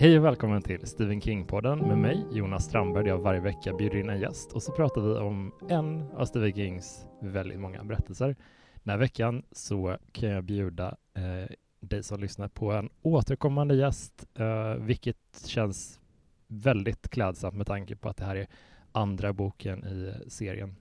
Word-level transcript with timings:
Hej 0.00 0.18
och 0.18 0.24
välkommen 0.24 0.62
till 0.62 0.86
Stephen 0.86 1.20
King-podden 1.20 1.88
med 1.88 1.98
mig, 1.98 2.26
Jonas 2.32 2.64
Strandberg, 2.64 3.04
där 3.04 3.10
jag 3.10 3.18
varje 3.18 3.40
vecka 3.40 3.72
bjuder 3.72 3.98
in 3.98 4.08
en 4.08 4.20
gäst 4.20 4.52
och 4.52 4.62
så 4.62 4.72
pratar 4.72 5.00
vi 5.00 5.14
om 5.14 5.52
en 5.68 6.10
av 6.16 6.24
Stephen 6.24 6.52
Kings 6.52 7.06
väldigt 7.20 7.60
många 7.60 7.84
berättelser. 7.84 8.36
Den 8.74 8.90
här 8.90 8.98
veckan 8.98 9.42
så 9.52 9.96
kan 10.12 10.28
jag 10.28 10.44
bjuda 10.44 10.96
eh, 11.14 11.54
dig 11.80 12.02
som 12.02 12.20
lyssnar 12.20 12.48
på 12.48 12.72
en 12.72 12.90
återkommande 13.02 13.74
gäst, 13.74 14.26
eh, 14.34 14.74
vilket 14.74 15.46
känns 15.46 16.00
väldigt 16.46 17.08
klädsamt 17.08 17.56
med 17.56 17.66
tanke 17.66 17.96
på 17.96 18.08
att 18.08 18.16
det 18.16 18.24
här 18.24 18.36
är 18.36 18.46
andra 18.92 19.32
boken 19.32 19.84
i 19.84 20.30
serien 20.30 20.76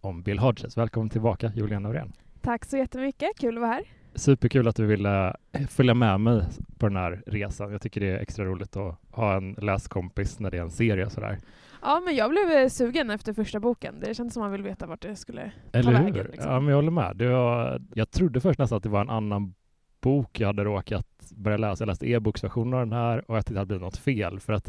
om 0.00 0.22
Bill 0.22 0.38
Hodges. 0.38 0.76
Välkommen 0.76 1.10
tillbaka 1.10 1.52
Julian 1.54 1.82
Norén. 1.82 2.12
Tack 2.40 2.64
så 2.64 2.76
jättemycket, 2.76 3.38
kul 3.38 3.56
att 3.56 3.60
vara 3.60 3.72
här. 3.72 3.95
Superkul 4.16 4.68
att 4.68 4.76
du 4.76 4.86
ville 4.86 5.36
följa 5.68 5.94
med 5.94 6.20
mig 6.20 6.42
på 6.78 6.88
den 6.88 6.96
här 6.96 7.22
resan. 7.26 7.72
Jag 7.72 7.80
tycker 7.82 8.00
det 8.00 8.06
är 8.10 8.18
extra 8.18 8.44
roligt 8.44 8.76
att 8.76 8.98
ha 9.10 9.36
en 9.36 9.52
läskompis 9.52 10.40
när 10.40 10.50
det 10.50 10.56
är 10.56 10.62
en 10.62 10.70
serie 10.70 11.10
sådär. 11.10 11.38
Ja, 11.82 12.02
men 12.04 12.16
jag 12.16 12.30
blev 12.30 12.50
eh, 12.50 12.68
sugen 12.68 13.10
efter 13.10 13.32
första 13.32 13.60
boken. 13.60 14.00
Det 14.00 14.14
kändes 14.14 14.34
som 14.34 14.42
man 14.42 14.52
vill 14.52 14.62
veta 14.62 14.86
vart 14.86 15.02
det 15.02 15.16
skulle 15.16 15.52
ta 15.72 15.78
Eller 15.78 15.92
vägen. 15.92 16.14
hur? 16.14 16.24
Liksom. 16.24 16.52
Ja, 16.52 16.60
men 16.60 16.68
jag 16.68 16.76
håller 16.76 16.90
med. 16.90 17.16
Det 17.16 17.28
var, 17.28 17.82
jag 17.94 18.10
trodde 18.10 18.40
först 18.40 18.58
nästan 18.58 18.76
att 18.76 18.82
det 18.82 18.88
var 18.88 19.00
en 19.00 19.10
annan 19.10 19.54
bok 20.00 20.40
jag 20.40 20.46
hade 20.46 20.64
råkat 20.64 21.06
börja 21.36 21.56
läsa. 21.56 21.82
Jag 21.82 21.86
läste 21.88 22.06
e-boksversionen 22.10 22.74
av 22.74 22.80
den 22.80 22.92
här 22.92 23.30
och 23.30 23.36
jag 23.36 23.42
tyckte 23.46 23.54
det 23.54 23.58
hade 23.58 23.66
blivit 23.68 23.82
något 23.82 23.96
fel 23.96 24.40
för 24.40 24.52
att 24.52 24.68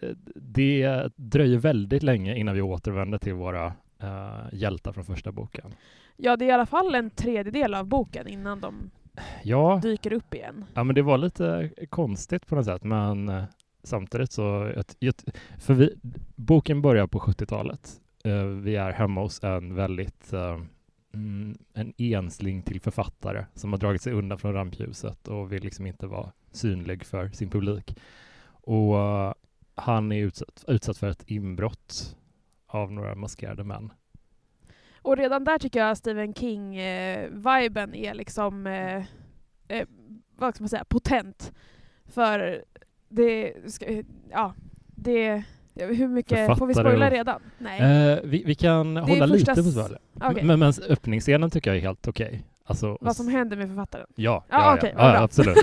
eh, 0.00 0.08
det 0.34 1.08
dröjer 1.16 1.58
väldigt 1.58 2.02
länge 2.02 2.36
innan 2.36 2.54
vi 2.54 2.62
återvänder 2.62 3.18
till 3.18 3.34
våra 3.34 3.72
uh, 4.02 4.46
hjältar 4.52 4.92
från 4.92 5.04
första 5.04 5.32
boken. 5.32 5.74
Ja, 6.16 6.36
det 6.36 6.44
är 6.44 6.48
i 6.48 6.52
alla 6.52 6.66
fall 6.66 6.94
en 6.94 7.10
tredjedel 7.10 7.74
av 7.74 7.86
boken 7.86 8.28
innan 8.28 8.60
de 8.60 8.90
Ja, 9.42 9.80
dyker 9.82 10.12
upp 10.12 10.34
igen. 10.34 10.64
Ja, 10.74 10.84
men 10.84 10.94
det 10.94 11.02
var 11.02 11.18
lite 11.18 11.70
konstigt 11.88 12.46
på 12.46 12.54
något 12.54 12.64
sätt, 12.64 12.84
men 12.84 13.28
eh, 13.28 13.44
samtidigt 13.82 14.32
så... 14.32 14.72
För 15.58 15.74
vi, 15.74 15.94
boken 16.36 16.82
börjar 16.82 17.06
på 17.06 17.18
70-talet. 17.18 18.00
Eh, 18.24 18.44
Vi 18.44 18.76
är 18.76 18.92
hemma 18.92 19.20
hos 19.20 19.44
en 19.44 19.74
väldigt... 19.74 20.32
mm, 21.14 21.58
En 21.74 21.92
ensling 21.98 22.62
till 22.62 22.80
författare 22.80 23.44
som 23.54 23.72
har 23.72 23.78
dragit 23.80 24.02
sig 24.02 24.12
undan 24.12 24.38
från 24.38 24.52
rampljuset 24.54 25.28
och 25.28 25.52
vill 25.52 25.62
liksom 25.62 25.86
inte 25.86 26.06
vara 26.06 26.32
synlig 26.52 27.04
för 27.04 27.28
sin 27.28 27.50
publik. 27.50 27.96
Och 28.50 28.98
eh, 28.98 29.32
han 29.74 30.12
är 30.12 30.22
utsatt, 30.24 30.64
utsatt 30.68 30.98
för 30.98 31.08
ett 31.08 31.24
inbrott 31.26 32.16
av 32.70 32.92
några 32.92 33.14
maskerade 33.14 33.64
män. 33.64 33.92
Och 35.02 35.16
redan 35.16 35.44
där 35.44 35.58
tycker 35.58 35.80
jag 35.80 35.96
Stephen 35.96 36.34
King-viben 36.34 37.94
är 37.94 38.14
liksom, 38.14 38.66
eh, 38.66 39.04
eh, 39.68 39.86
vad 40.36 40.54
ska 40.54 40.62
man 40.62 40.68
säga, 40.68 40.84
potent. 40.84 41.52
För 42.06 42.64
det, 43.08 43.54
ska, 43.66 44.02
ja, 44.30 44.54
det, 44.86 45.42
hur 45.74 46.08
mycket, 46.08 46.58
får 46.58 46.66
vi 46.66 46.74
spoila 46.74 47.10
redan? 47.10 47.40
Nej. 47.58 47.80
Eh, 47.80 48.18
vi, 48.24 48.42
vi 48.46 48.54
kan 48.54 48.96
är 48.96 49.00
hålla 49.00 49.26
lite 49.26 49.54
på 49.54 49.62
spoiler. 49.62 49.98
Okej. 50.20 50.44
Men, 50.44 50.58
men 50.58 50.72
öppningsscenen 50.88 51.50
tycker 51.50 51.70
jag 51.70 51.76
är 51.76 51.80
helt 51.80 52.08
okej. 52.08 52.42
Alltså, 52.70 52.98
Vad 53.00 53.16
som 53.16 53.28
händer 53.28 53.56
med 53.56 53.68
författaren? 53.68 54.06
Ja, 54.14 54.44
Ja, 54.48 54.56
ja, 54.58 54.74
okej, 54.74 54.94
ja, 54.96 55.14
ja 55.14 55.22
absolut. 55.22 55.56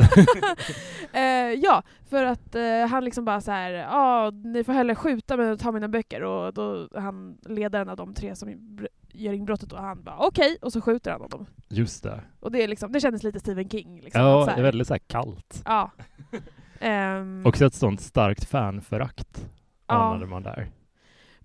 eh, 1.14 1.22
ja, 1.64 1.84
för 2.10 2.24
att 2.24 2.56
eh, 2.56 2.86
han 2.90 3.04
liksom 3.06 3.26
bara 3.26 3.42
så 3.42 3.52
här, 3.52 3.72
ja, 3.72 4.32
ni 4.32 4.64
får 4.64 4.74
hellre 4.74 4.96
skjuta 4.96 5.38
mig 5.38 5.52
och 5.52 5.60
ta 5.60 5.72
mina 5.72 5.88
böcker. 5.88 6.24
Och 6.24 6.54
då 6.54 6.90
han 6.96 7.38
ledaren 7.46 7.90
av 7.90 7.98
de 7.98 8.14
tre 8.14 8.36
som 8.36 8.78
gör 9.12 9.34
inbrottet 9.34 9.74
och 9.74 9.80
han 9.80 10.04
bara 10.04 10.18
okej, 10.18 10.58
och 10.62 10.74
så 10.74 10.82
skjuter 10.82 11.12
han 11.12 11.22
honom. 11.22 11.46
Just 11.70 12.04
det. 12.04 12.22
Och 12.40 12.52
det, 12.52 12.64
är 12.64 12.68
liksom, 12.68 12.92
det 12.92 13.00
kändes 13.00 13.24
lite 13.24 13.40
Stephen 13.40 13.70
King. 13.70 14.02
Liksom, 14.02 14.22
Ja, 14.22 14.40
så 14.42 14.46
det 14.46 14.52
här, 14.52 14.60
är 14.60 14.64
väldigt 14.64 14.88
så 14.88 14.94
här 14.94 15.00
kallt. 15.08 15.62
Ja. 15.66 15.92
Ehm, 16.80 17.44
Också 17.46 17.66
ett 17.66 17.74
sånt 17.74 18.02
starkt 18.02 18.46
fanförakt 18.46 19.46
Ja. 19.88 19.94
anade 19.96 20.26
man 20.26 20.44
där. 20.44 20.68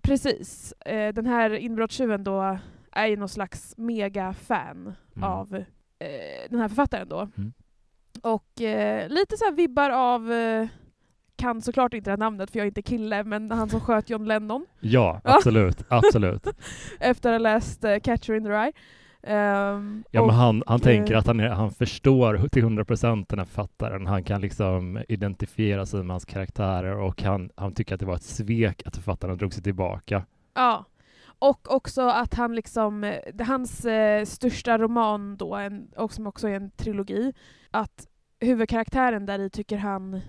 Precis. 0.01 0.73
Eh, 0.85 1.13
den 1.13 1.25
här 1.25 1.53
inbrottstjuven 1.53 2.23
då 2.23 2.57
är 2.95 3.07
ju 3.07 3.17
någon 3.17 3.29
slags 3.29 3.73
mega-fan 3.77 4.93
Mm. 5.15 5.29
av 5.29 5.55
eh, 5.99 6.49
den 6.49 6.59
här 6.59 6.67
författaren 6.67 7.09
då. 7.09 7.29
Mm. 7.37 7.53
Och 8.21 8.61
eh, 8.61 9.09
lite 9.09 9.37
så 9.37 9.51
vibbar 9.51 9.89
av, 9.89 10.31
eh, 10.31 10.67
kan 11.35 11.61
såklart 11.61 11.93
inte 11.93 12.09
det 12.09 12.11
här 12.11 12.17
namnet 12.17 12.51
för 12.51 12.59
jag 12.59 12.63
är 12.63 12.67
inte 12.67 12.81
kille, 12.81 13.23
men 13.23 13.51
han 13.51 13.69
som 13.69 13.79
sköt 13.79 14.09
John 14.09 14.25
Lennon 14.25 14.65
Ja, 14.79 15.21
absolut. 15.23 15.83
absolut. 15.89 16.47
efter 16.99 17.29
att 17.29 17.33
ha 17.33 17.39
läst 17.39 17.83
eh, 17.83 17.99
Catcher 17.99 18.33
in 18.33 18.43
the 18.43 18.49
Rye. 18.49 18.71
Ehm, 19.23 20.03
Ja, 20.11 20.21
och- 20.21 20.27
men 20.27 20.35
han, 20.35 20.63
han 20.67 20.79
eh, 20.79 20.83
tänker 20.83 21.15
att 21.15 21.27
han, 21.27 21.39
är, 21.39 21.49
han 21.49 21.71
förstår 21.71 22.47
till 22.51 22.61
100 22.63 22.85
procent 22.85 23.29
den 23.29 23.39
här 23.39 23.45
författaren. 23.45 24.07
Han 24.07 24.23
kan 24.23 24.41
liksom 24.41 25.03
identifiera 25.07 25.85
sig 25.85 26.03
med 26.03 26.13
hans 26.13 26.25
karaktärer 26.25 26.97
och 26.97 27.21
han, 27.21 27.49
han 27.55 27.73
tycker 27.73 27.93
att 27.93 27.99
det 27.99 28.05
var 28.05 28.15
ett 28.15 28.23
svek 28.23 28.81
att 28.85 28.95
författaren 28.95 29.37
drog 29.37 29.53
sig 29.53 29.63
tillbaka. 29.63 30.25
Ja. 30.53 30.85
Och 31.39 31.71
också 31.75 32.01
att 32.01 32.33
han 32.33 32.55
liksom, 32.55 33.03
eh, 33.03 33.45
hans 33.45 33.85
eh, 33.85 34.25
största 34.25 34.77
roman 34.77 35.37
då, 35.37 35.55
en, 35.55 35.87
och 35.97 36.13
som 36.13 36.27
också 36.27 36.47
är 36.47 36.55
en 36.55 36.71
trilogi, 36.71 37.33
att 37.71 38.07
huvudkaraktären 38.39 39.25
där 39.25 39.39
i 39.39 39.49
tycker 39.49 39.77
han, 39.77 40.21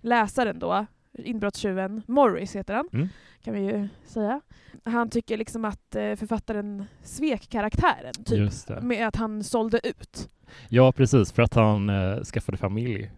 läsaren 0.00 0.58
då, 0.58 0.86
inbrottstjuven, 1.18 2.02
Morris 2.06 2.56
heter 2.56 2.74
han, 2.74 2.88
Mm. 2.92 3.08
kan 3.42 3.54
vi 3.54 3.60
ju 3.60 3.88
säga. 4.06 4.40
Han 4.84 5.10
tycker 5.10 5.36
liksom 5.36 5.64
att 5.64 5.94
eh, 5.94 6.14
författaren 6.14 6.84
svek 7.02 7.48
karaktären, 7.48 8.12
typ. 8.24 8.52
Med 8.82 9.08
att 9.08 9.16
han 9.16 9.44
sålde 9.44 9.88
ut. 9.88 10.28
Ja, 10.68 10.92
precis. 10.92 11.32
För 11.32 11.42
att 11.42 11.54
han 11.54 11.90
eh, 11.90 12.20
skaffade 12.20 12.58
familj. 12.58 13.10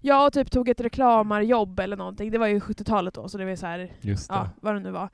Ja, 0.00 0.30
typ 0.30 0.50
tog 0.50 0.68
ett 0.68 0.80
reklamarjobb 0.80 1.80
eller 1.80 1.96
någonting. 1.96 2.30
Det 2.30 2.38
var 2.38 2.46
ju 2.46 2.58
70-talet 2.58 3.14
då, 3.14 3.28
så 3.28 3.38
det 3.38 3.44
var 3.44 3.56
så 3.56 3.66
här, 3.66 3.92
Just 4.00 4.28
det. 4.28 4.34
ja, 4.34 4.50
vad 4.60 4.74
det 4.74 4.80
nu 4.80 4.90
var, 4.90 5.08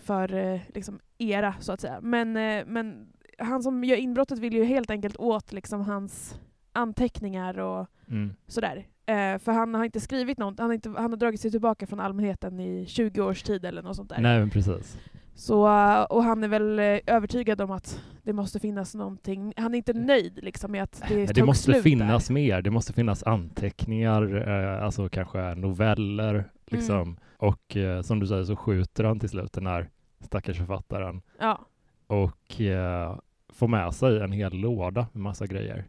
för 0.00 0.34
eh, 0.34 0.60
liksom 0.74 1.00
era 1.18 1.54
så 1.60 1.72
att 1.72 1.80
säga. 1.80 1.98
Men, 2.02 2.36
eh, 2.36 2.64
men 2.66 3.06
han 3.38 3.62
som 3.62 3.84
gör 3.84 3.96
inbrottet 3.96 4.38
vill 4.38 4.52
ju 4.54 4.64
helt 4.64 4.90
enkelt 4.90 5.16
åt 5.16 5.52
liksom 5.52 5.80
hans 5.80 6.40
anteckningar 6.72 7.58
och 7.58 7.86
Mm. 8.08 8.34
sådär. 8.46 8.86
Eh, 9.06 9.38
för 9.38 9.52
han 9.52 9.74
har 9.74 9.84
inte 9.84 10.00
skrivit 10.00 10.38
något, 10.38 10.58
han 10.58 10.68
har, 10.68 10.74
inte, 10.74 10.88
han 10.88 11.10
har 11.10 11.16
dragit 11.16 11.40
sig 11.40 11.50
tillbaka 11.50 11.86
från 11.86 12.00
allmänheten 12.00 12.60
i 12.60 12.86
20 12.86 13.20
års 13.22 13.42
tid 13.42 13.64
eller 13.64 13.82
något 13.82 13.96
sånt 13.96 14.08
där. 14.10 14.20
Nej, 14.20 14.38
men 14.38 14.50
precis. 14.50 14.98
Så, 15.34 15.66
eh, 15.66 16.02
och 16.02 16.24
han 16.24 16.44
är 16.44 16.48
väl 16.48 16.78
övertygad 17.06 17.60
om 17.60 17.70
att 17.70 18.00
det 18.22 18.32
måste 18.32 18.60
finnas 18.60 18.94
någonting, 18.94 19.52
han 19.56 19.74
är 19.74 19.78
inte 19.78 19.92
nöjd 19.92 20.38
liksom 20.42 20.72
med 20.72 20.82
att 20.82 21.02
det 21.08 21.26
tog 21.26 21.34
det 21.34 21.44
måste 21.44 21.64
slut 21.72 21.82
finnas 21.82 22.26
där. 22.26 22.34
mer. 22.34 22.62
Det 22.62 22.70
måste 22.70 22.92
finnas 22.92 23.22
anteckningar, 23.22 24.48
eh, 24.48 24.84
alltså 24.84 25.08
kanske 25.08 25.54
noveller. 25.54 26.44
Liksom. 26.66 26.96
Mm. 27.02 27.16
Och 27.42 27.76
eh, 27.76 28.02
som 28.02 28.20
du 28.20 28.26
säger 28.26 28.44
så 28.44 28.56
skjuter 28.56 29.04
han 29.04 29.20
till 29.20 29.28
slut 29.28 29.52
den 29.52 29.66
här 29.66 29.90
stackars 30.20 30.58
författaren 30.58 31.22
Ja, 31.38 31.66
och 32.06 32.60
eh, 32.60 33.18
får 33.48 33.68
med 33.68 33.94
sig 33.94 34.20
en 34.20 34.32
hel 34.32 34.52
låda 34.52 35.06
med 35.12 35.22
massa 35.22 35.46
grejer. 35.46 35.84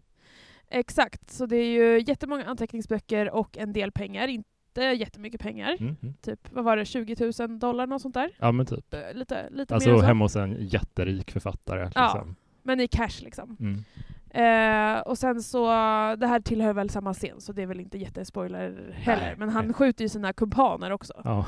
exakt. 0.67 1.31
Så 1.31 1.45
det 1.45 1.57
är 1.57 1.65
ju 1.69 2.03
jättemånga 2.07 2.45
anteckningsböcker 2.45 3.29
och 3.35 3.57
en 3.57 3.73
del 3.73 3.91
pengar, 3.91 4.27
inte 4.27 4.81
jättemycket 4.81 5.41
pengar. 5.41 5.77
Mm, 5.79 5.95
mm. 6.01 6.13
Typ, 6.21 6.39
vad 6.51 6.63
var 6.63 6.77
det, 6.77 6.85
20 6.85 7.31
000 7.47 7.59
dollar 7.59 7.87
något 7.87 8.01
sånt 8.01 8.13
där? 8.13 8.31
Ja 8.39 8.51
men 8.51 8.65
typ. 8.65 8.93
Eh, 8.93 9.13
Lite, 9.13 9.49
lite 9.49 9.73
Alltså 9.75 9.89
mer 9.89 10.01
hemma 10.01 10.25
hos 10.25 10.35
en 10.35 10.55
jätterik 10.59 11.31
författare. 11.31 11.91
Ja. 11.95 12.13
Liksom. 12.13 12.35
Men 12.63 12.79
i 12.79 12.87
cash 12.87 13.21
liksom. 13.23 13.57
Mm. 13.59 13.83
Eh, 14.33 14.99
och 14.99 15.17
sen 15.17 15.41
så, 15.43 15.65
det 16.15 16.27
här 16.27 16.39
tillhör 16.39 16.73
väl 16.73 16.89
samma 16.89 17.13
scen 17.13 17.41
så 17.41 17.53
det 17.53 17.61
är 17.61 17.67
väl 17.67 17.79
inte 17.79 17.97
jättespoiler 17.97 18.91
heller. 18.93 19.21
Nej. 19.25 19.35
Men 19.37 19.49
han 19.49 19.73
skjuter 19.73 20.03
ju 20.05 20.09
sina 20.09 20.33
kumpaner 20.33 20.91
också. 20.91 21.13
Ja. 21.23 21.45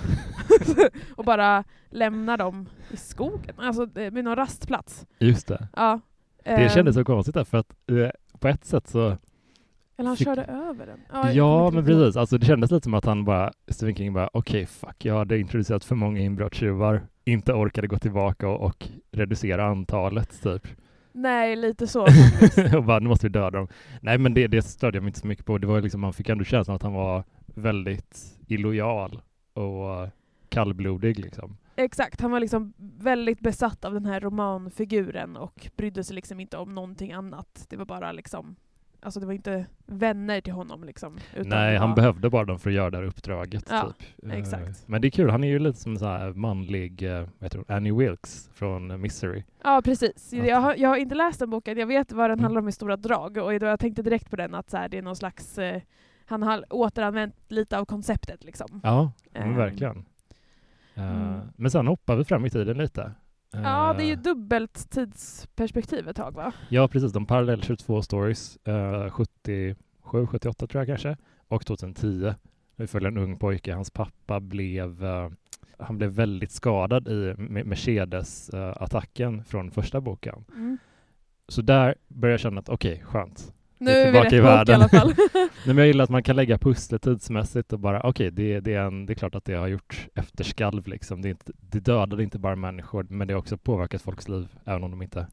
och 1.15 1.25
bara 1.25 1.63
lämnar 1.89 2.37
dem 2.37 2.69
i 2.91 2.97
skogen. 2.97 3.55
Alltså 3.57 3.87
med 3.95 4.23
någon 4.23 4.35
rastplats. 4.35 5.05
Just 5.19 5.47
det. 5.47 5.67
Ja. 5.75 5.99
Det 6.43 6.51
Eh, 6.51 6.69
kändes 6.73 6.95
så 6.95 7.03
konstigt 7.05 7.35
där 7.35 7.43
för 7.43 7.57
att 7.57 7.73
eh, 7.91 8.09
på 8.39 8.47
ett 8.47 8.65
sätt 8.65 8.87
så 8.87 9.17
Eller 9.97 10.07
han 10.07 10.17
fick- 10.17 10.27
körde 10.27 10.43
över 10.43 10.85
den. 10.85 10.99
Ja, 11.35 11.65
inte 11.65 11.75
men 11.75 11.85
precis. 11.85 12.17
Alltså, 12.17 12.37
det 12.37 12.45
kändes 12.45 12.71
lite 12.71 12.83
som 12.83 12.93
att 12.93 13.05
han 13.05 13.25
bara, 13.25 13.51
Stephen 13.67 13.95
King 13.95 14.13
bara, 14.13 14.29
okej 14.33 14.65
fuck, 14.65 15.05
jag 15.05 15.17
hade 15.17 15.39
introducerat 15.39 15.83
för 15.85 15.95
många 15.95 16.19
inbrottstjuvar, 16.19 17.01
inte 17.25 17.53
orkade 17.53 17.87
gå 17.87 17.97
tillbaka 17.99 18.47
och, 18.47 18.61
och 18.65 18.87
reducera 19.11 19.65
antalet 19.65 20.43
typ. 20.43 20.67
Nej, 21.17 21.55
lite 21.55 21.87
så 21.87 22.01
och 22.77 22.83
bara, 22.83 22.99
nu 22.99 23.07
måste 23.09 23.25
vi 23.27 23.31
döda 23.31 23.49
dem. 23.49 23.67
Nej 24.01 24.17
men 24.17 24.33
det, 24.33 24.47
det 24.47 24.61
störde 24.61 24.97
jag 24.97 25.03
mig 25.03 25.09
inte 25.09 25.19
så 25.19 25.27
mycket 25.27 25.45
på. 25.45 25.57
Det 25.57 25.67
var 25.67 25.81
liksom, 25.81 26.01
man 26.01 26.13
fick 26.13 26.29
ändå 26.29 26.43
känslan 26.43 26.75
att 26.75 26.83
han 26.83 26.93
var 26.93 27.23
väldigt 27.45 28.39
illojal 28.47 29.21
och 29.53 30.09
kallblodig 30.49 31.19
liksom. 31.19 31.57
Exakt, 31.75 32.21
han 32.21 32.31
var 32.31 32.39
liksom 32.39 32.73
väldigt 32.77 33.39
besatt 33.39 33.85
av 33.85 33.93
den 33.93 34.05
här 34.05 34.19
romanfiguren 34.21 35.37
och 35.37 35.69
brydde 35.77 36.03
sig 36.03 36.15
liksom 36.15 36.39
inte 36.39 36.57
om 36.57 36.75
någonting 36.75 37.11
annat. 37.11 37.65
Det 37.69 37.77
var 37.77 37.85
bara 37.85 38.11
liksom, 38.11 38.55
alltså 39.05 39.19
det 39.19 39.25
var 39.25 39.33
inte 39.33 39.65
vänner 39.85 40.41
till 40.41 40.53
honom 40.53 40.83
liksom. 40.83 41.17
Nej, 41.45 41.77
han 41.77 41.89
var, 41.89 41.95
behövde 41.95 42.29
bara 42.29 42.45
dem 42.45 42.59
för 42.59 42.69
att 42.69 42.75
göra 42.75 42.89
det 42.89 42.97
här 42.97 43.03
uppdraget. 43.03 43.65
Ja, 43.69 43.93
typ. 43.99 44.25
Eh, 44.31 44.37
exakt. 44.39 44.83
Men 44.87 45.01
det 45.01 45.07
är 45.07 45.09
kul, 45.09 45.29
han 45.29 45.43
är 45.43 45.47
ju 45.47 45.59
lite 45.59 45.79
som 45.79 45.97
här 46.01 46.33
manlig, 46.33 47.03
eh, 47.03 47.19
vad 47.19 47.27
heter 47.43 47.57
hon, 47.67 47.75
Annie 47.75 47.91
Wilkes 47.91 48.49
från 48.53 49.01
Misery. 49.01 49.43
Ja, 49.63 49.81
precis. 49.85 50.33
Att- 50.33 50.47
Jag 50.47 50.57
har, 50.61 50.75
jag 50.75 50.89
har 50.89 50.97
inte 50.97 51.15
läst 51.15 51.39
den 51.39 51.49
boken, 51.49 51.77
jag 51.77 51.87
vet 51.87 52.11
vad 52.11 52.29
den 52.29 52.33
Mm. 52.39 52.43
handlar 52.43 52.61
om 52.61 52.67
i 52.67 52.71
stora 52.71 52.97
drag 52.97 53.37
och 53.37 53.53
jag 53.53 53.79
tänkte 53.79 54.01
direkt 54.01 54.29
på 54.29 54.35
den 54.35 54.55
att 54.55 54.69
så 54.69 54.77
här, 54.77 54.89
det 54.89 54.97
är 54.97 55.01
någon 55.01 55.15
slags 55.15 55.57
eh, 55.57 55.81
han 56.25 56.43
har 56.43 56.63
återanvänt 56.69 57.35
lite 57.47 57.79
av 57.79 57.85
konceptet 57.85 58.43
liksom. 58.43 58.81
Ja, 58.83 59.11
men 59.33 59.41
Ehm, 59.43 59.55
verkligen. 59.55 60.05
Eh, 60.95 61.11
mm. 61.11 61.39
Men 61.55 61.71
sen 61.71 61.87
hoppar 61.87 62.15
vi 62.15 62.23
fram 62.23 62.45
i 62.45 62.49
tiden 62.49 62.77
lite. 62.77 63.11
Ja, 63.63 63.93
det 63.97 64.03
är 64.03 64.07
ju 64.07 64.13
Eh, 64.13 64.19
dubbelt 64.19 64.89
tidsperspektiv 64.91 66.07
ett 66.09 66.15
tag 66.15 66.31
va? 66.35 66.53
Ja, 66.69 66.87
precis. 66.87 67.11
De 67.13 67.25
parallellkör 67.25 67.75
två 67.75 68.01
stories. 68.01 68.57
Eh, 68.67 69.09
77, 69.09 69.75
78 70.27 70.67
tror 70.67 70.79
jag 70.81 70.87
kanske. 70.87 71.17
Och 71.47 71.65
2010. 71.65 72.33
Vi 72.75 72.87
följer 72.87 73.07
en 73.11 73.17
ung 73.17 73.37
pojke. 73.37 73.73
Hans 73.73 73.91
pappa 73.91 74.39
blev, 74.39 75.03
eh, 75.05 75.29
han 75.79 75.97
blev 75.97 76.09
väldigt 76.09 76.51
skadad 76.51 77.07
i 77.07 77.33
Me- 77.37 77.63
Mercedes-attacken 77.63 79.43
från 79.43 79.71
första 79.71 80.01
boken. 80.01 80.45
Mm. 80.53 80.77
Så 81.47 81.61
där 81.61 81.95
började 82.07 82.33
jag 82.33 82.39
känna 82.39 82.59
att 82.59 82.69
okej, 82.69 83.01
skönt. 83.05 83.53
Nu 83.77 83.91
är 83.91 84.07
är 84.17 84.23
vi 84.23 84.29
tillbaka 84.29 84.29
rätt 84.29 84.33
i 84.33 84.37
bok 84.37 84.43
i 84.43 84.53
världen. 84.55 84.75
alla 84.75 84.89
fall. 84.89 85.13
Nej, 85.33 85.49
men 85.65 85.77
jag 85.77 85.87
gillar 85.87 86.03
att 86.03 86.09
man 86.09 86.23
kan 86.23 86.35
lägga 86.35 86.57
pusslet 86.57 87.01
tidsmässigt 87.01 87.73
och 87.73 87.79
bara 87.79 88.01
okej, 88.01 88.31
det, 88.31 88.59
det, 88.59 88.73
är 88.73 88.81
en- 88.85 89.05
det 89.05 89.13
är 89.13 89.15
klart 89.15 89.35
att 89.35 89.45
det 89.45 89.53
har 89.53 89.67
gjort 89.67 90.07
efterskalv 90.15 90.87
liksom. 90.87 91.21
Det, 91.21 91.27
är 91.27 91.29
inte, 91.29 91.51
det 91.59 91.79
dödade 91.79 92.23
inte 92.23 92.39
bara 92.39 92.55
människor, 92.55 93.05
men 93.09 93.27
det 93.27 93.33
har 93.33 93.39
också 93.39 93.57
påverkat 93.57 94.01
folks 94.01 94.27
liv, 94.27 94.47
även 94.65 94.83
om 94.83 94.91
de 94.91 95.01
inte... 95.01 95.27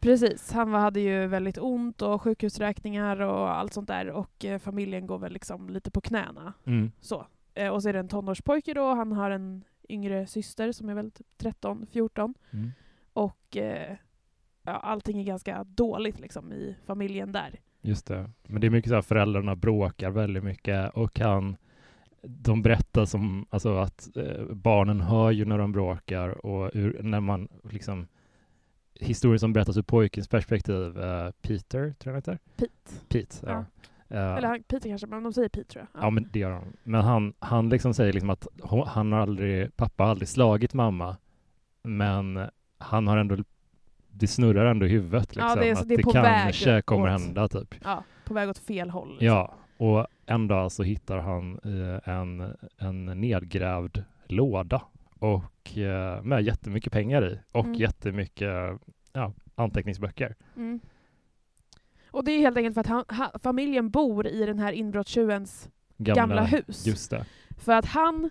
Precis, 0.00 0.52
han 0.52 0.70
var- 0.70 0.80
hade 0.80 1.00
ju 1.00 1.26
väldigt 1.26 1.58
ont 1.58 2.02
och 2.02 2.22
sjukhusräkningar 2.22 3.20
och 3.20 3.50
allt 3.56 3.72
sånt 3.72 3.88
där 3.88 4.10
och 4.10 4.44
eh, 4.44 4.58
familjen 4.58 5.06
går 5.06 5.18
väl 5.18 5.32
liksom 5.32 5.68
lite 5.70 5.90
på 5.90 6.00
knäna. 6.00 6.52
Mm. 6.66 6.92
Så. 7.00 7.26
Eh, 7.54 7.68
och 7.68 7.82
så 7.82 7.88
är 7.88 7.92
det 7.92 7.98
en 7.98 8.08
tonårspojke 8.08 8.74
då, 8.74 8.94
han 8.94 9.12
har 9.12 9.30
en 9.30 9.64
yngre 9.88 10.26
syster 10.26 10.72
som 10.72 10.88
är 10.88 10.94
väl 10.94 11.10
typ 11.10 11.26
13, 11.38 11.86
14 11.92 12.34
Mm. 12.52 12.72
och 13.12 13.56
eh, 13.56 13.96
ja, 14.64 14.72
allting 14.72 15.20
är 15.20 15.24
ganska 15.24 15.64
dåligt 15.64 16.20
liksom 16.20 16.52
i 16.52 16.76
familjen 16.86 17.32
där. 17.32 17.60
Just 17.80 18.06
det. 18.06 18.30
Men 18.42 18.60
det 18.60 18.66
är 18.66 18.70
mycket 18.70 18.88
så 18.88 18.94
här, 18.94 19.02
föräldrarna 19.02 19.56
bråkar 19.56 20.10
väldigt 20.10 20.44
mycket 20.44 20.90
och 20.94 21.18
han, 21.18 21.56
de 22.22 22.62
berättar 22.62 23.04
som, 23.04 23.46
alltså 23.50 23.76
att 23.76 24.16
eh, 24.16 24.44
barnen 24.50 25.00
hör 25.00 25.30
ju 25.30 25.44
när 25.44 25.58
de 25.58 25.72
bråkar 25.72 26.46
och 26.46 26.70
ur, 26.74 27.02
när 27.02 27.20
man 27.20 27.48
liksom, 27.70 28.06
historien 29.00 29.38
som 29.38 29.52
berättas 29.52 29.76
ur 29.76 29.82
pojkens 29.82 30.28
perspektiv, 30.28 30.98
eh, 30.98 31.30
Peter, 31.42 31.80
tror 31.80 31.94
jag 31.98 32.12
han 32.12 32.14
heter? 32.14 32.38
Pete. 32.56 33.06
Pete, 33.08 33.36
ja. 33.42 33.64
Ja. 34.08 34.16
Eh, 34.16 34.36
Eller 34.36 34.48
han, 34.48 34.62
Peter 34.62 34.88
kanske, 34.88 35.06
men 35.06 35.22
de 35.22 35.32
säger 35.32 35.48
Pete 35.48 35.72
tror 35.72 35.86
jag. 35.92 36.04
Ja, 36.04 36.10
men 36.10 36.28
det 36.32 36.38
gör 36.38 36.50
han. 36.50 36.76
Men 36.82 37.00
han, 37.00 37.34
han 37.38 37.68
liksom 37.68 37.94
säger 37.94 38.12
liksom 38.12 38.30
att 38.30 38.46
hon, 38.62 38.86
han 38.86 39.12
har 39.12 39.20
aldrig, 39.20 39.76
pappa 39.76 40.02
har 40.02 40.10
aldrig 40.10 40.28
slagit 40.28 40.74
mamma, 40.74 41.16
men 41.82 42.48
han 42.78 43.06
har 43.06 43.16
ändå, 43.16 43.36
det 44.16 44.26
snurrar 44.26 44.66
ändå 44.66 44.86
i 44.86 44.88
huvudet 44.88 45.36
liksom, 45.36 45.48
Ja, 45.48 45.54
det 45.56 45.68
är- 45.68 45.72
att 45.72 45.88
det 45.88 45.96
det 45.96 46.02
kanske 46.02 46.72
väg 46.72 46.86
kommer 46.86 47.14
åt- 47.14 47.20
hända 47.20 47.48
typ. 47.48 47.74
ja, 47.84 48.04
på 48.24 48.34
väg 48.34 48.48
åt 48.48 48.58
fel 48.58 48.90
håll. 48.90 49.08
liksom. 49.10 49.26
Ja, 49.26 49.54
och 49.76 50.06
en 50.26 50.48
dag 50.48 50.72
så 50.72 50.82
hittar 50.82 51.18
han 51.18 51.58
eh, 51.64 52.14
en, 52.14 52.56
en 52.78 53.04
nedgrävd 53.20 53.98
låda 54.28 54.82
och 55.18 55.78
eh, 55.78 56.22
med 56.22 56.42
jättemycket 56.42 56.92
pengar 56.92 57.24
i 57.32 57.38
och 57.52 57.64
Mm. 57.64 57.74
jättemycket 57.80 58.78
ja, 59.12 59.32
anteckningsböcker. 59.54 60.34
Mm. 60.56 60.80
Och 62.10 62.24
det 62.24 62.32
är 62.32 62.38
helt 62.38 62.56
enkelt 62.56 62.74
för 62.74 62.80
att 62.80 62.86
han, 62.86 63.04
ha, 63.08 63.38
familjen 63.42 63.90
bor 63.90 64.26
i 64.26 64.46
den 64.46 64.58
här 64.58 64.72
inbrottstjuvens 64.72 65.68
gamla, 65.96 66.44
hus. 66.44 66.86
Just 66.86 67.10
det. 67.10 67.24
För 67.58 67.72
att 67.72 67.86
han 67.86 68.30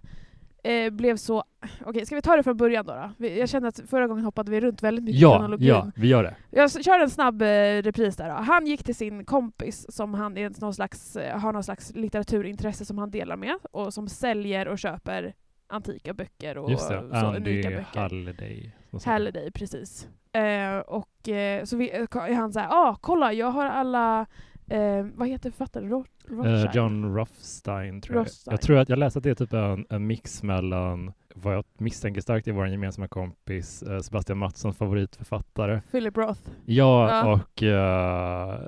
eh, 0.64 0.90
blev 0.90 1.18
så... 1.18 1.44
Okej, 1.86 2.06
ska 2.06 2.16
vi 2.16 2.22
ta 2.22 2.36
det 2.36 2.44
från 2.44 2.58
början 2.58 2.86
då? 2.86 3.12
då? 3.18 3.28
Jag 3.28 3.50
känner 3.50 3.68
att 3.68 3.80
förra 3.90 4.08
gången 4.08 4.26
hoppade 4.26 4.52
vi 4.52 4.60
runt 4.62 4.84
väldigt 4.84 5.04
mycket 5.06 5.20
i 5.20 5.22
Ja, 5.24 5.38
kronologin. 5.38 5.68
ja, 5.68 5.92
vi 5.96 6.08
gör 6.08 6.24
det. 6.24 6.36
Jag 6.50 6.84
kör 6.84 7.00
en 7.00 7.10
snabb 7.10 7.42
eh, 7.42 7.46
repris 7.82 8.16
där 8.16 8.30
då. 8.30 8.36
Han 8.36 8.68
gick 8.68 8.84
till 8.84 8.96
sin 8.96 9.26
kompis 9.26 9.86
som 9.90 10.14
han 10.14 10.38
är 10.38 10.62
någon 10.62 10.74
slags, 10.74 11.16
eh, 11.16 11.40
har 11.40 11.54
någon 11.54 11.64
slags 11.64 11.92
litteraturintresse 11.96 12.86
som 12.86 12.98
han 12.98 13.12
delar 13.12 13.36
med 13.38 13.56
och 13.72 13.94
som 13.94 14.08
säljer 14.08 14.68
och 14.68 14.80
köper 14.80 15.34
antika 15.68 16.14
böcker 16.14 16.58
och 16.58 16.72
Just 16.72 16.90
det. 16.90 17.10
så 17.10 17.16
Andy 17.26 17.52
unika 17.52 17.70
böcker. 17.70 17.86
Halliday. 18.00 18.72
Halliday, 19.06 19.52
precis. 19.52 20.08
Eh, 20.32 20.78
och 20.78 21.30
eh, 21.30 21.64
så 21.64 21.78
vi, 21.78 21.92
eh, 21.96 22.02
är 22.14 22.34
han 22.34 22.54
såhär, 22.54 22.68
ah 22.72 22.98
kolla 23.02 23.34
jag 23.34 23.48
har 23.52 23.66
alla, 23.66 24.26
eh, 24.68 25.06
vad 25.16 25.28
heter 25.28 25.50
författaren? 25.52 25.90
Ro- 25.90 26.06
Eh? 26.46 26.72
John 26.74 27.16
Rothstein 27.16 28.02
tror 28.02 28.16
jag. 28.18 28.22
Rothstein. 28.26 28.52
Jag 28.54 28.62
tror 28.62 28.78
att 28.78 28.90
jag 28.90 29.00
läste 29.00 29.18
att 29.20 29.24
det 29.24 29.30
är 29.30 29.36
typ 29.36 29.54
en, 29.54 29.86
en 29.90 30.08
mix 30.08 30.44
mellan 30.44 31.14
vad 31.36 31.56
jag 31.56 31.64
misstänker 31.78 32.22
starkt 32.22 32.48
är 32.48 32.52
vår 32.52 32.68
gemensamma 32.68 33.08
kompis 33.08 33.84
eh, 33.84 34.00
Sebastian 34.00 34.38
Mattssons 34.38 34.78
favoritförfattare. 34.78 35.82
Philip 35.92 36.18
Roth. 36.18 36.42
Ja, 36.66 37.10
Ja. 37.10 37.34
och 37.34 37.64
eh, 37.64 38.60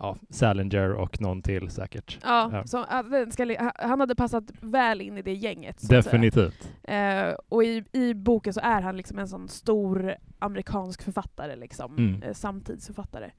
ja, 0.00 0.16
Salinger 0.30 0.92
och 0.92 1.20
någon 1.20 1.42
till 1.42 1.70
säkert. 1.70 2.18
Ja, 2.22 2.50
Ja. 2.52 2.66
Så, 2.66 2.84
ska, 3.30 3.70
han 3.74 4.00
hade 4.00 4.14
passat 4.14 4.44
väl 4.60 5.00
in 5.00 5.18
i 5.18 5.22
det 5.22 5.34
gänget. 5.34 5.88
Definitivt. 5.88 6.72
Eh, 6.84 7.30
och 7.48 7.64
i, 7.64 7.84
i 7.92 8.14
boken 8.14 8.52
så 8.52 8.60
är 8.60 8.80
han 8.82 8.96
liksom 8.96 9.18
en 9.18 9.28
sån 9.28 9.48
stor 9.48 10.14
amerikansk 10.38 11.02
författare, 11.02 11.56
liksom, 11.56 11.96
Mm. 11.98 12.22
eh, 12.22 12.32
samtidsförfattare. 12.32 13.30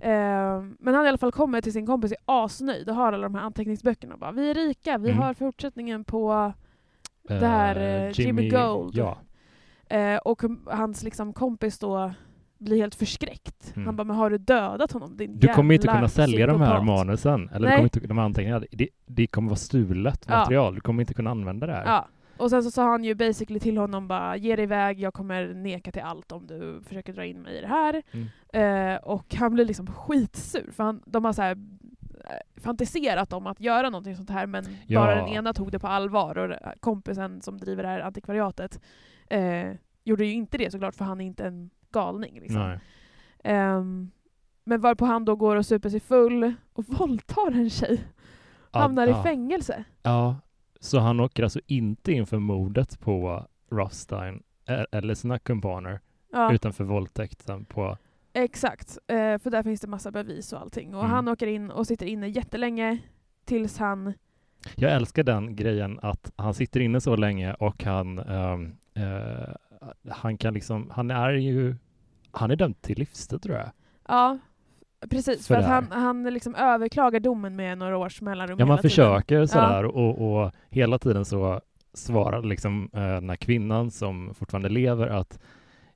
Eh, 0.00 0.62
men 0.78 0.94
han 0.94 1.04
i 1.04 1.08
alla 1.08 1.18
fall 1.18 1.32
kommer 1.32 1.60
till 1.60 1.72
sin 1.72 1.86
kompis 1.86 2.12
och 2.12 2.18
är 2.34 2.44
asnöjd 2.44 2.88
och 2.88 2.94
har 2.94 3.12
alla 3.12 3.22
de 3.28 3.34
här 3.34 3.42
anteckningsböckerna 3.42 4.14
och 4.14 4.20
bara 4.20 4.32
Vi 4.32 4.50
är 4.50 4.54
rika, 4.54 4.98
vi 4.98 5.10
Mm. 5.10 5.22
har 5.22 5.34
fortsättningen 5.34 6.04
på 6.04 6.52
Det 7.28 7.46
här, 7.46 8.06
eh, 8.06 8.20
Jimmy 8.20 8.48
Gold. 8.48 8.94
Ja, 8.96 9.18
Eh, 9.90 10.16
och 10.16 10.42
hans 10.66 11.02
liksom, 11.02 11.32
kompis 11.32 11.78
då 11.78 12.12
blir 12.58 12.76
helt 12.76 12.94
förskräckt. 12.94 13.72
Mm. 13.76 13.86
Han 13.86 13.96
bara, 13.96 14.04
men 14.04 14.16
har 14.16 14.30
du 14.30 14.38
dödat 14.38 14.92
honom 14.92 15.16
din 15.16 15.38
du 15.38 15.48
kommer 15.48 15.74
inte 15.74 15.88
kunna 15.88 16.08
sälja 16.08 16.46
de 16.46 16.60
här 16.60 16.66
psykopat?" 16.78 16.86
manusen, 16.86 17.48
eller 17.54 17.66
du 17.68 17.72
kommer 17.76 17.82
inte, 17.84 18.00
de 18.00 18.18
här 18.18 18.24
anteckningarna. 18.24 18.64
Det, 18.70 18.88
det 19.06 19.26
kommer 19.26 19.48
vara 19.48 19.56
stulet 19.56 20.24
Ja. 20.28 20.38
material. 20.38 20.74
Du 20.74 20.80
kommer 20.80 21.02
inte 21.02 21.14
kunna 21.14 21.30
använda 21.30 21.66
det 21.66 21.72
här. 21.72 21.84
Ja. 21.86 22.08
Och 22.38 22.50
sen 22.50 22.62
så 22.62 22.70
sa 22.70 22.90
han 22.90 23.04
ju 23.04 23.14
basically 23.14 23.60
till 23.60 23.78
honom 23.78 24.08
bara, 24.08 24.36
ge 24.36 24.56
dig 24.56 24.62
iväg, 24.62 25.00
jag 25.00 25.14
kommer 25.14 25.54
neka 25.54 25.92
till 25.92 26.02
allt 26.02 26.32
om 26.32 26.46
du 26.46 26.80
försöker 26.86 27.12
dra 27.12 27.24
in 27.24 27.42
mig 27.42 27.58
i 27.58 27.60
det 27.60 27.66
här. 27.66 28.02
Mm. 28.12 28.28
Eh, 28.92 28.96
och 29.02 29.34
han 29.34 29.54
blir 29.54 29.64
liksom 29.64 29.86
skitsur, 29.86 30.70
för 30.72 30.84
han, 30.84 31.02
de 31.06 31.24
har 31.24 31.32
så 31.32 31.42
här 31.42 31.56
eh, 32.24 32.60
fantiserat 32.62 33.32
om 33.32 33.46
att 33.46 33.60
göra 33.60 33.90
någonting 33.90 34.16
sånt 34.16 34.30
här 34.30 34.46
men 34.46 34.64
Ja. 34.86 35.00
bara 35.00 35.14
den 35.14 35.28
ena 35.28 35.52
tog 35.52 35.72
det 35.72 35.78
på 35.78 35.86
allvar 35.86 36.38
och 36.38 36.48
det- 36.48 36.74
kompisen 36.80 37.40
som 37.42 37.58
driver 37.58 37.82
det 37.82 37.88
här 37.88 38.00
antikvariatet 38.00 38.80
eh, 39.30 39.72
gjorde 40.04 40.24
ju 40.26 40.32
inte 40.32 40.58
det 40.58 40.70
såklart 40.70 40.94
för 40.94 41.04
han 41.04 41.20
är 41.20 41.24
inte 41.24 41.44
en 41.46 41.70
galning. 41.90 42.40
Liksom. 42.40 42.78
Ehm, 43.44 44.10
men 44.64 44.80
varpå 44.80 45.04
han 45.04 45.24
då 45.24 45.36
går 45.36 45.56
och 45.56 45.66
super 45.66 45.88
sig 45.88 46.00
full 46.00 46.52
och 46.72 46.84
våldtar 46.88 47.50
en 47.52 47.70
tjej. 47.70 48.04
Hamnar 48.72 49.06
ja. 49.06 49.20
i 49.20 49.22
fängelse. 49.22 49.84
Ja, 50.02 50.36
så 50.80 50.98
han 50.98 51.20
åker 51.20 51.42
alltså 51.42 51.60
inte 51.66 52.12
inför 52.12 52.38
mordet 52.38 53.00
på 53.00 53.46
Rothstein 53.70 54.42
e- 54.68 54.86
eller 54.92 55.14
sina 55.14 55.38
kumpaner, 55.38 56.00
Ja, 56.32 56.52
utan 56.52 56.72
för 56.72 56.84
våldtäkten 56.84 57.64
på... 57.64 57.96
exakt. 58.32 58.98
Eh, 59.06 59.38
för 59.38 59.50
där 59.50 59.62
finns 59.62 59.80
det 59.80 59.86
massa 59.88 60.10
bevis 60.10 60.52
och 60.52 60.60
allting. 60.60 60.94
Och 60.94 61.00
Mm. 61.00 61.10
han 61.12 61.28
åker 61.28 61.46
in 61.46 61.70
och 61.70 61.86
sitter 61.86 62.06
inne 62.06 62.28
jättelänge 62.28 62.98
tills 63.44 63.78
han... 63.78 64.12
Jag 64.76 64.92
älskar 64.92 65.22
den 65.22 65.56
grejen 65.56 65.98
att 66.02 66.32
han 66.36 66.54
sitter 66.54 66.80
inne 66.80 67.00
så 67.00 67.16
länge 67.16 67.54
och 67.54 67.84
han, 67.84 68.18
ehm, 68.18 68.76
eh, 68.94 69.54
han 70.08 70.38
kan 70.38 70.54
liksom, 70.54 70.90
han 70.90 71.10
är 71.10 71.30
ju, 71.32 71.76
han 72.30 72.50
är 72.50 72.56
dömd 72.56 72.80
till 72.82 72.98
livstid 72.98 73.42
tror 73.42 73.56
jag. 73.56 73.70
Ja, 74.08 74.38
precis. 75.10 75.46
För 75.46 75.54
För, 75.54 75.60
att 75.62 75.66
han, 75.68 75.86
han 76.02 76.22
liksom 76.24 76.54
överklagar 76.54 77.20
domen 77.20 77.56
med 77.56 77.78
några 77.78 77.98
års 77.98 78.20
mellanrum 78.20 78.56
Ja, 78.58 78.66
man 78.66 78.70
hela 78.78 78.82
tiden. 78.82 78.90
försöker 78.90 79.46
sådär 79.46 79.84
och, 79.84 80.42
och 80.44 80.52
hela 80.68 80.98
tiden 80.98 81.24
så 81.24 81.60
svarar 81.94 82.42
liksom 82.42 82.90
eh, 82.92 83.00
den 83.00 83.28
här 83.28 83.36
kvinnan 83.36 83.90
som 83.90 84.34
fortfarande 84.34 84.68
lever 84.68 85.06
att 85.06 85.38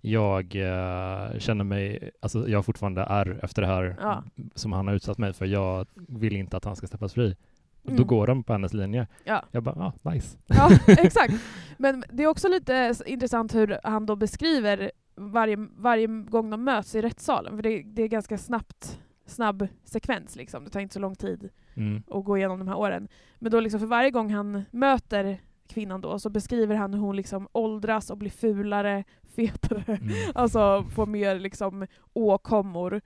jag 0.01 0.45
eh, 0.57 1.39
känner 1.39 1.65
mig, 1.65 2.11
alltså 2.21 2.49
jag 2.49 2.65
fortfarande 2.65 3.03
är 3.03 3.41
efter 3.45 3.63
det 3.63 3.69
här 3.69 3.97
Ja. 4.01 4.23
som 4.55 4.73
han 4.73 4.87
har 4.89 4.95
utsatt 4.95 5.19
mig 5.19 5.33
för. 5.33 5.47
Jag 5.47 5.87
vill 5.95 6.37
inte 6.37 6.57
att 6.57 6.65
han 6.65 6.77
ska 6.77 6.87
släppas 6.87 7.15
fri. 7.15 7.37
Och 7.85 7.91
Då 7.91 7.95
Mm. 7.97 8.07
går 8.07 8.27
de 8.27 8.43
på 8.45 8.53
hennes 8.53 8.73
linje. 8.75 9.07
Ja. 9.25 9.43
Jag 9.51 9.63
bara, 9.63 9.93
ah, 10.05 10.11
nice. 10.11 10.39
Ja, 10.47 10.71
exakt. 10.87 11.35
Men 11.79 12.05
det 12.13 12.23
är 12.23 12.27
också 12.27 12.49
lite 12.49 12.95
intressant 13.07 13.55
hur 13.55 13.79
han 13.85 14.07
då 14.07 14.17
beskriver 14.17 14.91
varje, 15.31 15.57
varje 15.77 16.07
gång 16.07 16.51
de 16.51 16.65
möts 16.65 16.95
i 16.95 17.03
rättssalen. 17.03 17.57
För 17.57 17.63
det, 17.63 17.83
det 17.83 18.03
är 18.03 18.09
ganska 18.09 18.39
snabbt, 18.39 19.01
snabb 19.27 19.69
sekvens. 19.85 20.37
Liksom. 20.37 20.65
Det 20.65 20.71
tar 20.71 20.81
inte 20.81 20.95
så 20.95 21.01
lång 21.01 21.15
tid 21.15 21.51
Mm. 21.75 22.03
att 22.11 22.25
gå 22.25 22.37
igenom 22.39 22.59
de 22.59 22.69
här 22.69 22.79
åren. 22.79 23.09
Men 23.39 23.53
då 23.53 23.61
liksom 23.61 23.81
för 23.81 23.87
varje 23.87 24.11
gång 24.11 24.31
han 24.31 24.63
möter 24.71 25.41
kvinnan 25.69 26.01
då 26.01 26.19
så 26.19 26.31
beskriver 26.31 26.75
han 26.77 26.95
hur 26.95 27.01
hon 27.01 27.17
liksom 27.17 27.49
åldras 27.53 28.11
och 28.11 28.19
blir 28.19 28.31
fulare, 28.31 29.05
fetare. 29.23 29.85
Mm. 29.87 30.13
Alltså 30.35 30.85
får 30.95 31.07
mer 31.07 31.39
liksom 31.39 31.87
åkommor. 32.13 33.01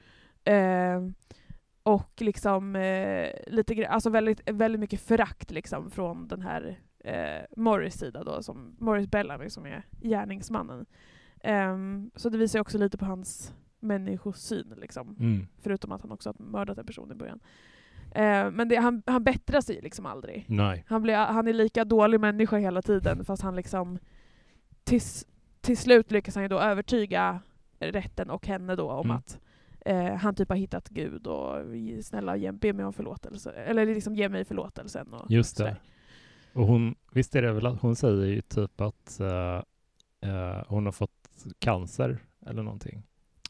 Eh, 0.44 1.00
och 1.82 2.12
liksom 2.18 2.76
eh, 2.76 3.28
lite 3.46 3.88
alltså 3.88 4.10
väldigt, 4.10 4.50
väldigt 4.50 4.80
mycket 4.80 5.00
förakt 5.00 5.50
liksom 5.50 5.90
från 5.90 6.28
den 6.28 6.42
här 6.42 6.78
eh, 7.04 7.44
Morris 7.56 7.94
sida 7.94 8.24
då, 8.24 8.42
som 8.42 8.76
Morris 8.78 9.06
Bellamy 9.10 9.50
som 9.50 9.66
är 9.66 9.82
gärningsmannen. 10.02 10.86
Ehm, 11.46 12.10
så 12.16 12.28
det 12.28 12.38
visar 12.38 12.60
också 12.60 12.78
lite 12.78 12.98
på 12.98 13.04
hans 13.04 13.54
människosyn 13.80 14.74
liksom. 14.76 15.16
Mm. 15.20 15.46
Förutom 15.58 15.92
att 15.92 16.02
han 16.02 16.12
också 16.12 16.28
har 16.28 16.44
mördat 16.44 16.78
en 16.78 16.86
person 16.86 17.12
i 17.12 17.14
början. 17.14 17.40
Eh, 18.14 18.50
men 18.50 18.68
det, 18.68 18.76
han, 18.76 19.02
han 19.06 19.24
bättrar 19.24 19.60
sig 19.60 19.80
liksom 19.82 20.06
aldrig. 20.06 20.44
Nej. 20.48 20.84
Han, 20.88 21.02
blir, 21.02 21.16
han 21.16 21.48
är 21.48 21.52
lika 21.52 21.84
dålig 21.84 22.20
människa 22.20 22.56
hela 22.56 22.82
tiden 22.82 23.24
fast 23.24 23.42
han 23.42 23.56
liksom 23.56 23.98
tills, 24.84 25.26
till 25.60 25.76
slut 25.76 26.10
lyckas 26.10 26.34
han 26.34 26.44
ju 26.44 26.48
då 26.48 26.60
övertyga 26.60 27.40
rätten 27.78 28.30
och 28.30 28.46
henne 28.46 28.76
då 28.76 28.90
om 28.90 29.06
Mm. 29.06 29.16
att 29.16 29.38
eh, 29.80 30.14
han 30.14 30.34
typ 30.34 30.48
har 30.48 30.56
hittat 30.56 30.88
Gud 30.88 31.26
och 31.26 31.56
snälla 32.02 32.36
ge, 32.36 32.52
be 32.52 32.72
mig 32.72 32.84
om 32.84 32.92
förlåtelse. 32.92 33.52
Eller 33.52 33.86
liksom 33.86 34.14
ge 34.14 34.28
mig 34.28 34.44
förlåtelsen. 34.44 35.14
Och 35.14 35.30
Just 35.30 35.56
det. 35.56 35.62
sådär. 35.62 35.80
Och 36.52 36.66
hon, 36.66 36.94
visst 37.12 37.34
är 37.36 37.42
det 37.42 37.52
väl 37.52 37.66
att 37.66 37.80
hon 37.80 37.96
säger 37.96 38.26
ju 38.26 38.40
typ 38.40 38.80
att 38.80 39.20
eh, 39.20 39.62
eh, 40.30 40.62
hon 40.68 40.84
har 40.84 40.92
fått 40.92 41.25
cancer 41.58 42.18
eller 42.46 42.62
någonting. 42.62 43.02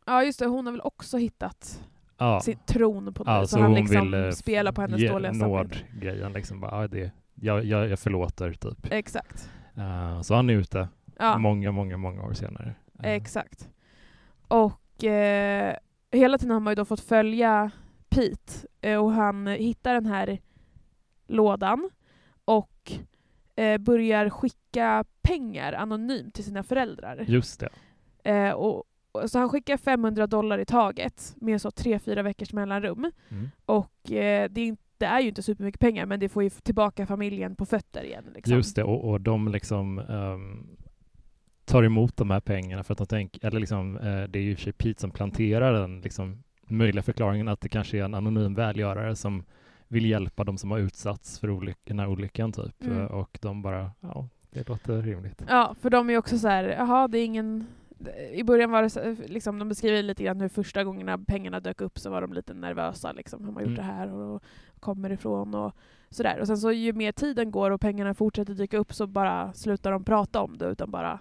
Ja 0.07 0.25
just 0.25 0.39
det, 0.39 0.47
hon 0.47 0.67
har 0.67 0.73
väl 0.73 0.81
också 0.81 1.17
hittat 1.17 1.83
Ja, 2.19 2.41
sin 2.41 2.59
tron 2.67 3.15
på 3.15 3.25
det. 3.25 3.31
ja 3.31 3.47
så 3.47 3.59
han 3.61 3.71
hon 3.71 3.81
liksom 3.81 4.11
vill 4.11 4.25
eh, 4.25 4.31
spelar 4.31 4.73
på 4.73 4.81
hennes 4.81 5.11
dåliga 5.11 5.35
samvete. 5.35 5.47
nåd-grejen 5.49 6.33
liksom. 6.33 6.61
Bara, 6.61 6.83
ja, 6.83 6.89
det, 6.89 7.11
jag, 7.35 7.65
jag, 7.65 7.89
jag 7.89 7.99
förlåter 7.99 8.53
typ. 8.53 8.93
Exakt. 8.93 9.51
Eh, 9.77 10.21
så 10.21 10.35
han 10.35 10.51
är 10.51 10.55
ute 10.55 10.89
Ja, 11.19 11.39
många, 11.39 11.73
många, 11.73 11.97
många 11.97 12.23
år 12.23 12.33
senare. 12.33 12.75
Eh, 13.03 13.11
exakt. 13.13 13.69
Och 14.49 15.05
eh, 15.05 15.77
hela 16.13 16.39
tiden 16.39 16.53
har 16.53 16.61
man 16.61 16.71
ju 16.71 16.75
då 16.75 16.85
fått 16.85 17.01
följa 17.01 17.71
Pete 18.09 18.99
och 18.99 19.13
han 19.13 19.47
hittar 19.47 19.95
den 19.95 20.07
här 20.07 20.39
lådan 21.27 21.91
och 22.45 22.93
eh, 23.57 23.79
börjar 23.79 24.31
skicka 24.31 25.05
pengar 25.23 25.73
anonymt 25.73 26.35
till 26.35 26.45
sina 26.45 26.63
föräldrar. 26.63 27.25
Just 27.29 27.61
det. 27.61 27.69
Eh, 28.31 28.53
och, 28.53 28.85
så 29.27 29.39
han 29.39 29.49
skickar 29.49 29.77
500 29.77 30.27
dollar 30.27 30.59
i 30.59 30.65
taget 30.65 31.35
med 31.37 31.63
så 31.63 31.71
tre, 31.71 31.99
fyra 31.99 32.23
veckors 32.23 32.53
mellanrum. 32.53 33.13
Mm. 33.29 33.49
Och 33.67 34.13
eh, 34.13 34.51
det, 34.51 34.61
är 34.61 34.67
inte, 34.67 34.83
det 34.99 35.07
är 35.07 35.21
ju 35.21 35.29
inte 35.29 35.43
supermycket 35.43 35.81
pengar 35.81 36.07
men 36.07 36.21
det 36.21 36.29
får 36.29 36.43
ju 36.43 36.51
tillbaka 36.51 37.07
familjen 37.07 37.57
på 37.57 37.67
fötter 37.67 38.05
igen. 38.05 38.25
Liksom. 38.35 38.55
Just 38.55 38.77
det, 38.77 38.85
och, 38.85 39.11
och 39.11 39.21
de 39.21 39.49
liksom 39.49 39.99
ehm, 39.99 40.77
tar 41.65 41.83
emot 41.83 42.17
de 42.17 42.31
här 42.31 42.41
pengarna 42.41 42.85
för 42.85 42.93
att 42.93 42.99
de 42.99 43.07
tänker, 43.07 43.47
eller 43.47 43.61
liksom, 43.61 43.97
eh, 43.97 44.23
det 44.23 44.39
är 44.39 44.43
ju 44.43 44.51
i 44.51 44.55
och 44.55 44.59
för 44.59 44.65
sig 44.65 44.73
Pete 44.73 45.01
som 45.01 45.11
planterar 45.11 45.73
den 45.73 46.01
liksom, 46.01 46.43
möjliga 46.69 47.03
förklaringen 47.03 47.49
att 47.49 47.61
det 47.61 47.69
kanske 47.69 47.99
är 47.99 48.05
en 48.05 48.15
anonym 48.15 48.55
välgörare 48.55 49.17
som 49.17 49.45
vill 49.89 50.07
hjälpa 50.07 50.45
de 50.45 50.59
som 50.59 50.71
har 50.71 50.79
utsatts 50.79 51.39
för 51.41 51.49
olyck- 51.51 51.77
den 51.85 51.99
här 51.99 52.07
olyckan 52.09 52.53
typ. 52.53 52.85
Mm. 52.85 52.99
Eh, 53.01 53.05
Och 53.07 53.39
de 53.43 53.63
bara, 53.63 53.91
ja, 54.01 54.29
det 54.51 54.69
låter 54.69 55.03
rimligt. 55.03 55.43
Ja, 55.49 55.75
för 55.81 55.91
de 55.91 56.11
är 56.11 56.19
också 56.19 56.39
så 56.39 56.49
här, 56.49 56.65
jaha 56.65 57.09
det 57.09 57.19
är 57.19 57.25
ingen... 57.25 57.67
I 58.33 58.43
början 58.45 58.71
var 58.71 58.83
det 58.83 58.91
så, 58.91 59.17
liksom, 59.27 59.59
de 59.59 59.69
beskriver 59.69 60.03
lite 60.03 60.25
grann 60.25 60.41
hur 60.41 60.49
första 60.49 60.85
gångerna 60.85 61.19
pengarna 61.19 61.61
dök 61.61 61.81
upp 61.81 61.99
så 61.99 62.11
var 62.11 62.21
de 62.21 62.33
lite 62.33 62.55
nervösa. 62.55 63.13
Liksom, 63.13 63.45
har 63.45 63.53
man 63.53 63.63
gjort 63.63 63.69
Mm. 63.79 63.87
det 63.87 63.93
här 63.93 64.13
och 64.13 64.43
kommer 64.81 65.13
ifrån 65.13 65.55
och 65.55 65.73
sådär. 66.11 66.41
Och 66.41 66.47
sen 66.47 66.57
så 66.59 66.73
ju 66.73 66.93
mer 66.93 67.13
tiden 67.13 67.51
går 67.51 67.71
och 67.71 67.81
pengarna 67.81 68.15
fortsätter 68.15 68.55
dyka 68.55 68.79
upp 68.79 68.93
så 68.95 69.07
bara 69.07 69.53
slutar 69.53 69.93
de 69.93 70.05
prata 70.05 70.41
om 70.41 70.59
det 70.59 70.67
utan 70.67 70.91
bara 70.91 71.19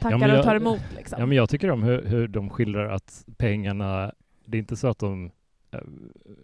tackar 0.00 0.18
men 0.18 0.28
jag- 0.28 0.38
och 0.38 0.44
tar 0.44 0.54
emot. 0.56 0.80
Liksom. 0.96 1.16
Ja, 1.20 1.26
men 1.26 1.36
jag 1.36 1.48
tycker 1.50 1.70
om 1.70 1.82
hur, 1.82 2.02
hur 2.04 2.28
de 2.28 2.50
skildrar 2.50 2.88
att 2.88 3.24
pengarna, 3.36 4.12
det 4.44 4.56
är 4.56 4.58
inte 4.58 4.76
så 4.76 4.88
att 4.88 4.98
de 4.98 5.24
eh, 5.26 5.30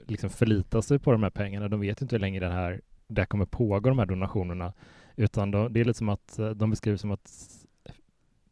liksom 0.07 0.31
förlitar 0.31 0.81
sig 0.81 0.99
på 0.99 1.13
de 1.13 1.23
här 1.23 1.31
pengarna. 1.31 1.69
De 1.69 1.81
vet 1.81 2.03
inte 2.03 2.15
hur 2.15 2.21
länge 2.21 2.41
den 2.41 2.53
här, 2.53 2.81
det 3.07 3.21
här 3.21 3.27
kommer 3.27 3.45
pågå, 3.47 3.89
de 3.89 3.99
här 3.99 4.07
donationerna. 4.07 4.73
Utan 5.17 5.51
de, 5.51 5.73
det 5.73 5.81
är 5.81 5.85
lite 5.85 5.99
som 5.99 6.09
att 6.09 6.39
eh, 6.39 6.51
de 6.51 6.71
beskriver 6.71 6.97
som 6.99 7.11
att 7.11 7.31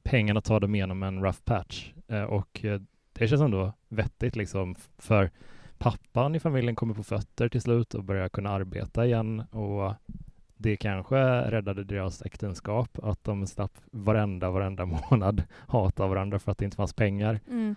pengarna 0.03 0.41
tar 0.41 0.61
dem 0.61 0.75
igenom 0.75 1.03
en 1.03 1.23
rough 1.25 1.39
patch. 1.45 1.93
Eh, 2.09 2.23
och 2.23 2.65
eh, 2.65 2.81
det 3.13 3.29
känns 3.29 3.43
ändå 3.43 3.73
vettigt 3.89 4.37
liksom 4.37 4.75
för 4.99 5.31
pappan 5.79 6.35
i 6.35 6.41
familjen 6.41 6.77
kommer 6.77 6.95
på 6.95 7.03
fötter 7.03 7.49
till 7.49 7.61
slut 7.61 7.95
och 7.95 8.05
börjar 8.05 8.29
kunna 8.29 8.51
arbeta 8.51 9.07
igen. 9.07 9.41
Och 9.41 9.95
det 10.57 10.77
kanske 10.77 11.17
räddade 11.51 11.85
deras 11.85 12.23
äktenskap, 12.23 12.99
att 13.03 13.25
de 13.25 13.47
slapp 13.47 13.73
varenda, 13.91 14.51
varenda 14.51 14.87
månad 15.11 15.43
hata 15.69 16.07
varandra 16.07 16.39
för 16.39 16.53
att 16.53 16.59
det 16.59 16.65
inte 16.65 16.77
fanns 16.77 16.95
pengar 16.95 17.41
Mm. 17.49 17.77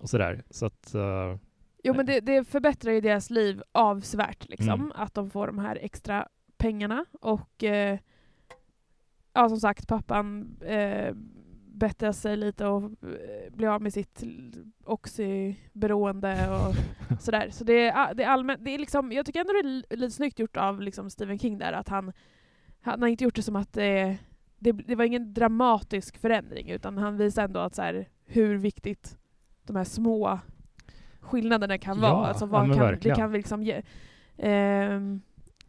och 0.00 0.10
sådär. 0.10 0.42
Så 0.50 0.66
att, 0.66 0.94
eh, 0.94 1.36
Jo 1.82 1.94
men 1.94 2.06
det, 2.06 2.20
det 2.20 2.44
förbättrar 2.44 2.92
ju 2.92 3.00
deras 3.00 3.30
liv 3.30 3.62
avsevärt 3.72 4.48
liksom, 4.48 4.68
Mm. 4.80 4.92
att 4.94 5.14
de 5.14 5.30
får 5.30 5.46
de 5.46 5.58
här 5.58 5.78
extra 5.82 6.28
pengarna 6.56 7.04
och 7.20 7.64
eh, 7.64 7.98
ja 9.32 9.48
som 9.48 9.60
sagt 9.60 9.88
pappan 9.88 10.56
eh, 10.60 11.14
bättrar 11.74 12.12
sig 12.12 12.36
lite 12.36 12.66
och 12.66 12.82
eh, 12.82 13.52
blir 13.52 13.68
av 13.68 13.82
med 13.82 13.92
sitt 13.92 14.22
oxyberoende 14.84 16.48
och 16.50 16.74
sådär. 17.20 17.48
Så 17.50 17.64
det 17.64 17.88
är, 17.88 18.14
det 18.14 18.22
är 18.22 18.28
allmänt, 18.28 18.64
det 18.64 18.70
är 18.74 18.78
liksom, 18.78 19.12
jag 19.12 19.26
tycker 19.26 19.40
ändå 19.40 19.52
det 19.52 19.58
är 19.58 19.62
li- 19.62 19.84
lite 19.90 20.10
snyggt 20.14 20.38
gjort 20.38 20.56
av 20.56 20.80
liksom 20.80 21.10
Stephen 21.10 21.38
King 21.38 21.58
där 21.58 21.72
att 21.72 21.88
han, 21.88 22.12
han 22.80 23.02
har 23.02 23.08
inte 23.08 23.24
gjort 23.24 23.34
det 23.36 23.42
som 23.42 23.56
att 23.56 23.72
det, 23.72 24.18
det, 24.58 24.72
det 24.72 24.94
var 24.94 25.04
ingen 25.04 25.34
dramatisk 25.34 26.18
förändring 26.18 26.70
utan 26.70 26.98
han 26.98 27.16
visar 27.16 27.44
ändå 27.44 27.60
att 27.60 27.74
så 27.74 27.82
här, 27.82 28.08
hur 28.24 28.56
viktigt 28.58 29.18
de 29.66 29.76
här 29.76 29.84
små 29.84 30.38
skillnaderna 31.22 31.78
kan 31.78 32.00
Ja, 32.00 32.14
vara. 32.14 32.26
Alltså 32.26 32.44
ja, 32.44 32.48
vad 32.48 32.68
men 32.68 32.76
kan, 32.76 32.86
det 32.86 32.92
verkligen. 32.92 33.16
kan 33.16 33.32
liksom 33.32 33.62
ge, 33.62 33.82
ehm, 34.38 35.20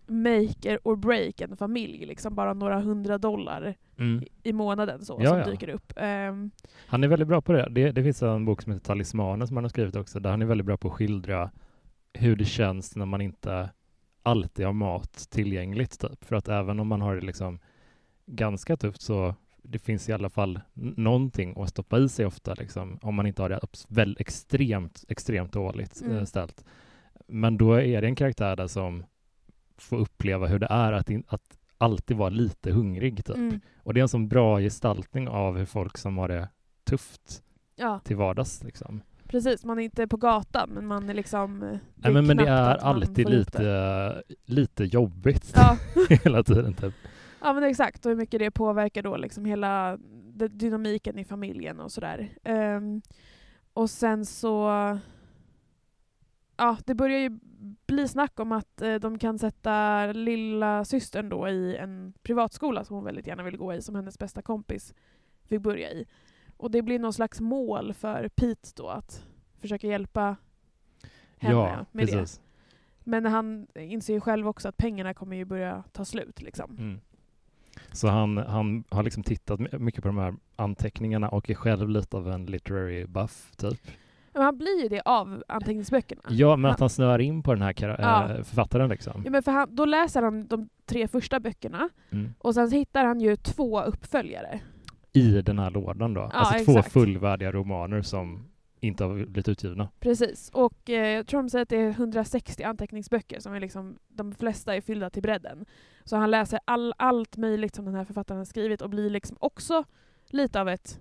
make 0.07 0.77
or 0.83 0.95
break 0.95 1.41
en 1.41 1.57
familj, 1.57 2.05
liksom 2.05 2.36
bara 2.36 2.53
några 2.53 2.79
hundra 2.79 3.17
dollar 3.17 3.75
mm. 3.98 4.24
i, 4.43 4.53
månaden 4.53 5.05
så, 5.05 5.17
Ja, 5.22 5.29
som 5.29 5.38
ja. 5.39 5.45
dyker 5.45 5.69
upp. 5.69 5.93
Ehm, 5.95 6.51
Han 6.88 7.03
är 7.03 7.07
väldigt 7.07 7.27
bra 7.27 7.41
på 7.41 7.51
det. 7.53 7.67
det. 7.72 7.91
Det 7.91 8.03
finns 8.03 8.24
en 8.24 8.45
bok 8.45 8.62
som 8.62 8.74
heter 8.74 8.86
Talismanen 8.86 9.48
som 9.48 9.57
han 9.57 9.63
har 9.63 9.69
skrivit 9.69 9.95
också, 9.95 10.19
där 10.19 10.29
han 10.29 10.41
är 10.41 10.45
väldigt 10.45 10.65
bra 10.65 10.77
på 10.77 10.88
att 10.88 10.93
skildra 10.93 11.51
hur 12.13 12.36
det 12.36 12.45
känns 12.45 12.95
när 12.95 13.05
man 13.05 13.22
inte 13.22 13.69
alltid 14.24 14.65
har 14.65 14.74
mat 14.74 15.27
tillgängligt. 15.31 16.00
Typ. 16.00 16.24
För 16.25 16.36
att 16.36 16.48
även 16.48 16.79
om 16.79 16.88
man 16.88 17.01
har 17.01 17.15
det 17.15 17.22
liksom 17.25 17.60
ganska 18.25 18.77
tufft 18.77 19.01
så 19.01 19.36
det 19.63 19.79
finns 19.79 20.10
i 20.10 20.13
alla 20.13 20.29
fall 20.29 20.60
någonting 20.74 21.53
att 21.58 21.70
stoppa 21.70 22.00
i 22.00 22.10
sig 22.10 22.25
ofta, 22.25 22.53
liksom, 22.53 23.00
om 23.01 23.15
man 23.15 23.27
inte 23.27 23.41
har 23.41 23.50
det 23.50 23.60
väl 23.88 24.15
extremt, 24.20 25.03
extremt 25.08 25.51
dåligt 25.53 26.01
Mm. 26.01 26.17
eh, 26.17 26.24
ställt. 26.25 26.65
Men 27.27 27.58
då 27.58 27.74
är 27.74 28.01
det 28.01 28.08
en 28.08 28.15
karaktär 28.15 28.55
där 28.55 28.67
som 28.67 29.03
får 29.77 29.98
uppleva 29.98 30.48
hur 30.48 30.60
det 30.60 30.67
är 30.70 30.91
att, 30.93 31.10
in, 31.10 31.24
att 31.27 31.58
alltid 31.77 32.17
vara 32.17 32.29
lite 32.29 32.72
hungrig. 32.72 33.25
Typ. 33.25 33.36
mm, 33.36 33.60
Och 33.77 33.93
det 33.93 34.00
är 34.00 34.01
en 34.01 34.08
sån 34.10 34.27
bra 34.27 34.60
gestaltning 34.60 35.27
av 35.27 35.58
hur 35.58 35.65
folk 35.65 35.98
som 35.98 36.17
har 36.17 36.27
det 36.27 36.50
tufft 36.86 37.43
ja, 37.75 38.00
till 38.03 38.15
vardags. 38.15 38.63
Liksom. 38.63 39.01
precis. 39.27 39.65
Man 39.65 39.79
är 39.79 39.84
inte 39.84 40.08
på 40.08 40.17
gatan, 40.17 40.70
men 40.70 40.86
man 40.88 41.10
är 41.10 41.13
liksom... 41.13 41.63
eh, 41.63 41.77
Nej, 41.96 42.13
men, 42.13 42.27
men 42.27 42.38
det 42.38 42.48
är 42.48 42.75
alltid 42.75 43.29
lite, 43.29 43.63
det. 43.63 44.24
lite 44.46 44.84
jobbigt 44.84 45.53
Ja, 45.55 45.77
hela 46.24 46.43
tiden. 46.43 46.74
Typ. 46.74 46.93
Ja, 47.43 47.53
men 47.53 47.63
exakt. 47.63 48.05
Och 48.05 48.09
hur 48.09 48.17
mycket 48.17 48.39
det 48.39 48.51
påverkar 48.51 49.01
då 49.03 49.17
liksom 49.17 49.45
hela 49.45 49.97
dynamiken 50.50 51.17
i 51.19 51.25
familjen 51.25 51.79
och 51.79 51.91
sådär. 51.91 52.29
Ehm, 52.43 53.01
och 53.73 53.89
sen 53.89 54.25
så... 54.25 54.69
Ja, 56.57 56.77
det 56.85 56.95
börjar 56.95 57.19
ju 57.19 57.39
bli 57.88 58.07
snack 58.07 58.39
om 58.39 58.51
att 58.51 58.81
eh, 58.81 58.95
de 58.95 59.19
kan 59.19 59.39
sätta 59.39 60.05
lilla 60.05 60.85
systern 60.85 61.29
då 61.29 61.50
i 61.50 61.75
en 61.77 62.13
privatskola 62.23 62.83
som 62.83 62.95
hon 62.95 63.05
väldigt 63.05 63.27
gärna 63.27 63.43
vill 63.43 63.57
gå 63.57 63.73
i, 63.73 63.81
som 63.81 63.95
hennes 63.95 64.19
bästa 64.19 64.41
kompis 64.41 64.93
fick 65.45 65.62
börja 65.62 65.91
i. 65.91 66.05
Och 66.57 66.71
det 66.71 66.81
blir 66.81 67.00
någon 67.00 67.13
slags 67.13 67.41
mål 67.41 67.93
för 67.93 68.27
Pete 68.29 68.69
då 68.75 68.89
att 68.89 69.25
försöka 69.59 69.88
hjälpa 69.88 70.35
henne 71.38 71.55
Ja, 71.55 71.85
med 71.91 72.07
det. 72.07 72.12
precis. 72.12 72.41
Men 73.00 73.25
han 73.25 73.67
inser 73.75 74.13
ju 74.13 74.21
själv 74.21 74.47
också 74.47 74.67
att 74.67 74.77
pengarna 74.77 75.13
kommer 75.13 75.35
ju 75.35 75.45
börja 75.45 75.83
ta 75.91 76.05
slut. 76.05 76.41
Liksom. 76.41 76.71
Mm. 76.77 77.00
Så 77.93 78.07
han, 78.07 78.38
han 78.38 78.83
har 78.89 79.03
liksom 79.03 79.23
tittat 79.23 79.59
my- 79.59 79.67
mycket 79.79 80.01
på 80.01 80.07
de 80.07 80.17
här 80.17 80.33
anteckningarna 80.55 81.29
och 81.29 81.50
är 81.50 81.53
själv 81.55 81.89
lite 81.89 82.17
av 82.17 82.29
en 82.31 82.45
literary 82.45 83.05
buff, 83.05 83.51
typ. 83.57 83.79
Men 84.33 84.43
han 84.43 84.57
blir 84.57 84.83
ju 84.83 84.89
det 84.89 85.01
av 85.05 85.43
anteckningsböckerna. 85.47 86.21
Ja, 86.29 86.55
men 86.55 86.65
Han- 86.65 86.73
att 86.73 86.79
han 86.79 86.89
snöar 86.89 87.19
in 87.19 87.43
på 87.43 87.53
den 87.53 87.62
här 87.62 87.75
Ja. 88.00 88.29
eh, 88.29 88.43
författaren 88.43 88.89
liksom. 88.89 89.21
Ja, 89.25 89.31
men 89.31 89.43
för 89.43 89.51
han, 89.51 89.75
då 89.75 89.85
läser 89.85 90.21
han 90.21 90.47
de 90.47 90.69
tre 90.85 91.07
första 91.07 91.39
böckerna 91.39 91.89
Mm. 92.12 92.33
och 92.38 92.53
sen 92.53 92.71
hittar 92.71 93.05
han 93.05 93.19
ju 93.21 93.35
två 93.35 93.81
uppföljare. 93.81 94.59
I 95.13 95.41
den 95.41 95.59
här 95.59 95.71
lådan 95.71 96.13
då. 96.13 96.21
Ja, 96.21 96.29
alltså 96.31 96.65
två 96.65 96.71
exakt. 96.79 96.93
fullvärdiga 96.93 97.51
romaner 97.51 98.01
som 98.01 98.45
inte 98.84 99.04
har 99.04 99.13
blivit 99.13 99.48
utgivna. 99.48 99.90
Precis. 100.00 100.50
Och 100.54 100.90
eh, 100.90 101.08
jag 101.08 101.28
tror 101.28 101.42
de 101.42 101.50
säger 101.50 101.63
att 101.63 101.70
det 101.70 101.78
är 101.78 101.90
160 101.90 102.63
anteckningsböcker 102.63 103.40
som 103.40 103.54
är 103.54 103.60
liksom, 103.60 104.00
de 104.08 104.36
flesta 104.36 104.75
är 104.75 104.82
fyllda 104.82 105.10
till 105.10 105.22
bredden. 105.22 105.66
Så 106.04 106.16
han 106.16 106.32
läser 106.32 106.60
all, 106.66 106.94
allt 106.98 107.38
möjligt 107.38 107.75
som 107.75 107.86
den 107.86 107.96
här 107.96 108.06
författaren 108.06 108.38
har 108.38 108.46
skrivit 108.46 108.82
och 108.82 108.90
blir 108.90 109.10
liksom 109.10 109.38
också 109.40 109.84
lite 110.30 110.62
av 110.62 110.70
ett 110.70 111.00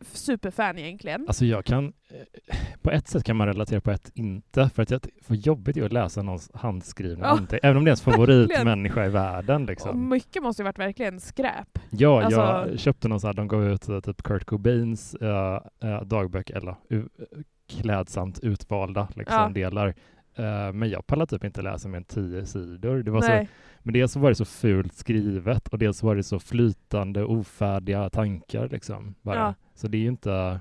superfan 0.00 0.78
egentligen. 0.78 1.24
Alltså 1.28 1.44
jag 1.44 1.64
kan, 1.64 1.84
eh, 2.10 2.56
på 2.82 2.90
ett 2.90 3.08
sätt 3.08 3.24
kan 3.24 3.36
man 3.36 3.46
relatera, 3.46 3.80
på 3.80 3.90
ett 3.90 4.10
inte. 4.14 4.70
För 4.74 4.82
att 4.82 4.90
jag, 4.90 5.00
för 5.22 5.34
jobbigt 5.34 5.76
är 5.76 5.84
att 5.84 5.92
läsa 5.92 6.22
någons 6.22 6.50
handskrivna 6.54 7.24
Ja, 7.26 7.30
anteckningar, 7.30 7.60
även 7.64 7.76
om 7.76 7.84
det 7.84 7.88
är 7.88 7.90
ens 7.90 8.02
favoritmänniska 8.16 9.06
i 9.06 9.08
världen. 9.08 9.62
och 9.62 9.68
Liksom. 9.68 10.08
mycket 10.08 10.42
måste 10.42 10.62
ju 10.62 10.64
varit 10.64 10.78
verkligen 10.78 11.20
skräp. 11.20 11.78
Ja, 11.90 12.22
alltså- 12.22 12.40
jag 12.40 12.78
köpte 12.78 13.08
någon 13.08 13.20
sån 13.20 13.28
här, 13.28 13.34
de 13.34 13.48
gav 13.48 13.64
ut 13.64 13.88
eh, 13.88 14.00
typ 14.00 14.22
Kurt 14.22 14.44
Cobains 14.44 15.16
uh, 15.22 16.02
dagböcker, 16.04 16.56
eller 16.56 16.74
uh, 16.92 17.04
klädsamt 17.68 18.38
utvalda 18.38 19.08
liksom, 19.16 19.36
Ja. 19.38 19.48
delar. 19.48 19.94
Eh, 20.38 20.72
men 20.72 20.90
jag 20.90 21.06
pallade 21.06 21.30
typ 21.30 21.44
inte 21.44 21.62
läsa 21.62 21.88
mer 21.88 21.98
än 21.98 22.04
tio 22.04 22.46
sidor. 22.46 23.02
Det 23.02 23.10
var 23.10 23.20
så, 23.22 23.46
men 23.78 23.92
dels 23.94 24.12
så 24.12 24.20
var 24.20 24.28
det 24.28 24.34
så 24.34 24.44
fult 24.44 24.92
skrivet 24.94 25.68
och 25.68 25.78
dels 25.78 25.98
så 25.98 26.06
var 26.06 26.16
det 26.16 26.22
så 26.22 26.38
flytande, 26.38 27.24
ofärdiga 27.24 28.10
tankar 28.10 28.68
liksom. 28.68 29.14
Ja. 29.22 29.54
Så 29.74 29.88
det 29.88 29.96
är 29.98 30.00
ju 30.02 30.08
inte, 30.08 30.60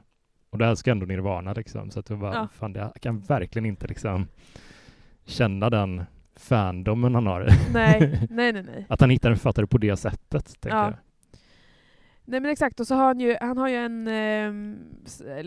och 0.49 0.57
det 0.57 0.65
här 0.65 0.75
ska 0.75 0.91
ändå 0.91 1.05
Nirvana 1.05 1.53
liksom, 1.53 1.91
så 1.91 1.99
att 1.99 2.09
jag 2.09 2.19
bara, 2.19 2.33
Ja. 2.35 2.47
fan 2.53 2.73
jag 2.75 2.93
kan 3.01 3.19
verkligen 3.19 3.65
inte 3.65 3.87
liksom 3.87 4.27
känna 5.25 5.69
den 5.69 6.03
fandomen 6.35 7.15
han 7.15 7.27
har. 7.27 7.47
Nej, 7.73 7.99
nej, 8.29 8.53
nej, 8.53 8.63
nej. 8.63 8.85
att 8.89 9.01
han 9.01 9.09
hittar 9.09 9.29
en 9.29 9.35
författare 9.35 9.67
på 9.67 9.77
det 9.77 9.97
sättet, 9.97 10.61
tänker 10.61 10.77
Ja. 10.77 10.83
jag. 10.85 10.93
Nej 12.29 12.39
men 12.39 12.51
exakt, 12.51 12.79
och 12.79 12.87
så 12.87 12.95
har 12.95 13.03
han 13.05 13.19
ju, 13.19 13.35
han 13.41 13.57
har 13.57 13.67
ju 13.69 13.75
en, 13.75 14.07
ehm, 14.07 14.77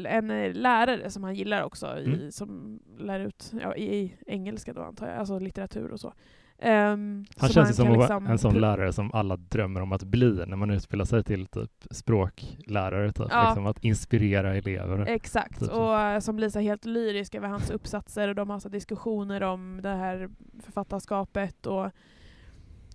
en 0.06 0.30
eh, 0.30 0.52
lärare 0.54 1.10
som 1.10 1.24
han 1.24 1.34
gillar 1.34 1.62
också, 1.62 1.98
i, 1.98 2.04
Mm. 2.04 2.30
som 2.30 2.80
lär 2.98 3.20
ut 3.20 3.52
ja, 3.60 3.74
i, 3.76 3.84
i 3.96 4.14
engelska 4.26 4.72
då 4.72 4.82
antar 4.82 5.08
jag, 5.08 5.16
alltså 5.18 5.38
litteratur 5.38 5.90
och 5.92 6.00
så. 6.00 6.12
Ehm, 6.58 7.24
Han 7.38 7.48
känns 7.50 7.70
ju 7.70 7.74
som 7.74 7.92
liksom 7.92 8.26
en 8.26 8.38
sån 8.38 8.54
lärare 8.60 8.92
som 8.92 9.12
alla 9.12 9.36
drömmer 9.36 9.80
om 9.80 9.92
att 9.92 10.02
bli 10.02 10.42
när 10.46 10.56
man 10.56 10.70
utbildar 10.70 11.04
sig 11.04 11.24
till 11.24 11.46
typ 11.46 11.70
språklärare, 11.90 13.12
typ. 13.12 13.26
Ja. 13.30 13.44
liksom 13.48 13.66
att 13.66 13.84
inspirera 13.84 14.56
elever. 14.56 15.06
Exakt, 15.08 15.60
Typ 15.60 15.70
och 15.70 16.00
eh, 16.00 16.18
som 16.20 16.36
blir 16.36 16.48
så 16.48 16.60
helt 16.60 16.84
lyrisk 16.84 17.34
över 17.34 17.48
hans 17.48 17.70
uppsatser 17.70 18.28
och 18.28 18.34
de 18.34 18.50
har 18.50 18.58
så 18.58 18.68
diskussioner 18.68 19.42
om 19.42 19.80
det 19.82 19.88
här 19.94 20.28
författarskapet 20.62 21.66
och 21.66 21.90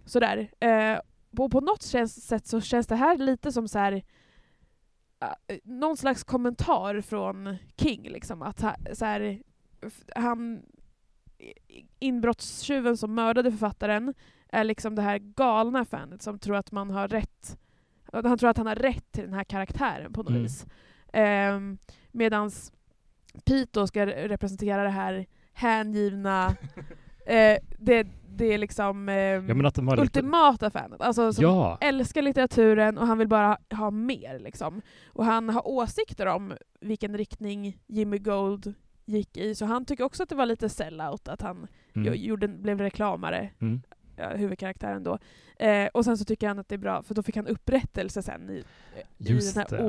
sådär. 0.06 0.48
Eh, 0.60 1.00
på, 1.36 1.50
på 1.50 1.62
något 1.62 1.82
sätt 2.10 2.48
så 2.48 2.62
känns 2.62 2.88
det 2.88 2.96
här 2.96 3.18
lite 3.18 3.51
som 3.51 3.68
så 3.68 3.80
här 3.80 4.04
eh, 5.48 5.58
någon 5.63 5.98
slags 5.98 6.24
kommentar 6.24 7.01
från 7.01 7.58
King, 7.77 8.04
liksom. 8.10 8.42
Att 8.42 8.60
så 8.94 9.06
här, 9.06 9.42
han 10.15 10.62
inbrottstjuven 12.00 12.98
som 12.98 13.15
mördade 13.15 13.51
författaren 13.51 14.13
är 14.50 14.63
liksom 14.63 14.96
det 14.96 15.01
här 15.01 15.18
galna 15.18 15.86
fanet 15.86 16.22
som 16.22 16.39
tror 16.39 16.56
att 16.56 16.72
man 16.72 16.89
har 16.89 17.08
rätt 17.08 17.58
han 18.13 18.38
tror 18.38 18.50
att 18.50 18.58
han 18.58 18.68
har 18.68 18.75
rätt 18.75 19.12
till 19.12 19.24
den 19.24 19.34
här 19.34 19.44
karaktären 19.44 20.13
på 20.13 20.24
något 20.24 20.30
Mm. 20.30 20.44
vis. 20.44 20.65
Um, 21.13 21.77
medans 22.12 22.72
Pete 23.46 23.70
då 23.80 23.88
ska 23.88 24.06
re- 24.06 24.27
representera 24.27 24.84
det 24.84 24.89
här 24.89 25.25
hängivna, 25.54 26.48
eh, 27.25 27.58
det, 27.80 28.08
det 28.38 28.54
är 28.54 28.58
liksom 28.58 29.10
ehm, 29.10 29.48
Ja, 29.50 29.56
har 29.56 29.82
lite... 29.98 30.01
ultimata 30.01 30.70
fanet. 30.70 31.01
Alltså 31.01 31.34
som 31.34 31.44
Ja, 31.44 31.77
älskar 31.82 32.22
litteraturen 32.22 32.98
och 32.98 33.08
han 33.08 33.18
vill 33.18 33.27
bara 33.27 33.58
ha 33.72 33.92
mer. 33.92 34.39
Liksom. 34.39 34.82
Och 35.08 35.25
han 35.25 35.50
har 35.50 35.68
åsikter 35.68 36.25
om 36.25 36.54
vilken 36.82 37.18
riktning 37.18 37.77
Jimmy 37.88 38.18
Gold 38.18 38.74
gick 39.06 39.38
i, 39.38 39.56
så 39.56 39.65
han 39.65 39.86
tycker 39.86 40.04
också 40.04 40.24
att 40.24 40.30
det 40.30 40.36
var 40.36 40.46
lite 40.46 40.70
sellout 40.70 41.27
att 41.27 41.42
han 41.42 41.68
mm. 41.96 42.08
jo- 42.08 42.13
gjorde, 42.13 42.48
blev 42.48 42.82
reklamare, 42.82 43.50
Mm. 43.62 43.82
ja, 44.18 44.30
huvudkaraktären 44.30 45.04
då. 45.04 45.18
Eh, 45.60 45.88
och 45.94 46.06
sen 46.06 46.18
så 46.18 46.25
tycker 46.25 46.48
han 46.48 46.60
att 46.60 46.70
det 46.70 46.75
är 46.75 46.80
bra, 46.80 47.04
för 47.04 47.15
då 47.15 47.24
fick 47.24 47.36
han 47.36 47.48
upprättelse 47.48 48.22
sen 48.22 48.50
i, 48.50 48.54
i 48.54 48.63
den 49.18 49.42
här 49.56 49.68
det. 49.70 49.84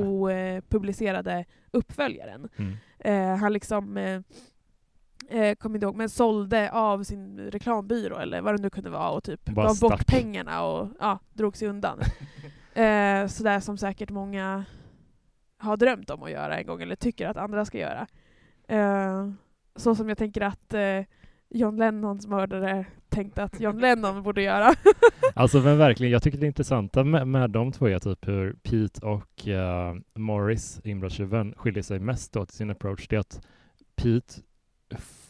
opublicerade 0.57 1.45
uppföljaren. 1.71 2.49
Mm. 2.57 2.73
Eh, 2.99 3.37
han 3.39 3.53
liksom, 3.53 3.97
eh, 5.29 5.55
kommer 5.55 5.75
inte 5.75 5.85
ihåg, 5.85 5.95
men 5.95 6.09
sålde 6.09 6.71
av 6.71 7.03
sin 7.03 7.39
reklambyrå 7.39 8.17
eller 8.17 8.41
vad 8.41 8.55
det 8.55 8.61
nu 8.61 8.69
kunde 8.69 8.89
vara 8.89 9.09
och 9.09 9.23
typ 9.23 9.45
Bara 9.45 9.67
gav 9.67 9.79
bort 9.79 10.07
pengarna 10.07 10.63
och 10.63 10.89
ja, 10.99 11.19
drog 11.33 11.57
sig 11.57 11.67
undan. 11.67 11.99
eh, 12.73 13.27
sådär 13.27 13.59
som 13.59 13.77
säkert 13.77 14.09
många 14.09 14.65
har 15.57 15.77
drömt 15.77 16.09
om 16.09 16.23
att 16.23 16.31
göra 16.31 16.57
en 16.57 16.67
gång 16.67 16.81
eller 16.81 16.95
tycker 16.95 17.27
att 17.27 17.37
andra 17.37 17.65
ska 17.65 17.77
göra. 17.77 18.07
Eh, 18.67 19.29
så 19.75 19.95
som 19.95 20.09
jag 20.09 20.17
tänker 20.17 20.41
att 20.41 20.73
eh, 20.73 21.01
John 21.49 21.77
Lennons 21.77 22.27
mördare 22.27 22.85
tänkte 23.09 23.43
att 23.43 23.59
John 23.59 23.79
Lennon 23.79 24.23
borde 24.23 24.41
göra. 24.41 24.73
Alltså 25.35 25.59
men 25.59 25.77
verkligen, 25.77 26.11
jag 26.11 26.23
tycker 26.23 26.37
det 26.37 26.47
intressanta 26.47 27.03
med, 27.03 27.27
med 27.27 27.49
de 27.49 27.71
två 27.71 27.87
är 27.87 27.99
typ 27.99 28.27
hur 28.27 28.53
Pete 28.53 29.05
och 29.05 29.47
eh, 29.47 29.95
Morris, 30.15 30.81
inbrottstjuven, 30.83 31.53
skiljer 31.57 31.83
sig 31.83 31.99
mest 31.99 32.35
åt 32.35 32.51
i 32.51 32.55
sin 32.55 32.69
approach. 32.69 33.07
Det 33.07 33.15
är 33.15 33.19
att 33.19 33.41
Pete 33.95 34.33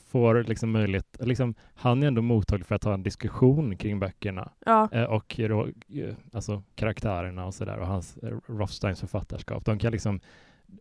får 0.10 0.44
liksom 0.44 0.72
möjlighet, 0.72 1.18
liksom, 1.20 1.56
han 1.76 2.04
är 2.04 2.08
ändå 2.08 2.22
mottaglig 2.22 2.66
för 2.66 2.76
att 2.76 2.84
ha 2.84 2.94
en 2.94 3.04
diskussion 3.04 3.78
kring 3.78 4.00
böckerna 4.00 4.52
ja, 4.66 4.90
eh, 4.92 5.04
och 5.04 5.40
eh, 5.40 5.68
alltså 6.34 6.64
karaktärerna 6.76 7.46
och 7.46 7.54
sådär 7.54 7.78
och 7.78 7.88
hans 7.88 8.18
eh, 8.18 8.38
Rothsteins 8.48 9.00
författarskap. 9.00 9.66
De 9.66 9.80
kan 9.80 9.92
liksom, 9.92 10.20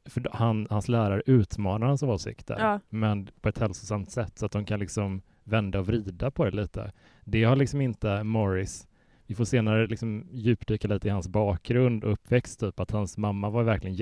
för 0.04 0.28
han, 0.32 0.66
hans 0.70 0.88
lärare 0.88 1.22
utmanar 1.26 1.86
hans 1.86 2.02
åsikter, 2.02 2.56
Ja. 2.58 2.80
men 2.88 3.28
på 3.40 3.48
ett 3.48 3.58
hälsosamt 3.58 4.10
sätt 4.10 4.38
så 4.38 4.46
att 4.46 4.52
de 4.52 4.64
kan 4.64 4.80
liksom 4.80 5.22
vända 5.44 5.78
och 5.78 5.86
vrida 5.86 6.30
på 6.30 6.44
det 6.44 6.50
lite. 6.50 6.92
Det 7.24 7.44
har 7.44 7.56
liksom 7.56 7.80
inte 7.80 8.22
Morris 8.24 8.88
vi 9.26 9.34
får 9.34 9.44
senare 9.44 9.86
liksom 9.86 10.26
djupdyka 10.32 10.88
lite 10.88 11.08
i 11.08 11.10
hans 11.10 11.28
bakgrund 11.28 12.04
och 12.04 12.12
uppväxt, 12.12 12.60
typ 12.60 12.80
att 12.80 12.90
hans 12.90 13.18
mamma 13.18 13.50
var 13.50 13.62
verkligen 13.62 13.96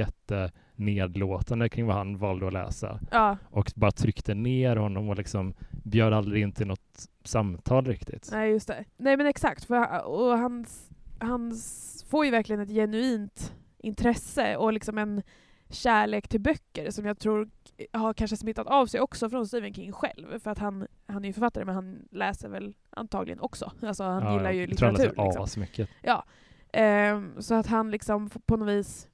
jättenedlåtande 0.76 1.68
kring 1.68 1.86
vad 1.86 1.96
han 1.96 2.18
valde 2.18 2.46
att 2.46 2.52
läsa 2.52 3.00
ja, 3.10 3.36
och 3.50 3.72
bara 3.74 3.90
tryckte 3.90 4.34
ner 4.34 4.76
honom 4.76 5.08
och 5.08 5.16
liksom 5.16 5.54
bjöd 5.84 6.12
aldrig 6.12 6.42
in 6.42 6.52
till 6.52 6.66
något 6.66 7.08
samtal 7.24 7.86
riktigt. 7.86 8.28
nej 8.32 8.50
just 8.50 8.68
det. 8.68 8.84
Nej 8.96 9.16
men 9.16 9.26
exakt, 9.26 9.64
för 9.64 9.74
han, 9.74 10.00
och 10.00 10.38
hans, 10.38 10.90
hans 11.18 12.04
får 12.10 12.24
ju 12.24 12.30
verkligen 12.30 12.60
ett 12.60 12.70
genuint 12.70 13.54
intresse 13.78 14.56
och 14.56 14.72
liksom 14.72 14.98
en 14.98 15.22
kärlek 15.68 16.28
till 16.28 16.40
böcker 16.40 16.90
som 16.90 17.06
jag 17.06 17.18
tror 17.18 17.48
har 17.92 18.14
kanske 18.14 18.36
smittat 18.36 18.66
av 18.66 18.86
sig 18.86 19.00
också 19.00 19.30
från 19.30 19.46
Stephen 19.46 19.74
King 19.74 19.92
själv. 19.92 20.38
För 20.38 20.50
att 20.50 20.58
han, 20.58 20.86
han 21.06 21.24
är 21.24 21.28
ju 21.28 21.32
författare 21.32 21.64
men 21.64 21.74
han 21.74 22.08
läser 22.10 22.48
väl 22.48 22.74
antagligen 22.90 23.40
också. 23.40 23.72
Alltså 23.82 24.04
han 24.04 24.34
gillar 24.34 24.52
ju 24.52 24.60
jag 24.60 24.78
tror 24.78 24.86
han 24.86 24.94
läser 24.94 25.08
litteratur. 25.08 25.26
Liksom. 25.26 25.42
asmycket. 25.44 25.88
Ja. 26.02 26.24
Ehm, 26.72 27.32
så 27.38 27.54
att 27.54 27.66
han 27.66 27.90
liksom 27.90 28.30
på 28.30 28.56
något 28.56 28.68
vis 28.68 29.08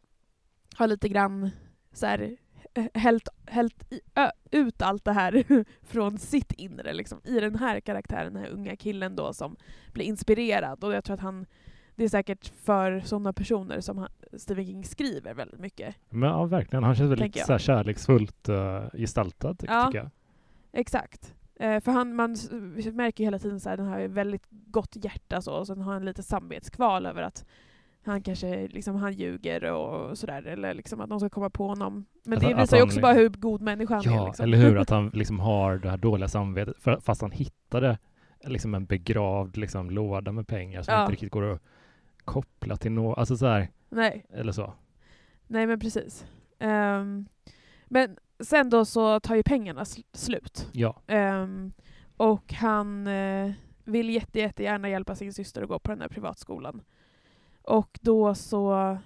har 0.77 0.87
lite 0.87 1.09
grann 1.09 1.51
så 1.93 2.07
här, 2.07 2.37
eh, 2.75 2.85
hällt, 2.95 3.29
hällt 3.47 3.93
i, 3.93 4.01
ö, 4.15 4.31
ut 4.51 4.83
allt 4.83 5.05
det 5.05 5.13
här 5.13 5.45
från 5.83 6.19
sitt 6.19 6.53
inre 6.53 6.93
liksom, 6.93 7.21
i 7.25 7.41
den 7.41 7.55
här 7.55 7.81
karaktären, 7.81 8.35
den 8.35 8.43
här 8.43 8.51
unga 8.51 8.77
killen 8.77 9.17
då 9.17 9.33
som 9.33 9.57
blir 9.93 10.05
inspirerad. 10.05 10.85
Och 10.85 10.95
jag 10.95 11.05
tror 11.05 11.15
att 11.15 11.21
han, 11.21 11.47
det 11.97 12.05
är 12.05 12.09
säkert 12.09 12.53
för 12.65 13.01
sådana 13.01 13.33
personer 13.33 13.81
som 13.81 13.99
han, 13.99 14.09
Stephen 14.33 14.67
King 14.67 14.85
skriver 14.85 15.35
väldigt 15.35 15.61
mycket. 15.61 15.97
Men 16.09 16.29
ja, 16.29 16.45
verkligen. 16.45 16.85
Han 16.85 16.95
känns 16.95 17.11
väldigt 17.11 17.47
så 17.47 17.53
här 17.53 17.59
kärleksfullt 17.59 18.49
uh, 18.49 18.87
gestaltad, 18.95 19.57
Ja. 19.67 19.87
tycker 19.87 19.99
jag. 19.99 20.11
Exakt. 20.73 21.35
Eh, 21.61 21.81
för 21.81 21.93
han, 21.93 22.15
man 22.15 22.37
märker 22.93 23.25
ju 23.25 23.27
hela 23.27 23.39
tiden 23.39 23.57
att 23.57 23.65
den 23.65 23.87
har 23.87 24.09
väldigt 24.09 24.47
gott 24.51 24.97
hjärta 25.05 25.43
så, 25.43 25.53
och 25.53 25.67
sen 25.67 25.81
har 25.81 25.93
han 25.93 26.05
lite 26.05 26.23
samvetskval 26.23 27.07
över 27.07 27.23
att 27.23 27.47
han 28.03 28.23
kanske 28.23 28.69
liksom, 28.69 28.97
han 28.97 29.13
ljuger 29.13 29.65
och 29.73 30.19
sådär, 30.19 30.43
eller 30.47 30.75
liksom 30.75 31.01
att 31.01 31.09
någon 31.09 31.21
ska 31.21 31.29
komma 31.29 31.51
på 31.51 31.67
honom. 31.69 32.05
Men 32.25 32.37
Att 32.39 32.41
det 32.41 32.47
han- 32.47 32.55
att 32.55 32.63
visar 32.63 32.77
ju 32.77 32.81
han- 32.81 32.89
också 32.89 33.01
bara 33.01 33.13
hur 33.13 33.29
god 33.29 33.61
människa 33.63 33.95
han 33.95 34.09
är. 34.09 34.17
Ja, 34.17 34.27
Liksom. 34.27 34.45
eller 34.45 34.59
hur? 34.59 34.79
Att 34.79 34.91
han 34.97 35.11
liksom 35.15 35.41
har 35.41 35.79
det 35.79 35.91
här 35.91 35.97
dåliga 35.97 36.29
samvetet, 36.29 36.77
för, 36.79 37.01
fast 37.01 37.21
han 37.23 37.31
hittade 37.31 37.99
liksom 38.45 38.75
en 38.75 38.85
begravd 38.87 39.57
liksom, 39.57 39.91
låda 39.91 40.33
med 40.33 40.47
pengar 40.49 40.83
som 40.83 40.95
Ja. 40.95 41.01
inte 41.01 41.13
riktigt 41.13 41.31
går 41.33 41.53
att 41.53 41.63
koppla 42.25 42.77
till 42.77 42.93
något, 42.93 43.19
alltså 43.19 43.37
så 43.37 43.47
här, 43.47 43.69
Nej, 43.89 44.27
eller 44.31 44.53
så. 44.53 44.73
nej 45.47 45.67
men 45.67 45.81
precis. 45.81 46.27
Ehm, 46.59 47.27
men 47.89 48.17
sen 48.41 48.71
då 48.71 48.85
så 48.85 49.21
tar 49.21 49.35
ju 49.35 49.43
pengarna 49.43 49.83
sl- 49.83 50.05
slut. 50.13 50.69
Ja. 50.73 51.03
Ehm, 51.07 51.73
och 52.17 52.53
han 52.53 53.07
eh, 53.07 53.51
vill 53.85 54.11
jätte, 54.11 54.39
jättegärna 54.41 54.89
hjälpa 54.89 55.15
sin 55.15 55.33
syster 55.33 55.63
att 55.63 55.69
gå 55.69 55.79
på 55.79 55.91
den 55.93 56.01
här 56.01 56.09
privatskolan. 56.09 56.83
Och 57.63 57.99
då 58.03 58.35
så... 58.35 58.99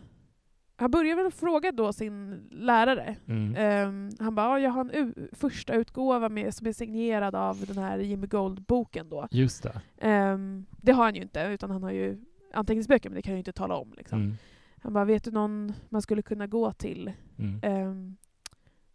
Han 0.77 0.91
börjar 0.91 1.17
väl 1.17 1.33
fråga 1.33 1.73
då 1.73 1.93
sin 1.93 2.49
lärare. 2.51 3.17
Mm. 3.27 3.55
Ehm, 3.57 4.11
han 4.19 4.35
bara, 4.35 4.49
"Ja, 4.49 4.59
jag 4.59 4.71
har 4.71 4.91
en 4.95 5.29
första 5.33 5.75
utgåva 5.75 6.29
med, 6.29 6.55
som 6.55 6.67
är 6.67 6.73
signerad 6.73 7.35
av 7.35 7.67
den 7.67 7.79
här 7.79 7.99
Jimmy 7.99 8.27
Gold-boken 8.27 9.09
då. 9.09 9.29
Just 9.31 9.63
det. 9.63 9.81
Ehm, 9.99 10.67
det 10.71 10.93
har 10.93 11.05
han 11.05 11.15
ju 11.15 11.23
inte, 11.23 11.41
utan 11.43 11.71
han 11.71 11.83
har 11.83 11.91
ju 11.91 12.25
anteckningsböcker, 12.55 13.09
men 13.11 13.17
det 13.17 13.23
kan 13.23 13.31
jag 13.33 13.37
ju 13.37 13.41
inte 13.41 13.53
tala 13.53 13.75
om. 13.77 13.95
Liksom. 13.97 14.21
Mm. 14.21 14.35
Han 14.83 14.93
bara, 14.93 15.05
vet 15.05 15.25
du 15.25 15.31
någon 15.31 15.73
man 15.89 16.03
skulle 16.03 16.23
kunna 16.23 16.47
gå 16.47 16.73
till 16.73 17.13
Mm. 17.39 17.61
ehm, 17.63 18.17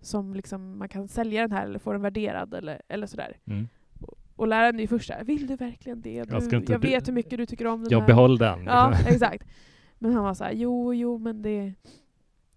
som 0.01 0.33
liksom 0.33 0.77
man 0.79 0.89
kan 0.89 1.07
sälja 1.07 1.41
den 1.41 1.51
här 1.51 1.65
eller 1.65 1.79
få 1.79 1.91
den 1.91 2.01
värderad 2.01 2.53
eller, 2.53 2.81
eller 2.87 3.07
sådär. 3.07 3.37
Mm. 3.45 3.67
Och 4.39 4.47
läraren 4.47 4.75
är 4.75 4.81
ju 4.81 4.87
först 4.87 5.07
såhär, 5.07 5.23
vill 5.23 5.47
du 5.47 5.55
verkligen 5.55 6.01
det? 6.01 6.23
Du, 6.23 6.33
Jag 6.51 6.69
jag 6.69 6.79
vet 6.79 7.07
hur 7.07 7.13
mycket 7.13 7.37
du 7.37 7.45
tycker 7.45 7.67
om 7.67 7.83
den 7.83 7.91
Jag 7.91 7.99
här. 7.99 8.07
behåll 8.07 8.37
den. 8.37 8.65
Ja, 8.65 8.93
exakt. 9.07 9.47
Men 9.97 10.13
han 10.13 10.23
var 10.23 10.33
så 10.33 10.43
här, 10.43 10.51
jo, 10.51 10.93
jo, 10.93 11.17
men 11.17 11.41
det... 11.41 11.73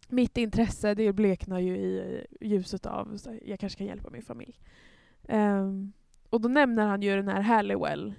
Mitt 0.08 0.38
intresse, 0.38 0.94
det 0.94 1.12
bleknar 1.12 1.58
ju 1.58 1.76
i 1.76 2.24
ljuset 2.40 2.86
av, 2.86 3.16
så 3.16 3.30
här, 3.30 3.40
jag 3.46 3.60
kanske 3.60 3.78
kan 3.78 3.86
hjälpa 3.86 4.10
min 4.10 4.22
familj. 4.22 4.58
Ehm, 5.28 5.92
och 6.30 6.40
då 6.40 6.48
nämner 6.48 6.86
han 6.86 7.02
ju 7.02 7.16
den 7.16 7.28
här 7.28 7.40
Halliwell. 7.40 8.14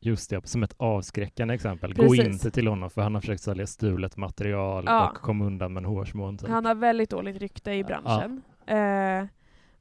Just 0.00 0.30
det, 0.30 0.48
som 0.48 0.62
ett 0.62 0.74
avskräckande 0.76 1.54
exempel. 1.54 1.94
Gå 1.94 2.02
Precis. 2.02 2.26
inte 2.26 2.50
till 2.50 2.66
honom 2.66 2.90
för 2.90 3.02
han 3.02 3.14
har 3.14 3.20
försökt 3.20 3.42
sälja 3.42 3.66
stulet 3.66 4.16
material 4.16 4.84
Ja. 4.86 5.10
och 5.10 5.16
kom 5.16 5.42
undan 5.42 5.72
med 5.72 5.80
en 5.80 5.84
hårsmån. 5.84 6.38
Typ. 6.38 6.48
Han 6.48 6.64
har 6.64 6.74
väldigt 6.74 7.10
dåligt 7.10 7.36
rykte 7.38 7.72
i 7.72 7.84
branschen. 7.84 8.42
Eh, 8.66 9.26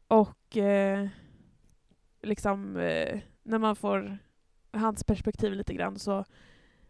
och... 0.07 0.57
Eh, 0.57 1.07
liksom, 2.23 2.77
eh, 2.77 3.19
när 3.43 3.59
man 3.59 3.75
får 3.75 4.17
hans 4.71 5.03
perspektiv 5.03 5.53
lite 5.53 5.73
grann 5.73 5.99
så 5.99 6.25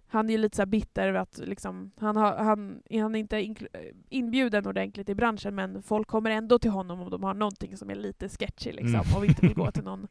han 0.08 0.30
är 0.30 0.32
ju 0.32 0.38
lite 0.38 0.58
så 0.58 0.66
bitter 0.66 1.08
över 1.08 1.20
att 1.20 1.38
liksom, 1.38 1.92
han, 1.98 2.16
har, 2.16 2.36
han, 2.38 2.82
han 2.92 3.16
är 3.16 3.20
inte 3.20 3.38
inkl- 3.38 3.94
inbjuden 4.10 4.68
ordentligt 4.68 5.10
i 5.10 5.16
branschen 5.16 5.56
men 5.56 5.84
folk 5.84 6.08
kommer 6.08 6.32
ändå 6.32 6.60
till 6.60 6.72
honom 6.72 7.02
om 7.02 7.10
de 7.10 7.24
har 7.24 7.34
någonting 7.34 7.78
som 7.78 7.90
är 7.90 7.96
lite 7.96 8.30
sketchy 8.30 8.72
liksom, 8.72 8.96
Mm. 8.96 9.18
och 9.18 9.26
inte 9.26 9.42
vill 9.42 9.56
gå 9.56 9.72
till 9.72 9.84
någon, 9.84 10.08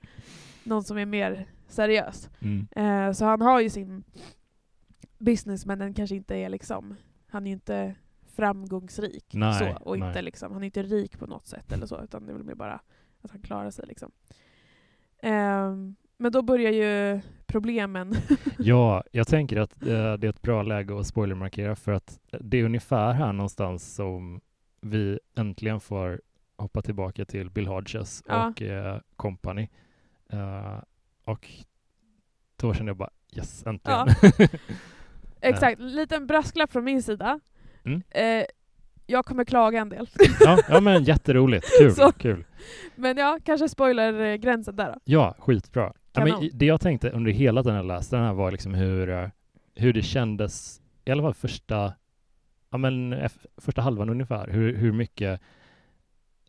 någon 0.64 0.84
som 0.84 0.98
är 0.98 1.06
mer 1.06 1.46
seriös. 1.68 2.30
Mm. 2.40 2.66
Eh, 2.76 3.12
så 3.12 3.24
han 3.24 3.40
har 3.40 3.60
ju 3.60 3.70
sin 3.70 4.04
business 5.18 5.66
men 5.66 5.78
den 5.78 5.94
kanske 5.94 6.16
inte 6.16 6.36
är 6.36 6.48
liksom, 6.48 6.96
han 7.28 7.42
är 7.46 7.50
ju 7.50 7.52
inte 7.54 7.94
framgångsrik 8.26 9.24
Nej, 9.34 9.58
så, 9.58 9.82
och 9.84 9.98
nej. 9.98 10.08
inte 10.08 10.22
liksom, 10.22 10.52
han 10.52 10.62
är 10.62 10.66
inte 10.66 10.82
rik 10.82 11.18
på 11.18 11.26
något 11.26 11.46
sätt 11.46 11.72
eller 11.72 11.86
så, 11.86 12.02
utan 12.04 12.26
det 12.26 12.32
är 12.32 12.34
väl 12.34 12.44
mer 12.44 12.54
bara 12.54 12.80
att 13.22 13.30
han 13.30 13.42
klarar 13.42 13.70
sig 13.70 13.86
liksom. 13.86 14.10
Ehm, 15.22 15.96
men 16.16 16.32
då 16.32 16.42
börjar 16.42 16.72
ju 16.72 17.20
problemen. 17.46 18.14
Ja, 18.58 19.04
jag 19.12 19.26
tänker 19.28 19.56
att 19.56 19.82
eh, 19.82 20.12
det 20.12 20.26
är 20.26 20.28
ett 20.28 20.42
bra 20.42 20.62
läge 20.62 21.00
att 21.00 21.06
spoilermarkera 21.06 21.76
för 21.76 21.92
att 21.92 22.20
det 22.40 22.60
är 22.60 22.64
ungefär 22.64 23.12
här 23.12 23.32
någonstans 23.32 23.94
som 23.94 24.40
vi 24.80 25.18
äntligen 25.36 25.80
får 25.80 26.20
hoppa 26.56 26.82
tillbaka 26.82 27.24
till 27.24 27.50
Bill 27.50 27.66
Hodges 27.66 28.22
Ja. 28.28 28.48
och 28.48 28.62
eh, 28.62 28.98
company. 29.16 29.68
Eh, 30.32 30.78
och 31.24 31.48
då 32.56 32.74
kände 32.74 32.90
jag 32.90 32.96
bara 32.96 33.10
yes, 33.36 33.66
äntligen. 33.66 34.06
Ja. 34.38 34.48
Exakt, 35.40 35.80
liten 35.80 36.26
brasklapp 36.26 36.72
från 36.72 36.84
min 36.84 37.02
sida. 37.02 37.40
Mm. 37.84 38.02
Eh, 38.10 38.44
jag 39.06 39.24
kommer 39.24 39.44
klaga 39.44 39.80
en 39.80 39.88
del. 39.88 40.08
ja, 40.40 40.58
ja, 40.68 40.80
men 40.80 41.04
jätteroligt. 41.04 41.66
Kul. 41.78 41.92
Så. 41.94 42.12
kul. 42.12 42.44
Men 42.94 43.16
ja, 43.16 43.38
kanske 43.44 43.68
spoilergränsen 43.68 44.76
där 44.76 44.92
då. 44.92 44.98
Ja, 45.04 45.34
skitbra. 45.38 45.92
Ja, 46.12 46.24
men 46.24 46.50
det 46.52 46.66
jag 46.66 46.80
tänkte 46.80 47.10
under 47.10 47.30
hela 47.30 47.62
den 47.62 47.74
jag 47.74 47.86
läste 47.86 48.16
den 48.16 48.24
här 48.24 48.32
var 48.32 48.50
liksom 48.50 48.74
hur, 48.74 49.10
eh, 49.10 49.28
hur 49.74 49.92
det 49.92 50.02
kändes, 50.02 50.80
i 51.04 51.10
alla 51.10 51.22
fall 51.22 51.34
första, 51.34 51.92
ja, 52.70 52.78
men, 52.78 53.28
första 53.56 53.82
halvan 53.82 54.10
ungefär, 54.10 54.48
hur, 54.48 54.76
hur 54.76 54.92
mycket 54.92 55.40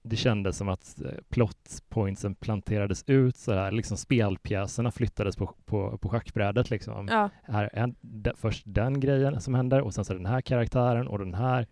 det 0.03 0.15
kändes 0.15 0.57
som 0.57 0.69
att 0.69 1.01
eh, 1.01 1.11
plot 1.29 1.81
pointsen 1.89 2.35
planterades 2.35 3.03
ut 3.07 3.35
så 3.35 3.53
här, 3.53 3.71
liksom 3.71 3.97
spelpjäserna 3.97 4.91
flyttades 4.91 5.35
på, 5.35 5.55
på, 5.65 5.97
på 5.97 6.09
schackbrädet 6.09 6.69
liksom. 6.69 7.07
Ja, 7.07 7.29
Här, 7.43 7.69
är 7.73 7.93
de, 8.01 8.31
först 8.35 8.63
den 8.65 8.99
grejen 8.99 9.41
som 9.41 9.53
händer 9.53 9.81
och 9.81 9.93
sen 9.93 10.05
så 10.05 10.13
den 10.13 10.25
här 10.25 10.41
karaktären 10.41 11.07
och 11.07 11.19
den 11.19 11.33
här. 11.33 11.67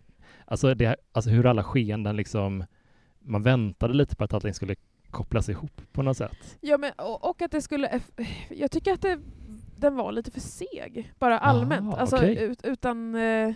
Alltså, 0.46 0.74
det, 0.74 0.96
alltså 1.12 1.30
hur 1.30 1.46
alla 1.46 1.64
skeenden 1.64 2.16
liksom, 2.16 2.66
man 3.20 3.44
väntade 3.44 3.94
lite 3.94 4.16
på 4.16 4.24
att 4.24 4.34
allting 4.34 4.54
skulle 4.54 4.76
kopplas 5.10 5.50
ihop 5.50 5.82
på 5.92 6.04
något 6.04 6.18
sätt. 6.18 6.58
ja 6.62 6.78
men, 6.78 6.92
och, 6.98 7.30
och 7.30 7.42
att 7.42 7.52
det 7.52 7.62
skulle... 7.62 8.02
Jag 8.50 8.72
tycker 8.72 8.94
att 8.94 9.02
det, 9.02 9.20
den 9.78 9.96
var 9.96 10.12
lite 10.12 10.32
för 10.32 10.40
seg, 10.40 11.14
bara 11.20 11.40
allmänt. 11.40 11.94
Ah, 11.94 11.98
alltså 11.98 12.16
okej. 12.16 12.44
ut, 12.44 12.66
utan, 12.66 13.16
eh, 13.16 13.54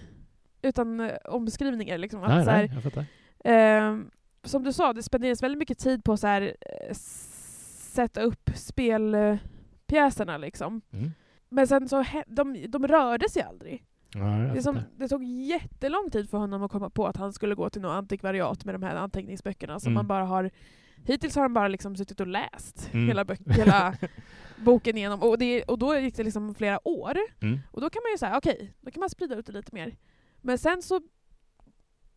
utan 0.62 1.00
eh, 1.00 1.16
omskrivningar. 1.26 1.98
Liksom. 1.98 2.24
Att, 2.24 2.30
nej, 2.30 2.46
här, 2.46 2.58
nej, 2.58 2.72
jag 2.74 2.84
fattar. 2.84 3.06
Ehm, 3.44 4.12
som 4.44 4.64
du 4.64 4.74
sa, 4.74 4.94
det 4.94 5.04
spenderas 5.04 5.44
väldigt 5.44 5.60
mycket 5.60 5.80
tid 5.80 6.04
på 6.04 6.14
att 6.14 6.24
här, 6.24 6.42
eh, 6.62 6.94
sätta 6.94 8.22
upp 8.22 8.50
spelpjäserna. 8.56 10.38
Liksom. 10.38 10.82
Mm. 10.94 11.12
Men 11.50 11.68
sen 11.68 11.90
så, 11.90 12.06
de, 12.28 12.66
de 12.68 12.88
rörde 12.88 13.30
sig 13.30 13.42
aldrig. 13.42 13.84
Ja, 14.16 14.54
Det, 14.54 14.62
som, 14.62 14.80
det 14.98 15.08
tog 15.08 15.24
jättelång 15.24 16.10
tid 16.12 16.30
för 16.30 16.38
honom 16.38 16.64
att 16.64 16.72
komma 16.72 16.90
på 16.90 17.08
att 17.08 17.18
han 17.18 17.34
skulle 17.34 17.56
gå 17.56 17.70
till 17.70 17.82
något 17.82 17.92
antikvariat 17.92 18.66
med 18.66 18.76
de 18.76 18.84
här 18.84 18.96
anteckningsböckerna 18.96 19.80
som 19.80 19.88
Mm. 19.88 19.94
man 19.94 20.08
bara 20.08 20.26
har 20.26 20.52
Hittills 21.06 21.36
har 21.36 21.42
han 21.42 21.54
bara 21.54 21.68
liksom 21.68 21.96
suttit 21.96 22.20
och 22.20 22.28
läst 22.28 22.90
Mm. 22.94 23.08
hela, 23.08 23.26
hela 23.46 23.96
boken 24.58 24.98
igenom 24.98 25.22
och, 25.22 25.38
det, 25.38 25.64
och 25.64 25.80
då 25.80 25.96
gick 26.00 26.16
det 26.18 26.24
liksom 26.24 26.56
flera 26.56 26.88
år. 26.88 27.18
Mm. 27.42 27.60
Och 27.72 27.82
då 27.82 27.90
kan 27.90 28.02
man 28.06 28.12
ju 28.12 28.18
säga, 28.18 28.38
okej, 28.38 28.74
då 28.82 28.92
kan 28.92 29.00
man 29.00 29.10
sprida 29.10 29.36
ut 29.36 29.46
det 29.46 29.52
lite 29.52 29.76
mer. 29.76 29.96
Men 30.42 30.58
sen 30.58 30.82
så 30.82 31.02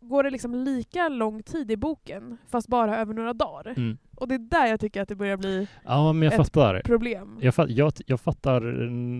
går 0.00 0.22
det 0.22 0.30
liksom 0.30 0.54
lika 0.54 1.08
lång 1.08 1.42
tid 1.42 1.70
i 1.70 1.76
boken, 1.76 2.38
fast 2.48 2.68
bara 2.68 2.98
över 2.98 3.14
några 3.14 3.32
dagar. 3.32 3.74
Mm. 3.76 3.98
Och 4.16 4.28
det 4.28 4.34
är 4.34 4.38
där 4.38 4.66
jag 4.66 4.80
tycker 4.80 5.02
att 5.02 5.08
det 5.08 5.14
börjar 5.16 5.36
bli 5.36 5.68
Ja, 5.84 6.12
men 6.12 6.22
jag 6.22 6.32
Ett 6.32 6.36
fattar. 6.36 6.80
problem. 6.84 7.38
Jag, 7.40 7.54
fatt, 7.54 7.70
jag, 7.70 7.92
jag 8.06 8.20
fattar 8.20 8.60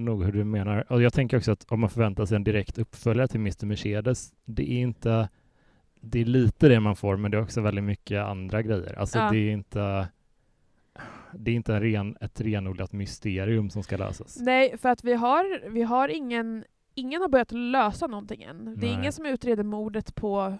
nog 0.04 0.24
hur 0.24 0.32
du 0.32 0.44
menar. 0.44 0.92
Och 0.92 1.02
jag 1.02 1.12
tänker 1.12 1.36
också 1.36 1.52
att 1.52 1.64
om 1.68 1.80
man 1.80 1.90
förväntar 1.90 2.26
sig 2.26 2.36
en 2.36 2.44
direkt 2.44 2.78
uppföljare 2.78 3.28
till 3.28 3.40
Mr. 3.40 3.66
Mercedes, 3.66 4.32
det 4.44 4.62
är 4.72 4.78
inte... 4.80 5.28
Det 6.00 6.20
är 6.20 6.24
lite 6.24 6.68
det 6.68 6.80
man 6.80 6.96
får, 6.96 7.16
men 7.16 7.30
det 7.30 7.36
är 7.36 7.42
också 7.42 7.60
väldigt 7.60 7.84
mycket 7.84 8.24
andra 8.24 8.62
grejer. 8.62 8.98
Alltså 8.98 9.18
Ja. 9.18 9.30
det 9.30 9.38
är 9.38 9.50
inte... 9.52 10.08
Det 11.32 11.50
är 11.50 11.54
inte 11.54 11.74
en 11.74 11.80
ren, 11.80 12.16
ett 12.20 12.40
renodlat 12.40 12.92
mysterium 12.92 13.70
som 13.70 13.82
ska 13.82 13.96
lösas. 13.96 14.38
Nej, 14.40 14.78
för 14.78 14.88
att 14.88 15.04
vi 15.04 15.14
har, 15.14 15.68
vi 15.70 15.82
har 15.82 16.08
ingen, 16.08 16.64
ingen 16.94 17.22
har 17.22 17.28
börjat 17.28 17.52
lösa 17.52 18.06
någonting 18.06 18.42
än. 18.42 18.64
Det 18.64 18.86
är 18.86 18.90
Nej. 18.90 18.98
ingen 19.00 19.12
som 19.12 19.26
utreder 19.26 19.64
mordet 19.64 20.14
på 20.14 20.54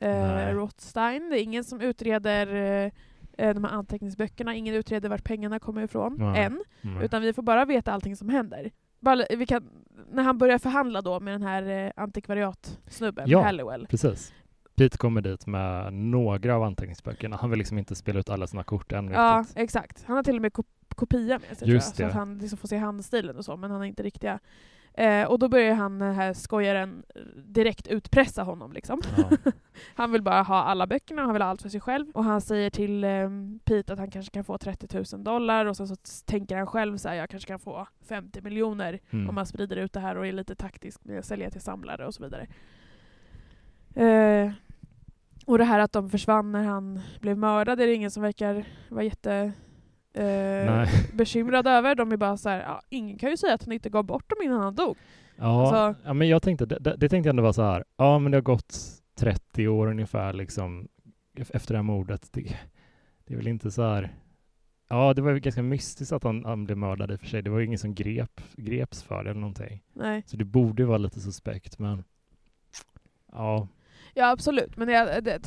Nej. 0.00 0.44
eh, 0.50 0.54
Rothstein, 0.54 1.30
det 1.30 1.40
är 1.40 1.42
ingen 1.42 1.64
som 1.64 1.80
utreder 1.80 2.54
eh, 2.84 2.90
eh, 3.38 3.54
de 3.54 3.64
här 3.64 3.70
anteckningsböckerna, 3.70 4.54
ingen 4.54 4.74
utreder 4.74 5.08
vart 5.08 5.24
pengarna 5.24 5.58
kommer 5.58 5.82
ifrån, 5.82 6.16
Nej. 6.18 6.42
än. 6.42 6.62
Mm. 6.82 7.02
Utan 7.02 7.22
vi 7.22 7.32
får 7.32 7.42
bara 7.42 7.64
veta 7.64 7.92
allting 7.92 8.16
som 8.16 8.28
händer. 8.28 8.70
Bara, 9.00 9.24
vi 9.36 9.46
kan, 9.46 9.70
när 10.10 10.22
han 10.22 10.38
börjar 10.38 10.58
förhandla 10.58 11.00
då 11.02 11.20
med 11.20 11.34
den 11.34 11.42
här 11.42 11.62
eh, 11.86 11.92
antikvariatsnubben, 11.96 13.28
Ja. 13.28 13.42
Halliwell. 13.42 13.86
Precis. 13.86 14.32
Pete 14.76 14.96
kommer 14.98 15.20
dit 15.20 15.46
med 15.46 15.92
några 15.92 16.56
av 16.56 16.62
anteckningsböckerna. 16.62 17.36
Han 17.36 17.50
vill 17.50 17.58
liksom 17.58 17.78
inte 17.78 17.94
spela 17.94 18.20
ut 18.20 18.30
alla 18.30 18.46
sina 18.46 18.64
kort 18.64 18.92
än 18.92 19.08
Ja, 19.08 19.38
riktigt. 19.40 19.58
exakt. 19.58 20.04
Han 20.06 20.16
har 20.16 20.22
till 20.22 20.36
och 20.36 20.42
med 20.42 20.52
kop- 20.52 20.94
kopia 20.94 21.38
med 21.38 21.48
sig 21.48 21.56
tror 21.56 21.68
jag, 21.68 21.74
Just 21.74 21.96
så 21.96 22.02
det. 22.02 22.08
att 22.08 22.14
han 22.14 22.38
liksom 22.38 22.58
får 22.58 22.68
se 22.68 22.76
handstilen 22.76 23.36
och 23.36 23.44
så, 23.44 23.56
men 23.56 23.70
han 23.70 23.80
har 23.80 23.86
inte 23.86 24.02
riktiga. 24.02 24.38
Eh, 24.98 25.24
och 25.24 25.38
då 25.38 25.48
börjar 25.48 25.74
han, 25.74 25.98
den 25.98 26.14
här 26.14 26.32
skojaren, 26.32 27.02
direkt 27.36 27.86
utpressa 27.88 28.42
honom. 28.42 28.72
Liksom. 28.72 29.00
Ja. 29.16 29.52
Han 29.94 30.12
vill 30.12 30.22
bara 30.22 30.42
ha 30.42 30.62
alla 30.62 30.86
böckerna, 30.86 31.22
han 31.22 31.32
vill 31.32 31.42
ha 31.42 31.48
allt 31.48 31.62
för 31.62 31.68
sig 31.68 31.80
själv. 31.80 32.06
Och 32.14 32.24
han 32.24 32.40
säger 32.40 32.70
till 32.70 33.04
eh, 33.04 33.30
Pete 33.64 33.92
att 33.92 33.98
han 33.98 34.10
kanske 34.10 34.32
kan 34.32 34.44
få 34.44 34.58
30 34.58 35.04
000 35.16 35.24
dollar 35.24 35.66
och 35.66 35.76
sen 35.76 35.88
så 35.88 35.96
tänker 36.26 36.56
han 36.56 36.66
själv 36.66 36.96
så 36.96 37.08
här, 37.08 37.16
jag 37.16 37.30
kanske 37.30 37.46
kan 37.48 37.58
få 37.58 37.86
50 38.08 38.40
miljoner 38.40 38.98
Mm. 39.10 39.28
om 39.28 39.34
man 39.34 39.46
sprider 39.46 39.76
ut 39.76 39.92
det 39.92 40.00
här 40.00 40.16
och 40.16 40.26
är 40.26 40.32
lite 40.32 40.54
taktisk 40.54 41.04
med 41.04 41.18
att 41.18 41.24
sälja 41.24 41.50
till 41.50 41.60
samlare 41.60 42.06
och 42.06 42.14
så 42.14 42.22
vidare. 42.24 42.46
Eh, 43.94 44.52
och 45.46 45.58
det 45.58 45.64
här 45.64 45.78
att 45.78 45.92
de 45.92 46.10
försvann 46.10 46.52
när 46.52 46.64
han 46.64 47.00
blev 47.20 47.38
mördad 47.38 47.80
är 47.80 47.86
det 47.86 47.94
ingen 47.94 48.10
som 48.10 48.22
verkar 48.22 48.64
vara 48.88 49.04
jätte 49.04 49.52
eh, 50.14 50.88
bekymrad 51.14 51.66
över. 51.66 51.94
De 51.94 52.12
är 52.12 52.16
bara 52.16 52.36
så 52.36 52.48
här, 52.48 52.60
ja, 52.60 52.82
ingen 52.88 53.18
kan 53.18 53.30
ju 53.30 53.36
säga 53.36 53.54
att 53.54 53.64
han 53.64 53.72
inte 53.72 53.90
gav 53.90 54.04
bort 54.04 54.30
dem 54.30 54.38
innan 54.44 54.60
han 54.60 54.74
dog. 54.74 54.96
Ja, 55.36 55.60
Alltså- 55.62 56.02
ja, 56.06 56.14
men 56.14 56.28
jag 56.28 56.42
tänkte, 56.42 56.66
det, 56.66 56.78
det, 56.96 57.08
tänkte 57.08 57.16
jag 57.16 57.26
ändå 57.26 57.42
vara 57.42 57.52
så 57.52 57.62
här, 57.62 57.84
ja 57.96 58.18
men 58.18 58.32
det 58.32 58.36
har 58.36 58.42
gått 58.42 58.76
30 59.14 59.68
år 59.68 59.86
ungefär 59.86 60.32
liksom 60.32 60.88
ef- 61.36 61.50
efter 61.54 61.74
det 61.74 61.78
här 61.78 61.82
mordet. 61.82 62.28
Det, 62.32 62.56
det 63.24 63.34
är 63.34 63.36
väl 63.36 63.48
inte 63.48 63.70
så 63.70 63.82
här, 63.82 64.14
ja 64.88 65.14
det 65.14 65.22
var 65.22 65.30
ju 65.30 65.38
ganska 65.40 65.62
mystiskt 65.62 66.12
att 66.12 66.24
han, 66.24 66.44
han 66.44 66.64
blev 66.64 66.78
mördad 66.78 67.10
i 67.10 67.14
och 67.14 67.20
för 67.20 67.26
sig. 67.26 67.42
Det 67.42 67.50
var 67.50 67.58
ju 67.58 67.64
ingen 67.66 67.78
som 67.78 67.94
grep, 67.94 68.40
greps 68.56 69.02
för 69.02 69.24
det 69.24 69.30
eller 69.30 69.40
någonting. 69.40 69.82
Nej. 69.92 70.22
Så 70.26 70.36
det 70.36 70.44
borde 70.44 70.84
vara 70.84 70.98
lite 70.98 71.20
suspekt 71.20 71.78
men 71.78 72.04
ja, 73.32 73.68
Ja 74.14 74.30
absolut, 74.30 74.76
men 74.76 74.88
jag 74.88 75.24
det, 75.24 75.38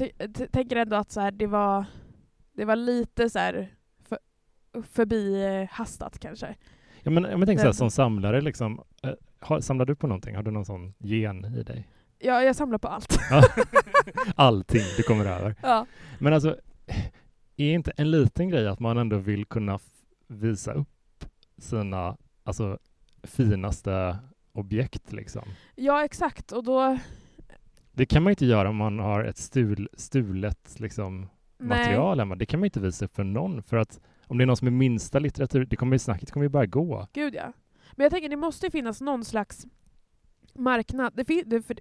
tänker 0.52 0.76
ändå 0.76 0.96
att 0.96 1.12
så 1.12 1.22
här, 1.22 1.32
det, 1.32 1.48
var, 1.48 1.86
det 2.54 2.66
var 2.66 2.76
lite 2.76 3.30
så 3.30 3.40
här 3.40 3.68
förbi 4.92 5.44
eh, 5.44 5.76
hastat 5.76 6.20
kanske. 6.20 6.56
ja 7.04 7.12
men, 7.12 7.24
ja, 7.24 7.38
men 7.38 7.48
tänk 7.48 7.60
så 7.60 7.66
här 7.66 7.74
som 7.74 7.92
samlare 7.92 8.42
liksom, 8.42 8.84
eh, 9.04 9.12
har, 9.40 9.60
samlar 9.60 9.86
du 9.86 9.96
på 9.96 10.08
någonting? 10.08 10.36
Har 10.36 10.44
du 10.44 10.52
någon 10.52 10.66
sån 10.66 10.94
gen 10.98 11.46
i 11.46 11.64
dig? 11.64 11.88
Ja, 12.20 12.44
jag 12.44 12.56
samlar 12.56 12.78
på 12.78 12.88
allt. 12.88 13.20
Allting 14.36 14.82
du 14.98 15.04
kommer 15.04 15.26
över. 15.26 15.56
ja. 15.62 15.86
Men 16.20 16.34
alltså, 16.34 16.58
är 17.58 17.74
inte 17.74 17.92
en 17.98 18.12
liten 18.12 18.50
grej 18.50 18.68
att 18.68 18.80
man 18.80 18.98
ändå 18.98 19.18
vill 19.18 19.46
kunna 19.46 19.80
visa 20.28 20.74
upp 20.74 21.26
sina 21.58 22.18
alltså, 22.44 22.80
finaste 23.24 24.18
objekt 24.54 25.12
liksom? 25.12 25.44
ja, 25.76 26.06
exakt. 26.06 26.52
Och 26.52 26.64
då... 26.64 26.98
Det 27.92 28.06
kan 28.06 28.24
man 28.24 28.32
inte 28.32 28.46
göra 28.46 28.70
om 28.70 28.76
man 28.76 29.00
har 29.00 29.24
ett 29.24 29.38
stul, 29.38 29.90
stulet 29.94 30.80
liksom, 30.80 31.30
Nej. 31.58 31.78
material 31.78 32.20
hemma. 32.20 32.36
Det 32.36 32.46
kan 32.46 32.60
man 32.60 32.66
inte 32.66 32.80
visa 32.80 33.06
upp 33.06 33.16
för 33.16 33.24
någon. 33.24 33.64
För 33.64 33.78
att 33.78 34.00
om 34.32 34.38
det 34.38 34.44
är 34.44 34.46
någon 34.46 34.58
som 34.58 34.68
är 34.68 34.72
minsta 34.72 35.20
litteratur, 35.20 35.66
det 35.66 35.76
kommer 35.76 35.98
snacket 35.98 36.32
kommer 36.32 36.44
ju 36.46 36.50
bara 36.50 36.66
gå. 36.66 37.08
Gud 37.14 37.36
ja. 37.36 37.54
Men 37.92 38.04
jag 38.04 38.12
tänker 38.12 38.30
det 38.30 38.36
måste 38.36 38.66
ju 38.66 38.72
finnas 38.72 39.02
någon 39.02 39.26
slags 39.26 39.66
marknad. 40.56 41.14
Det 41.16 41.26
fin- 41.26 41.44
det, 41.46 41.62
för, 41.62 41.78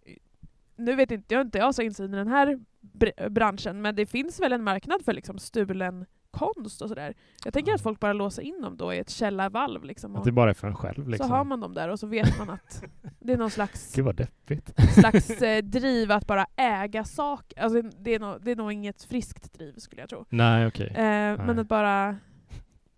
nu 0.76 0.94
vet 0.96 1.10
inte 1.10 1.34
jag, 1.34 1.46
inte 1.46 1.58
jag 1.58 1.74
så 1.74 1.82
insyn 1.82 2.14
i 2.14 2.16
den 2.16 2.28
här 2.28 2.60
br- 2.80 3.28
branschen, 3.28 3.82
men 3.82 3.96
det 3.96 4.06
finns 4.06 4.40
väl 4.40 4.52
en 4.52 4.62
marknad 4.64 5.04
för 5.04 5.12
liksom 5.12 5.38
stulen 5.38 6.06
konst 6.30 6.82
och 6.82 6.88
sådär. 6.88 7.14
Jag 7.44 7.54
tänker 7.54 7.70
Ja. 7.70 7.74
att 7.74 7.80
folk 7.80 8.00
bara 8.00 8.12
låser 8.12 8.42
in 8.42 8.60
dem 8.62 8.76
då 8.76 8.94
i 8.94 8.98
ett 8.98 9.10
källarvalv. 9.10 9.84
Liksom, 9.84 10.16
Att 10.16 10.24
det 10.24 10.32
bara 10.32 10.50
är 10.50 10.54
för 10.54 10.68
en 10.68 10.74
själv 10.76 11.08
liksom. 11.08 11.28
Så 11.28 11.34
har 11.34 11.44
man 11.44 11.60
dem 11.60 11.74
där 11.74 11.88
och 11.88 11.98
så 12.00 12.06
vet 12.06 12.38
man 12.38 12.50
att 12.50 12.84
det 13.20 13.32
är 13.32 13.36
någon 13.36 13.50
slags, 13.50 13.94
Gud 13.94 14.04
vad 14.04 14.16
deppigt. 14.16 14.72
slags 15.00 15.30
eh, 15.42 15.58
driv 15.64 16.12
att 16.12 16.26
bara 16.26 16.46
äga 16.56 17.04
saker. 17.04 17.60
Alltså, 17.62 17.82
det, 17.82 18.14
är 18.14 18.18
nog, 18.20 18.42
det 18.44 18.50
är 18.50 18.56
nog 18.56 18.72
inget 18.72 19.02
friskt 19.02 19.52
driv 19.52 19.72
skulle 19.76 20.02
jag 20.02 20.08
tro. 20.08 20.24
Nej 20.28 20.66
okej. 20.66 20.86
Eh, 20.86 21.46
men 21.46 21.58
att 21.58 21.68
bara 21.68 22.16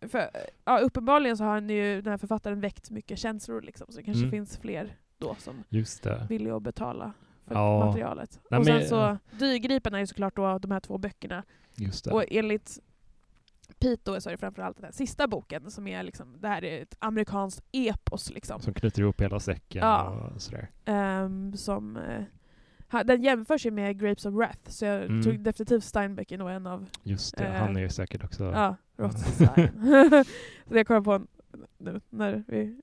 för, 0.09 0.31
ja, 0.65 0.79
uppenbarligen 0.79 1.37
så 1.37 1.45
har 1.45 1.51
han 1.51 1.69
ju, 1.71 2.01
den 2.03 2.11
här 2.11 2.19
författaren 2.19 2.61
väckt 2.61 2.91
mycket 2.91 3.19
känslor 3.19 3.61
liksom, 3.63 3.87
så 3.91 3.97
det 3.99 4.03
kanske 4.03 4.21
Mm. 4.23 4.31
finns 4.31 4.57
fler 4.59 4.97
då 5.19 5.35
som 5.39 5.65
Just 5.69 6.03
det. 6.03 6.27
vill 6.29 6.51
att 6.53 6.63
betala 6.63 7.13
för 7.47 7.55
Ja. 7.55 7.87
materialet. 7.87 8.41
Nej, 8.51 8.59
och 8.61 8.67
sen 8.67 8.77
men- 8.77 8.89
så, 8.89 9.19
Dyrgripen 9.39 9.95
är 9.95 9.99
ju 9.99 10.07
såklart 10.07 10.37
då 10.37 10.59
de 10.59 10.71
här 10.71 10.81
två 10.81 10.99
böckerna. 10.99 11.43
Just 11.75 12.05
det. 12.05 12.11
Och 12.11 12.25
enligt 12.31 12.79
Pete 13.79 14.03
då 14.05 14.21
så 14.21 14.29
är 14.29 14.33
det 14.33 14.39
framförallt 14.39 14.77
den 14.77 14.85
här 14.85 14.93
sista 14.93 15.27
boken 15.29 15.71
som 15.71 15.87
är 15.87 16.03
liksom, 16.03 16.37
det 16.41 16.49
här 16.49 16.65
är 16.65 16.83
ett 16.83 16.97
amerikanskt 16.99 17.65
epos 17.73 18.31
liksom. 18.31 18.61
Som 18.61 18.75
knyter 18.75 19.03
ihop 19.03 19.21
hela 19.21 19.41
säcken 19.41 19.81
Ja. 19.83 20.31
och 20.35 20.43
sådär. 20.43 20.71
Ehm, 20.85 21.57
som, 21.57 21.97
eh, 21.97 23.03
den 23.05 23.23
jämförs 23.23 23.67
ju 23.67 23.71
med 23.71 24.01
Grapes 24.01 24.27
of 24.27 24.35
Wrath, 24.35 24.71
så 24.71 24.85
jag 24.85 25.03
Mm. 25.03 25.23
tror 25.23 25.33
definitivt 25.33 25.85
Steinbeck 25.85 26.33
är 26.33 26.39
nog 26.39 26.51
en 26.51 26.67
av 26.67 26.87
Just 27.03 27.37
det, 27.37 27.45
Eh, 27.47 27.53
han 27.53 27.77
är 27.77 27.81
ju 27.81 27.89
säkert 27.89 28.25
också... 28.25 28.45
Ja, 28.45 28.77
Rothstein. 29.03 29.69
så 30.69 30.75
det 30.75 30.85
kom 30.85 30.95
jag 30.95 31.05
på 31.05 31.21
nu 31.79 32.01
när 32.11 32.45
vi 32.47 32.77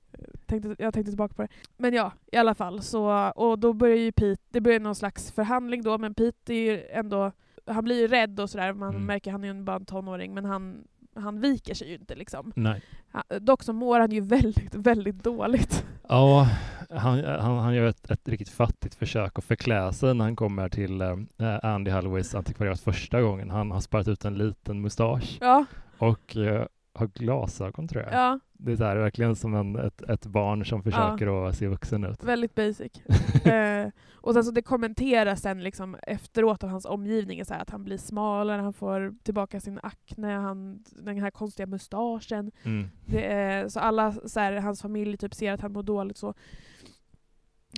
tänkte, 0.46 0.74
jag 0.78 0.94
tänkte 0.94 1.10
tillbaka 1.10 1.34
på 1.34 1.42
det. 1.42 1.48
Men 1.76 1.94
ja, 1.94 2.12
i 2.32 2.36
alla 2.36 2.54
fall. 2.54 2.82
Så, 2.82 3.30
och 3.30 3.58
då 3.58 3.72
börjar 3.72 3.96
ju 3.96 4.12
Pete, 4.12 4.42
det 4.50 4.60
börjar 4.60 4.80
någon 4.80 4.94
slags 4.94 5.32
förhandling 5.32 5.82
då, 5.82 5.98
men 5.98 6.14
Pete 6.14 6.54
är 6.54 6.72
ju 6.72 6.82
ändå, 6.90 7.32
han 7.66 7.84
blir 7.84 8.00
ju 8.00 8.06
rädd 8.08 8.40
och 8.40 8.50
sådär, 8.50 8.72
man 8.72 8.90
Mm. 8.94 9.06
märker 9.06 9.32
han 9.32 9.44
är 9.44 9.48
ju 9.54 9.62
bara 9.62 9.76
en 9.76 9.84
tonåring, 9.84 10.34
men 10.34 10.44
han, 10.44 10.84
han 11.14 11.40
viker 11.40 11.74
sig 11.74 11.88
ju 11.88 11.94
inte 11.94 12.14
liksom. 12.14 12.52
Nej. 12.56 12.82
Han, 13.12 13.22
dock 13.40 13.62
så 13.62 13.72
mår 13.72 14.00
han 14.00 14.10
ju 14.12 14.20
väldigt, 14.36 14.74
väldigt 14.74 15.24
dåligt. 15.24 15.84
Ja, 16.08 16.48
han, 16.90 17.24
han, 17.24 17.58
han 17.58 17.74
gör 17.74 17.86
ett, 17.86 18.10
ett 18.10 18.28
riktigt 18.28 18.48
fattigt 18.48 18.94
försök 18.94 19.38
att 19.38 19.44
förklä 19.44 19.92
sig 19.92 20.14
när 20.14 20.24
han 20.24 20.36
kommer 20.36 20.68
till 20.68 21.00
eh, 21.00 21.16
Andy 21.62 21.90
Halloways 21.90 22.34
antikvariat 22.34 22.80
första 22.80 23.22
gången. 23.22 23.50
Han 23.50 23.70
har 23.70 23.80
sparat 23.80 24.08
ut 24.08 24.24
en 24.24 24.34
liten 24.38 24.80
mustasch 24.80 25.38
Ja, 25.40 25.64
och 26.00 26.36
eh, 26.36 26.66
har 26.92 27.06
glasögon 27.06 27.88
tror 27.88 28.02
jag. 28.02 28.12
ja, 28.12 28.38
Det 28.52 28.72
är 28.72 28.76
så 28.76 28.84
här, 28.84 28.96
verkligen 28.96 29.36
som 29.36 29.54
en, 29.54 29.76
ett, 29.76 30.02
ett 30.02 30.26
barn 30.26 30.64
som 30.64 30.82
försöker 30.82 31.48
att 31.48 31.56
se 31.56 31.66
vuxen 31.66 32.04
ut. 32.04 32.24
väldigt 32.24 32.54
basic. 32.54 32.92
eh, 33.44 33.88
och 34.14 34.34
sen 34.34 34.44
så 34.44 34.50
det 34.50 34.62
kommenteras 34.62 35.40
sen 35.40 35.62
liksom 35.62 35.96
efteråt 36.02 36.64
av 36.64 36.70
hans 36.70 36.84
omgivning, 36.84 37.44
så 37.44 37.54
här, 37.54 37.62
att 37.62 37.70
han 37.70 37.84
blir 37.84 37.96
smalare, 37.96 38.62
han 38.62 38.72
får 38.72 39.14
tillbaka 39.22 39.60
sin 39.60 39.80
akne, 39.82 40.28
han, 40.28 40.84
den 40.92 41.18
här 41.18 41.30
konstiga 41.30 41.66
mustaschen. 41.66 42.50
Mm. 42.62 42.88
Det 43.06 43.32
är, 43.32 43.68
så 43.68 43.80
alla, 43.80 44.12
så 44.12 44.40
här, 44.40 44.52
hans 44.52 44.82
familj 44.82 45.16
typ 45.16 45.34
ser 45.34 45.52
att 45.52 45.60
han 45.60 45.72
mår 45.72 45.82
dåligt 45.82 46.16
så. 46.16 46.34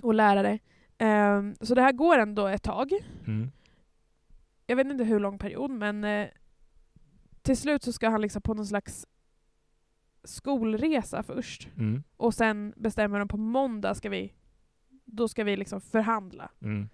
Och 0.03 0.13
lärare. 0.13 0.59
Ehm, 0.97 1.55
så 1.61 1.75
det 1.75 1.81
här 1.81 1.91
går 1.91 2.17
ändå 2.17 2.47
ett 2.47 2.63
tag. 2.63 2.91
Mm. 3.27 3.51
Jag 4.67 4.75
vet 4.75 4.87
inte 4.87 5.03
hur 5.03 5.19
lång 5.19 5.37
period, 5.37 5.71
men 5.71 6.03
eh, 6.03 6.27
till 7.43 7.57
slut 7.57 7.83
så 7.83 7.93
ska 7.93 8.09
han 8.09 8.21
liksom 8.21 8.41
på 8.41 8.53
någon 8.53 8.65
slags 8.65 9.07
skolresa 10.23 11.23
först. 11.23 11.69
Mm. 11.77 12.03
Och 12.17 12.33
sen 12.33 12.73
bestämmer 12.77 13.19
de 13.19 13.27
på 13.27 13.37
måndag 13.37 13.95
ska 13.95 14.09
vi, 14.09 14.33
då 15.05 15.27
ska 15.27 15.43
vi 15.43 15.57
liksom 15.57 15.81
förhandla. 15.81 16.51
Mm. 16.61 16.89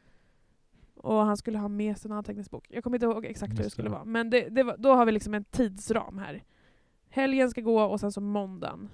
Och 0.96 1.16
han 1.16 1.38
skulle 1.38 1.58
ha 1.58 1.68
med 1.68 1.98
sig 1.98 2.12
en 2.12 2.18
anteckningsbok. 2.18 2.66
Jag 2.70 2.84
kommer 2.84 2.98
inte 2.98 3.06
ihåg 3.06 3.26
exakt 3.26 3.54
hur 3.60 3.64
det 3.64 3.70
skulle 3.70 3.88
det. 3.88 3.94
vara. 3.94 4.06
Men 4.06 4.30
det, 4.30 4.50
det 4.50 4.64
var, 4.64 4.78
då 4.78 4.94
har 4.94 5.06
vi 5.06 5.12
liksom 5.12 5.34
en 5.34 5.44
tidsram 5.44 6.18
här. 6.18 6.44
Helgen 7.10 7.50
ska 7.50 7.62
gå 7.62 7.82
och 7.82 8.00
sen 8.00 8.12
så 8.12 8.22
måndagen. 8.22 8.90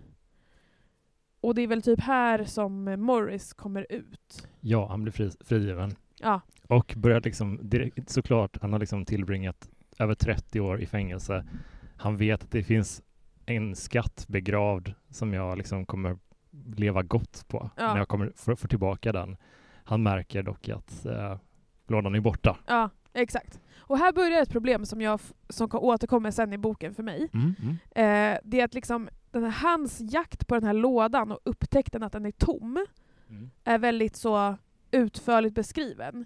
Och 1.41 1.55
det 1.55 1.61
är 1.61 1.67
väl 1.67 1.81
typ 1.81 1.99
här 1.99 2.43
som 2.43 2.83
Morris 2.83 3.53
kommer 3.53 3.85
ut. 3.89 4.47
Ja, 4.59 4.87
han 4.87 5.03
blir 5.03 5.11
fri, 5.13 5.31
frigiven. 5.39 5.95
Ja, 6.19 6.41
Och 6.67 6.93
börjar 6.97 7.21
liksom 7.21 7.69
direkt, 7.69 8.09
såklart, 8.09 8.57
han 8.61 8.71
har 8.73 8.79
liksom 8.79 9.05
tillbringat 9.05 9.69
över 9.99 10.15
30 10.15 10.59
år 10.59 10.81
i 10.81 10.85
fängelse. 10.85 11.45
Han 11.97 12.17
vet 12.17 12.43
att 12.43 12.51
det 12.51 12.63
finns 12.63 13.01
en 13.45 13.75
skatt 13.75 14.25
begravd 14.27 14.93
som 15.09 15.33
jag 15.33 15.57
liksom 15.57 15.85
kommer 15.85 16.17
leva 16.75 17.03
gott 17.03 17.45
på 17.47 17.69
Ja. 17.77 17.87
när 17.93 17.97
jag 17.97 18.07
kommer 18.07 18.31
få, 18.35 18.55
få 18.55 18.67
tillbaka 18.67 19.11
den. 19.11 19.37
Han 19.83 20.03
märker 20.03 20.43
dock 20.43 20.69
att 20.69 21.05
eh, 21.05 21.37
lådan 21.87 22.15
är 22.15 22.19
borta. 22.19 22.57
ja, 22.67 22.89
exakt. 23.13 23.59
Och 23.87 23.97
här 23.97 24.11
börjar 24.13 24.41
ett 24.41 24.49
problem 24.51 24.85
som, 24.85 25.01
jag, 25.01 25.19
som 25.49 25.69
ko- 25.69 25.77
återkommer 25.79 26.31
sen 26.31 26.53
i 26.53 26.57
boken 26.57 26.93
för 26.95 27.03
mig. 27.03 27.29
Mm, 27.33 27.53
mm. 27.61 27.77
Eh, 28.35 28.39
det 28.43 28.59
är 28.61 28.65
att 28.65 28.73
liksom 28.73 29.09
här, 29.33 29.49
hans 29.49 29.99
jakt 30.01 30.47
på 30.47 30.55
den 30.55 30.63
här 30.63 30.73
lådan 30.73 31.31
och 31.31 31.39
upptäckten 31.43 32.03
att 32.03 32.11
den 32.11 32.25
är 32.25 32.31
tom 32.31 32.85
Mm. 33.29 33.49
är 33.63 33.77
väldigt 33.79 34.15
så 34.15 34.57
utförligt 34.91 35.55
beskriven. 35.55 36.25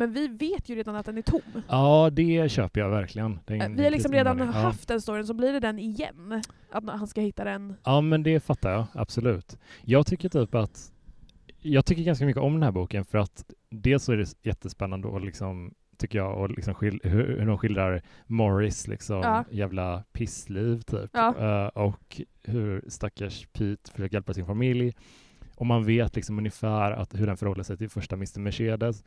Men 0.00 0.12
vi 0.12 0.28
vet 0.28 0.68
ju 0.68 0.74
redan 0.74 0.96
att 0.96 1.06
den 1.06 1.18
är 1.18 1.22
tom. 1.22 1.40
Ja, 1.68 2.10
det 2.12 2.50
köper 2.50 2.80
jag 2.80 2.90
verkligen. 2.90 3.38
Det 3.46 3.54
Eh, 3.56 3.68
Vi 3.68 3.84
har 3.84 3.90
liksom 3.90 4.12
redan 4.12 4.38
ja. 4.38 4.44
haft 4.44 4.88
den 4.88 5.00
storyn, 5.00 5.26
så 5.26 5.34
blir 5.34 5.52
det 5.52 5.60
den 5.60 5.78
igen. 5.78 6.42
Att 6.70 6.84
han 6.90 7.06
ska 7.06 7.20
hitta 7.20 7.44
den. 7.44 7.74
Ja, 7.84 8.00
men 8.00 8.22
det 8.22 8.40
fattar 8.40 8.70
jag 8.70 8.84
absolut. 8.94 9.58
Jag 9.84 10.06
tycker 10.06 10.28
typ 10.28 10.54
att 10.54 10.92
jag 11.62 11.86
tycker 11.86 12.02
ganska 12.02 12.24
mycket 12.26 12.42
om 12.42 12.52
den 12.52 12.62
här 12.62 12.70
boken 12.72 13.04
för 13.04 13.18
att 13.18 13.44
dels 13.70 14.04
så 14.04 14.12
är 14.12 14.16
det 14.16 14.34
jättespännande 14.42 15.08
och 15.08 15.20
liksom 15.20 15.74
tycker 15.98 16.18
jag 16.18 16.38
och 16.38 16.50
liksom 16.50 16.74
skil- 16.74 17.00
hur, 17.02 17.38
hur 17.38 17.46
de 17.46 17.58
skildrar 17.58 18.02
Morris 18.26 18.88
liksom 18.88 19.16
Ja. 19.20 19.44
jävla 19.50 20.04
pissliv 20.12 20.80
typ 20.80 21.10
Ja. 21.12 21.34
Eh, 21.38 21.66
och 21.66 22.20
hur 22.44 22.84
stackars 22.88 23.46
Pete 23.52 23.90
försöker 23.92 24.14
hjälpa 24.16 24.34
sin 24.34 24.46
familj 24.46 24.94
och 25.56 25.66
man 25.66 25.84
vet 25.84 26.16
liksom 26.16 26.38
ungefär 26.38 26.92
att 26.92 27.14
hur 27.20 27.26
den 27.26 27.36
förhåller 27.36 27.62
sig 27.62 27.76
till 27.76 27.88
första 27.90 28.16
Mr 28.16 28.40
Mercedes 28.40 29.04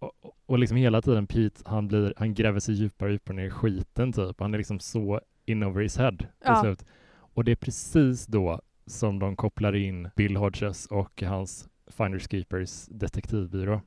och, 0.00 0.12
och- 0.46 0.58
liksom 0.58 0.76
hela 0.76 1.02
tiden 1.02 1.26
Pete 1.26 1.62
han 1.64 1.88
blir 1.88 2.14
han 2.16 2.34
gräver 2.34 2.60
sig 2.60 2.74
djupare 2.74 3.08
och 3.08 3.12
djupare 3.12 3.36
ner 3.36 3.44
i 3.46 3.50
skiten 3.50 4.12
typ 4.12 4.40
han 4.40 4.54
är 4.54 4.58
liksom 4.58 4.80
så 4.80 5.20
in 5.46 5.62
over 5.64 5.82
his 5.82 5.96
head 5.98 6.16
till 6.16 6.26
Ja. 6.44 6.60
slut 6.62 6.84
och 7.34 7.44
det 7.44 7.52
är 7.52 7.56
precis 7.56 8.26
då 8.26 8.60
som 8.86 9.18
de 9.18 9.36
kopplar 9.36 9.74
in 9.76 10.08
Bill 10.16 10.36
Hodges 10.36 10.86
och 10.86 11.22
hans 11.22 11.68
Finders 11.86 12.28
Keepers 12.30 12.86
detektivbyrå. 12.90 13.80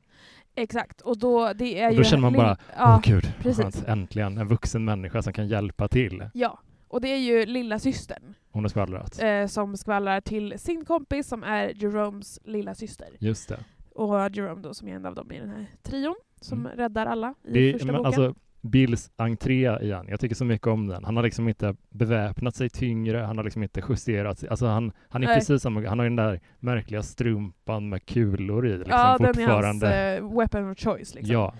Exakt, 0.55 1.01
och 1.01 1.17
då, 1.17 1.53
det 1.53 1.79
är 1.79 1.87
Och 1.87 1.91
ju... 1.93 1.97
då 1.97 2.03
känner 2.03 2.21
man 2.21 2.33
bara, 2.33 2.51
Åh 2.51 2.75
Ja, 2.77 3.01
gud, 3.05 3.23
vad 3.25 3.43
precis. 3.43 3.63
skönt. 3.63 3.87
äntligen 3.87 4.37
en 4.37 4.47
vuxen 4.47 4.85
människa 4.85 5.21
som 5.21 5.33
kan 5.33 5.47
hjälpa 5.47 5.87
till. 5.87 6.29
ja. 6.33 6.59
Och 6.87 7.01
det 7.01 7.07
är 7.07 7.17
ju 7.17 7.45
lilla 7.45 7.79
systern 7.79 8.33
Hon 8.51 8.63
har 8.63 8.69
skvallrat. 8.69 9.21
eh, 9.23 9.45
som 9.47 9.77
skvallrar 9.77 10.21
till 10.21 10.59
sin 10.59 10.85
kompis 10.85 11.27
som 11.27 11.43
är 11.43 11.73
Jeromes 11.83 12.39
lilla 12.43 12.75
syster. 12.75 13.07
Just 13.19 13.49
det. 13.49 13.59
Och 13.95 14.29
Jerome 14.35 14.61
då 14.61 14.73
som 14.73 14.87
är 14.87 14.95
en 14.95 15.05
av 15.05 15.15
dem 15.15 15.31
i 15.31 15.39
den 15.39 15.49
här 15.49 15.65
trion 15.81 16.15
som 16.41 16.59
Mm. 16.65 16.77
räddar 16.77 17.05
alla 17.05 17.33
i 17.43 17.53
det 17.53 17.71
första 17.73 17.85
men 17.85 17.95
boken. 17.95 18.05
alltså, 18.05 18.35
Bills 18.61 19.11
entré 19.15 19.77
igen, 19.81 20.05
jag 20.09 20.19
tycker 20.19 20.35
så 20.35 20.45
mycket 20.45 20.67
om 20.67 20.87
den. 20.87 21.03
Han 21.03 21.15
har 21.15 21.23
liksom 21.23 21.49
inte 21.49 21.75
beväpnat 21.89 22.55
sig 22.55 22.69
tyngre, 22.69 23.17
han 23.17 23.37
har 23.37 23.43
liksom 23.43 23.63
inte 23.63 23.83
justerat 23.89 24.39
sig. 24.39 24.49
Alltså 24.49 24.65
han, 24.65 24.91
han 25.09 25.23
är 25.23 25.27
Nej. 25.27 25.35
precis 25.37 25.61
samma, 25.61 25.87
han 25.89 25.99
har 25.99 26.05
den 26.05 26.15
där 26.15 26.39
märkliga 26.59 27.03
strumpan 27.03 27.89
med 27.89 28.05
kulor 28.05 28.67
i 28.67 28.77
liksom 28.77 28.91
ja, 28.97 29.17
den 29.17 29.39
är 29.49 29.63
hans 29.63 29.83
eh, 29.83 30.37
weapon 30.37 30.71
of 30.71 30.77
choice. 30.79 31.15
Liksom. 31.15 31.33
Ja, 31.33 31.53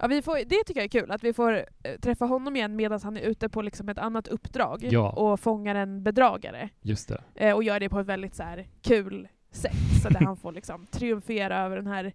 Ja, 0.00 0.06
vi 0.06 0.22
får, 0.22 0.36
det 0.36 0.64
tycker 0.66 0.80
jag 0.80 0.84
är 0.84 1.00
kul, 1.00 1.10
att 1.10 1.24
vi 1.24 1.32
får 1.32 1.52
eh, 1.54 1.62
träffa 2.00 2.24
honom 2.24 2.56
igen 2.56 2.76
medan 2.76 3.00
han 3.02 3.16
är 3.16 3.20
ute 3.20 3.48
på 3.48 3.62
liksom 3.62 3.88
ett 3.88 3.98
annat 3.98 4.28
uppdrag 4.28 4.78
Ja. 4.90 5.10
och 5.12 5.40
fångar 5.40 5.74
en 5.74 6.02
bedragare. 6.02 6.68
just 6.82 7.08
det. 7.08 7.22
Eh, 7.34 7.54
och 7.54 7.62
gör 7.64 7.80
det 7.80 7.88
på 7.88 8.00
ett 8.00 8.06
väldigt 8.06 8.34
så 8.34 8.42
här, 8.42 8.66
kul 8.82 9.28
sätt, 9.50 10.02
så 10.02 10.08
där 10.08 10.20
han 10.20 10.36
får 10.36 10.52
liksom 10.52 10.86
triumfera 10.90 11.58
över 11.58 11.76
den 11.76 11.86
här 11.86 12.12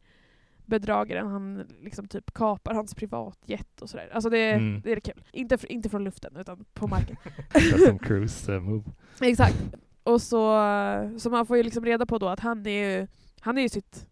bedragaren. 0.66 1.28
Han 1.28 1.64
liksom 1.82 2.08
typ 2.08 2.34
kapar 2.34 2.74
hans 2.74 2.96
privatjet 2.96 3.82
och 3.82 3.90
sådär. 3.90 4.10
Alltså 4.14 4.30
det, 4.30 4.52
Mm. 4.52 4.82
det 4.84 4.92
är 4.92 5.00
kul. 5.00 5.24
Inte, 5.32 5.58
inte 5.70 5.90
från 5.90 6.04
luften, 6.04 6.36
utan 6.38 6.66
på 6.74 6.88
marken. 6.88 7.16
That's 7.54 7.86
some 7.88 8.00
cruise 8.00 8.54
eh, 8.54 8.60
move. 8.62 8.84
Exakt. 9.22 9.64
Och 10.04 10.22
så, 10.22 10.60
så 11.18 11.30
man 11.30 11.46
får 11.46 11.58
ju 11.58 11.64
liksom 11.64 11.86
reda 11.86 12.06
på 12.06 12.18
då 12.18 12.28
att 12.28 12.40
han 12.40 12.66
är 12.66 13.00
ju, 13.00 13.08
han 13.40 13.58
är 13.58 13.62
ju 13.62 13.70
sitt, 13.70 14.08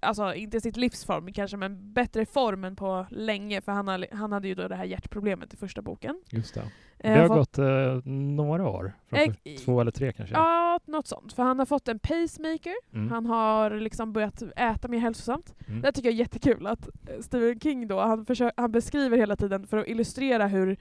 alltså 0.00 0.34
inte 0.34 0.60
sitt 0.60 0.76
livsform 0.76 1.32
kanske, 1.32 1.56
men 1.56 1.92
bättre 1.92 2.26
form 2.26 2.64
än 2.64 2.76
på 2.76 3.06
länge, 3.10 3.60
för 3.60 3.72
han, 3.72 3.88
har, 3.88 4.06
han 4.12 4.32
hade 4.32 4.48
ju 4.48 4.54
då 4.54 4.68
det 4.68 4.74
här 4.76 4.84
hjärtproblemet 4.84 5.54
i 5.54 5.56
första 5.56 5.82
boken. 5.82 6.20
Just 6.30 6.54
det. 6.54 6.60
Eh, 6.98 7.12
Det 7.14 7.20
har 7.20 7.28
fått- 7.28 7.36
gått 7.36 7.58
eh, 7.58 8.10
några 8.12 8.68
år. 8.68 8.92
Eh, 9.10 9.32
två 9.64 9.80
eller 9.80 9.90
tre 9.90 10.12
kanske. 10.12 10.34
Ja, 10.34 10.80
något 10.84 11.06
sånt. 11.06 11.32
För 11.32 11.42
han 11.42 11.58
har 11.58 11.66
fått 11.66 11.88
en 11.88 11.98
pacemaker, 11.98 12.74
Mm. 12.94 13.10
han 13.10 13.26
har 13.26 13.70
liksom 13.70 14.12
börjat 14.12 14.42
äta 14.56 14.88
mer 14.88 14.98
hälsosamt. 14.98 15.54
Mm. 15.68 15.80
Det 15.82 15.92
tycker 15.92 16.08
jag 16.08 16.14
är 16.14 16.18
jättekul 16.18 16.66
att 16.66 16.86
eh, 17.08 17.20
Stephen 17.20 17.60
King 17.60 17.88
då, 17.88 18.00
han, 18.00 18.26
han 18.56 18.72
beskriver 18.72 19.16
hela 19.18 19.36
tiden 19.36 19.66
för 19.66 19.76
att 19.78 19.88
illustrera 19.88 20.46
hur 20.46 20.76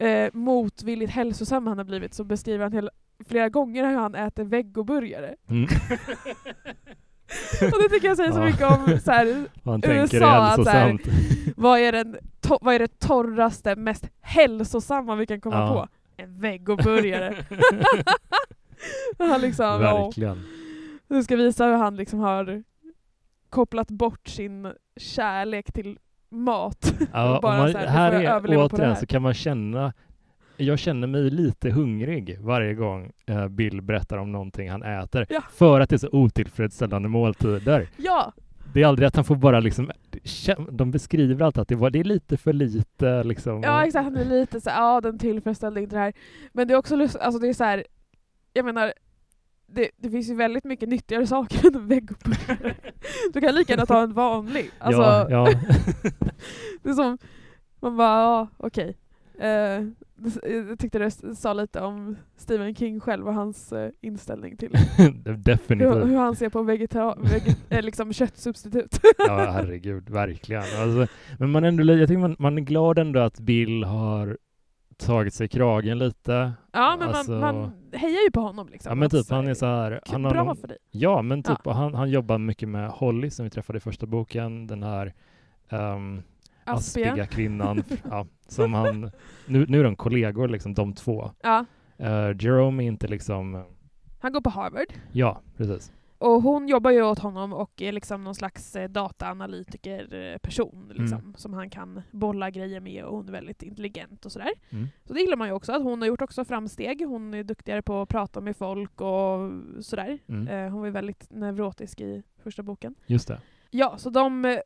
eh, 0.00 0.28
motvilligt 0.32 1.12
hälsosam 1.12 1.66
han 1.66 1.78
har 1.78 1.84
blivit, 1.84 2.14
så 2.14 2.24
beskriver 2.24 2.62
han 2.64 2.72
hela, 2.72 2.90
flera 3.28 3.48
gånger 3.48 3.86
hur 3.88 3.96
han 3.96 4.14
äter 4.14 4.44
vegoburgare. 4.44 5.36
Mm. 5.50 5.68
Och 7.72 7.82
det 7.82 7.88
tycker 7.88 8.08
jag 8.08 8.16
säger 8.16 8.32
så 8.32 8.40
mycket 8.40 8.66
om 8.66 8.98
så 9.04 9.10
här, 9.12 9.44
Man 9.62 9.82
USA, 9.84 10.36
att 10.46 10.64
så 10.64 10.70
här- 10.70 10.98
vad, 11.56 11.78
är 11.80 11.92
den 11.92 12.16
to- 12.42 12.58
vad 12.60 12.74
är 12.74 12.78
det 12.78 12.98
torraste, 12.98 13.76
mest 13.76 14.08
hälsosamma 14.20 15.14
vi 15.16 15.26
kan 15.26 15.40
komma 15.40 15.56
Ja. 15.56 15.72
på? 15.72 15.88
En 16.22 16.40
vegoburgare. 16.40 17.34
han 19.18 19.40
liksom, 19.40 19.80
Verkligen. 19.80 20.42
du 21.08 21.22
ska 21.22 21.36
visa 21.36 21.64
hur 21.66 21.74
han 21.76 21.96
liksom 21.96 22.18
har 22.20 22.62
kopplat 23.50 23.88
bort 23.88 24.28
sin 24.28 24.72
kärlek 24.96 25.72
till 25.72 25.98
mat. 26.30 26.94
Ja, 27.12 27.36
och 27.36 27.42
Bara 27.42 27.58
man, 27.58 27.72
så 27.72 27.78
här, 27.78 27.86
här 27.86 28.12
är, 28.12 28.56
återigen 28.58 28.96
så 28.96 29.06
kan 29.06 29.22
man 29.22 29.34
känna 29.34 29.92
jag 30.58 30.78
känner 30.78 31.06
mig 31.06 31.30
lite 31.30 31.70
hungrig 31.70 32.38
varje 32.40 32.74
gång 32.74 33.12
eh, 33.26 33.48
Bill 33.48 33.82
berättar 33.82 34.16
om 34.18 34.32
någonting 34.32 34.70
han 34.70 34.82
äter. 34.82 35.26
Ja. 35.28 35.42
För 35.52 35.80
att 35.80 35.90
det 35.90 35.96
är 35.96 35.98
så 35.98 36.08
otillfredsställande 36.12 37.08
måltider. 37.08 37.88
Ja, 37.96 38.32
Det 38.74 38.82
är 38.82 38.86
aldrig 38.86 39.06
att 39.08 39.16
han 39.16 39.24
får 39.24 39.36
bara 39.36 39.60
liksom, 39.60 39.90
de 40.70 40.90
beskriver 40.90 41.44
alltid 41.44 41.60
att 41.62 41.68
det, 41.68 41.74
var, 41.76 41.90
det 41.90 42.00
är 42.00 42.04
lite 42.04 42.36
för 42.36 42.52
lite 42.52 43.24
liksom. 43.24 43.62
ja 43.62 43.86
exakt. 43.86 44.04
Han 44.04 44.16
är 44.16 44.24
lite 44.24 44.60
så 44.60 44.70
ja 44.70 45.00
den 45.00 45.18
tillfredsställde 45.18 45.80
inte 45.82 45.96
det 45.96 46.00
här. 46.00 46.12
Men 46.52 46.68
det 46.68 46.74
är 46.74 46.78
också 46.78 46.94
alltså 47.00 47.38
det 47.38 47.48
är 47.48 47.52
så 47.54 47.64
här, 47.64 47.84
jag 48.52 48.64
menar, 48.64 48.92
det, 49.66 49.90
det 49.96 50.10
finns 50.10 50.30
ju 50.30 50.34
väldigt 50.34 50.64
mycket 50.64 50.88
nyttigare 50.88 51.26
saker 51.26 51.66
än 51.68 51.74
en 51.74 51.86
vegoburgare. 51.88 52.74
Du 53.32 53.40
kan 53.40 53.54
lika 53.54 53.72
gärna 53.72 53.86
ta 53.86 54.02
en 54.02 54.12
vanlig. 54.12 54.70
Alltså, 54.78 55.02
ja, 55.02 55.26
ja. 55.30 55.46
Det 56.82 56.90
är 56.90 56.94
som, 56.94 57.18
man 57.80 57.96
bara, 57.96 58.20
ja 58.22 58.48
okej. 58.56 58.96
Eh, 59.38 59.40
det- 59.40 59.94
jag 60.68 60.78
tyckte 60.78 60.98
det 60.98 61.10
sa 61.36 61.52
lite 61.52 61.80
om 61.80 62.16
Stephen 62.36 62.74
King 62.74 63.00
själv 63.00 63.28
och 63.28 63.34
hans 63.34 63.72
eh, 63.72 63.90
inställning 64.00 64.56
till 64.56 64.70
hur, 64.96 65.36
definitivt. 65.36 66.06
hur 66.06 66.16
han 66.16 66.36
ser 66.36 66.48
på 66.48 66.62
vegeta- 66.62 67.16
veget- 67.22 67.58
eh, 67.72 67.82
liksom 67.82 68.12
köttsubstitut. 68.12 69.00
Ja, 69.18 69.50
herregud, 69.52 70.10
verkligen. 70.10 70.62
Alltså, 70.62 71.06
men 71.38 71.50
man 71.50 71.64
är 71.64 71.68
ändå, 71.68 71.84
jag 71.94 72.08
tycker 72.08 72.18
man, 72.20 72.36
man 72.38 72.58
är 72.58 72.62
glad 72.62 72.98
ändå 72.98 73.20
att 73.20 73.40
Bill 73.40 73.84
har 73.84 74.38
tagit 74.96 75.34
sig 75.34 75.48
kragen 75.48 75.98
lite. 75.98 76.52
Ja 76.72 76.96
men 76.98 77.08
Alltså- 77.08 77.32
man, 77.32 77.40
man 77.60 77.72
hejar 77.92 78.22
ju 78.24 78.30
på 78.30 78.40
honom 78.40 78.68
liksom. 78.68 78.90
Ja 78.90 78.94
men 78.94 79.10
typ 79.10 79.18
Alltså, 79.18 79.34
han 79.34 79.48
är 79.48 79.54
så 79.54 79.66
här, 79.66 80.00
han 80.06 80.24
har 80.24 80.30
Bra 80.30 80.44
någon, 80.44 80.56
för 80.56 80.68
dig. 80.68 80.78
Ja 80.90 81.22
men 81.22 81.42
typ, 81.42 81.66
och 81.66 81.74
han, 81.74 81.94
han 81.94 82.10
jobbar 82.10 82.38
mycket 82.38 82.68
med 82.68 82.90
Holly 82.90 83.30
som 83.30 83.44
vi 83.44 83.50
träffade 83.50 83.76
i 83.76 83.80
första 83.80 84.06
boken, 84.06 84.66
den 84.66 84.82
här 84.82 85.14
um, 85.70 86.22
aspiga 86.68 87.08
Aspiga. 87.10 87.26
kvinnan. 87.26 87.82
ja, 88.10 88.26
som 88.48 88.74
han, 88.74 89.10
nu, 89.46 89.66
nu 89.68 89.80
är 89.80 89.84
de 89.84 89.96
kollegor 89.96 90.48
liksom, 90.48 90.74
de 90.74 90.92
två. 90.94 91.30
Ja. 91.42 91.64
Uh, 92.00 92.36
Jerome 92.44 92.82
är 92.84 92.86
inte 92.86 93.06
liksom, 93.08 93.64
Han 94.20 94.32
går 94.32 94.40
på 94.40 94.50
Harvard. 94.50 94.92
ja 95.12 95.40
precis. 95.56 95.92
Och 96.20 96.42
hon 96.42 96.68
jobbar 96.68 96.90
ju 96.90 97.02
åt 97.02 97.18
honom 97.18 97.52
och 97.52 97.82
är 97.82 97.92
liksom 97.92 98.24
någon 98.24 98.34
slags 98.34 98.76
eh, 98.76 98.88
dataanalytiker-person 98.88 100.92
liksom, 100.94 101.18
Mm. 101.18 101.34
som 101.36 101.54
han 101.54 101.70
kan 101.70 102.02
bolla 102.10 102.50
grejer 102.50 102.80
med 102.80 103.04
och 103.04 103.16
hon 103.16 103.28
är 103.28 103.32
väldigt 103.32 103.62
intelligent 103.62 104.26
och 104.26 104.32
sådär. 104.32 104.50
Mm. 104.70 104.88
Så 105.04 105.12
det 105.12 105.20
gillar 105.20 105.36
man 105.36 105.48
ju 105.48 105.54
också, 105.54 105.72
att 105.72 105.82
hon 105.82 106.00
har 106.02 106.08
gjort 106.08 106.22
också 106.22 106.44
framsteg. 106.44 107.06
Hon 107.06 107.34
är 107.34 107.42
duktigare 107.44 107.82
på 107.82 108.02
att 108.02 108.08
prata 108.08 108.40
med 108.40 108.56
folk 108.56 109.00
och 109.00 109.50
sådär. 109.84 110.18
Mm. 110.28 110.48
Eh, 110.48 110.70
hon 110.72 110.80
var 110.82 110.90
väldigt 110.90 111.26
neurotisk 111.30 112.00
i 112.00 112.22
första 112.42 112.62
boken. 112.62 112.94
Just 113.06 113.28
det. 113.28 113.40
Ja, 113.70 113.94
så 113.98 114.10
de 114.10 114.44
eh, 114.44 114.58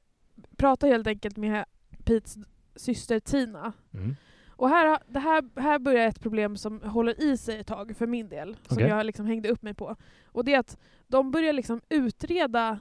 pratar 0.56 0.88
helt 0.88 1.06
enkelt 1.06 1.36
med 1.36 1.64
Petes 2.04 2.38
syster 2.76 3.20
Tina. 3.20 3.72
Mm. 3.94 4.16
Och 4.48 4.68
här, 4.68 4.98
det 5.08 5.18
här, 5.18 5.60
här 5.60 5.78
börjar 5.78 6.08
ett 6.08 6.20
problem 6.20 6.56
som 6.56 6.80
håller 6.82 7.22
i 7.22 7.36
sig 7.36 7.58
ett 7.60 7.66
tag 7.66 7.96
för 7.96 8.06
min 8.06 8.28
del, 8.28 8.56
som 8.68 8.78
jag 8.82 9.06
liksom 9.06 9.26
hängde 9.26 9.48
upp 9.48 9.62
mig 9.62 9.74
på. 9.74 9.96
Och 10.26 10.44
det 10.44 10.54
är 10.54 10.58
att 10.58 10.78
de 11.06 11.30
börjar 11.30 11.52
liksom 11.52 11.80
utreda 11.88 12.78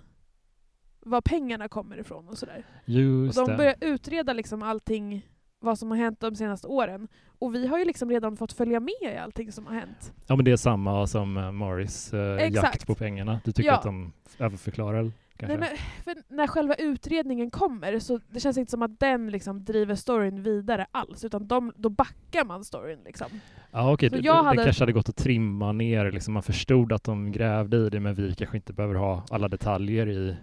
var 0.99 1.21
pengarna 1.21 1.67
kommer 1.67 1.97
ifrån 1.99 2.27
och 2.29 2.37
sådär. 2.37 2.65
Och 2.83 2.89
Just 2.89 3.35
de 3.37 3.47
det. 3.47 3.57
börjar 3.57 3.75
utreda 3.81 4.33
liksom 4.33 4.63
allting, 4.63 5.27
vad 5.59 5.79
som 5.79 5.89
har 5.91 5.97
hänt 5.97 6.19
de 6.19 6.35
senaste 6.35 6.67
åren. 6.67 7.07
Och 7.39 7.55
vi 7.55 7.67
har 7.67 7.79
ju 7.79 7.85
liksom 7.85 8.09
redan 8.09 8.37
fått 8.37 8.53
följa 8.53 8.79
med 8.79 9.13
i 9.13 9.17
allting 9.17 9.51
som 9.51 9.65
har 9.65 9.73
hänt. 9.73 10.13
Ja 10.27 10.35
men 10.35 10.45
det 10.45 10.51
är 10.51 10.55
samma 10.57 11.07
som 11.07 11.37
uh, 11.37 11.51
Morris 11.51 12.13
Exakt. 12.13 12.53
jakt 12.55 12.87
på 12.87 12.95
pengarna. 12.95 13.41
Du 13.45 13.51
tycker 13.51 13.69
Ja. 13.69 13.75
att 13.75 13.83
de 13.83 14.13
överförklarar 14.39 15.11
kanske? 15.47 15.57
Nej, 15.57 15.69
men, 16.05 16.13
för 16.15 16.35
när 16.35 16.47
själva 16.47 16.75
utredningen 16.75 17.49
kommer 17.51 17.99
så 17.99 18.19
det 18.29 18.39
känns 18.39 18.57
inte 18.57 18.71
som 18.71 18.81
att 18.81 18.99
den 18.99 19.29
liksom 19.31 19.63
driver 19.63 19.95
storyn 19.95 20.43
vidare 20.43 20.85
alls, 20.91 21.25
utan 21.25 21.47
de, 21.47 21.73
då 21.75 21.89
backar 21.89 22.45
man 22.45 22.63
storyn. 22.63 22.99
Liksom. 23.05 23.27
Ja 23.71 23.93
okej, 23.93 24.09
Så 24.09 24.15
det, 24.15 24.21
jag 24.21 24.35
det 24.35 24.43
hade- 24.47 24.63
kanske 24.63 24.81
hade 24.81 24.91
gått 24.93 25.09
att 25.09 25.17
trimma 25.17 25.71
ner, 25.71 26.11
liksom, 26.11 26.33
man 26.33 26.43
förstod 26.43 26.93
att 26.93 27.03
de 27.03 27.31
grävde 27.31 27.77
i 27.77 27.89
det 27.89 27.99
men 27.99 28.15
vi 28.15 28.35
kanske 28.35 28.57
inte 28.57 28.73
behöver 28.73 28.95
ha 28.95 29.23
alla 29.29 29.47
detaljer 29.47 30.07
i... 30.09 30.35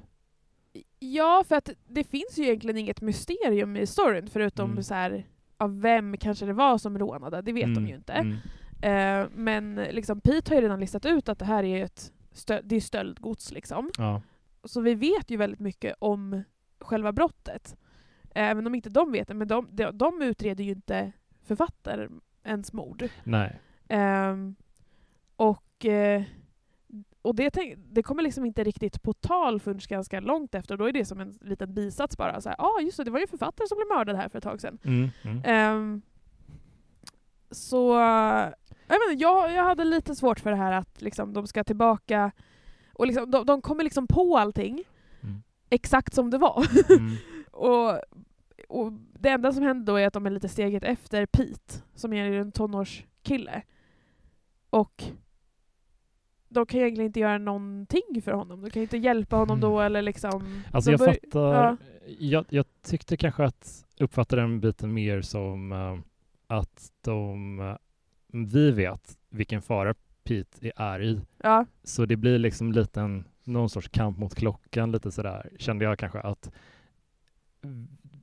Ja, 1.00 1.44
för 1.48 1.56
att 1.56 1.70
det 1.88 2.04
finns 2.04 2.38
ju 2.38 2.42
egentligen 2.44 2.76
inget 2.76 3.00
mysterium 3.00 3.76
i 3.76 3.86
storyn 3.86 4.28
förutom 4.32 4.70
Mm. 4.70 4.82
så 4.82 4.94
här, 4.94 5.26
av 5.56 5.80
vem 5.80 6.16
kanske 6.16 6.46
det 6.46 6.52
var 6.52 6.78
som 6.78 6.98
rånade, 6.98 7.42
det 7.42 7.52
vet 7.52 7.64
Mm, 7.64 7.74
de 7.74 7.88
ju 7.88 7.94
inte. 7.94 8.12
mm. 8.12 8.36
Eh, 8.82 9.26
men 9.34 9.74
liksom, 9.74 10.20
Pete 10.20 10.50
har 10.50 10.56
ju 10.56 10.62
redan 10.62 10.80
listat 10.80 11.06
ut 11.06 11.28
att 11.28 11.38
det 11.38 11.44
här 11.44 11.64
är 11.64 11.84
ett 11.84 12.12
stö- 12.34 12.60
det 12.64 12.76
är 12.76 12.80
stöldgods. 12.80 13.52
Liksom. 13.52 13.90
Ja. 13.98 14.22
Så 14.68 14.80
vi 14.80 14.94
vet 14.94 15.30
ju 15.30 15.36
väldigt 15.36 15.60
mycket 15.60 15.94
om 15.98 16.42
själva 16.80 17.12
brottet. 17.12 17.76
Även 18.34 18.66
om 18.66 18.74
inte 18.74 18.90
de 18.90 19.12
vet 19.12 19.28
det, 19.28 19.34
men 19.34 19.48
de, 19.48 19.68
de, 19.70 19.98
de 19.98 20.22
utreder 20.22 20.64
ju 20.64 20.70
inte 20.70 21.12
författarens 21.42 22.72
mord. 22.72 23.08
Nej. 23.24 23.60
Ehm, 23.88 24.56
och 25.36 25.86
eh, 25.86 26.22
och 27.22 27.34
det, 27.34 27.50
tänk, 27.50 27.74
det 27.78 28.02
kommer 28.02 28.22
liksom 28.22 28.44
inte 28.44 28.64
riktigt 28.64 29.02
på 29.02 29.12
tal 29.12 29.60
förrän 29.60 29.80
ganska 29.88 30.20
långt 30.20 30.54
efter. 30.54 30.74
Och 30.74 30.78
då 30.78 30.88
är 30.88 30.92
det 30.92 31.04
som 31.04 31.20
en 31.20 31.38
liten 31.40 31.74
bisats 31.74 32.16
bara. 32.16 32.40
Ja, 32.44 32.54
ah, 32.58 32.80
just 32.80 32.96
det, 32.96 33.04
det 33.04 33.10
var 33.10 33.18
ju 33.18 33.22
en 33.22 33.28
författare 33.28 33.68
som 33.68 33.76
blev 33.76 33.98
mördad 33.98 34.16
här 34.16 34.28
för 34.28 34.38
ett 34.38 34.44
tag 34.44 34.60
sedan. 34.60 34.78
Mm, 34.84 35.08
mm. 35.22 35.42
Ehm, 35.44 36.02
så 37.50 37.92
jag, 38.88 38.98
menar, 39.08 39.16
jag, 39.18 39.52
jag 39.52 39.64
hade 39.64 39.84
lite 39.84 40.14
svårt 40.14 40.40
för 40.40 40.50
det 40.50 40.56
här 40.56 40.72
att 40.72 41.02
liksom, 41.02 41.32
de 41.32 41.46
ska 41.46 41.64
tillbaka 41.64 42.30
och 42.98 43.06
liksom, 43.06 43.30
de, 43.30 43.46
de 43.46 43.62
kommer 43.62 43.84
liksom 43.84 44.06
på 44.06 44.38
allting 44.38 44.84
Mm. 45.22 45.42
exakt 45.70 46.14
som 46.14 46.30
det 46.30 46.38
var. 46.38 46.66
Mm. 46.98 47.16
och, 47.50 48.00
och 48.68 48.92
Det 48.92 49.28
enda 49.28 49.52
som 49.52 49.62
händer 49.62 49.92
då 49.92 49.96
är 49.96 50.06
att 50.06 50.12
de 50.12 50.26
är 50.26 50.30
lite 50.30 50.48
steget 50.48 50.84
efter 50.84 51.26
Pete, 51.26 51.82
som 51.94 52.12
är 52.12 52.32
en 52.32 52.52
tonårskille. 52.52 53.62
Och 54.70 55.04
de 56.48 56.66
kan 56.66 56.80
egentligen 56.80 57.06
inte 57.06 57.20
göra 57.20 57.38
någonting 57.38 58.22
för 58.24 58.32
honom. 58.32 58.60
De 58.62 58.70
kan 58.70 58.82
inte 58.82 58.96
hjälpa 58.96 59.36
honom 59.36 59.60
då 59.60 59.80
eller 59.80 60.02
liksom... 60.02 60.62
Alltså 60.72 60.90
jag 60.90 61.00
fattar, 61.00 61.54
ja. 61.54 61.76
jag, 62.18 62.44
jag 62.48 62.66
tyckte 62.82 63.16
kanske 63.16 63.44
att 63.44 63.86
uppfatta 64.00 64.36
den 64.36 64.60
biten 64.60 64.94
mer 64.94 65.20
som 65.22 65.72
eh, 65.72 65.98
att 66.46 66.92
de, 67.00 67.60
eh, 67.60 67.76
vi 68.32 68.70
vet 68.70 69.18
vilken 69.30 69.62
fara 69.62 69.94
Pete 70.28 70.72
är 70.76 71.02
i. 71.02 71.20
Ja, 71.42 71.66
Så 71.82 72.06
det 72.06 72.16
blir 72.16 72.38
liksom 72.38 72.72
lite 72.72 73.00
en, 73.00 73.24
någon 73.44 73.70
sorts 73.70 73.88
kamp 73.88 74.18
mot 74.18 74.34
klockan 74.34 74.92
lite 74.92 75.10
sådär, 75.10 75.50
kände 75.58 75.84
jag 75.84 75.98
kanske 75.98 76.20
att 76.20 76.50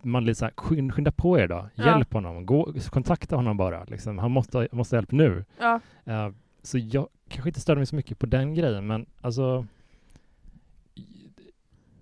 man 0.01 0.25
lite 0.25 0.35
såhär, 0.39 0.53
skynda, 0.57 1.11
på 1.11 1.39
er 1.39 1.47
då, 1.47 1.69
Ja. 1.75 1.85
hjälp 1.85 2.13
honom, 2.13 2.45
gå, 2.45 2.73
kontakta 2.89 3.35
honom 3.35 3.57
bara, 3.57 3.83
liksom. 3.83 4.17
han 4.17 4.31
måste, 4.31 4.67
måste 4.71 4.95
ha 4.95 4.97
hjälp 4.97 5.11
nu. 5.11 5.45
ja. 5.59 5.79
Eh, 6.05 6.29
så 6.61 6.77
jag 6.77 7.07
kanske 7.27 7.49
inte 7.49 7.59
störde 7.59 7.79
mig 7.79 7.85
så 7.85 7.95
mycket 7.95 8.19
på 8.19 8.25
den 8.25 8.53
grejen, 8.53 8.87
men 8.87 9.05
alltså 9.21 9.65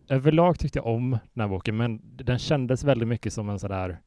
överlag 0.07 0.59
tyckte 0.59 0.79
jag 0.79 0.85
om 0.85 1.09
den 1.33 1.41
här 1.41 1.47
boken, 1.47 1.77
men 1.77 2.01
den 2.03 2.39
kändes 2.39 2.83
väldigt 2.83 3.07
mycket 3.07 3.33
som 3.33 3.49
en 3.49 3.59
sådär, 3.59 3.97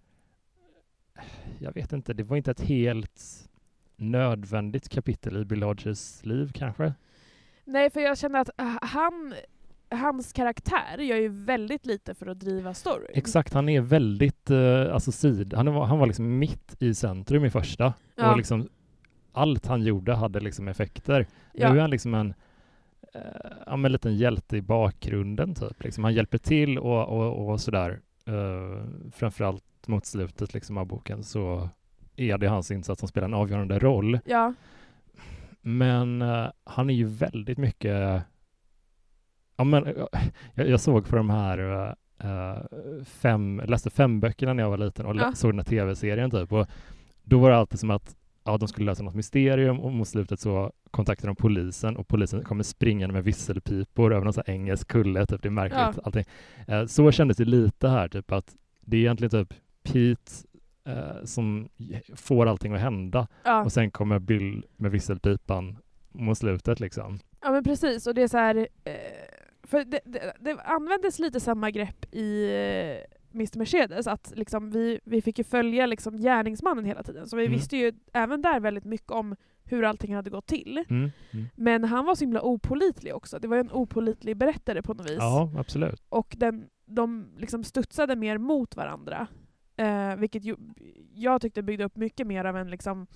jag 1.59 1.75
vet 1.75 1.93
inte, 1.93 2.15
det 2.15 2.23
var 2.23 2.37
inte 2.37 2.51
ett 2.51 2.61
helt 2.61 3.46
nödvändigt 3.97 4.89
kapitel 4.89 5.37
i 5.37 5.45
Bill 5.45 5.63
Hodges 5.63 6.25
liv 6.25 6.51
kanske. 6.55 6.95
Nej, 7.65 7.91
för 7.91 8.01
jag 8.01 8.19
känner 8.19 8.41
att 8.41 8.51
äh, 8.59 8.77
han, 8.83 9.35
hans 9.91 10.33
karaktär 10.33 10.99
gör 10.99 11.17
ju 11.17 11.29
väldigt 11.29 11.87
lite 11.87 12.15
för 12.15 12.27
att 12.27 12.41
driva 12.41 12.75
storyn. 12.75 13.11
Exakt, 13.15 13.53
han 13.53 13.69
är 13.69 13.81
väldigt, 13.81 14.51
eh, 14.51 14.95
alltså 14.95 15.13
sid, 15.13 15.55
han 15.55 15.75
var, 15.75 15.87
han 15.87 15.99
var 15.99 16.07
liksom 16.07 16.39
mitt 16.39 16.77
i 16.83 16.95
centrum 16.95 17.45
i 17.45 17.51
första 17.51 17.95
Ja. 18.15 18.31
och 18.31 18.37
liksom 18.37 18.69
allt 19.33 19.67
han 19.67 19.83
gjorde 19.83 20.15
hade 20.15 20.41
liksom 20.41 20.69
effekter. 20.69 21.27
Ja. 21.53 21.73
Nu 21.73 21.77
är 21.77 21.81
han 21.81 21.91
liksom 21.91 22.15
en 22.15 22.35
eh, 23.15 23.21
ja, 23.67 23.77
men 23.77 23.85
en 23.85 23.93
liten 23.93 24.17
hjälte 24.17 24.57
i 24.57 24.63
bakgrunden 24.63 25.55
typ. 25.55 25.85
Liksom, 25.85 26.05
han 26.05 26.15
hjälper 26.15 26.39
till 26.39 26.79
och, 26.79 27.09
och, 27.09 27.49
och 27.49 27.61
sådär. 27.61 28.01
Uh, 28.29 29.11
framförallt 29.13 29.89
mot 29.89 30.07
slutet 30.07 30.55
liksom, 30.55 30.79
av 30.79 30.87
boken 30.87 31.23
så 31.25 31.69
är 32.17 32.39
det 32.39 32.47
hans 32.47 32.71
insats 32.71 32.99
som 33.01 33.09
spelar 33.09 33.29
en 33.29 33.35
avgörande 33.35 33.79
roll. 33.79 34.19
Ja, 34.25 34.55
Men 35.61 36.23
eh, 36.23 36.47
han 36.65 36.91
är 36.91 36.95
ju 36.95 37.05
väldigt 37.05 37.59
mycket... 37.59 38.23
Ja, 39.57 39.65
men, 39.65 39.87
eh, 39.87 39.93
jag, 40.55 40.69
jag 40.69 40.81
såg 40.81 41.07
på 41.09 41.17
de 41.17 41.31
här 41.31 41.89
eh, 42.23 42.57
fem, 43.05 43.63
läste 43.67 43.91
fem 43.91 44.21
böckerna 44.21 44.53
när 44.53 44.63
jag 44.63 44.71
var 44.71 44.79
liten 44.79 45.07
och 45.07 45.17
Ja. 45.17 45.33
såg 45.35 45.51
den 45.51 45.59
här 45.59 45.65
tv-serien 45.65 46.31
typ. 46.31 46.53
Och 46.53 46.67
då 47.23 47.39
var 47.39 47.51
det 47.51 47.57
alltid 47.57 47.81
som 47.81 47.91
att 47.91 48.17
ja, 48.45 48.59
de 48.59 48.69
skulle 48.69 48.87
lösa 48.87 49.03
något 49.03 49.15
mysterium 49.15 49.81
och 49.81 49.93
mot 49.93 50.09
slutet 50.09 50.41
så 50.41 50.73
kontaktade 50.91 51.29
de 51.29 51.37
polisen 51.37 51.97
och 51.97 52.09
polisen 52.09 52.43
kommer 52.45 52.63
springande 52.65 53.13
med 53.13 53.25
visselpipor 53.25 54.15
över 54.15 54.25
någon 54.25 54.33
här 54.37 54.51
engelsk 54.51 54.89
kulle. 54.89 55.27
Typ. 55.27 55.43
Det 55.43 55.49
är 55.49 55.51
märkligt 55.51 55.81
Ja. 55.97 56.03
allting. 56.05 56.25
Så 56.89 57.13
kändes 57.13 57.37
det 57.37 57.45
lite 57.45 57.89
här, 57.89 58.09
typ 58.09 58.33
att 58.33 58.57
det 58.81 58.97
är 58.97 59.01
egentligen 59.01 59.31
typ 59.31 59.55
Pete 59.83 60.33
eh, 60.87 61.25
som 61.25 61.69
får 62.15 62.47
allting 62.47 62.75
att 62.75 62.81
hända 62.81 63.29
ja. 63.45 63.65
och 63.65 63.73
sen 63.73 63.91
kommer 63.91 64.19
Bill 64.19 64.67
med 64.77 64.91
visselpipan 64.91 65.77
mot 66.13 66.39
slutet 66.39 66.81
liksom. 66.81 67.19
ja 67.43 67.51
men 67.51 67.65
precis. 67.65 68.07
Och 68.07 68.15
det 68.15 68.23
är 68.23 68.29
så 68.29 68.39
här... 68.39 68.57
Eh, 68.85 68.93
för 69.63 69.85
det, 69.85 70.01
det, 70.05 70.33
det 70.41 70.61
användes 70.65 71.19
lite 71.19 71.41
samma 71.41 71.71
grepp 71.71 72.15
i 72.15 72.45
eh, 72.45 73.17
Mr 73.35 73.59
Mercedes, 73.59 74.07
att 74.07 74.33
liksom 74.37 74.71
vi, 74.71 75.01
vi 75.05 75.23
fick 75.23 75.39
ju 75.39 75.45
följa 75.45 75.87
liksom 75.87 76.17
gärningsmannen 76.17 76.85
hela 76.85 77.03
tiden. 77.03 77.27
Så 77.29 77.37
vi 77.37 77.43
Mm. 77.47 77.57
visste 77.59 77.77
ju 77.77 77.93
även 78.13 78.43
där 78.43 78.61
väldigt 78.61 78.85
mycket 78.85 79.11
om 79.11 79.37
hur 79.65 79.85
allting 79.85 80.15
hade 80.15 80.31
gått 80.31 80.47
till. 80.47 80.85
Mm. 80.89 81.11
Mm. 81.33 81.47
Men 81.55 81.85
han 81.85 82.05
var 82.05 82.15
så 82.15 82.25
himla 82.25 82.43
opolitlig 82.43 83.15
också. 83.15 83.39
Det 83.39 83.49
var 83.49 83.57
ju 83.57 83.61
en 83.61 83.73
opolitlig 83.73 84.37
berättare 84.37 84.83
på 84.83 84.95
något 84.95 85.11
vis. 85.11 85.17
Ja, 85.19 85.53
absolut. 85.59 86.03
Och 86.09 86.35
den, 86.39 86.67
de 86.87 87.29
liksom 87.39 87.65
studsade 87.65 88.17
mer 88.17 88.39
mot 88.39 88.77
varandra. 88.77 89.27
Eh, 89.77 90.17
vilket 90.17 90.45
ju, 90.45 90.57
jag 91.15 91.41
tyckte 91.41 91.63
byggde 91.63 91.85
upp 91.85 91.97
mycket 91.97 92.27
mer 92.27 92.45
av 92.45 92.57
en 92.57 92.71
liksom, 92.71 93.07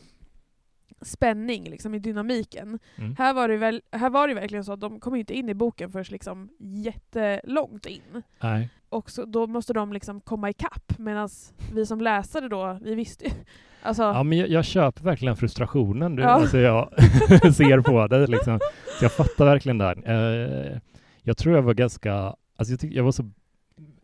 spänning 1.03 1.65
liksom, 1.71 1.95
i 1.95 1.99
dynamiken. 1.99 2.79
Mm. 2.97 3.15
Här 3.19 3.35
var, 3.35 3.49
det 3.49 3.57
väl, 3.57 3.83
här 3.93 4.11
var 4.11 4.29
det 4.29 4.35
verkligen 4.35 4.65
så 4.65 4.73
att 4.73 4.81
de 4.81 5.01
kom 5.01 5.15
inte 5.15 5.35
in 5.35 5.49
i 5.49 5.55
boken 5.55 5.91
först 5.91 6.11
liksom 6.11 6.49
jättelångt 6.59 7.87
in. 7.87 8.23
Nej. 8.43 8.69
Och 8.89 9.11
så, 9.11 9.25
då 9.25 9.47
måste 9.47 9.73
de 9.73 9.93
liksom 9.93 10.21
komma 10.21 10.51
ikapp 10.51 10.99
medan 10.99 11.29
vi 11.75 11.87
som 11.87 12.01
läsare 12.01 12.49
då, 12.49 12.79
vi 12.83 12.95
visste 12.95 13.25
ju. 13.25 13.31
Alltså, 13.83 14.03
Ja, 14.03 14.23
men 14.23 14.39
jag, 14.39 14.49
jag 14.49 14.65
köper 14.65 15.03
verkligen 15.03 15.37
frustrationen 15.37 16.17
du, 16.17 16.23
Ja. 16.23 16.29
alltså 16.29 16.59
jag 16.59 16.89
ser 17.55 17.81
på 17.81 18.07
dig. 18.07 18.27
Liksom. 18.27 18.59
Så 18.99 19.05
jag 19.05 19.13
fattar 19.13 19.45
verkligen 19.45 19.79
där. 19.79 20.03
Eh, 20.07 20.79
jag 21.23 21.37
tror 21.37 21.55
jag 21.57 21.63
var 21.63 21.75
ganska, 21.75 22.15
alltså 22.57 22.73
jag, 22.73 22.81
tyck, 22.81 22.93
jag 22.93 23.05
var 23.05 23.13
så 23.13 23.31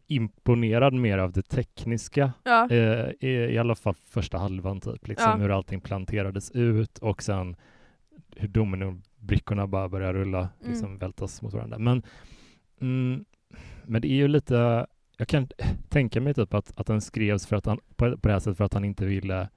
imponerad 0.07 0.95
mer 0.95 1.19
av 1.19 1.33
det 1.33 1.43
tekniska, 1.43 2.33
ja, 2.45 2.69
eh, 2.71 3.11
i, 3.21 3.29
i 3.29 3.59
alla 3.59 3.75
fall 3.75 3.95
första 4.05 4.39
halvan 4.39 4.81
typ, 4.81 5.09
liksom, 5.09 5.31
Ja. 5.31 5.37
hur 5.37 5.51
allting 5.51 5.81
planterades 5.81 6.51
ut 6.51 6.99
och 6.99 7.23
sen 7.23 7.57
hur 8.37 8.49
dominobrickorna 8.49 9.67
bara 9.67 9.89
börjar 9.89 10.15
rulla, 10.15 10.49
liksom 10.61 10.87
Mm. 10.89 10.99
vältas 10.99 11.43
mot 11.43 11.53
varandra. 11.55 11.79
Men, 11.79 12.03
mm, 12.81 13.25
men 13.85 14.03
det 14.03 14.09
är 14.09 14.17
ju 14.17 14.29
lite, 14.29 14.87
jag 15.17 15.29
kan 15.29 15.49
tänka 15.89 16.21
mig 16.21 16.35
typ 16.35 16.55
att, 16.55 16.73
att 16.81 16.87
den 16.87 17.01
skrevs 17.01 17.47
för 17.47 17.57
att 17.57 17.67
han, 17.67 17.79
på, 17.97 18.17
på 18.19 18.29
det 18.29 18.33
här 18.33 18.41
sättet 18.41 18.57
för 18.57 18.65
att 18.65 18.75
han 18.75 18.85
inte 18.85 19.07
ville 19.07 19.49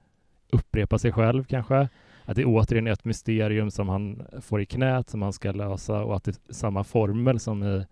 upprepa 0.52 0.98
sig 0.98 1.12
själv 1.12 1.44
kanske. 1.44 1.88
Att 2.24 2.36
det 2.36 2.42
är 2.42 2.46
återigen 2.48 2.86
ett 2.86 3.04
mysterium 3.04 3.70
som 3.70 3.88
han 3.88 4.22
får 4.40 4.60
i 4.60 4.66
knät 4.66 5.10
som 5.10 5.22
han 5.22 5.32
ska 5.32 5.52
lösa 5.52 6.04
och 6.04 6.16
att 6.16 6.24
det 6.24 6.30
är 6.48 6.52
samma 6.52 6.84
formel 6.84 7.40
som 7.40 7.62
i 7.62 7.86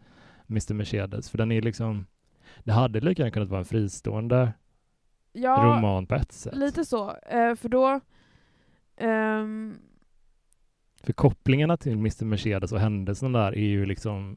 Mr 0.51 0.75
Mercedes. 0.75 1.31
För 1.31 1.39
den 1.39 1.53
är 1.53 1.63
liksom, 1.63 2.07
det 2.65 2.73
hade 2.73 3.01
lika 3.01 3.23
gärna 3.23 3.31
kunnat 3.33 3.49
vara 3.49 3.59
en 3.59 3.65
fristående 3.65 4.53
ja 5.33 5.57
roman 5.65 6.07
på 6.07 6.15
ett 6.15 6.33
sätt. 6.33 6.55
lite 6.57 6.85
så. 6.85 7.17
Eh, 7.17 7.55
för 7.55 7.69
då... 7.69 8.01
ehm, 8.97 9.79
För 11.03 11.13
kopplingarna 11.13 11.77
till 11.77 11.93
Mr 11.93 12.25
Mercedes 12.25 12.73
och 12.73 12.81
händelsen 12.81 13.33
där 13.33 13.53
är 13.53 13.61
ju 13.69 13.87
liksom, 13.87 14.37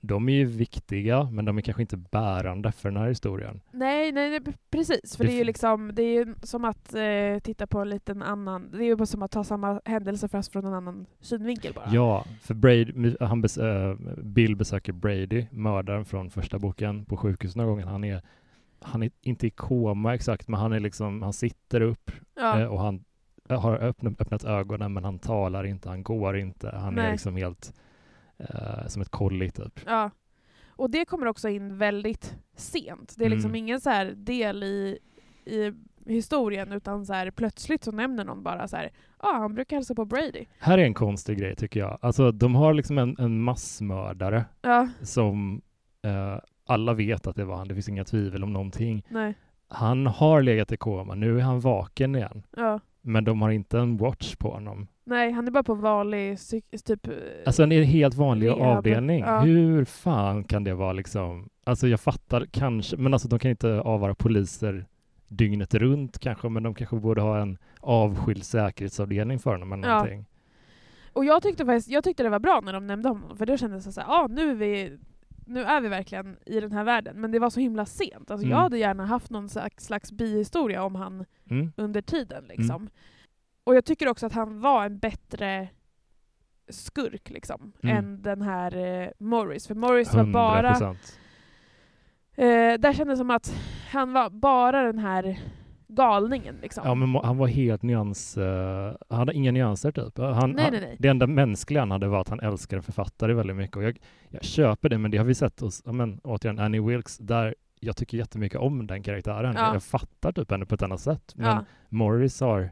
de 0.00 0.28
är 0.28 0.32
ju 0.32 0.44
viktiga 0.44 1.28
men 1.32 1.44
de 1.44 1.58
är 1.58 1.62
kanske 1.62 1.82
inte 1.82 1.96
bärande 1.96 2.72
för 2.72 2.90
den 2.90 3.00
här 3.02 3.08
historien. 3.08 3.60
nej, 3.70 4.12
nej, 4.12 4.30
nej, 4.30 4.40
precis. 4.70 5.16
För 5.16 5.24
Det 5.24 5.30
det, 5.30 5.34
är 5.36 5.38
ju 5.38 5.44
liksom, 5.44 5.90
det 5.94 6.02
är 6.02 6.26
ju 6.26 6.34
som 6.42 6.64
att 6.64 6.94
eh, 6.94 7.38
titta 7.42 7.66
på 7.66 7.78
en 7.78 7.88
liten 7.88 8.22
annan... 8.22 8.70
Det 8.70 8.78
är 8.78 8.82
ju 8.86 8.96
bara 8.96 9.06
som 9.06 9.22
att 9.22 9.30
ta 9.30 9.44
samma 9.44 9.80
händelse 9.84 10.28
fast 10.28 10.52
från 10.52 10.64
en 10.66 10.74
annan 10.74 11.06
synvinkel 11.20 11.72
bara. 11.74 11.88
Ja, 11.92 12.24
för 12.42 12.54
Brady, 12.54 13.16
han 13.20 13.42
bes, 13.42 13.58
äh, 13.58 13.94
Bill 14.22 14.56
besöker 14.56 14.92
Brady, 14.92 15.46
mördaren 15.50 16.04
från 16.04 16.30
första 16.30 16.58
boken, 16.58 17.04
på 17.04 17.16
sjukhus 17.16 17.56
några 17.56 17.70
gånger. 17.70 17.86
Han 17.86 18.04
är, 18.04 18.22
han 18.80 19.02
är 19.02 19.10
inte 19.22 19.46
i 19.46 19.50
koma 19.50 20.14
exakt, 20.14 20.48
men 20.48 20.60
han 20.60 20.72
är 20.72 20.80
liksom, 20.80 21.22
han 21.22 21.32
sitter 21.32 21.80
upp 21.80 22.10
Ja. 22.36 22.60
eh, 22.60 22.66
och 22.66 22.80
han 22.80 23.04
har 23.48 23.76
öppnat, 23.76 24.20
öppnat 24.20 24.44
ögonen 24.44 24.92
men 24.92 25.04
han 25.04 25.18
talar 25.18 25.64
inte, 25.64 25.88
han 25.88 26.02
går 26.02 26.36
inte. 26.38 26.70
Han 26.74 26.98
är 26.98 27.02
Nej. 27.02 27.12
liksom 27.12 27.36
helt 27.36 27.74
eh, 28.40 28.86
som 28.86 29.02
ett 29.02 29.08
kolli 29.08 29.50
typ. 29.50 29.80
Ja. 29.86 30.10
Och 30.68 30.90
det 30.90 31.04
kommer 31.04 31.26
också 31.26 31.48
in 31.48 31.76
väldigt 31.78 32.36
sent. 32.56 33.14
Det 33.18 33.24
är 33.24 33.30
liksom 33.30 33.50
Mm. 33.50 33.56
ingen 33.64 33.80
så 33.80 33.90
här 33.90 34.04
del 34.06 34.62
i, 34.62 34.98
i 35.44 35.72
historien 36.06 36.72
utan 36.72 37.06
så 37.06 37.12
här, 37.12 37.30
plötsligt 37.30 37.84
så 37.84 37.92
nämner 37.92 38.24
någon 38.24 38.42
bara 38.42 38.68
så 38.68 38.76
här, 38.76 38.90
ja 39.22 39.32
han 39.32 39.54
brukar 39.54 39.76
hälsa 39.76 39.94
på 39.94 40.04
Brady. 40.04 40.44
Här 40.58 40.78
är 40.78 40.82
en 40.84 40.94
konstig 40.94 41.38
grej 41.38 41.56
tycker 41.56 41.80
jag. 41.80 41.98
Alltså 42.02 42.32
de 42.32 42.54
har 42.54 42.74
liksom 42.74 42.98
en, 42.98 43.16
en 43.18 43.40
massmördare 43.42 44.44
Ja, 44.62 44.88
som 45.02 45.62
eh, 46.04 46.38
alla 46.66 46.94
vet 46.94 47.26
att 47.26 47.36
det 47.36 47.44
var 47.44 47.56
han, 47.56 47.68
det 47.68 47.74
finns 47.74 47.88
inga 47.88 48.04
tvivel 48.04 48.44
om 48.44 48.52
någonting. 48.52 49.04
nej, 49.08 49.34
Han 49.68 50.06
har 50.06 50.42
legat 50.42 50.72
i 50.72 50.76
koma, 50.76 51.14
nu 51.14 51.38
är 51.38 51.42
han 51.42 51.60
vaken 51.60 52.14
igen. 52.16 52.42
ja. 52.56 52.80
Men 53.02 53.24
de 53.24 53.42
har 53.42 53.50
inte 53.50 53.78
en 53.78 53.96
watch 53.96 54.36
på 54.36 54.50
honom. 54.50 54.86
Nej, 55.04 55.32
han 55.32 55.46
är 55.46 55.50
bara 55.50 55.62
på 55.62 55.74
vanlig 55.74 56.38
typ... 56.86 57.06
eh, 57.08 57.12
Alltså 57.46 57.62
en 57.62 57.70
helt 57.70 58.14
vanlig 58.14 58.48
Rehab, 58.48 58.60
avdelning. 58.78 59.20
ja. 59.20 59.40
Hur 59.40 59.84
fan 59.84 60.44
kan 60.44 60.64
det 60.64 60.74
vara 60.74 60.92
liksom? 60.92 61.48
Alltså 61.64 61.88
jag 61.88 62.00
fattar 62.00 62.46
kanske, 62.50 62.96
men 62.96 63.12
alltså 63.12 63.28
de 63.28 63.38
kan 63.38 63.50
inte 63.50 63.80
avvara 63.80 64.14
poliser 64.14 64.86
dygnet 65.28 65.74
runt 65.74 66.18
kanske, 66.18 66.48
men 66.48 66.62
de 66.62 66.74
kanske 66.74 66.96
borde 66.96 67.20
ha 67.20 67.40
en 67.42 67.58
avskild 67.80 68.44
säkerhetsavdelning 68.44 69.38
för 69.38 69.50
honom 69.50 69.72
eller 69.72 69.88
Ja. 69.88 69.94
någonting. 69.94 70.26
Och 71.12 71.24
jag 71.24 71.42
tyckte 71.42 71.66
faktiskt, 71.66 71.88
jag 71.88 72.04
tyckte 72.04 72.22
det 72.22 72.28
var 72.28 72.38
bra 72.38 72.60
när 72.64 72.72
de 72.72 72.86
nämnde 72.86 73.08
honom, 73.08 73.36
för 73.36 73.46
då 73.46 73.56
kändes 73.56 73.84
det 73.84 73.92
så 73.92 74.00
här, 74.00 74.08
ja 74.08 74.26
nu 74.30 74.50
är 74.50 74.54
vi 74.54 74.98
nu 75.50 75.62
är 75.62 75.80
vi 75.80 75.88
verkligen 75.88 76.36
i 76.46 76.60
den 76.60 76.72
här 76.72 76.84
världen, 76.84 77.20
men 77.20 77.30
det 77.30 77.38
var 77.38 77.50
så 77.50 77.60
himla 77.60 77.86
sent. 77.86 78.30
Alltså 78.30 78.46
Mm. 78.46 78.50
Jag 78.50 78.58
hade 78.62 78.78
gärna 78.78 79.06
haft 79.06 79.30
någon 79.30 79.48
slags, 79.48 79.84
slags 79.84 80.12
bihistoria 80.12 80.82
om 80.82 80.94
han 80.94 81.24
Mm. 81.50 81.72
under 81.76 82.02
tiden. 82.02 82.44
Liksom. 82.48 82.88
Och 83.64 83.74
jag 83.74 83.84
tycker 83.84 84.08
också 84.08 84.26
att 84.26 84.32
han 84.32 84.60
var 84.60 84.84
en 84.86 84.98
bättre 84.98 85.68
skurk 86.68 87.30
liksom, 87.30 87.72
Mm. 87.82 87.96
än 87.96 88.22
den 88.22 88.42
här 88.42 88.76
eh, 88.76 89.08
Morris. 89.18 89.66
För 89.66 89.74
Morris 89.74 90.14
var 90.14 90.24
bara... 90.24 90.72
100%. 90.74 91.18
Eh, 92.36 92.78
där 92.80 92.92
kändes 92.92 93.14
det 93.14 93.16
som 93.16 93.30
att 93.30 93.54
han 93.92 94.12
var 94.12 94.30
bara 94.30 94.82
den 94.82 94.98
här 94.98 95.38
galningen. 95.94 96.56
Liksom. 96.62 96.82
Ja, 96.86 96.94
men 96.94 97.14
han 97.14 97.36
var 97.36 97.46
helt 97.46 97.82
nyans... 97.82 98.36
eh, 98.38 98.94
han 99.08 99.18
hade 99.18 99.32
inga 99.34 99.50
nyanser 99.52 99.90
typ. 99.92 100.18
Han, 100.18 100.30
Nej, 100.30 100.34
han, 100.40 100.50
nej, 100.52 100.70
nej. 100.80 100.96
Det 100.98 101.08
enda 101.08 101.26
mänskliga 101.26 101.80
han 101.80 101.90
hade 101.90 102.08
var 102.08 102.20
att 102.20 102.28
han 102.28 102.40
älskade 102.40 102.82
författare 102.82 103.32
väldigt 103.34 103.56
mycket. 103.56 103.76
Och 103.76 103.82
jag, 103.82 103.98
jag 104.28 104.44
köper 104.44 104.88
det, 104.88 104.98
men 104.98 105.10
det 105.10 105.18
har 105.18 105.24
vi 105.24 105.34
sett 105.34 105.60
hos, 105.60 105.84
men, 105.84 106.20
återigen, 106.24 106.58
Annie 106.58 106.80
Wilkes, 106.80 107.18
där 107.18 107.54
jag 107.80 107.96
tycker 107.96 108.18
jättemycket 108.18 108.60
om 108.60 108.86
den 108.86 109.02
karaktären. 109.02 109.54
Ja. 109.56 109.72
Jag 109.72 109.82
fattar 109.82 110.32
typ 110.32 110.50
henne 110.50 110.66
på 110.66 110.74
ett 110.74 110.82
annat 110.82 111.00
sätt. 111.00 111.32
Men 111.36 111.46
ja, 111.46 111.64
Morris 111.88 112.40
har 112.40 112.70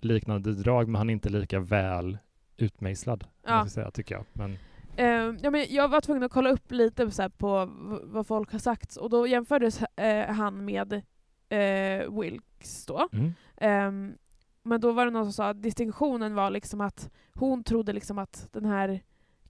liknande 0.00 0.52
drag, 0.54 0.88
men 0.88 0.94
han 0.94 1.10
är 1.10 1.12
inte 1.12 1.28
lika 1.28 1.60
väl 1.60 2.18
utmejslad, 2.56 3.24
Ja. 3.46 3.68
säga, 3.68 3.90
tycker 3.90 4.14
jag. 4.14 4.24
Men, 4.32 4.52
eh, 4.96 5.34
ja, 5.42 5.50
men 5.50 5.66
jag 5.68 5.88
var 5.88 6.00
tvungen 6.00 6.22
att 6.22 6.32
kolla 6.32 6.50
upp 6.50 6.72
lite 6.72 7.10
så 7.10 7.30
på 7.30 7.68
vad 8.02 8.26
folk 8.26 8.52
har 8.52 8.58
sagt, 8.58 8.96
och 8.96 9.10
då 9.10 9.26
jämfördes 9.26 9.82
eh, 9.82 10.26
han 10.34 10.64
med 10.64 11.02
eh, 11.50 12.20
Wilkes 12.20 12.86
då. 12.86 13.08
mm. 13.12 13.32
Ehm, 13.56 14.14
men 14.62 14.80
då 14.80 14.92
var 14.92 15.04
det 15.04 15.10
någon 15.10 15.24
som 15.24 15.32
sa 15.32 15.48
att 15.48 15.62
distinktionen 15.62 16.34
var 16.34 16.50
liksom 16.50 16.80
att 16.80 17.10
hon 17.34 17.64
trodde 17.64 17.92
liksom 17.92 18.18
att 18.18 18.48
den 18.52 18.64
här 18.64 19.00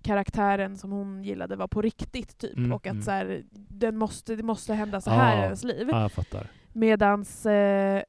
karaktären 0.03 0.77
som 0.79 0.91
hon 0.93 1.25
gillade 1.25 1.57
var 1.57 1.69
på 1.69 1.83
riktigt 1.83 2.39
typ 2.39 2.57
Mm, 2.57 2.73
och 2.73 2.87
att 2.87 2.93
mm. 2.93 3.03
så 3.03 3.11
här, 3.11 3.43
den 3.53 3.97
måste, 3.97 4.37
det 4.37 4.43
måste 4.43 4.75
hända 4.75 5.01
så 5.01 5.11
här 5.11 5.37
Ah, 5.37 5.41
i 5.41 5.45
ens 5.45 5.65
liv. 5.65 5.89
Ja, 5.91 6.01
jag 6.03 6.13
fattar. 6.13 6.47
Medans 6.73 7.47
eh, 7.47 8.03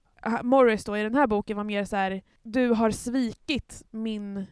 Morris 0.43 0.85
då 0.85 0.97
i 0.97 1.03
den 1.03 1.15
här 1.15 1.27
boken 1.27 1.57
var 1.57 1.63
mer 1.63 1.85
så 1.85 1.95
här: 1.95 2.21
du 2.43 2.69
har 2.69 2.91
svikit 2.91 3.83
min 3.91 4.45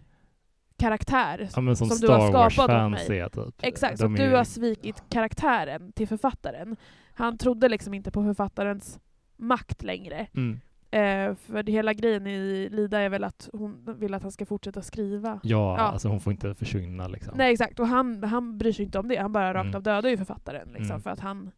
karaktär. 0.77 1.49
Ja, 1.55 1.61
men 1.61 1.75
som, 1.75 1.87
Som 1.89 1.97
du 1.97 2.07
har 2.13 2.49
skapat 2.49 2.69
åt 2.85 2.91
mig. 2.91 3.19
är 3.19 3.29
typ. 3.29 3.55
Exakt, 3.61 3.99
så 3.99 4.05
är- 4.05 4.09
du 4.09 4.35
har 4.35 4.43
svikit 4.43 5.03
karaktären 5.09 5.91
till 5.91 6.07
författaren. 6.07 6.75
Han 7.13 7.37
trodde 7.37 7.69
liksom 7.69 7.93
inte 7.93 8.11
på 8.11 8.23
författarens 8.23 8.99
makt 9.39 9.83
längre. 9.83 10.27
Mm. 10.33 10.59
Eh, 10.91 11.35
för 11.35 11.63
det 11.63 11.71
hela 11.71 11.93
grejen 11.93 12.27
i 12.27 12.69
Lida 12.71 12.99
är 12.99 13.09
väl 13.09 13.23
att 13.23 13.49
hon 13.53 13.95
vill 13.99 14.13
att 14.13 14.21
han 14.23 14.31
ska 14.31 14.45
fortsätta 14.45 14.81
skriva. 14.81 15.39
Ja, 15.43 15.77
Ja. 15.77 15.79
alltså 15.79 16.07
hon 16.07 16.19
får 16.19 16.33
inte 16.33 16.55
försvinna 16.55 17.07
liksom. 17.07 17.33
Nej 17.37 17.51
exakt, 17.51 17.79
och 17.79 17.87
han, 17.87 18.23
han 18.23 18.57
bryr 18.57 18.71
sig 18.73 18.85
inte 18.85 18.99
om 18.99 19.07
det. 19.07 19.15
Han 19.17 19.31
bara 19.31 19.53
rakt 19.53 19.65
Mm. 19.65 19.75
av 19.75 19.83
dödar 19.83 20.09
ju 20.09 20.17
författaren. 20.17 20.67
Liksom, 20.67 20.85
Mm. 20.85 21.01
För 21.01 21.09
att 21.09 21.19
han, 21.19 21.51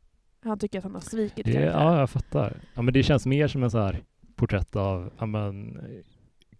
han 0.43 0.59
tycker 0.59 0.77
att 0.77 0.83
han 0.83 0.93
har 0.93 1.01
svikit 1.01 1.45
Det, 1.45 1.51
karaktären. 1.53 1.81
ja, 1.87 1.99
jag 1.99 2.09
fattar. 2.09 2.57
Ja, 2.73 2.81
men 2.81 2.93
det 2.93 3.03
känns 3.03 3.25
mer 3.25 3.47
som 3.47 3.63
en 3.63 3.71
så 3.71 3.77
här 3.79 3.99
porträtt 4.35 4.75
av 4.75 5.11
ja, 5.19 5.25
men, 5.25 5.81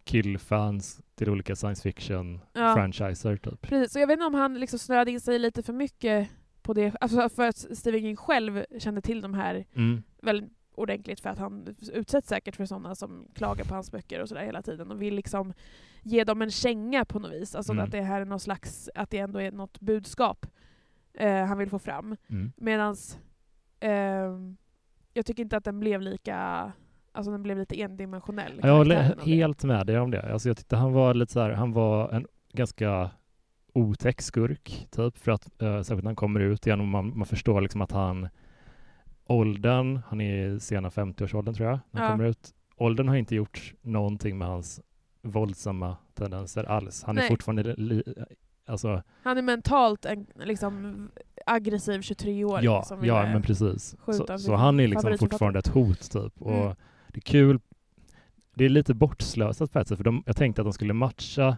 killfans 0.04 1.02
till 1.16 1.30
olika 1.30 1.56
science 1.56 1.82
Ja. 1.88 1.92
fiction-franchiser 1.92 3.38
typ. 3.38 3.62
Precis, 3.62 3.94
så 3.94 4.00
jag 4.00 4.08
vet 4.08 4.14
inte 4.14 4.26
om 4.26 4.34
han 4.34 4.60
liksom 4.60 4.80
snöade 4.80 5.12
in 5.12 5.22
sig 5.22 5.40
lite 5.40 5.64
för 5.64 5.74
mycket 5.74 6.30
på 6.62 6.74
det, 6.74 6.94
alltså 7.02 7.30
för 7.30 7.48
att 7.48 7.58
Stephen 7.58 8.02
King 8.02 8.16
själv 8.16 8.66
kände 8.80 9.02
till 9.02 9.22
de 9.22 9.34
här 9.34 9.66
Mm. 9.76 10.04
väldigt 10.22 10.52
ordentligt 10.82 11.20
för 11.20 11.30
att 11.30 11.40
han 11.40 11.76
utsätts 11.94 12.28
säkert 12.28 12.56
för 12.56 12.66
sådana 12.66 12.96
som 12.96 13.28
klagar 13.36 13.66
på 13.66 13.74
hans 13.74 13.92
böcker 13.92 14.22
och 14.22 14.30
sådär 14.30 14.44
hela 14.44 14.62
tiden 14.62 14.92
och 14.92 15.02
vill 15.02 15.16
liksom 15.16 15.54
ge 16.04 16.24
dem 16.24 16.42
en 16.42 16.52
känga 16.52 17.06
på 17.06 17.20
något 17.20 17.32
vis. 17.32 17.56
Alltså 17.56 17.72
Mm. 17.74 17.86
att 17.86 17.92
det 17.92 18.02
här 18.02 18.22
är 18.22 18.26
någon 18.26 18.40
slags, 18.40 18.90
att 18.96 19.10
det 19.10 19.18
ändå 19.18 19.42
är 19.42 19.52
något 19.52 19.80
budskap 19.80 20.46
eh, 21.14 21.46
han 21.46 21.58
vill 21.58 21.70
få 21.70 21.80
fram. 21.80 22.16
Mm. 22.30 22.52
Medans 22.58 23.20
ehm, 23.80 24.58
jag 25.14 25.26
tycker 25.26 25.44
inte 25.44 25.58
att 25.58 25.64
den 25.64 25.80
blev 25.80 26.02
lika, 26.02 26.72
alltså 27.12 27.32
den 27.32 27.44
blev 27.44 27.58
lite 27.58 27.82
endimensionell. 27.82 28.60
Jag 28.64 28.78
håller 28.78 29.16
helt 29.26 29.64
med 29.64 29.88
dig 29.88 30.00
om 30.00 30.12
det. 30.12 30.34
Alltså 30.34 30.50
jag 30.50 30.58
tyckte 30.58 30.76
han 30.76 30.94
var 30.94 31.14
lite 31.14 31.34
så 31.34 31.40
här, 31.40 31.50
han 31.52 31.72
var 31.74 32.10
en 32.12 32.28
ganska 32.54 33.12
otäck 33.74 34.22
skurk, 34.22 34.88
typ, 34.92 35.18
för 35.18 35.32
att 35.32 35.50
uh, 35.62 35.82
särskilt 35.82 36.04
när 36.04 36.10
han 36.10 36.16
kommer 36.16 36.40
ut 36.40 36.68
igen 36.68 36.80
och 36.80 36.88
man, 36.88 37.18
man 37.18 37.26
förstår 37.26 37.62
liksom 37.62 37.82
att 37.82 37.92
han 37.92 38.30
åldern, 39.32 40.00
han 40.08 40.22
är 40.22 40.48
i 40.50 40.60
sena 40.60 40.90
50-årsåldern 40.90 41.54
tror 41.56 41.70
jag, 41.70 41.80
när 41.92 42.02
han 42.02 42.10
Ja. 42.10 42.18
kommer 42.18 42.30
ut. 42.30 42.54
Åldern 42.78 43.08
har 43.08 43.16
inte 43.16 43.36
gjort 43.36 43.74
någonting 43.82 44.38
med 44.38 44.48
hans 44.48 44.82
våldsamma 45.22 45.98
tendenser 46.14 46.64
alls. 46.64 47.04
Han 47.04 47.18
är 47.18 47.22
Nej. 47.22 47.30
fortfarande 47.30 47.76
li, 47.78 48.04
alltså, 48.66 49.04
Han 49.24 49.38
är 49.38 49.42
mentalt 49.42 50.06
en 50.06 50.28
liksom 50.36 51.08
aggressiv 51.46 52.00
23-åring 52.02 52.66
ja, 52.66 52.84
som 52.84 53.06
ja 53.06 53.24
men 53.24 53.42
precis. 53.42 53.96
Så, 54.06 54.38
så 54.38 54.56
han 54.56 54.80
är 54.80 54.88
liksom 54.88 55.18
fortfarande 55.18 55.60
ett 55.60 55.68
hot 55.68 56.12
typ. 56.12 56.42
Och 56.42 56.52
Mm. 56.54 56.76
det 57.08 57.18
är 57.18 57.22
kul. 57.22 57.60
Det 58.56 58.66
är 58.66 58.70
lite 58.70 58.94
bortslösat 58.94 59.72
på 59.72 59.80
ett 59.80 59.88
sätt, 59.88 59.98
för 59.98 60.04
de, 60.04 60.24
jag 60.26 60.36
tänkte 60.36 60.62
att 60.62 60.66
de 60.66 60.74
skulle 60.74 60.94
matcha 60.94 61.58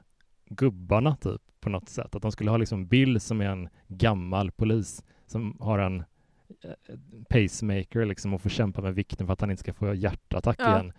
gubbarna 0.49 1.15
typ 1.15 1.41
på 1.59 1.69
något 1.69 1.89
sätt. 1.89 2.15
Att 2.15 2.21
de 2.21 2.31
skulle 2.31 2.49
ha 2.49 2.57
liksom 2.57 2.87
Bill 2.87 3.19
som 3.21 3.41
är 3.41 3.45
en 3.45 3.69
gammal 3.87 4.51
polis 4.51 5.03
som 5.25 5.57
har 5.59 5.79
en 5.79 6.03
pacemaker 7.29 8.05
liksom 8.05 8.33
och 8.33 8.41
får 8.41 8.49
kämpa 8.49 8.81
med 8.81 8.95
vikten 8.95 9.27
för 9.27 9.33
att 9.33 9.41
han 9.41 9.51
inte 9.51 9.59
ska 9.59 9.73
få 9.73 9.93
hjärtattack 9.93 10.55
Ja. 10.59 10.73
igen. 10.79 10.93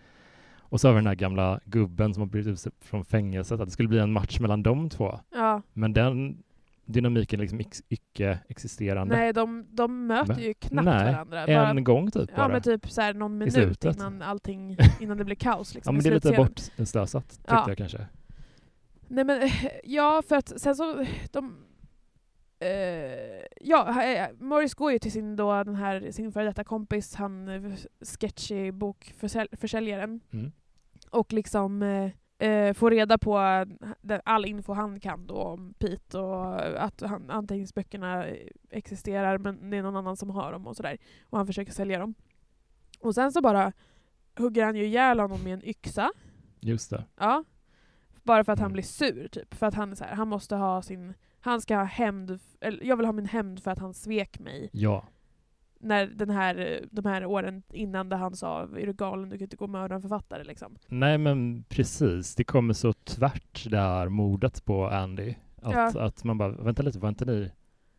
Och 0.59 0.81
så 0.81 0.89
har 0.89 0.93
vi 0.95 0.99
den 0.99 1.07
här 1.07 1.15
gamla 1.15 1.61
gubben 1.65 2.15
som 2.15 2.21
har 2.21 2.29
blivit 2.29 2.67
ut 2.67 2.75
från 2.81 3.05
fängelset, 3.05 3.61
att 3.61 3.67
det 3.67 3.73
skulle 3.73 3.89
bli 3.89 3.99
en 3.99 4.13
match 4.13 4.41
mellan 4.41 4.63
de 4.63 4.91
två. 4.91 5.21
Ja, 5.35 5.63
Men 5.73 5.93
den 5.93 6.43
dynamiken 6.87 7.41
är 7.41 7.43
liksom 7.43 7.61
ix- 7.61 7.83
icke-existerande. 7.89 9.17
nej 9.17 9.33
de, 9.33 9.67
de 9.71 10.07
möter 10.07 10.35
Men- 10.35 10.43
ju 10.43 10.55
knappt 10.55 10.85
Nej, 10.85 11.13
varandra. 11.13 11.47
en 11.47 11.77
Bara, 11.77 11.81
gång 11.81 12.11
typ 12.11 12.31
ja 12.31 12.37
bara. 12.37 12.49
men 12.49 12.63
typ 12.63 12.91
så 12.91 13.01
här 13.01 13.15
någon 13.15 13.39
minut 13.39 13.85
innan 13.85 14.23
allting, 14.23 14.77
innan 15.01 15.19
det 15.19 15.25
blir 15.25 15.37
kaos 15.37 15.75
ja 15.75 15.77
liksom. 15.79 15.95
men 15.95 16.01
i 16.01 16.09
det 16.09 16.11
är 16.11 16.15
lite 16.15 16.33
bortslösat 16.37 17.29
tyckte 17.31 17.45
Ja. 17.55 17.65
jag 17.69 17.79
kanske. 17.79 18.07
Nej 19.09 19.25
men 19.25 19.51
ja, 19.85 20.23
för 20.29 20.37
att 20.37 20.61
sen 20.61 20.75
så, 20.77 21.07
de... 21.33 21.57
Eh, 22.59 23.47
ja, 23.61 24.03
eh, 24.03 24.29
Morris 24.39 24.75
går 24.75 24.93
ju 24.93 24.99
till 24.99 25.13
sin, 25.13 25.37
då, 25.37 25.65
den 25.65 25.75
här, 25.75 26.11
sin 26.11 26.33
före 26.33 26.45
detta 26.45 26.65
kompis, 26.65 27.15
han 27.15 27.49
eh, 27.49 27.73
sketchy 28.01 28.73
bokförsäljaren, 28.73 30.21
Mm. 30.33 30.53
och 31.11 31.33
liksom 31.33 31.83
eh, 31.83 32.49
eh, 32.49 32.75
får 32.75 32.91
reda 32.91 33.19
på 33.19 33.39
all 34.25 34.45
info 34.47 34.73
han 34.73 35.01
kan 35.01 35.27
då 35.27 35.35
om 35.35 35.75
Pete 35.79 36.19
och 36.19 36.83
att 36.85 37.01
han, 37.01 37.31
anteckningsböckerna 37.31 38.27
existerar 38.71 39.39
men 39.39 39.71
det 39.71 39.77
är 39.77 39.83
någon 39.83 39.97
annan 39.97 40.17
som 40.17 40.31
har 40.31 40.53
dem 40.53 40.67
och 40.67 40.77
sådär. 40.77 40.97
Och 41.31 41.39
han 41.39 41.47
försöker 41.47 41.73
sälja 41.73 41.99
dem. 41.99 42.15
Och 43.01 43.15
sen 43.15 43.33
så 43.33 43.41
bara 43.41 43.73
hugger 44.39 44.65
han 44.65 44.77
ju 44.77 44.85
ihjäl 44.85 45.21
honom 45.21 45.43
med 45.45 45.55
en 45.55 45.69
yxa. 45.69 46.13
Just 46.61 46.91
det. 46.91 47.05
Ja. 47.17 47.45
Bara 48.23 48.45
för 48.45 48.53
att 48.53 48.59
han 48.59 48.67
Mm. 48.67 48.73
blir 48.73 48.83
sur 48.83 49.29
typ. 49.29 49.55
För 49.55 49.67
att 49.67 49.75
han 49.75 49.97
så 49.97 50.05
här, 50.05 50.15
han 50.15 50.29
måste 50.29 50.57
ha 50.57 50.83
sin... 50.83 51.15
Han 51.45 51.61
ska 51.61 51.77
ha 51.77 51.85
hämnd, 51.85 52.39
eller 52.61 52.85
jag 52.85 52.97
vill 52.97 53.07
ha 53.07 53.13
min 53.13 53.27
hämnd 53.27 53.63
för 53.63 53.71
att 53.71 53.79
han 53.79 53.95
svek 53.95 54.39
mig. 54.39 54.69
Ja. 54.73 55.05
När 55.81 56.07
den 56.07 56.31
här, 56.31 56.85
de 56.91 57.05
här 57.05 57.25
åren 57.27 57.63
innan 57.73 58.09
där 58.09 58.17
han 58.17 58.37
sa 58.37 58.63
är 58.63 58.87
du 58.87 58.93
galen, 58.93 59.29
du 59.29 59.39
kan 59.39 59.45
inte 59.45 59.57
gå 59.57 59.65
och 59.65 59.71
mörda 59.71 59.95
en 59.95 60.03
författare 60.03 60.45
liksom. 60.45 60.77
Nej 60.89 61.19
men 61.19 61.65
precis, 61.69 62.35
det 62.35 62.45
kommer 62.45 62.75
så 62.75 62.93
tvärt 62.93 63.71
det 63.71 63.79
här 63.79 64.09
mordet 64.09 64.65
på 64.65 64.87
Andy. 64.87 65.35
Att, 65.63 65.73
Ja. 65.95 66.01
att 66.07 66.25
man 66.25 66.39
bara, 66.39 66.49
vänta 66.49 66.83
lite, 66.83 66.99
var 66.99 67.09
inte 67.09 67.25
ni, 67.25 67.53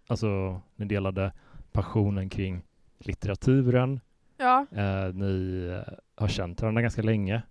alltså 0.08 0.62
ni 0.76 0.86
delade 0.86 1.32
passionen 1.72 2.30
kring 2.30 2.62
litteraturen, 3.00 4.00
Ja, 4.38 4.66
eh, 4.72 5.14
ni 5.14 5.66
eh, 5.88 5.94
har 6.16 6.28
känt 6.28 6.62
varandra 6.62 6.82
ganska 6.82 7.02
länge. 7.02 7.42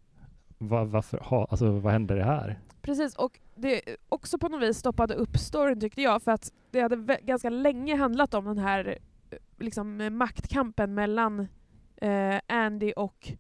Va, 0.59 0.85
varför, 0.85 1.19
ha, 1.19 1.47
alltså 1.51 1.71
vad 1.71 1.93
hände 1.93 2.15
det 2.15 2.25
här? 2.25 2.59
precis. 2.83 3.17
Och 3.17 3.41
det 3.55 3.81
också 4.25 4.39
på 4.39 4.49
något 4.49 4.63
vis 4.63 4.79
stoppade 4.79 5.15
upp 5.15 5.37
storyn 5.37 5.81
tyckte 5.81 6.03
jag. 6.03 6.23
För 6.23 6.33
att 6.33 6.53
det 6.71 6.81
hade 6.81 7.19
ganska 7.23 7.51
länge 7.51 7.97
handlat 7.97 8.35
om 8.35 8.45
den 8.45 8.59
här 8.59 8.99
eh, 9.31 9.39
liksom, 9.59 10.01
eh, 10.01 10.11
maktkampen 10.11 10.95
mellan 10.95 11.49
eh, 11.97 12.41
Andy 12.49 12.93
och 12.93 13.33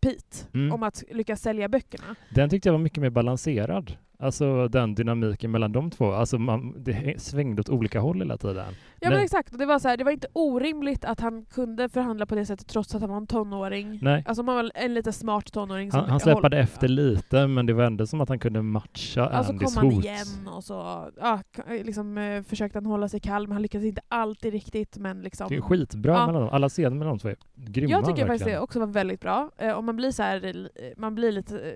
Pete. 0.00 0.36
Mm. 0.54 0.72
Om 0.72 0.82
att 0.82 1.02
lyckas 1.10 1.40
sälja 1.40 1.68
böckerna. 1.68 2.16
Den 2.30 2.50
tyckte 2.50 2.68
jag 2.68 2.72
var 2.72 2.80
mycket 2.80 3.00
mer 3.00 3.10
balanserad. 3.10 3.96
Alltså 4.18 4.68
den 4.68 4.94
dynamiken 4.94 5.50
mellan 5.50 5.72
de 5.72 5.90
två. 5.90 6.12
Alltså 6.12 6.38
man, 6.38 6.74
det 6.84 7.22
svängde 7.22 7.60
åt 7.60 7.68
olika 7.68 8.00
håll 8.00 8.18
hela 8.18 8.36
tiden. 8.38 8.66
Ja 9.00 9.08
men 9.08 9.12
Nej. 9.12 9.24
exakt, 9.24 9.52
och 9.52 9.58
det 9.58 9.66
var, 9.66 9.78
så 9.78 9.88
här, 9.88 9.96
det 9.96 10.04
var 10.04 10.10
inte 10.12 10.26
orimligt 10.32 11.04
att 11.04 11.20
han 11.20 11.44
kunde 11.44 11.88
förhandla 11.88 12.26
på 12.26 12.34
det 12.34 12.46
sättet 12.46 12.66
trots 12.68 12.94
att 12.94 13.00
han 13.00 13.10
var 13.10 13.16
en 13.16 13.26
tonåring. 13.26 13.98
Nej. 14.02 14.24
Alltså 14.26 14.42
man 14.42 14.54
var 14.54 14.70
en 14.74 14.94
lite 14.94 15.12
smart 15.12 15.52
tonåring 15.52 15.90
som 15.90 16.00
Han, 16.00 16.10
han 16.10 16.20
släpade 16.20 16.56
håll- 16.56 16.62
efter 16.64 16.88
lite, 16.88 17.46
men 17.46 17.66
det 17.66 17.72
var 17.72 17.84
ändå 17.84 18.06
som 18.06 18.20
att 18.20 18.28
han 18.28 18.38
kunde 18.38 18.62
matcha 18.62 19.20
Ja, 19.32 19.44
så 19.44 19.52
Andys 19.52 19.74
kom 19.74 19.84
han 19.84 19.94
hot. 19.94 20.04
igen 20.04 20.48
och 20.56 20.64
så 20.64 21.08
ja, 21.20 21.40
liksom, 21.84 22.18
eh, 22.18 22.42
försökte 22.42 22.78
han 22.78 22.86
hålla 22.86 23.08
sig 23.08 23.20
kall, 23.20 23.46
men 23.46 23.52
han 23.52 23.62
lyckades 23.62 23.84
inte 23.86 24.02
alltid 24.08 24.52
riktigt. 24.52 24.98
Men 24.98 25.22
liksom, 25.22 25.46
Det 25.48 25.56
är 25.56 25.60
skitbra 25.60 26.12
Ja. 26.12 26.26
mellan 26.26 26.42
dem. 26.42 26.50
Alla 26.52 26.68
scener 26.68 26.90
mellan 26.96 27.16
de 27.16 27.18
två 27.18 27.28
är 27.28 27.36
grymma. 27.56 27.90
jag 27.90 28.04
tycker 28.04 28.12
faktiskt 28.26 28.30
verkligen. 28.40 28.58
det 28.58 28.62
också 28.62 28.80
var 28.80 28.86
väldigt 28.86 29.20
bra. 29.20 29.50
Eh, 29.58 29.72
och 29.72 29.84
man 29.84 29.96
blir 29.96 30.10
så 30.10 30.22
här, 30.22 30.44
eh, 30.46 30.82
man 30.96 31.14
blir 31.14 31.32
lite 31.32 31.74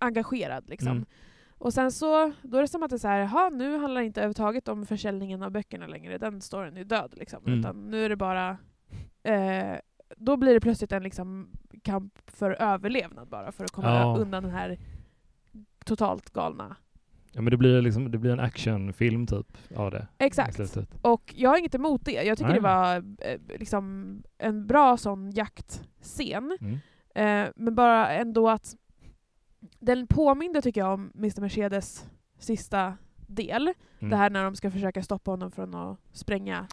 engagerad 0.00 0.64
liksom. 0.68 0.88
Mm. 0.92 1.04
Och 1.62 1.74
sen 1.74 1.92
så, 1.92 2.32
då 2.42 2.56
är 2.56 2.60
det 2.62 2.68
som 2.68 2.82
att 2.82 2.90
det 2.90 2.96
är 2.96 2.98
så 2.98 3.08
här, 3.08 3.18
jaha, 3.18 3.48
nu 3.50 3.78
handlar 3.78 4.00
det 4.00 4.06
inte 4.06 4.20
överhuvudtaget 4.20 4.68
om 4.68 4.86
försäljningen 4.86 5.42
av 5.42 5.50
böckerna 5.50 5.86
längre, 5.86 6.18
den 6.18 6.40
storyn 6.40 6.76
är 6.76 6.84
död 6.84 7.14
liksom. 7.16 7.46
Mm. 7.46 7.58
Utan 7.58 7.90
nu 7.90 8.04
är 8.04 8.08
det 8.08 8.16
bara, 8.16 8.56
eh, 9.22 9.76
då 10.16 10.36
blir 10.36 10.54
det 10.54 10.60
plötsligt 10.60 10.92
en 10.92 11.02
liksom 11.02 11.50
kamp 11.82 12.18
för 12.26 12.50
överlevnad 12.50 13.28
bara, 13.28 13.52
för 13.52 13.64
att 13.64 13.70
komma 13.70 13.88
Ja. 13.88 14.16
undan 14.18 14.42
den 14.42 14.52
här 14.52 14.78
totalt 15.84 16.30
galna. 16.30 16.76
Ja, 17.32 17.42
men 17.42 17.50
det 17.50 17.56
blir, 17.56 17.82
liksom, 17.82 18.10
det 18.10 18.18
blir 18.18 18.30
en 18.32 18.40
actionfilm 18.40 19.26
typ 19.26 19.56
av 19.76 19.90
det. 19.90 20.06
Exakt. 20.18 20.60
Och 21.02 21.34
jag 21.36 21.50
har 21.50 21.58
inget 21.58 21.74
emot 21.74 22.04
det. 22.04 22.12
Jag 22.12 22.38
tycker 22.38 22.48
Nej. 22.50 22.60
det 22.60 22.68
var 22.68 22.96
eh, 22.96 23.58
liksom 23.58 24.16
en 24.38 24.66
bra 24.66 24.96
sån 24.96 25.30
jaktscen. 25.30 26.58
Mm. 26.60 26.78
Eh, 27.14 27.52
men 27.56 27.74
bara 27.74 28.10
ändå 28.10 28.48
att 28.48 28.76
den 29.78 30.06
påminde 30.06 30.62
tycker 30.62 30.80
jag 30.80 30.94
om 30.94 31.12
Mr 31.14 31.40
Mercedes 31.40 32.06
sista 32.38 32.96
del. 33.26 33.72
Mm. 33.98 34.10
Det 34.10 34.16
här 34.16 34.30
när 34.30 34.44
de 34.44 34.56
ska 34.56 34.70
försöka 34.70 35.02
stoppa 35.02 35.30
honom 35.30 35.50
från 35.50 35.74
att 35.74 35.98
spränga 36.12 36.66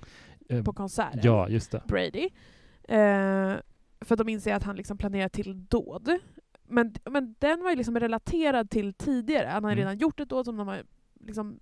Eh, 0.50 0.64
på 0.64 0.74
konserten. 0.74 1.20
Ja, 1.24 1.50
just 1.50 1.72
det. 1.72 1.84
Brady. 1.88 2.30
Eh, 2.84 3.58
för 4.02 4.16
de 4.16 4.30
inser 4.30 4.54
att 4.56 4.64
han 4.64 4.76
liksom 4.76 4.98
planerar 4.98 5.30
till 5.30 5.66
dåd. 5.68 6.10
Men, 6.64 6.96
men 7.10 7.36
den 7.40 7.64
var 7.64 7.70
ju 7.70 7.76
liksom 7.76 8.00
relaterad 8.00 8.70
till 8.70 8.94
tidigare. 8.94 9.48
Han 9.48 9.64
har 9.64 9.72
Mm. 9.72 9.80
redan 9.80 9.98
gjort 9.98 10.20
ett 10.20 10.30
dåd 10.30 10.46
som 10.46 10.58
de 10.58 10.68
har 10.68 10.84
liksom 11.26 11.60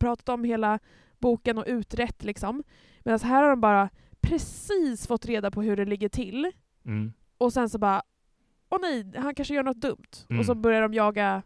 pratat 0.00 0.28
om 0.28 0.44
hela 0.44 0.78
boken 1.18 1.58
och 1.58 1.64
utrett. 1.66 2.24
Liksom. 2.24 2.62
Medan 3.00 3.20
här 3.20 3.42
har 3.42 3.50
de 3.50 3.60
bara 3.60 3.88
precis 4.20 5.06
fått 5.06 5.26
reda 5.26 5.50
på 5.50 5.62
hur 5.62 5.76
det 5.76 5.84
ligger 5.84 6.08
till. 6.08 6.52
Mm. 6.84 7.12
Och 7.38 7.52
sen 7.52 7.68
så 7.68 7.78
bara, 7.78 8.02
åh 8.72 8.78
nej, 8.80 9.12
han 9.16 9.34
kanske 9.34 9.54
gör 9.54 9.62
något 9.62 9.80
dumt. 9.80 10.26
Mm. 10.30 10.40
Och 10.40 10.46
så 10.46 10.54
börjar 10.54 10.82
de 10.82 10.94
jaga 10.94 11.42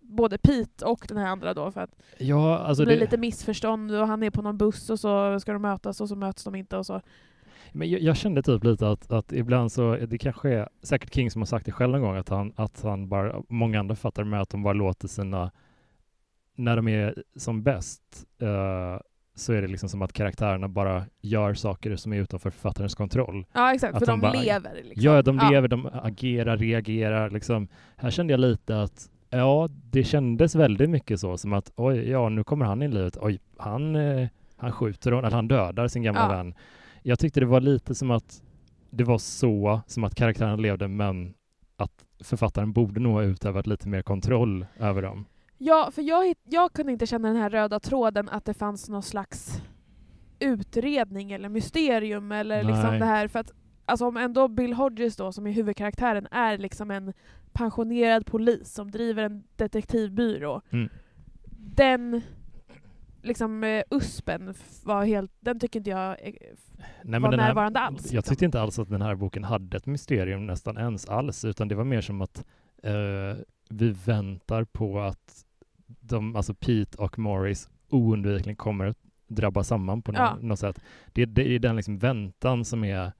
både 0.00 0.38
Pete 0.38 0.84
och 0.84 1.04
den 1.08 1.16
här 1.16 1.26
andra 1.26 1.54
då 1.54 1.70
för 1.70 1.80
att 1.80 1.90
Ja, 2.18 2.58
alltså 2.58 2.82
det 2.82 2.86
blir 2.86 2.96
det, 2.96 3.00
lite 3.00 3.16
missförstånd 3.16 3.92
och 3.92 4.06
han 4.06 4.22
är 4.22 4.30
på 4.30 4.42
någon 4.42 4.58
buss 4.58 4.90
och 4.90 5.00
så 5.00 5.40
ska 5.40 5.52
de 5.52 5.62
mötas 5.62 6.00
och 6.00 6.08
så 6.08 6.16
möts 6.16 6.44
de 6.44 6.54
inte 6.54 6.76
och 6.76 6.86
så. 6.86 7.00
men 7.72 7.90
jag, 7.90 8.00
jag 8.00 8.16
kände 8.16 8.42
typ 8.42 8.64
lite 8.64 8.88
att, 8.88 9.12
att 9.12 9.32
ibland 9.32 9.72
så, 9.72 9.96
det 9.96 10.18
kanske 10.18 10.50
är 10.50 10.68
säkert 10.82 11.14
King 11.14 11.30
som 11.30 11.40
har 11.40 11.46
sagt 11.46 11.66
det 11.66 11.72
själv 11.72 11.92
någon 11.92 12.02
gång, 12.02 12.16
att 12.16 12.28
han, 12.28 12.52
att 12.56 12.82
han 12.82 13.08
bara, 13.08 13.42
många 13.48 13.80
andra 13.80 13.96
fattar 13.96 14.24
med 14.24 14.40
att 14.40 14.50
de 14.50 14.62
bara 14.62 14.74
låter 14.74 15.08
sina, 15.08 15.50
när 16.54 16.76
de 16.76 16.88
är 16.88 17.24
som 17.36 17.62
bäst, 17.62 18.26
eh, 18.40 19.00
så 19.34 19.52
är 19.52 19.62
det 19.62 19.68
liksom 19.68 19.88
som 19.88 20.02
att 20.02 20.12
karaktärerna 20.12 20.68
bara 20.68 21.04
gör 21.20 21.54
saker 21.54 21.96
som 21.96 22.12
är 22.12 22.16
utanför 22.16 22.50
författarens 22.50 22.94
kontroll. 22.94 23.46
Ja 23.52 23.74
exakt, 23.74 23.94
Att 23.94 23.98
för 23.98 24.06
de 24.06 24.20
de, 24.20 24.20
bara- 24.20 24.40
lever. 24.42 24.74
Liksom. 24.74 25.02
Ja, 25.04 25.22
de 25.22 25.40
lever, 25.50 25.68
de 25.68 25.88
agerar, 26.02 26.56
reagerar. 26.56 27.30
Liksom. 27.30 27.68
Här 27.96 28.10
kände 28.10 28.32
jag 28.32 28.40
lite 28.40 28.82
att 28.82 29.10
ja, 29.30 29.68
det 29.90 30.04
kändes 30.04 30.54
väldigt 30.54 30.90
mycket 30.90 31.20
så 31.20 31.36
som 31.38 31.52
att 31.52 31.72
oj, 31.76 32.10
ja, 32.10 32.28
nu 32.28 32.44
kommer 32.44 32.64
han 32.64 32.82
in 32.82 32.90
i 32.92 32.94
livet. 32.94 33.16
Oj, 33.20 33.40
han, 33.56 33.96
eh, 33.96 34.28
han 34.56 34.72
skjuter 34.72 35.12
eller 35.12 35.30
han 35.30 35.48
dödar 35.48 35.88
sin 35.88 36.02
gamla 36.02 36.20
Ja. 36.20 36.28
vän. 36.36 36.54
Jag 37.02 37.18
tyckte 37.18 37.40
det 37.40 37.46
var 37.46 37.60
lite 37.60 37.94
som 37.94 38.10
att 38.10 38.42
det 38.90 39.04
var 39.04 39.18
så 39.18 39.80
som 39.86 40.04
att 40.04 40.14
karaktären 40.14 40.62
levde, 40.62 40.88
men 40.88 41.34
att 41.76 42.04
författaren 42.24 42.72
borde 42.72 43.00
nog 43.00 43.12
ha 43.12 43.22
utövat 43.22 43.66
lite 43.66 43.88
mer 43.88 44.02
kontroll 44.02 44.66
över 44.78 45.02
dem. 45.02 45.24
Ja, 45.62 45.90
för 45.92 46.02
jag, 46.02 46.34
jag 46.44 46.72
kunde 46.72 46.92
inte 46.92 47.06
känna 47.06 47.28
den 47.28 47.36
här 47.36 47.50
röda 47.50 47.80
tråden 47.80 48.28
att 48.28 48.44
det 48.44 48.54
fanns 48.54 48.88
någon 48.88 49.02
slags 49.02 49.62
utredning 50.38 51.32
eller 51.32 51.48
mysterium 51.48 52.32
eller 52.32 52.62
liksom 52.62 52.90
Nej. 52.90 52.98
det 52.98 53.04
här. 53.04 53.28
För 53.28 53.38
att 53.38 53.52
alltså 53.84 54.06
om 54.06 54.16
ändå 54.16 54.48
Bill 54.48 54.72
Hodges 54.72 55.16
då, 55.16 55.32
som 55.32 55.46
är 55.46 55.50
huvudkaraktären, 55.52 56.26
är 56.30 56.58
liksom 56.58 56.90
en 56.90 57.12
pensionerad 57.52 58.26
polis 58.26 58.72
som 58.74 58.90
driver 58.90 59.22
en 59.22 59.44
detektivbyrå. 59.56 60.60
Mm. 60.70 60.88
Den 61.74 62.22
liksom 63.22 63.64
eh, 63.64 63.82
uspen 63.90 64.54
var 64.84 65.04
helt, 65.04 65.32
den 65.40 65.60
tycker 65.60 65.80
inte 65.80 65.90
jag 65.90 66.16
Nej, 67.02 67.20
var 67.20 67.30
den 67.30 67.40
här- 67.40 67.46
närvarande 67.48 67.80
alls. 67.80 68.06
Jag 68.06 68.12
liksom. 68.14 68.32
tyckte 68.32 68.44
inte 68.44 68.60
alls 68.60 68.78
att 68.78 68.88
den 68.90 69.02
här 69.02 69.14
boken 69.14 69.44
hade 69.44 69.76
ett 69.76 69.86
mysterium 69.86 70.46
nästan 70.46 70.78
ens 70.78 71.06
alls, 71.08 71.44
utan 71.44 71.68
det 71.68 71.74
var 71.74 71.84
mer 71.84 72.00
som 72.00 72.20
att 72.20 72.44
eh, 72.82 72.92
vi 73.70 73.90
väntar 74.06 74.64
på 74.64 75.00
att 75.00 75.44
de, 76.10 76.36
alltså 76.36 76.54
Pete 76.54 76.98
och 76.98 77.18
Morris 77.18 77.70
oundvikligen 77.88 78.56
kommer 78.56 78.94
drabbar 79.26 79.62
samman 79.62 80.02
på 80.02 80.12
Ja. 80.14 80.34
nå- 80.40 80.48
något 80.48 80.58
sätt. 80.58 80.80
Det, 81.12 81.24
det 81.26 81.54
är 81.54 81.58
den 81.58 81.76
liksom 81.76 81.98
väntan 81.98 82.64
som 82.64 82.84
är 82.84 83.12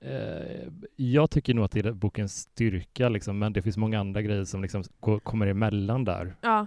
eh, 0.00 0.68
jag 0.96 1.30
tycker 1.30 1.54
nog 1.54 1.64
att 1.64 1.70
det 1.72 1.86
är 1.86 1.92
bokens 1.92 2.36
styrka, 2.36 3.08
liksom, 3.08 3.38
men 3.38 3.52
det 3.52 3.62
finns 3.62 3.76
många 3.76 4.00
andra 4.00 4.22
grejer 4.22 4.44
som 4.44 4.62
liksom 4.62 4.82
går, 5.00 5.18
kommer 5.20 5.46
emellan 5.46 6.04
där. 6.04 6.36
Ja, 6.40 6.66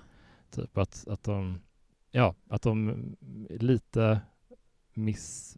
Typ 0.51 0.77
att, 0.77 1.07
att 1.07 1.23
de, 1.23 1.59
ja, 2.11 2.35
att 2.49 2.61
de 2.61 2.95
lite 3.49 4.19
miss... 4.93 5.57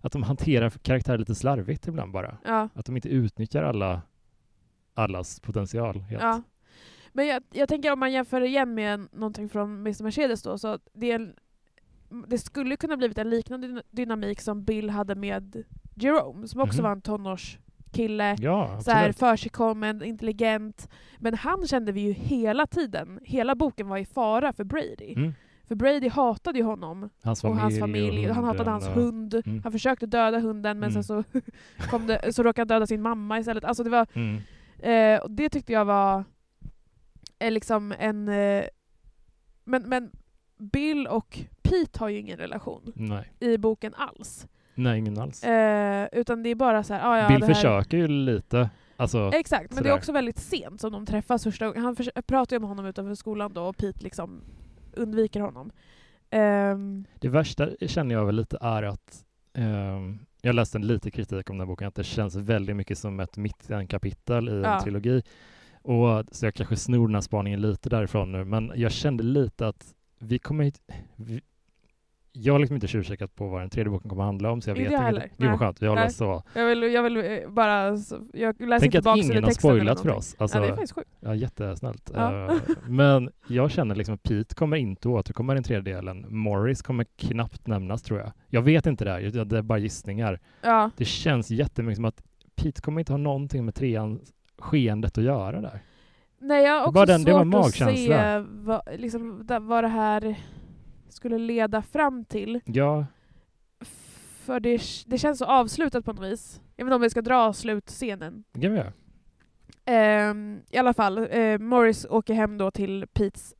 Att 0.00 0.12
de 0.12 0.22
hanterar 0.22 0.70
karaktärer 0.70 1.18
lite 1.18 1.34
slarvigt 1.34 1.88
ibland 1.88 2.12
bara. 2.12 2.38
ja, 2.44 2.68
Att 2.74 2.86
de 2.86 2.96
inte 2.96 3.08
utnyttjar 3.08 3.62
alla 3.62 4.02
allas 4.94 5.40
potential 5.40 6.00
helt. 6.00 6.22
ja. 6.22 6.42
Men 7.16 7.26
jag, 7.26 7.42
jag 7.52 7.68
tänker 7.68 7.92
om 7.92 7.98
man 8.00 8.12
jämför 8.12 8.40
igen 8.40 8.74
med 8.74 9.08
någonting 9.12 9.48
från 9.48 9.74
Mr 9.80 10.02
Mercedes 10.02 10.42
då, 10.42 10.58
så 10.58 10.78
det, 10.92 11.10
en, 11.12 11.34
det 12.28 12.38
skulle 12.38 12.76
kunna 12.76 12.96
blivit 12.96 13.18
en 13.18 13.30
liknande 13.30 13.66
dyna- 13.68 13.82
dynamik 13.90 14.40
som 14.40 14.64
Bill 14.64 14.90
hade 14.90 15.14
med 15.14 15.64
Jerome, 15.94 16.48
som 16.48 16.60
också 16.60 16.76
Mhm. 16.78 16.82
var 16.84 16.92
en 16.92 17.00
tonårskille. 17.00 18.36
Ja, 18.38 18.80
så 18.80 18.90
här 18.90 19.12
försigkommen, 19.12 20.04
intelligent. 20.04 20.88
Men 21.18 21.34
han 21.34 21.66
kände 21.66 21.92
vi 21.92 22.00
ju 22.00 22.12
hela 22.12 22.66
tiden, 22.66 23.20
hela 23.22 23.54
boken 23.54 23.88
var 23.88 23.98
i 23.98 24.04
fara 24.06 24.52
för 24.52 24.64
Brady. 24.64 25.12
Mm. 25.16 25.32
För 25.68 25.74
Brady 25.74 26.08
hatade 26.08 26.58
ju 26.58 26.64
honom 26.64 27.10
Hans 27.22 27.44
och 27.44 27.56
hans 27.56 27.78
familj. 27.80 28.28
och 28.28 28.34
han 28.34 28.44
hatade 28.44 28.70
hans 28.70 28.86
hund. 28.88 29.34
Mm. 29.46 29.60
Han 29.62 29.72
försökte 29.72 30.06
döda 30.06 30.38
hunden 30.38 30.78
men 30.78 30.90
Mm. 30.90 31.02
sen 31.02 31.04
så, 31.04 31.24
kom 31.90 32.06
det, 32.06 32.32
så 32.34 32.42
råkade 32.42 32.60
han 32.60 32.68
döda 32.68 32.86
sin 32.86 33.02
mamma 33.02 33.38
istället. 33.38 33.64
Alltså 33.64 33.84
det, 33.84 33.90
var, 33.90 34.06
Mm. 34.14 34.40
eh, 34.78 35.20
och 35.22 35.30
det 35.30 35.48
tyckte 35.48 35.72
jag 35.72 35.84
var 35.84 36.24
eh, 37.38 37.50
liksom 37.50 37.94
en... 37.98 38.28
Eh, 38.28 38.64
men, 39.64 39.82
men 39.82 40.10
Bill 40.58 41.06
och 41.06 41.38
Pete 41.62 41.98
har 41.98 42.08
ju 42.08 42.18
ingen 42.18 42.38
relation 42.38 42.92
Nej. 42.94 43.32
i 43.40 43.58
boken 43.58 43.94
alls. 43.94 44.46
Nej, 44.74 44.98
ingen 44.98 45.18
alls. 45.18 45.44
Eh, 45.44 46.08
utan 46.12 46.42
det 46.42 46.48
är 46.48 46.54
bara 46.54 46.82
så 46.82 46.94
här, 46.94 47.10
ah, 47.10 47.18
ja, 47.18 47.28
Bill 47.28 47.42
här, 47.42 47.54
försöker 47.54 47.96
ju 47.96 48.08
lite. 48.08 48.70
Alltså, 48.96 49.30
Exakt, 49.34 49.74
men 49.74 49.82
det 49.82 49.88
är 49.88 49.94
också 49.94 50.12
väldigt 50.12 50.38
sent 50.38 50.80
som 50.80 50.92
de 50.92 51.06
träffas 51.06 51.44
första 51.44 51.66
gången. 51.66 51.82
Han 51.82 51.96
pratar 52.26 52.56
ju 52.56 52.60
med 52.60 52.68
honom 52.68 52.86
utanför 52.86 53.14
skolan 53.14 53.52
då 53.52 53.62
och 53.62 53.76
Pete 53.76 54.04
liksom 54.04 54.40
undviker 54.92 55.40
honom. 55.40 55.70
Ehm, 56.30 57.04
det 57.20 57.28
värsta 57.28 57.68
känner 57.80 58.14
jag 58.14 58.26
väl 58.26 58.36
lite 58.36 58.58
är 58.60 58.82
att 58.82 59.24
ehm, 59.54 60.18
jag 60.42 60.54
läste 60.54 60.78
en 60.78 60.86
lite 60.86 61.10
kritik 61.10 61.50
om 61.50 61.58
den 61.58 61.66
här 61.66 61.72
boken, 61.72 61.88
att 61.88 61.94
det 61.94 62.04
känns 62.04 62.36
väldigt 62.36 62.76
mycket 62.76 62.98
som 62.98 63.20
ett 63.20 63.36
mittenkapitel 63.36 64.48
i 64.48 64.60
Ja. 64.60 64.74
en 64.76 64.82
trilogi. 64.82 65.22
Och, 65.84 66.24
så 66.30 66.46
jag 66.46 66.54
kanske 66.54 66.76
snor 66.76 67.08
den 67.08 67.14
här 67.14 67.20
spaningen 67.20 67.60
lite 67.60 67.88
därifrån 67.88 68.32
nu, 68.32 68.44
men 68.44 68.72
jag 68.76 68.92
kände 68.92 69.22
lite 69.22 69.68
att 69.68 69.94
vi 70.18 70.38
kommer 70.38 70.64
hit, 70.64 70.80
vi, 71.16 71.40
jag 72.36 72.54
har 72.54 72.58
liksom 72.58 72.74
inte 72.74 72.86
tjuvkikat 72.86 73.34
på 73.34 73.48
vad 73.48 73.62
den 73.62 73.70
tredje 73.70 73.90
boken 73.90 74.10
kommer 74.10 74.24
handla 74.24 74.50
om, 74.50 74.60
så 74.60 74.70
jag 74.70 74.74
vet 74.74 74.92
inte. 74.92 75.28
Gud 75.36 75.48
vad 75.48 75.48
Nej. 75.48 75.58
skönt, 75.58 75.82
vi 75.82 75.86
håller 75.86 76.00
Nej. 76.00 76.08
oss 76.08 76.16
så. 76.16 76.42
jag, 76.54 76.66
vill, 76.66 76.82
jag 76.82 77.02
vill 77.02 77.16
eh, 77.16 77.48
bara... 77.48 77.86
Jag 78.32 78.60
läser 78.60 78.78
Tänk 78.78 78.94
inte 78.94 79.10
att 79.10 79.16
ingen 79.18 79.44
har 79.44 79.50
spoilat 79.50 80.00
för 80.00 80.10
oss. 80.10 80.36
Alltså, 80.38 80.58
ja, 80.58 80.62
det 80.62 80.68
är 80.68 80.70
faktiskt 80.70 80.92
sjukt. 80.92 81.10
Ja, 81.20 81.34
jättesnällt. 81.34 82.10
Ja. 82.14 82.50
Eh, 82.50 82.56
men 82.88 83.30
jag 83.48 83.70
känner 83.70 83.94
liksom 83.94 84.14
att 84.14 84.22
Pete 84.22 84.54
kommer 84.54 84.76
inte 84.76 85.08
återkomma 85.08 85.52
i 85.52 85.54
den 85.54 85.64
tredje 85.64 85.94
delen. 85.94 86.26
Morris 86.28 86.82
kommer 86.82 87.04
knappt 87.16 87.66
nämnas 87.66 88.02
tror 88.02 88.20
jag. 88.20 88.32
Jag 88.48 88.62
vet 88.62 88.86
inte 88.86 89.04
det 89.04 89.10
här, 89.10 89.44
det 89.44 89.58
är 89.58 89.62
bara 89.62 89.78
gissningar. 89.78 90.40
Ja. 90.62 90.90
Det 90.96 91.04
känns 91.04 91.50
jättemycket 91.50 91.96
som 91.96 92.04
att 92.04 92.22
Pete 92.56 92.80
kommer 92.80 93.00
inte 93.00 93.12
ha 93.12 93.18
någonting 93.18 93.64
med 93.64 93.74
trean 93.74 94.20
skeendet 94.64 95.18
att 95.18 95.24
göra 95.24 95.60
där. 95.60 95.80
Nej, 96.38 96.64
jag 96.64 96.80
har 96.80 96.86
också 96.86 97.04
den- 97.04 97.22
svårt 97.52 97.64
att 97.64 97.74
se 97.74 98.38
vad, 98.40 98.82
liksom, 98.96 99.46
vad 99.60 99.84
det 99.84 99.88
här 99.88 100.38
skulle 101.08 101.38
leda 101.38 101.82
fram 101.82 102.24
till. 102.24 102.60
Ja, 102.64 103.06
För 104.44 104.60
det, 104.60 104.82
det 105.06 105.18
känns 105.18 105.38
så 105.38 105.44
avslutat 105.44 106.04
på 106.04 106.12
något 106.12 106.24
vis. 106.32 106.60
Jag 106.76 106.84
vet 106.84 106.88
inte 106.88 106.94
om 106.94 107.00
vi 107.02 107.10
ska 107.10 107.22
dra 107.22 107.52
slutscenen. 107.52 108.44
det 108.52 108.60
kan 108.60 108.70
vi 108.72 108.78
göra. 108.78 108.92
Ehm, 109.84 110.60
I 110.70 110.78
alla 110.78 110.94
fall, 110.94 111.18
eh, 111.30 111.58
Morris 111.58 112.06
åker 112.10 112.34
hem 112.34 112.58
då 112.58 112.70
till 112.70 113.06
Petes 113.12 113.54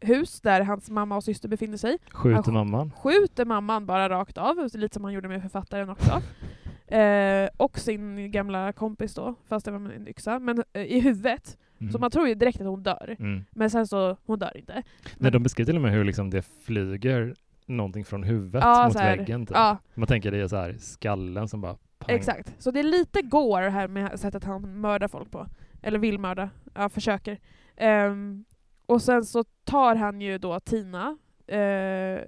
hus 0.00 0.40
där 0.40 0.60
hans 0.60 0.90
mamma 0.90 1.16
och 1.16 1.24
syster 1.24 1.48
befinner 1.48 1.76
sig. 1.76 1.98
Skjuter 2.10 2.42
Ja, 2.46 2.52
mamman. 2.52 2.92
Skjuter 3.02 3.44
mamman 3.44 3.86
bara 3.86 4.08
rakt 4.08 4.38
av, 4.38 4.68
lite 4.74 4.94
som 4.94 5.04
han 5.04 5.12
gjorde 5.12 5.28
med 5.28 5.42
författaren 5.42 5.90
också. 5.90 6.10
Eh, 6.90 7.48
och 7.56 7.78
sin 7.78 8.30
gamla 8.30 8.72
kompis 8.72 9.14
då, 9.14 9.34
fast 9.48 9.64
det 9.66 9.72
var 9.72 9.78
med 9.78 9.96
en 9.96 10.08
yxa, 10.08 10.38
men 10.38 10.64
eh, 10.72 10.82
i 10.82 11.00
huvudet. 11.00 11.58
Mm. 11.80 11.92
Så 11.92 11.98
man 11.98 12.10
tror 12.10 12.28
ju 12.28 12.34
direkt 12.34 12.60
att 12.60 12.66
hon 12.66 12.82
dör. 12.82 13.16
Mm. 13.18 13.44
Men 13.50 13.70
sen 13.70 13.86
så, 13.86 14.16
hon 14.26 14.38
dör 14.38 14.56
inte. 14.56 14.72
Nej, 14.74 14.84
Men- 15.18 15.32
de 15.32 15.42
beskriver 15.42 15.66
till 15.66 15.76
och 15.76 15.82
med 15.82 15.92
hur 15.92 16.04
liksom 16.04 16.30
det 16.30 16.42
flyger 16.42 17.34
någonting 17.66 18.04
från 18.04 18.22
huvudet 18.22 18.62
Ja, 18.64 18.84
mot 18.86 18.96
här, 18.98 19.16
väggen. 19.16 19.46
Typ. 19.46 19.56
Ja, 19.56 19.78
Man 19.94 20.06
tänker 20.06 20.30
det 20.30 20.38
är 20.38 20.48
så 20.48 20.56
här 20.56 20.76
skallen 20.78 21.48
som 21.48 21.60
bara 21.60 21.76
pang. 21.98 22.16
exakt. 22.16 22.54
Så 22.62 22.70
det 22.70 22.80
är 22.80 22.84
lite 22.84 23.22
gore 23.22 23.68
här 23.68 23.88
med 23.88 24.20
sättet 24.20 24.44
han 24.44 24.80
mördar 24.80 25.08
folk 25.08 25.30
på. 25.30 25.46
Eller 25.82 25.98
vill 25.98 26.18
mörda. 26.18 26.50
Ja, 26.74 26.88
försöker. 26.88 27.38
Ehm, 27.76 28.44
och 28.86 29.02
sen 29.02 29.24
så 29.24 29.44
tar 29.44 29.94
han 29.96 30.20
ju 30.20 30.38
då 30.38 30.60
Tina, 30.60 31.18
eh, 31.46 32.20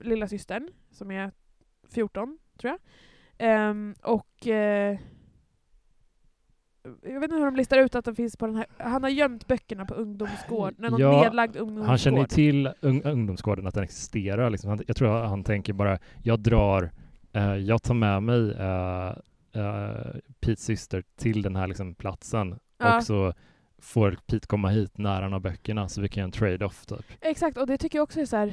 lilla 0.00 0.28
systern 0.28 0.68
som 0.90 1.10
är 1.10 1.32
14, 1.90 2.38
tror 2.58 2.70
jag. 2.70 2.78
Ehm, 3.38 3.94
och 4.02 4.46
eh, 4.46 4.98
jag 7.02 7.20
vet 7.20 7.22
inte 7.22 7.36
hur 7.36 7.44
de 7.44 7.56
listar 7.56 7.78
ut 7.78 7.94
att 7.94 8.04
den 8.04 8.14
finns 8.14 8.36
på 8.36 8.46
den 8.46 8.56
här. 8.56 8.66
Han 8.78 9.02
har 9.02 9.10
gömt 9.10 9.46
böckerna 9.46 9.84
på 9.86 9.94
ungdomsgård, 9.94 10.74
någon 10.78 11.00
Ja, 11.00 11.22
nedlagd 11.22 11.56
ungdomsgård. 11.56 11.88
Han 11.88 11.98
känner 11.98 12.18
ju 12.18 12.26
till 12.26 12.70
ung 12.80 13.02
ungdomsgården, 13.02 13.66
att 13.66 13.74
den 13.74 13.84
existerar. 13.84 14.50
Liksom. 14.50 14.70
Han, 14.70 14.80
jag 14.86 14.96
tror 14.96 15.08
han 15.24 15.44
tänker 15.44 15.72
bara, 15.72 15.98
jag 16.22 16.40
drar, 16.40 16.90
eh, 17.32 17.54
jag 17.56 17.82
tar 17.82 17.94
med 17.94 18.22
mig 18.22 18.52
eh, 18.52 19.12
Petes 20.40 20.64
syster 20.64 21.04
till 21.16 21.42
den 21.42 21.56
här 21.56 21.66
liksom, 21.66 21.94
platsen 21.94 22.58
Ja. 22.78 22.96
och 22.96 23.02
så 23.02 23.32
får 23.78 24.18
Pete 24.26 24.46
komma 24.46 24.68
hit 24.68 24.98
när 24.98 25.22
han 25.22 25.32
har 25.32 25.40
böckerna 25.40 25.88
så 25.88 26.00
vi 26.00 26.08
kan 26.08 26.20
göra 26.20 26.24
en 26.24 26.32
trade-off 26.32 26.86
typ. 26.86 27.06
Exakt, 27.20 27.56
och 27.56 27.66
det 27.66 27.78
tycker 27.78 27.98
jag 27.98 28.02
också 28.02 28.20
är 28.20 28.26
så 28.26 28.36
här. 28.36 28.52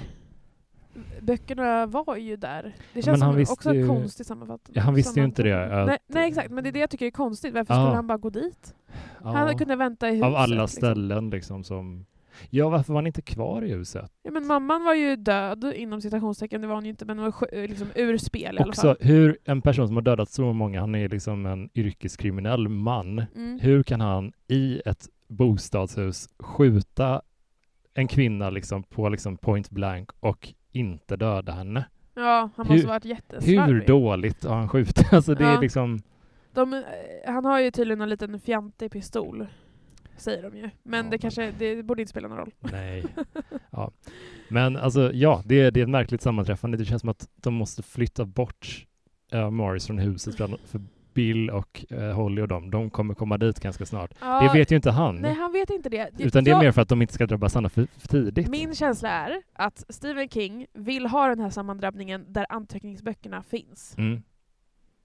Böckerna 1.21 1.85
var 1.85 2.15
ju 2.17 2.35
där. 2.35 2.75
Det 2.93 3.01
känns 3.01 3.21
han 3.21 3.45
som 3.45 3.53
också 3.53 3.73
ju- 3.73 3.87
konstig 3.87 4.25
sammanfattning. 4.25 4.73
Ja, 4.75 4.81
han 4.81 4.93
visste 4.93 5.19
ju 5.19 5.25
inte 5.25 5.43
det, 5.43 5.81
att- 5.81 5.87
Nej, 5.87 5.97
nej 6.07 6.27
exakt, 6.29 6.51
men 6.51 6.63
det 6.63 6.69
är 6.69 6.71
det 6.71 6.79
jag 6.79 6.89
tycker 6.89 7.05
är 7.05 7.11
konstigt. 7.11 7.53
Varför 7.53 7.73
Ja. 7.73 7.79
skulle 7.85 7.95
han 7.95 8.07
bara 8.07 8.17
gå 8.17 8.29
dit? 8.29 8.75
Han 9.23 9.47
Ja, 9.47 9.57
kunde 9.57 9.75
vänta 9.75 10.09
i 10.09 10.11
huset. 10.11 10.25
av 10.25 10.35
alla 10.35 10.45
liksom. 10.63 10.67
ställen 10.67 11.29
liksom 11.29 11.63
som... 11.63 12.05
Ja, 12.49 12.69
varför 12.69 12.93
var 12.93 12.97
han 13.01 13.07
inte 13.07 13.21
kvar 13.21 13.61
i 13.61 13.71
huset? 13.73 14.11
Ja, 14.23 14.31
men 14.31 14.47
mamman 14.47 14.83
var 14.83 14.93
ju 14.93 15.15
död, 15.15 15.73
inom 15.75 16.01
citationstecken, 16.01 16.61
det 16.61 16.67
var 16.67 16.75
hon 16.75 16.83
ju 16.83 16.89
inte, 16.89 17.05
men 17.05 17.19
hon 17.19 17.31
var 17.31 17.67
liksom 17.67 17.87
ur 17.95 18.17
spel 18.17 18.55
i 18.55 18.59
alla 18.59 18.69
Också 18.69 18.81
fall. 18.81 18.97
hur 18.99 19.37
en 19.45 19.61
person 19.61 19.87
som 19.87 19.95
har 19.95 20.01
dödat 20.03 20.29
så 20.29 20.53
många, 20.53 20.79
han 20.79 20.95
är 20.95 21.09
liksom 21.09 21.45
en 21.45 21.69
yrkeskriminell 21.75 22.67
man. 22.67 23.23
Mm. 23.35 23.59
Hur 23.59 23.83
kan 23.83 24.01
han 24.01 24.33
i 24.47 24.81
ett 24.85 25.07
bostadshus 25.27 26.29
skjuta 26.39 27.21
en 27.93 28.07
kvinna 28.07 28.49
liksom 28.49 28.83
på 28.83 29.09
liksom 29.09 29.37
point 29.37 29.69
blank 29.69 30.09
och 30.19 30.53
inte 30.73 31.15
döda 31.15 31.51
henne? 31.51 31.85
Ja, 32.15 32.49
han 32.55 32.65
Hur- 32.67 32.73
måste 32.73 32.87
ha 32.87 32.93
varit 32.93 33.05
jätteslarvig. 33.05 33.73
Hur 33.73 33.85
dåligt 33.87 34.43
har 34.43 34.55
han 34.55 34.69
skjutit? 34.69 35.05
Alltså 35.13 35.35
det 35.35 35.43
Ja. 35.43 35.57
är 35.57 35.61
liksom... 35.61 36.01
De, 36.53 36.73
eh, 36.73 36.81
han 37.33 37.45
har 37.45 37.59
ju 37.59 37.71
tydligen 37.71 38.01
en 38.01 38.09
liten 38.09 38.39
fjantig 38.39 38.91
pistol, 38.91 39.47
säger 40.17 40.43
de 40.43 40.57
ju. 40.57 40.69
Men 40.83 41.05
Ja, 41.05 41.11
det 41.11 41.17
kanske, 41.17 41.51
det 41.59 41.83
borde 41.83 42.01
inte 42.01 42.09
spela 42.09 42.27
någon 42.27 42.37
roll. 42.37 42.51
Nej. 42.59 43.05
Ja. 43.71 43.91
Men 44.49 44.77
alltså, 44.77 45.11
ja, 45.13 45.41
det 45.45 45.61
är, 45.61 45.71
det 45.71 45.79
är 45.79 45.83
ett 45.83 45.89
märkligt 45.89 46.21
sammanträffande. 46.21 46.77
Det 46.77 46.85
känns 46.85 47.01
som 47.01 47.09
att 47.09 47.29
de 47.35 47.53
måste 47.53 47.83
flytta 47.83 48.25
bort 48.25 48.85
uh, 49.33 49.49
Morris 49.49 49.87
från 49.87 49.97
huset 49.99 50.35
för, 50.35 50.47
för 50.65 50.81
Bill 51.13 51.49
och 51.49 51.85
eh, 51.89 52.11
Holly 52.15 52.41
och 52.41 52.47
dem, 52.47 52.71
de 52.71 52.89
kommer 52.89 53.13
komma 53.13 53.37
dit 53.37 53.59
ganska 53.59 53.85
snart. 53.85 54.11
Ja, 54.21 54.41
Det 54.41 54.59
vet 54.59 54.71
ju 54.71 54.75
inte 54.75 54.91
han. 54.91 55.15
Nej, 55.15 55.33
han 55.33 55.51
vet 55.51 55.69
inte 55.69 55.89
det. 55.89 56.09
utan 56.17 56.43
det 56.43 56.49
är 56.49 56.53
Jag- 56.53 56.63
mer 56.63 56.71
för 56.71 56.81
att 56.81 56.89
de 56.89 57.01
inte 57.01 57.13
ska 57.13 57.25
drabba 57.27 57.49
Sanna 57.49 57.69
för, 57.69 57.87
för 57.97 58.07
tidigt. 58.07 58.49
Min 58.49 58.75
känsla 58.75 59.09
är 59.09 59.41
att 59.53 59.83
Stephen 59.89 60.29
King 60.29 60.65
vill 60.73 61.05
ha 61.05 61.27
den 61.27 61.39
här 61.39 61.49
sammandrabbningen 61.49 62.25
där 62.27 62.45
anteckningsböckerna 62.49 63.43
finns. 63.43 63.95
Mm. 63.97 64.23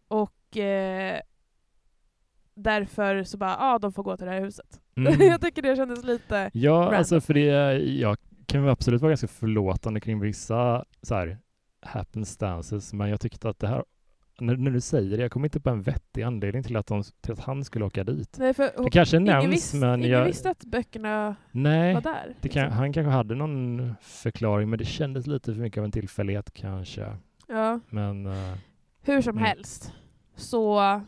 Och 0.09 0.57
eh, 0.57 1.21
därför 2.55 3.23
så 3.25 3.39
bara, 3.39 3.51
ja 3.61 3.79
de 3.79 3.93
får 3.93 4.03
gå 4.03 4.17
till 4.17 4.27
det 4.27 4.33
här 4.33 4.41
huset. 4.41 4.81
Mm. 4.97 5.21
jag 5.27 5.41
tycker 5.41 5.63
det 5.63 5.77
kändes 5.77 6.05
lite... 6.05 6.51
Ja, 6.53 6.73
random. 6.73 6.95
alltså 6.95 7.21
för 7.21 7.35
det, 7.35 7.45
jag 7.79 8.17
kan 8.47 8.69
absolut 8.69 9.01
vara 9.03 9.11
ganska 9.11 9.29
förlåtande 9.29 10.01
kring 10.01 10.21
vissa 10.21 10.85
så 11.03 11.15
här 11.15 11.39
happenstances, 11.83 12.93
men 12.93 13.09
jag 13.11 13.21
tyckte 13.21 13.49
att 13.49 13.59
det 13.59 13.69
här, 13.69 13.85
när, 14.41 14.57
när 14.57 14.71
du 14.71 14.81
säger 14.81 15.17
det, 15.17 15.23
jag 15.23 15.33
kommer 15.33 15.47
inte 15.47 15.61
på 15.61 15.71
en 15.71 15.83
vettig 15.83 16.23
anledning 16.23 16.63
till 16.63 16.77
att, 16.77 16.87
de, 16.87 17.03
till 17.21 17.33
att 17.33 17.41
han 17.41 17.65
skulle 17.65 17.85
åka 17.85 18.05
dit. 18.05 18.37
Nej, 18.39 18.55
för 18.55 18.85
Det 18.85 18.91
kanske 18.91 19.17
ingen, 19.17 19.27
nämns, 19.35 19.55
visst, 19.55 19.75
men 19.75 19.99
ingen 20.01 20.11
jag, 20.11 20.25
visste 20.25 20.51
att 20.51 20.65
böckerna 20.65 21.37
nej, 21.51 21.95
var 21.95 22.01
där. 22.01 22.35
det 22.41 22.49
kan, 22.49 22.63
liksom. 22.65 22.79
han 22.79 22.93
kanske 22.93 23.11
hade 23.11 23.35
någon 23.35 23.95
förklaring, 24.01 24.71
men 24.71 24.79
det 24.79 24.85
kändes 24.85 25.27
lite 25.27 25.55
för 25.55 25.61
mycket 25.61 25.79
av 25.79 25.85
en 25.85 25.93
tillfällighet 25.93 26.51
kanske. 26.55 27.17
Ja. 27.49 27.81
Men 27.91 28.27
eh, 28.27 28.55
Hur 29.03 29.23
som 29.23 29.37
Mm. 29.37 29.45
helst 29.45 29.93
så 30.37 31.01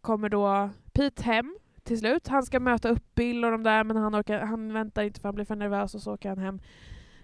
kommer 0.00 0.28
då 0.28 0.70
Pete 0.92 1.22
hem 1.22 1.56
till 1.84 1.98
slut. 1.98 2.28
Han 2.28 2.42
ska 2.42 2.60
möta 2.60 2.88
upp 2.88 3.14
Bill 3.14 3.44
och 3.44 3.50
de 3.50 3.62
där 3.62 3.84
men 3.84 3.96
han, 3.96 4.14
orkar, 4.16 4.38
han 4.40 4.72
väntar 4.72 5.02
inte 5.02 5.20
för 5.20 5.28
han 5.28 5.34
blir 5.34 5.44
för 5.44 5.56
nervös 5.56 5.94
och 5.94 6.00
så 6.02 6.14
åker 6.14 6.28
han 6.28 6.38
hem. 6.38 6.60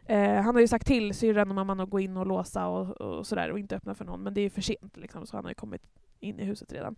Eh, 0.06 0.42
han 0.42 0.54
har 0.54 0.60
ju 0.60 0.68
sagt 0.68 0.86
till 0.86 1.14
syrran 1.14 1.48
och 1.48 1.54
mamman 1.54 1.80
att 1.80 1.90
gå 1.90 2.00
in 2.00 2.16
och 2.16 2.26
låsa 2.26 2.66
och, 2.66 3.00
och 3.00 3.26
sådär 3.26 3.50
och 3.50 3.58
inte 3.58 3.76
öppna 3.76 3.94
för 3.94 4.04
någon, 4.04 4.22
men 4.22 4.34
det 4.34 4.40
är 4.40 4.50
för 4.50 4.60
sent 4.60 4.96
liksom, 4.96 5.26
så 5.26 5.36
han 5.36 5.44
har 5.44 5.50
ju 5.50 5.54
kommit 5.54 5.82
in 6.20 6.40
i 6.40 6.44
huset 6.44 6.72
redan. 6.72 6.96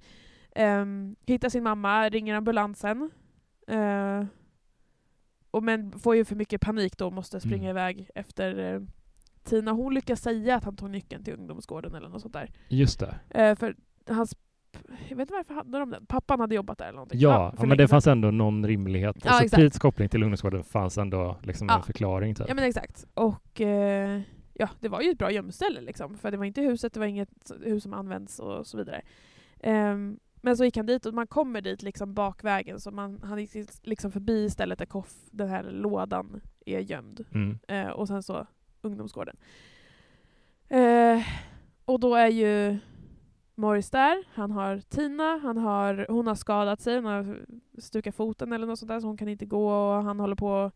Um, 0.56 1.16
hittar 1.26 1.48
sin 1.48 1.62
mamma, 1.62 2.08
ringer 2.08 2.34
ambulansen. 2.34 3.10
Uh, 3.70 4.24
och 5.50 5.62
men 5.62 5.98
får 5.98 6.16
ju 6.16 6.24
för 6.24 6.36
mycket 6.36 6.60
panik 6.60 6.98
då 6.98 7.06
och 7.06 7.12
måste 7.12 7.40
springa 7.40 7.70
Mm. 7.70 7.70
iväg 7.70 8.10
efter 8.14 8.74
uh, 8.74 8.82
Tina. 9.44 9.72
Hon 9.72 9.94
lyckas 9.94 10.20
säga 10.20 10.56
att 10.56 10.64
han 10.64 10.76
tog 10.76 10.90
nyckeln 10.90 11.24
till 11.24 11.34
ungdomsgården 11.34 11.94
eller 11.94 12.08
något 12.08 12.22
sånt 12.22 12.34
där. 12.34 12.50
Just 12.68 13.00
det. 13.00 13.50
Uh, 13.50 13.56
för 13.56 13.76
hans... 14.08 14.36
Jag 15.08 15.16
vet 15.16 15.20
inte 15.20 15.34
varför 15.34 15.54
hade 15.54 15.78
de 15.78 15.90
den. 15.90 16.06
Pappan 16.06 16.40
hade 16.40 16.54
jobbat 16.54 16.78
där 16.78 16.84
eller 16.84 16.94
någonting. 16.96 17.20
Ja, 17.20 17.54
ja 17.58 17.66
men 17.66 17.78
det 17.78 17.88
fanns 17.88 18.06
ändå 18.06 18.30
någon 18.30 18.66
rimlighet. 18.66 19.16
Ja, 19.24 19.30
alltså. 19.30 19.56
Petes 19.56 19.78
koppling 19.78 20.08
till 20.08 20.22
ungdomsgården 20.22 20.64
fanns 20.64 20.98
ändå 20.98 21.36
liksom 21.42 21.68
Ja. 21.70 21.76
en 21.76 21.82
förklaring 21.82 22.34
typ. 22.34 22.48
Ja 22.48 22.54
men 22.54 22.64
exakt. 22.64 23.06
Och 23.14 23.60
eh, 23.60 24.20
ja, 24.54 24.68
det 24.80 24.88
var 24.88 25.00
ju 25.00 25.10
ett 25.10 25.18
bra 25.18 25.30
gömställe 25.30 25.80
liksom. 25.80 26.18
För 26.18 26.30
det 26.30 26.36
var 26.36 26.44
inte 26.44 26.60
huset, 26.60 26.92
det 26.94 27.00
var 27.00 27.06
inget 27.06 27.52
hus 27.64 27.82
som 27.82 27.92
används 27.94 28.38
och 28.38 28.66
så 28.66 28.76
vidare. 28.76 29.02
Ehm, 29.60 30.18
men 30.40 30.56
så 30.56 30.64
gick 30.64 30.76
han 30.76 30.86
dit 30.86 31.06
och 31.06 31.14
man 31.14 31.26
kommer 31.26 31.60
dit 31.60 31.82
liksom 31.82 32.14
bakvägen 32.14 32.80
så 32.80 32.90
man, 32.90 33.20
han 33.22 33.38
gick 33.38 33.50
liksom 33.82 34.12
förbi 34.12 34.50
stället 34.50 34.78
där 34.78 34.86
koff, 34.86 35.14
den 35.30 35.48
här 35.48 35.62
lådan 35.62 36.40
är 36.66 36.80
gömd. 36.80 37.24
Mm. 37.34 37.58
Eh, 37.68 37.88
och 37.88 38.08
sen 38.08 38.22
så 38.22 38.46
ungdomsgården. 38.82 39.36
Eh, 40.68 41.20
och 41.84 42.00
då 42.00 42.14
är 42.14 42.28
ju 42.28 42.78
Morris 43.58 43.90
där, 43.90 44.24
han 44.34 44.50
har 44.50 44.78
Tina, 44.78 45.38
han 45.42 45.56
har, 45.56 46.06
hon 46.08 46.26
har 46.26 46.34
skadat 46.34 46.80
sig, 46.80 46.96
hon 46.96 47.04
har 47.04 47.38
stukat 47.78 48.14
foten 48.14 48.52
eller 48.52 48.66
något 48.66 48.78
sånt 48.78 48.88
där 48.88 49.00
så 49.00 49.06
hon 49.06 49.16
kan 49.16 49.28
inte 49.28 49.46
gå 49.46 49.68
och 49.68 50.02
han 50.02 50.20
håller 50.20 50.36
på 50.36 50.48
och 50.48 50.72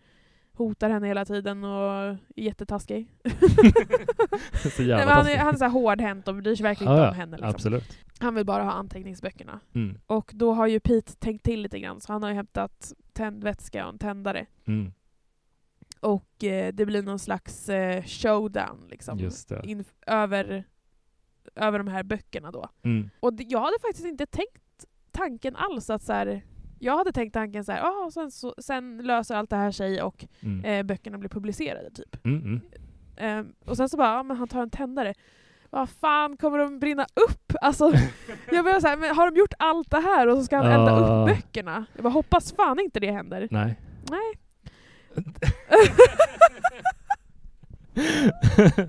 hotar 0.53 0.91
henne 0.91 1.07
hela 1.07 1.25
tiden 1.25 1.65
och 1.65 1.93
är 1.93 2.19
jättetaskig. 2.37 3.09
Så 4.63 4.69
Nej, 4.79 4.89
jävla 4.89 5.07
men 5.07 5.09
han 5.09 5.27
är, 5.27 5.39
han 5.39 5.55
är 5.55 5.59
så 5.59 5.65
här 5.65 5.71
hårdhänt 5.71 6.29
och 6.29 6.35
bryr 6.35 6.55
sig 6.57 6.63
verkligen 6.65 6.93
inte 6.93 7.03
ja, 7.03 7.09
om 7.09 7.15
henne. 7.15 7.37
Liksom. 7.37 7.49
Absolut. 7.49 7.99
Han 8.19 8.35
vill 8.35 8.47
bara 8.47 8.63
ha 8.63 8.73
anteckningsböckerna. 8.73 9.61
Mm. 9.75 9.99
Och 10.07 10.31
då 10.35 10.53
har 10.53 10.67
ju 10.67 10.81
Pete 10.81 11.13
tänkt 11.13 11.45
till 11.45 11.63
lite 11.63 11.79
grann 11.79 12.01
så 12.01 12.13
han 12.13 12.23
har 12.23 12.31
ju 12.31 12.37
hämtat 12.37 12.93
tändvätska 13.13 13.87
och 13.87 13.93
en 13.93 13.99
tändare. 13.99 14.47
Mm. 14.65 14.93
Och 16.01 16.45
eh, 16.45 16.73
det 16.73 16.87
blir 16.87 17.03
någon 17.03 17.19
slags 17.19 17.69
eh, 17.69 18.05
showdown 18.05 18.87
liksom. 18.91 19.19
Just 19.19 19.49
det. 19.49 19.85
Över, 20.07 20.65
över 21.57 21.79
de 21.79 21.89
här 21.89 22.03
böckerna 22.03 22.51
då. 22.51 22.69
Mm. 22.83 23.11
Och 23.21 23.35
det, 23.35 23.45
jag 23.49 23.61
hade 23.61 23.79
faktiskt 23.83 24.07
inte 24.07 24.27
tänkt 24.27 24.85
tanken 25.11 25.57
alls 25.57 25.91
att 25.91 26.03
så 26.03 26.13
här, 26.13 26.43
jag 26.79 26.97
hade 26.99 27.13
tänkt 27.13 27.33
tanken 27.33 27.65
så 27.65 27.73
här, 27.73 27.83
ah, 27.83 28.11
sen, 28.11 28.31
så, 28.31 28.55
sen 28.59 28.99
löser 28.99 29.35
allt 29.37 29.51
det 29.51 29.57
här 29.57 29.71
sig 29.71 30.03
och 30.03 30.25
Mm. 30.43 30.65
eh, 30.65 30.83
böckerna 30.83 31.19
blir 31.19 31.29
publicerade 31.31 31.91
typ. 31.91 32.25
Mm. 32.27 32.61
Ehm, 33.17 33.53
och 33.67 33.77
sen 33.77 33.89
så 33.89 33.97
bara, 33.97 34.15
ja, 34.17 34.23
men 34.23 34.37
han 34.37 34.49
tar 34.49 34.63
en 34.63 34.71
tändare. 34.71 35.15
Vad 35.71 35.91
fan, 35.91 36.37
kommer 36.37 36.59
de 36.59 36.79
brinna 36.79 37.07
upp? 37.29 37.53
Alltså, 37.61 37.93
jag 38.53 38.65
börjar 38.65 38.81
så 38.81 38.87
här, 38.87 38.97
men 38.97 39.17
har 39.17 39.31
de 39.31 39.39
gjort 39.39 39.55
allt 39.59 39.91
det 39.91 40.01
här 40.01 40.27
och 40.29 40.37
så 40.39 40.45
ska 40.45 40.57
han 40.57 40.67
elda 40.67 40.93
Ah. 40.93 41.23
upp 41.23 41.29
böckerna? 41.37 41.85
Jag 41.95 42.03
bara, 42.03 42.11
hoppas 42.13 42.53
fan 42.53 42.81
inte 42.81 43.01
det 43.01 43.11
händer. 43.13 43.49
Nej. 43.51 43.79
Nej. 44.11 44.33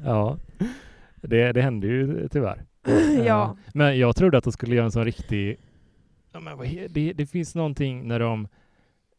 ja, 0.06 0.38
det, 1.22 1.51
det 1.51 1.61
hände 1.61 1.88
ju 1.88 2.28
tyvärr. 2.28 2.63
ja. 3.26 3.43
Eh, 3.43 3.72
Men 3.74 3.99
jag 3.99 4.15
trodde 4.15 4.38
att 4.38 4.43
de 4.43 4.53
skulle 4.53 4.76
göra 4.76 4.86
en 4.86 4.91
sån 4.91 5.05
riktig... 5.05 5.57
Ja, 6.34 6.39
men 6.39 6.57
det, 6.89 7.13
det 7.13 7.26
finns 7.26 7.55
någonting 7.55 8.07
när 8.07 8.19
de... 8.19 8.47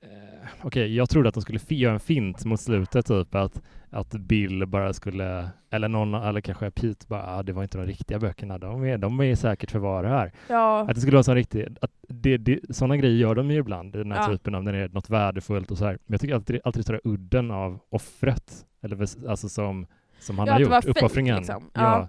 Eh, 0.02 0.48
Okej, 0.62 0.94
jag 0.96 1.10
trodde 1.10 1.28
att 1.28 1.34
de 1.34 1.40
skulle 1.42 1.60
göra 1.68 1.94
en 1.94 2.00
fint 2.00 2.44
mot 2.44 2.60
slutet, 2.60 3.06
typ 3.06 3.34
att, 3.34 3.62
att 3.90 4.14
Bill 4.14 4.66
bara 4.66 4.92
skulle... 4.92 5.48
Eller 5.70 5.88
någon, 5.88 6.14
eller 6.14 6.40
kanske 6.40 6.70
Pete 6.70 7.06
bara, 7.08 7.26
ah, 7.26 7.42
det 7.42 7.52
var 7.52 7.62
inte 7.62 7.78
de 7.78 7.86
riktiga 7.86 8.18
böckerna, 8.18 8.58
de 8.58 8.84
är, 8.84 8.98
de 8.98 9.20
är 9.20 9.34
säkert 9.34 9.70
förvarade 9.70 10.08
här. 10.08 10.32
ja. 10.48 10.80
Att 10.80 10.94
det 10.94 11.00
skulle 11.00 11.14
vara 11.14 11.20
en 11.20 11.24
sån 11.24 11.34
riktig... 11.34 11.66
Att 11.80 11.90
det, 12.08 12.36
det, 12.36 12.60
sådana 12.76 12.96
grejer 12.96 13.16
gör 13.16 13.34
de 13.34 13.50
ju 13.50 13.58
ibland, 13.58 13.92
den 13.92 14.12
här 14.12 14.20
Ja. 14.22 14.28
typen 14.36 14.54
av 14.54 14.62
när 14.64 14.72
det 14.72 14.78
är 14.78 14.88
något 14.88 15.10
värdefullt 15.10 15.70
och 15.70 15.78
så 15.78 15.84
här. 15.84 15.92
Men 16.06 16.14
jag 16.14 16.20
tycker 16.20 16.34
alltid, 16.34 16.60
alltid 16.64 16.84
det 16.86 16.92
är 16.94 17.00
udden 17.04 17.50
av 17.50 17.78
offret, 17.90 18.66
eller 18.82 19.28
alltså 19.28 19.48
som, 19.48 19.86
som 20.22 20.38
han 20.38 20.46
Ja, 20.46 20.52
har 20.52 20.60
gjort, 20.60 20.70
fake, 20.70 20.90
uppoffringen. 20.90 21.36
liksom. 21.36 21.70
Ja. 21.74 22.08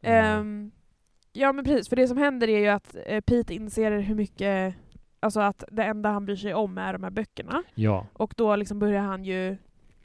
Ja. 0.00 0.08
Ehm, 0.08 0.70
ja 1.32 1.52
men 1.52 1.64
precis, 1.64 1.88
för 1.88 1.96
det 1.96 2.08
som 2.08 2.16
händer 2.18 2.48
är 2.48 2.58
ju 2.58 2.68
att 2.68 2.96
eh, 3.06 3.20
Pete 3.20 3.54
inser 3.54 3.92
hur 3.92 4.14
mycket, 4.14 4.74
alltså 5.20 5.40
att 5.40 5.64
det 5.70 5.82
enda 5.84 6.10
han 6.10 6.24
bryr 6.26 6.36
sig 6.36 6.54
om 6.54 6.78
är 6.78 6.92
de 6.92 7.02
här 7.02 7.10
böckerna. 7.10 7.62
ja. 7.74 8.06
Och 8.12 8.34
då 8.36 8.56
liksom 8.56 8.78
börjar 8.78 9.02
han 9.02 9.24
ju 9.24 9.56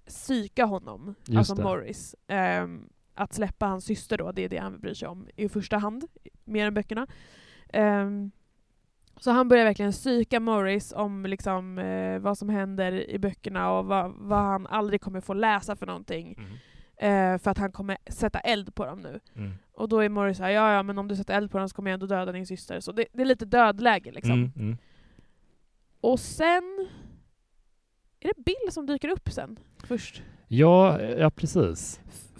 psyka 0.07 0.65
honom, 0.65 1.15
Just 1.25 1.37
alltså 1.37 1.55
det. 1.55 1.63
Morris. 1.63 2.15
Ehm, 2.27 2.89
att 3.15 3.33
släppa 3.33 3.65
hans 3.65 3.85
syster 3.85 4.17
då, 4.17 4.31
det 4.31 4.41
är 4.41 4.49
det 4.49 4.57
han 4.57 4.79
bryr 4.79 4.93
sig 4.93 5.07
om 5.07 5.27
i 5.35 5.49
första 5.49 5.77
hand, 5.77 6.03
mer 6.45 6.67
än 6.67 6.73
böckerna. 6.73 7.07
Ehm, 7.73 8.31
så 9.19 9.31
han 9.31 9.47
börjar 9.49 9.65
verkligen 9.65 9.91
psyka 9.91 10.39
Morris 10.39 10.93
om 10.95 11.25
liksom, 11.25 11.77
eh, 11.79 12.19
vad 12.19 12.37
som 12.37 12.49
händer 12.49 13.09
i 13.09 13.19
böckerna 13.19 13.71
och 13.71 13.85
vad, 13.85 14.13
vad 14.17 14.39
han 14.39 14.67
aldrig 14.67 15.01
kommer 15.01 15.21
få 15.21 15.33
läsa 15.33 15.75
för 15.75 15.85
någonting. 15.85 16.35
Mm. 16.37 16.49
Eh, 16.97 17.37
för 17.37 17.51
att 17.51 17.57
han 17.57 17.71
kommer 17.71 17.97
sätta 18.09 18.39
eld 18.39 18.75
på 18.75 18.85
dem 18.85 19.01
nu. 19.01 19.19
Mm. 19.35 19.51
Och 19.73 19.89
då 19.89 19.99
är 19.99 20.09
Morris 20.09 20.37
såhär, 20.37 20.49
ja 20.49 20.73
ja 20.73 20.83
men 20.83 20.97
om 20.97 21.07
du 21.07 21.15
sätter 21.15 21.37
eld 21.37 21.51
på 21.51 21.57
dem 21.57 21.69
så 21.69 21.75
kommer 21.75 21.91
jag 21.91 21.93
ändå 21.93 22.05
döda 22.05 22.31
din 22.31 22.45
syster. 22.45 22.79
Så 22.79 22.91
det, 22.91 23.05
det 23.13 23.21
är 23.21 23.25
lite 23.25 23.45
dödläge 23.45 24.11
liksom. 24.11 24.33
Mm, 24.33 24.51
mm. 24.55 24.77
Och 26.01 26.19
sen... 26.19 26.87
Är 28.19 28.27
det 28.27 28.43
Bill 28.45 28.71
som 28.71 28.85
dyker 28.85 29.09
upp 29.09 29.29
sen? 29.31 29.59
Först? 29.83 30.23
Ja, 30.47 31.01
ja 31.01 31.29
precis. 31.29 31.99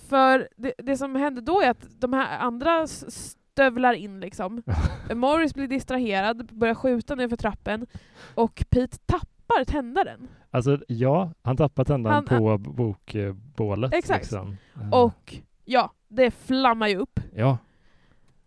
För 0.10 0.50
det, 0.56 0.74
det 0.78 0.98
som 0.98 1.16
händer 1.16 1.42
då 1.42 1.62
är 1.62 1.70
att 1.70 1.88
de 2.00 2.14
här 2.14 2.40
andra 2.40 2.88
stövlar 2.88 3.94
in 3.94 4.20
liksom. 4.20 4.64
Morris 5.16 5.54
blir 5.54 5.68
distraherad, 5.68 6.56
börjar 6.56 6.76
skjuta 6.76 7.16
ner 7.16 7.30
för 7.30 7.36
trappen 7.36 7.88
och 8.36 8.66
Pete 8.70 8.98
tappar 9.06 9.37
tändaren. 9.68 10.28
Alltså 10.52 10.80
ja, 10.88 11.32
han 11.42 11.58
tappar 11.58 11.84
tändaren 11.84 12.16
Han- 12.30 12.40
på 12.40 12.58
bokbålet. 12.58 13.94
Exakt. 13.94 14.24
Liksom. 14.24 14.58
Eh, 14.82 14.90
Och 15.04 15.36
ja, 15.66 15.92
det 16.08 16.32
flammar 16.32 16.88
ju 16.88 16.96
upp. 16.98 17.20
Ja. 17.36 17.58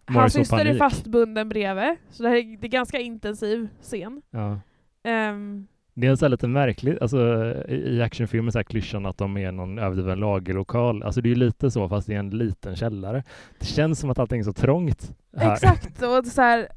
Hans 0.06 0.32
syster 0.32 0.64
är 0.66 0.74
fastbunden 0.78 1.48
bredvid, 1.48 1.96
så 2.10 2.22
det, 2.22 2.28
här 2.28 2.36
är, 2.36 2.56
det 2.56 2.66
är 2.66 2.70
ganska 2.70 2.98
intensiv 2.98 3.68
scen. 3.82 4.22
ja. 4.30 4.60
Ehm, 5.02 5.66
Det 5.94 6.06
är 6.06 6.16
här 6.22 6.28
lite 6.28 6.48
märkligt, 6.48 7.02
alltså 7.02 7.18
i 7.68 7.74
i 7.74 8.02
actionfilmer 8.02 8.50
så 8.50 8.58
här 8.58 8.62
klyschan 8.64 9.06
att 9.06 9.18
de 9.18 9.36
är 9.36 9.52
någon 9.52 9.78
överdriven 9.78 10.20
lagerlokal. 10.20 11.02
Alltså 11.02 11.20
det 11.20 11.26
är 11.28 11.30
ju 11.30 11.34
lite 11.36 11.70
så 11.70 11.88
fast 11.88 12.08
i 12.08 12.14
en 12.14 12.30
liten 12.30 12.76
källare. 12.76 13.24
Det 13.58 13.66
känns 13.66 14.00
som 14.00 14.10
att 14.10 14.18
allting 14.18 14.40
är 14.40 14.44
så 14.44 14.52
trångt 14.52 15.16
här. 15.36 15.52
Exakt, 15.52 16.02
och 16.02 16.26
så 16.26 16.42
här, 16.42 16.68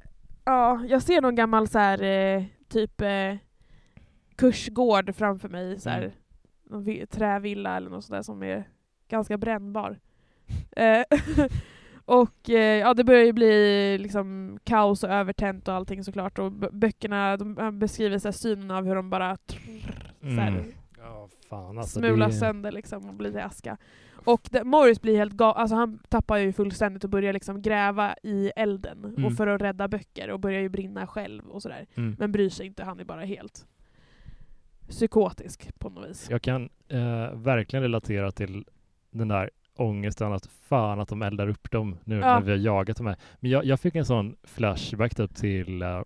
ja, 0.45 0.81
jag 0.89 1.01
ser 1.01 1.21
någon 1.21 1.35
gammal 1.35 1.67
så 1.67 1.79
här, 1.79 2.03
eh, 2.03 2.43
typ 2.69 3.01
eh, 3.01 3.35
kursgård 4.51 5.15
framför 5.15 5.49
mig, 5.49 5.79
så 5.79 5.89
här, 5.89 6.01
Mm. 6.01 6.11
någon 6.69 6.83
vi- 6.83 7.05
trävilla 7.07 7.77
eller 7.77 7.89
något 7.89 8.05
sådär 8.05 8.21
som 8.21 8.43
är 8.43 8.63
ganska 9.09 9.37
brännbar. 9.37 9.99
Eh, 10.75 11.03
och 12.05 12.49
eh, 12.49 12.79
ja, 12.79 12.93
det 12.93 13.03
börjar 13.03 13.23
ju 13.25 13.33
bli 13.33 13.97
liksom 13.97 14.59
kaos 14.63 15.03
och 15.03 15.09
övertänt 15.09 15.67
och 15.67 15.73
allting 15.73 16.03
såklart 16.03 16.39
och 16.39 16.51
böckerna 16.51 17.37
de 17.37 17.79
beskriver 17.79 18.17
så 18.17 18.27
här, 18.27 18.31
synen 18.33 18.71
av 18.71 18.85
hur 18.85 18.95
de 18.95 19.09
bara 19.09 19.37
trrr, 19.37 20.11
så 20.21 20.27
här, 20.27 20.47
Mm. 20.47 20.63
Ja, 20.97 21.27
fan 21.49 21.77
alltså. 21.77 21.99
smular 21.99 22.27
det... 22.27 22.33
sönder 22.33 22.71
liksom 22.71 23.09
och 23.09 23.13
blir 23.15 23.31
till 23.31 23.39
aska. 23.41 23.77
Och 24.25 24.41
det, 24.51 24.63
Morris 24.63 25.01
blir 25.01 25.17
helt 25.17 25.33
gal, 25.33 25.53
alltså 25.55 25.75
han 25.75 25.99
tappar 26.09 26.37
ju 26.37 26.53
fullständigt 26.53 27.03
och 27.03 27.09
börjar 27.09 27.33
liksom 27.33 27.61
gräva 27.61 28.15
i 28.23 28.51
elden 28.55 29.05
Mm. 29.05 29.25
och 29.25 29.33
för 29.33 29.47
att 29.47 29.61
rädda 29.61 29.87
böcker 29.87 30.29
och 30.29 30.39
börjar 30.39 30.61
ju 30.61 30.69
brinna 30.69 31.07
själv 31.07 31.47
och 31.49 31.61
sådär. 31.61 31.85
Mm. 31.95 32.15
Men 32.19 32.31
bryr 32.31 32.49
sig 32.49 32.65
inte, 32.65 32.83
han 32.83 32.99
är 32.99 33.03
bara 33.05 33.21
helt 33.25 33.67
psykotisk 34.89 35.79
på 35.79 35.89
något 35.89 36.09
vis. 36.09 36.27
Jag 36.29 36.41
kan 36.41 36.69
eh, 36.89 37.31
verkligen 37.33 37.83
relatera 37.83 38.31
till 38.31 38.65
den 39.11 39.27
där 39.27 39.49
ångesten 39.75 40.33
att 40.33 40.45
fan 40.45 40.99
att 40.99 41.07
de 41.07 41.21
eldar 41.21 41.47
upp 41.47 41.71
dem 41.71 41.97
nu 42.03 42.15
Ja. 42.19 42.21
när 42.39 42.41
vi 42.41 42.51
har 42.51 42.57
jagat 42.57 42.97
dem 42.97 43.05
här. 43.07 43.15
Men 43.39 43.51
jag, 43.51 43.65
jag 43.65 43.79
fick 43.79 43.95
en 43.95 44.05
sån 44.05 44.35
flashback 44.43 45.15
typ 45.15 45.35
till 45.35 45.81
eh, 45.81 46.01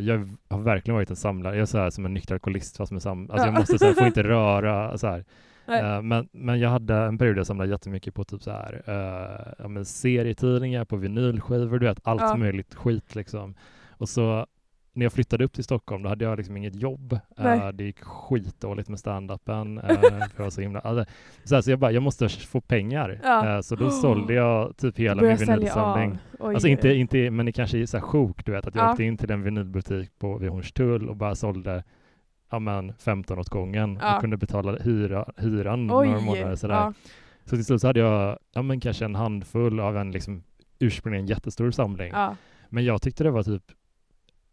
jag 0.00 0.28
har 0.48 0.58
verkligen 0.60 0.94
varit 0.94 1.10
en 1.10 1.16
samlare. 1.16 1.54
Jag 1.54 1.62
är 1.62 1.66
så 1.66 1.78
här 1.78 1.90
som 1.90 2.04
en 2.04 2.14
nykter 2.14 2.34
alkoholist 2.34 2.76
fast 2.76 2.92
med 2.92 3.02
sam... 3.02 3.20
Alltså 3.30 3.36
Ja. 3.36 3.44
jag 3.52 3.54
måste 3.60 3.78
så 3.78 3.84
här, 3.86 3.92
får 3.94 4.06
inte 4.06 4.22
röra 4.28 4.98
så 4.98 5.06
här. 5.06 5.24
Eh, 5.68 6.02
men, 6.02 6.28
men 6.32 6.60
jag 6.60 6.70
hade 6.70 6.94
en 6.96 7.18
period 7.18 7.34
där 7.34 7.40
jag 7.40 7.46
samlade 7.46 7.70
jättemycket 7.70 8.14
på 8.14 8.24
typ 8.24 8.42
så 8.42 8.50
här, 8.50 8.82
eh, 8.86 9.52
ja, 9.76 9.84
serietidningar, 9.84 10.84
på 10.84 10.96
vinylskivor, 10.96 11.78
du 11.78 11.86
vet 11.86 12.00
allt 12.02 12.20
Ja. 12.20 12.36
möjligt 12.36 12.74
skit 12.74 13.14
liksom. 13.14 13.54
Och 13.90 14.08
så 14.08 14.46
när 14.92 15.04
jag 15.04 15.12
flyttade 15.12 15.44
upp 15.44 15.52
till 15.52 15.64
Stockholm, 15.64 16.02
då 16.02 16.08
hade 16.08 16.24
jag 16.24 16.36
liksom 16.38 16.56
inget 16.56 16.74
jobb. 16.74 17.18
Eh, 17.38 17.68
det 17.68 17.84
gick 17.84 18.00
skitdåligt 18.00 18.88
med 18.88 18.98
standupen. 18.98 19.78
Uh, 19.78 19.86
för 20.36 20.42
jag 20.42 20.52
så 20.52 20.60
himla... 20.60 20.80
Alltså, 20.80 21.12
så, 21.44 21.54
här, 21.54 21.62
så 21.62 21.70
jag 21.70 21.78
bara, 21.78 21.92
jag 21.92 22.02
måste 22.02 22.28
få 22.28 22.60
pengar. 22.60 23.20
Ja. 23.22 23.56
Eh, 23.56 23.60
så 23.60 23.76
då 23.76 23.90
sålde 23.90 24.34
jag 24.34 24.76
typ 24.76 24.98
hela 24.98 25.22
min 25.22 25.36
vinylsamling. 25.36 26.18
Alltså 26.40 26.68
inte, 26.68 26.88
inte, 26.88 27.30
men 27.30 27.46
det 27.46 27.52
kanske 27.52 27.78
är 27.78 27.86
så 27.86 27.98
här 27.98 28.34
du 28.44 28.52
vet, 28.52 28.66
att 28.66 28.74
jag 28.74 28.84
Ja. 28.84 28.90
åkte 28.90 29.04
in 29.04 29.16
till 29.16 29.30
en 29.30 29.42
vinylbutik 29.42 30.18
på, 30.18 30.38
vid 30.38 30.50
Hornstull 30.50 31.08
och 31.08 31.16
bara 31.16 31.34
sålde 31.34 31.84
ja, 32.50 32.58
men 32.58 32.92
15 32.94 33.38
åt 33.38 33.48
gången 33.48 33.98
Ja. 34.02 34.14
och 34.14 34.20
kunde 34.20 34.36
betala 34.36 34.76
hyra, 34.76 35.24
hyran 35.36 35.90
Oj! 35.92 36.06
några 36.06 36.20
månader. 36.20 36.56
Sådär. 36.56 36.74
Ja, 36.74 36.92
Så 37.44 37.56
till 37.56 37.64
slut 37.64 37.80
så 37.80 37.86
hade 37.86 38.00
jag 38.00 38.38
ja, 38.54 38.62
men 38.62 38.80
kanske 38.80 39.04
en 39.04 39.14
handfull 39.14 39.80
av 39.80 39.96
en 39.96 40.10
liksom, 40.12 40.42
ursprungligen 40.78 41.26
jättestor 41.26 41.70
samling. 41.70 42.12
Men 42.68 42.84
jag 42.84 43.02
tyckte 43.02 43.24
det 43.24 43.30
var 43.30 43.42
typ 43.42 43.62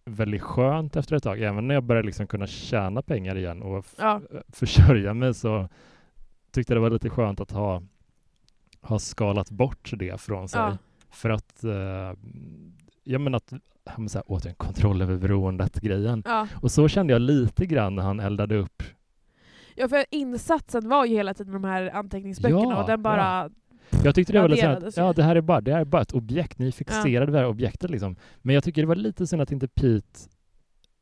väldigt 0.07 0.41
skönt 0.41 0.95
efter 0.95 1.15
ett 1.15 1.23
tag. 1.23 1.41
Även 1.41 1.67
när 1.67 1.75
jag 1.75 1.83
började 1.83 2.05
liksom 2.05 2.27
kunna 2.27 2.47
tjäna 2.47 3.01
pengar 3.01 3.35
igen 3.37 3.61
och 3.63 3.85
ja, 3.97 4.21
försörja 4.49 5.13
mig 5.13 5.33
så 5.33 5.69
tyckte 6.51 6.73
jag 6.73 6.77
det 6.77 6.81
var 6.81 6.89
lite 6.89 7.09
skönt 7.09 7.39
att 7.39 7.51
ha, 7.51 7.81
ha 8.81 8.99
skalat 8.99 9.49
bort 9.49 9.91
det 9.93 10.21
från 10.21 10.49
sig. 10.49 10.59
ja, 10.59 10.77
För 11.09 11.29
att, 11.29 11.63
eh, 11.63 12.13
jag 13.03 13.21
menar 13.21 13.37
att, 13.37 13.53
ja, 13.83 13.91
men 13.97 14.09
så 14.09 14.17
här, 14.17 14.25
återigen, 14.27 14.55
kontroll 14.55 15.01
över 15.01 15.17
beroendet-grejen. 15.17 16.23
ja. 16.25 16.47
Och 16.61 16.71
så 16.71 16.87
kände 16.87 17.13
jag 17.13 17.21
lite 17.21 17.65
grann 17.65 17.95
när 17.95 18.03
han 18.03 18.19
eldade 18.19 18.57
upp. 18.57 18.83
Ja, 19.75 19.87
för 19.87 20.05
insatsen 20.11 20.89
var 20.89 21.05
ju 21.05 21.15
hela 21.15 21.33
tiden 21.33 21.53
de 21.53 21.63
här 21.63 21.89
anteckningsböckerna 21.95 22.61
Ja, 22.61 22.81
och 22.81 22.87
den 22.87 23.01
bara... 23.01 23.49
Jag 24.03 24.15
tyckte 24.15 24.33
det 24.33 24.41
var 24.41 24.49
lite 24.49 24.61
så 24.61 24.67
här, 24.67 24.75
Adderades 24.75 24.97
att, 24.97 25.03
ju. 25.03 25.07
ja 25.07 25.13
det 25.13 25.23
här 25.23 25.35
är 25.35 25.41
bara, 25.41 25.61
det 25.61 25.73
här 25.73 25.81
är 25.81 25.85
bara 25.85 26.01
ett 26.01 26.13
objekt, 26.13 26.59
ni 26.59 26.67
är 26.67 26.71
fixerade 26.71 27.25
vid 27.25 27.33
det 27.33 27.39
här 27.39 27.47
objektet 27.47 27.89
liksom. 27.89 28.15
Men 28.37 28.55
jag 28.55 28.63
tycker 28.63 28.81
det 28.81 28.87
var 28.87 28.95
lite 28.95 29.27
synd 29.27 29.41
att 29.41 29.51
inte 29.51 29.67
Pete 29.67 30.19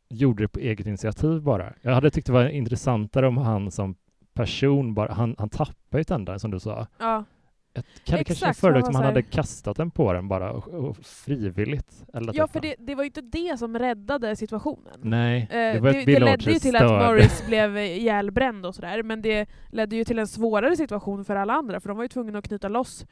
gjorde 0.09 0.43
det 0.43 0.47
på 0.47 0.59
eget 0.59 0.88
initiativ 0.88 1.41
bara. 1.41 1.73
Jag 1.81 1.93
hade 1.93 2.11
tyckt 2.11 2.27
det 2.27 2.33
var 2.33 2.47
intressantare 2.47 3.27
om 3.27 3.38
han 3.38 3.71
som 3.71 3.95
person 4.33 4.93
bara, 4.93 5.13
han, 5.13 5.36
han 5.38 5.49
tappade 5.49 5.99
ju 5.99 6.03
tändaren 6.03 6.39
som 6.39 6.51
du 6.51 6.59
sa. 6.59 6.88
Ja, 6.97 7.23
Jag 7.76 8.11
hade 8.11 8.23
kanske 8.23 8.34
Exakt, 8.34 8.59
föredragit 8.59 8.86
han 8.86 8.95
om 8.95 9.01
han 9.01 9.05
hade 9.05 9.21
kastat 9.21 9.78
den 9.78 9.91
på 9.91 10.13
den 10.13 10.28
bara 10.28 10.51
och, 10.51 10.67
och 10.67 10.97
frivilligt. 10.97 12.03
Eller 12.13 12.34
ja 12.36 12.47
typ 12.47 12.53
för 12.53 12.59
det, 12.59 12.76
det 12.80 12.95
var 12.95 13.03
ju 13.03 13.07
inte 13.07 13.21
det 13.21 13.57
som 13.59 13.80
räddade 13.80 14.36
situationen. 14.36 14.93
Nej, 15.01 15.41
Eh, 15.41 15.47
det 15.57 15.73
det, 15.73 15.80
var 15.80 15.89
ett 15.89 15.95
det, 15.95 16.05
Bill 16.05 16.23
ledde 16.23 16.51
ju 16.51 16.59
till 16.59 16.76
att. 16.76 16.84
Morris 16.91 17.43
blev 17.47 17.78
ihjälbränd 17.78 18.65
och 18.65 18.76
sådär, 18.76 19.03
men 19.03 19.21
det 19.21 19.49
ledde 19.71 19.95
ju 19.95 20.03
till 20.03 20.19
en 20.19 20.28
svårare 20.28 20.76
situation 20.76 21.26
för 21.26 21.36
alla 21.36 21.53
andra, 21.53 21.80
för 21.80 21.88
de 21.89 21.97
var 21.97 22.03
ju 22.03 22.07
tvungna 22.09 22.39
att 22.39 22.47
knyta 22.47 22.67
loss 22.67 23.05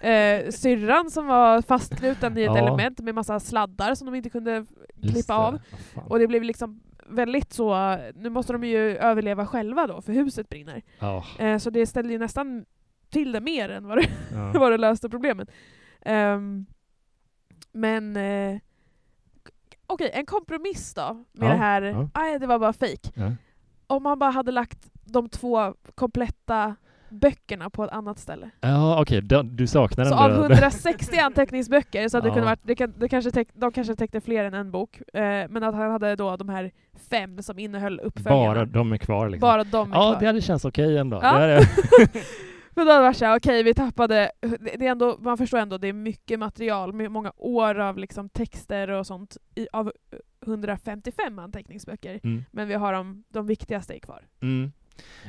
eh, 0.00 0.48
syrran 0.50 1.10
som 1.10 1.26
var 1.26 1.62
fastknuten 1.62 2.38
i 2.38 2.42
ett 2.42 2.46
Ja. 2.46 2.58
element 2.58 3.00
med 3.00 3.14
massa 3.14 3.40
sladdar 3.40 3.94
som 3.94 4.06
de 4.06 4.14
inte 4.14 4.30
kunde 4.30 4.66
klippa 5.02 5.32
det. 5.32 5.38
av. 5.38 5.58
Fan. 5.94 6.04
Och 6.08 6.18
det 6.18 6.26
blev 6.26 6.42
liksom 6.42 6.80
väldigt 7.08 7.52
så, 7.52 7.96
nu 8.14 8.30
måste 8.30 8.52
de 8.52 8.64
ju 8.64 8.96
överleva 8.96 9.46
själva 9.46 9.86
då, 9.86 10.00
för 10.02 10.12
huset 10.12 10.48
brinner. 10.48 10.82
Ja, 10.98 11.24
Eh, 11.38 11.58
så 11.58 11.70
det 11.70 11.86
ställde 11.86 12.12
ju 12.12 12.18
nästan 12.18 12.64
till 13.14 13.32
det 13.32 13.40
mer 13.40 13.68
än 13.68 13.86
vad 13.88 13.98
det, 13.98 14.08
ja. 14.34 14.52
vad 14.60 14.72
det 14.72 14.78
löste 14.78 15.08
problemet. 15.08 15.50
Ehm, 16.04 16.66
men 17.72 18.16
eh, 18.16 18.58
okej, 19.86 20.10
en 20.14 20.26
kompromiss 20.26 20.94
då 20.94 21.24
med 21.32 21.48
Ja, 21.48 21.52
det 21.52 21.58
här, 21.58 21.82
ja. 21.82 22.08
nej 22.14 22.38
det 22.38 22.46
var 22.46 22.58
bara 22.58 22.72
fake. 22.72 23.10
Ja. 23.14 23.32
Om 23.86 24.02
man 24.02 24.18
bara 24.18 24.30
hade 24.30 24.52
lagt 24.52 24.78
de 25.04 25.28
två 25.28 25.74
kompletta 25.94 26.76
böckerna 27.08 27.70
på 27.70 27.84
ett 27.84 27.90
annat 27.90 28.18
ställe. 28.18 28.50
Ja, 28.60 29.00
okej, 29.02 29.20
du, 29.22 29.42
du 29.42 29.66
saknar 29.66 30.04
Så 30.04 30.14
ändå... 30.18 30.36
av 30.36 30.42
160 30.50 31.16
anteckningsböcker 31.18 32.08
så 32.08 32.16
hade 32.16 32.26
det 32.26 32.28
Ja. 32.28 32.34
kunnat 32.34 32.46
varit, 32.48 32.60
det, 32.62 32.74
kan, 32.74 32.94
det 32.98 33.08
kanske 33.08 33.30
täck, 33.30 33.48
de 33.52 33.72
kanske 33.72 33.94
täckte 33.96 34.20
fler 34.20 34.44
än 34.44 34.54
en 34.54 34.70
bok, 34.70 35.00
eh, 35.14 35.22
men 35.48 35.62
att 35.62 35.74
han 35.74 35.90
hade 35.90 36.16
då 36.16 36.36
de 36.36 36.48
här 36.48 36.70
fem 37.10 37.42
som 37.42 37.58
innehöll 37.58 38.00
uppföljarna. 38.00 38.54
bara 38.54 38.64
de 38.64 38.92
är 38.92 38.96
kvar 38.96 39.28
liksom. 39.28 39.46
Bara 39.48 39.64
de 39.64 39.92
är 39.92 39.96
ja, 39.96 40.10
kvar. 40.10 40.20
det 40.20 40.26
hade 40.26 40.40
känts 40.40 40.64
okej 40.64 40.98
ändå. 40.98 41.20
Ja. 41.22 41.38
Det. 41.38 41.60
Men 42.76 42.86
då 42.86 42.92
hade 42.92 43.02
det 43.04 43.08
varit 43.08 43.16
såhär, 43.16 43.36
okej 43.38 43.62
vi 43.62 43.74
tappade, 43.74 44.30
det 44.40 44.76
det 44.78 44.86
är 44.86 44.90
ändå, 44.90 45.16
man 45.20 45.38
förstår 45.38 45.58
ändå, 45.58 45.78
det 45.78 45.88
är 45.88 45.92
mycket 45.92 46.38
material, 46.38 46.92
många 47.08 47.32
år 47.36 47.78
av 47.80 47.98
liksom 47.98 48.28
texter 48.28 48.90
och 48.90 49.06
sånt 49.06 49.36
i, 49.54 49.66
av 49.72 49.92
155 50.46 51.38
anteckningsböcker. 51.38 52.20
mm. 52.24 52.44
Men 52.50 52.68
vi 52.68 52.74
har 52.74 52.92
de, 52.92 53.24
de 53.28 53.46
viktigaste 53.46 53.94
är 53.94 53.98
kvar. 53.98 54.22
Mm. 54.42 54.72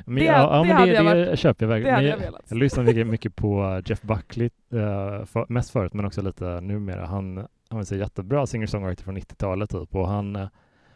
Men, 0.06 0.16
Det- 0.16 0.24
ja, 0.24 0.34
ja, 0.56 0.62
det 0.62 0.68
men 0.68 0.78
hade 0.78 0.92
det, 0.92 1.04
jag 1.04 1.28
det 1.28 1.38
köper 1.38 1.66
jag 1.66 1.70
Det 1.84 1.90
verkligen. 1.90 2.20
jag 2.20 2.34
jag, 2.34 2.40
jag 2.50 2.58
lyssnar 2.58 2.84
mycket, 2.84 3.08
mycket 3.16 3.36
på 3.36 3.82
Jeff 3.86 4.02
Buckley, 4.02 4.50
uh, 4.74 5.26
för, 5.26 5.46
mest 5.50 5.70
förut 5.70 5.94
men 5.94 6.06
också 6.06 6.22
lite 6.22 6.62
numera. 6.62 7.06
Han, 7.06 7.48
han 7.70 7.80
är 7.80 7.84
så 7.84 7.96
jättebra 7.96 8.46
singer-songwriter 8.46 9.04
från 9.04 9.18
90-talet 9.18 9.70
typ 9.70 9.96
och 9.96 10.08
han, 10.08 10.36
eh, 10.36 10.48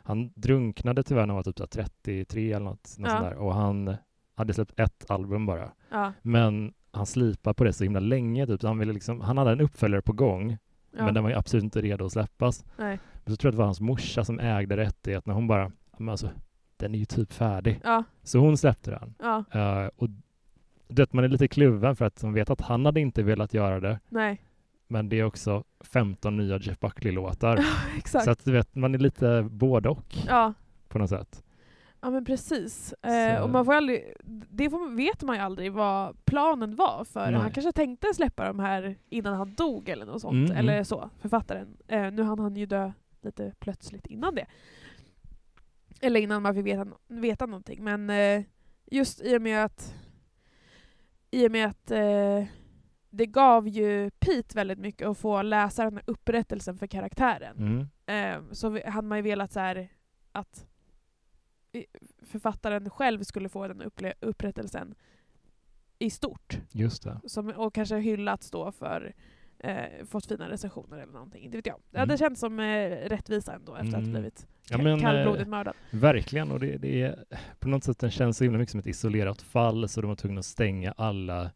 han 0.04 0.32
drunknade 0.36 1.04
tyvärr 1.04 1.22
när 1.22 1.28
han 1.28 1.36
var 1.36 1.44
typ 1.44 1.58
så 1.58 1.64
här 1.64 1.86
33 2.04 2.52
eller 2.54 2.66
något, 2.66 2.96
något 2.98 3.10
Ja. 3.12 3.18
sånt 3.18 3.30
där. 3.30 3.36
och 3.38 3.54
han 3.56 3.96
hade 4.40 4.54
släppt 4.54 4.80
ett 4.80 5.12
album 5.12 5.46
bara. 5.46 5.72
Ja, 5.90 6.14
Men 6.22 6.74
han 6.92 7.06
slipade 7.06 7.54
på 7.54 7.64
det 7.64 7.74
så 7.74 7.84
himla 7.84 8.00
länge. 8.00 8.48
Typ. 8.48 8.62
Så 8.62 8.68
han, 8.68 8.80
ville 8.80 8.94
liksom, 8.94 9.22
han 9.22 9.38
hade 9.38 9.52
en 9.52 9.62
uppföljare 9.62 10.02
på 10.02 10.14
gång, 10.14 10.58
ja, 10.98 11.06
men 11.06 11.14
den 11.14 11.24
var 11.24 11.30
ju 11.30 11.36
absolut 11.36 11.64
inte 11.64 11.82
redo 11.82 12.06
att 12.06 12.12
släppas. 12.12 12.66
nej. 12.78 13.00
Men 13.26 13.34
så 13.34 13.38
tror 13.38 13.48
jag 13.48 13.52
att 13.52 13.56
det 13.56 13.60
var 13.60 13.66
hans 13.66 13.82
morsa 13.82 14.24
som 14.26 14.40
ägde 14.40 14.78
rättigheterna. 14.78 15.34
Hon 15.34 15.48
bara, 15.48 15.62
"Ja, 15.64 15.72
men 15.98 16.10
alltså, 16.10 16.30
den 16.78 16.96
är 16.96 17.00
ju 17.00 17.06
typ 17.06 17.34
färdig. 17.34 17.80
Ja, 17.84 18.04
Så 18.24 18.40
hon 18.40 18.58
släppte 18.58 18.92
den. 18.92 19.14
Eh, 19.52 19.90
och 19.96 20.10
det, 20.88 21.14
man 21.14 21.24
är 21.24 21.28
lite 21.28 21.48
kluven 21.48 21.96
för 21.96 22.06
att 22.06 22.22
hon 22.22 22.34
vet 22.34 22.50
att 22.50 22.62
han 22.62 22.86
hade 22.86 23.00
inte 23.00 23.24
velat 23.24 23.54
göra 23.54 23.80
det. 23.80 24.00
nej. 24.10 24.42
Men 24.92 25.10
det 25.10 25.20
är 25.20 25.24
också 25.24 25.64
15 25.82 26.38
nya 26.38 26.58
Jeff 26.58 26.80
Buckley-låtar. 26.80 27.60
Så 28.24 28.32
att 28.32 28.46
du 28.46 28.52
vet, 28.52 28.76
man 28.76 28.96
är 28.96 29.00
lite 29.00 29.48
både 29.52 29.90
och 29.90 30.16
på 30.88 31.00
något 31.00 31.10
sätt. 31.10 31.44
Ja, 32.02 32.10
men 32.10 32.26
precis. 32.26 32.94
Eh, 32.94 33.42
och 33.42 33.50
man 33.50 33.66
får 33.66 33.74
aldrig, 33.74 34.14
det 34.50 34.70
får, 34.70 34.96
vet 34.96 35.24
man 35.24 35.36
ju 35.36 35.42
aldrig 35.42 35.72
vad 35.72 36.26
planen 36.26 36.76
var 36.76 37.06
för. 37.06 37.32
Nej. 37.32 37.42
Han 37.42 37.52
kanske 37.52 37.72
tänkte 37.72 38.14
släppa 38.14 38.48
de 38.48 38.60
här 38.60 38.96
innan 39.10 39.34
han 39.34 39.54
dog 39.54 39.90
eller 39.90 40.06
något 40.06 40.22
sånt. 40.22 40.50
Mm, 40.50 40.58
eller 40.58 40.74
mm. 40.74 40.86
så, 40.86 41.10
författaren. 41.20 41.78
Eh, 41.88 42.12
nu 42.12 42.24
hann 42.24 42.40
han 42.40 42.56
ju 42.56 42.66
dö 42.66 42.92
lite 43.22 43.54
plötsligt 43.60 44.08
innan 44.08 44.36
det. 44.36 44.46
Eller 46.02 46.20
innan 46.20 46.42
man 46.42 46.56
fick 46.56 46.66
veta, 46.66 46.88
veta 47.08 47.46
någonting. 47.46 47.84
Men 47.84 48.10
eh, 48.10 48.44
just 48.86 49.22
i 49.22 49.38
och 49.38 49.42
med 49.42 49.66
att 49.66 49.96
i 51.32 51.48
och 51.48 51.52
med 51.52 51.68
att 51.68 51.92
eh, 51.92 52.46
det 53.10 53.26
gav 53.26 53.68
ju 53.68 54.10
Pete 54.20 54.56
väldigt 54.56 54.80
mycket 54.80 55.08
att 55.08 55.18
få 55.18 55.42
läsa 55.42 55.84
den 55.84 55.94
här 55.94 56.04
upprättelsen 56.08 56.78
för 56.78 56.88
karaktären. 56.88 57.58
Mm. 57.58 57.88
Eh, 58.06 58.52
så 58.52 58.90
hade 58.90 59.08
man 59.08 59.18
ju 59.18 59.22
velat 59.22 59.52
så 59.52 59.60
här, 59.60 59.90
att 60.32 60.68
författaren 62.22 62.90
själv 62.90 63.24
skulle 63.24 63.50
få 63.50 63.68
den 63.68 63.84
upprättelsen 64.20 64.96
i 66.00 66.10
stort. 66.10 66.60
Just 66.72 67.04
det. 67.04 67.20
Som, 67.26 67.48
och 67.50 67.74
kanske 67.74 67.98
hyllats 67.98 68.52
då 68.52 68.72
för 68.72 69.14
eh, 69.60 70.06
fått 70.06 70.26
fina 70.26 70.50
recensioner 70.50 70.98
eller 70.98 71.14
någonting. 71.14 71.44
Inte 71.44 71.58
vet 71.58 71.66
jag. 71.68 71.76
Det 71.92 71.98
Mm. 71.98 72.10
hade 72.10 72.18
känts 72.18 72.40
som 72.40 72.60
eh, 72.60 72.90
rättvisa 73.10 73.54
ändå 73.56 73.76
efter 73.76 73.88
att 73.88 73.94
ha 73.94 74.00
Mm. 74.00 74.12
blivit 74.12 74.48
Ja, 74.70 74.78
men, 74.78 75.00
kallblodigt 75.00 75.44
eh, 75.44 75.50
mördad. 75.50 75.74
Verkligen, 75.92 76.52
och 76.52 76.60
det, 76.60 76.78
det 76.78 77.02
är 77.02 77.26
på 77.60 77.68
något 77.70 77.84
sätt 77.84 78.00
den 78.00 78.12
känns 78.12 78.38
så 78.38 78.44
himla 78.44 78.60
mycket 78.60 78.72
som 78.72 78.80
ett 78.80 78.88
isolerat 78.88 79.42
fall 79.42 79.90
så 79.90 80.02
de 80.02 80.08
var 80.08 80.16
tvungna 80.16 80.40
att 80.40 80.46
stänga 80.46 80.92
alla, 80.98 81.52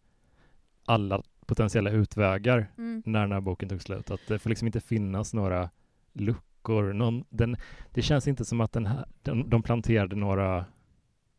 alla 0.85 1.23
potentiella 1.45 1.89
utvägar 1.89 2.71
Mm. 2.77 3.03
när 3.05 3.21
den 3.21 3.31
här 3.31 3.41
boken 3.41 3.69
tog 3.69 3.81
slut. 3.81 4.11
Att 4.11 4.27
det 4.27 4.39
får 4.39 4.49
liksom 4.49 4.67
inte 4.67 4.79
finnas 4.81 5.33
några 5.33 5.69
luckor. 6.13 6.43
Någon, 6.71 7.23
den, 7.29 7.55
det 7.91 8.01
känns 8.01 8.27
inte 8.27 8.45
som 8.45 8.61
att 8.61 8.71
den 8.71 8.85
här, 8.85 9.05
de, 9.21 9.49
de 9.49 9.63
planterade 9.63 10.15
några 10.15 10.65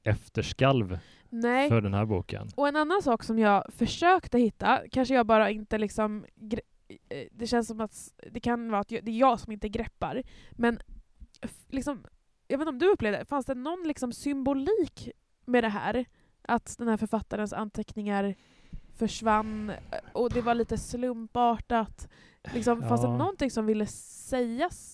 efterskalv 0.03 0.99
Nej. 1.31 1.69
för 1.69 1.81
den 1.81 1.95
här 1.95 2.05
boken. 2.05 2.49
Och 2.57 2.69
en 2.69 2.77
annan 2.77 3.03
sak 3.03 3.23
som 3.23 3.39
jag 3.39 3.65
försökte 3.73 4.39
hitta, 4.39 4.81
kanske 4.91 5.15
jag 5.15 5.27
bara 5.27 5.51
inte 5.51 5.79
liksom... 5.79 6.25
eh, 7.09 7.27
Det 7.31 7.47
känns 7.47 7.67
som 7.69 7.81
att 7.81 8.13
det 8.31 8.41
kan 8.41 8.71
vara 8.71 8.81
att 8.81 8.91
jag, 8.91 9.05
det 9.05 9.11
är 9.11 9.19
jag 9.19 9.41
som 9.41 9.53
inte 9.53 9.69
greppar. 9.69 10.23
Men 10.51 10.79
liksom, 11.69 12.05
jag 12.49 12.59
vet 12.59 12.63
inte 12.63 12.71
om 12.71 12.79
du 12.79 12.93
upplevde 12.93 13.19
det, 13.19 13.25
fanns 13.25 13.47
det 13.47 13.55
någon 13.55 13.83
liksom 13.89 14.13
symbolik 14.13 15.11
med 15.47 15.65
det 15.65 15.69
här? 15.69 16.05
Att 16.49 16.79
den 16.79 16.89
här 16.89 16.97
författarens 16.97 17.53
anteckningar 17.53 18.35
försvann 18.97 19.71
eh, 19.71 19.77
och 20.13 20.31
det 20.33 20.41
var 20.41 20.55
lite 20.55 20.79
slumpartat. 20.79 22.09
Liksom, 22.55 22.83
Fanns 22.83 23.01
det 23.01 23.07
Ja. 23.07 23.17
någonting 23.17 23.51
som 23.51 23.67
ville 23.67 23.87
sägas 23.87 24.94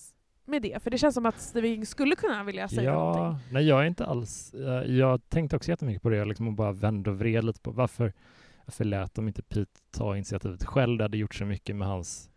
med 0.51 0.63
det? 0.63 0.83
För 0.83 0.91
det 0.91 0.99
känns 0.99 1.15
som 1.15 1.27
att 1.27 1.41
Stephen 1.41 1.87
skulle 1.87 2.17
kunna 2.17 2.45
vilja 2.45 2.69
säga 2.69 2.93
någonting. 2.95 3.23
Ja, 3.23 3.39
nej 3.51 3.65
jag 3.69 3.81
är 3.83 3.87
inte 3.87 4.07
alls, 4.07 4.55
eh, 4.55 4.97
jag 4.97 5.29
tänkte 5.29 5.57
också 5.57 5.71
jättemycket 5.71 6.03
på 6.03 6.09
det 6.09 6.25
liksom 6.25 6.49
och 6.49 6.55
bara 6.55 6.73
vände 6.73 7.11
och 7.11 7.19
vred 7.19 7.45
lite 7.45 7.61
på 7.61 7.71
varför, 7.71 8.13
varför 8.67 8.85
lät 8.85 9.15
de 9.15 9.29
inte 9.29 9.43
Pete 9.43 9.81
ta 9.91 10.17
initiativet 10.17 10.65
själv? 10.65 10.99
Det 10.99 11.05
hade 11.05 11.19
gjort 11.19 11.35
så 11.35 11.45
mycket 11.45 11.77
med 11.77 11.89
hans 11.89 12.31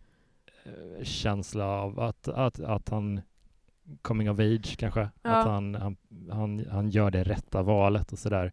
eh, 0.66 1.03
känsla 1.03 1.66
av 1.66 1.99
att, 1.99 2.28
att, 2.28 2.59
att 2.59 2.89
han 2.89 3.22
coming 4.01 4.30
of 4.30 4.39
age 4.39 4.76
kanske, 4.80 5.09
Ja. 5.22 5.30
att 5.30 5.45
han, 5.47 5.76
han, 5.76 5.97
han, 6.32 6.66
han 6.72 6.89
gör 6.89 7.11
det 7.11 7.24
rätta 7.24 7.61
valet 7.61 8.11
och 8.11 8.20
sådär. 8.20 8.51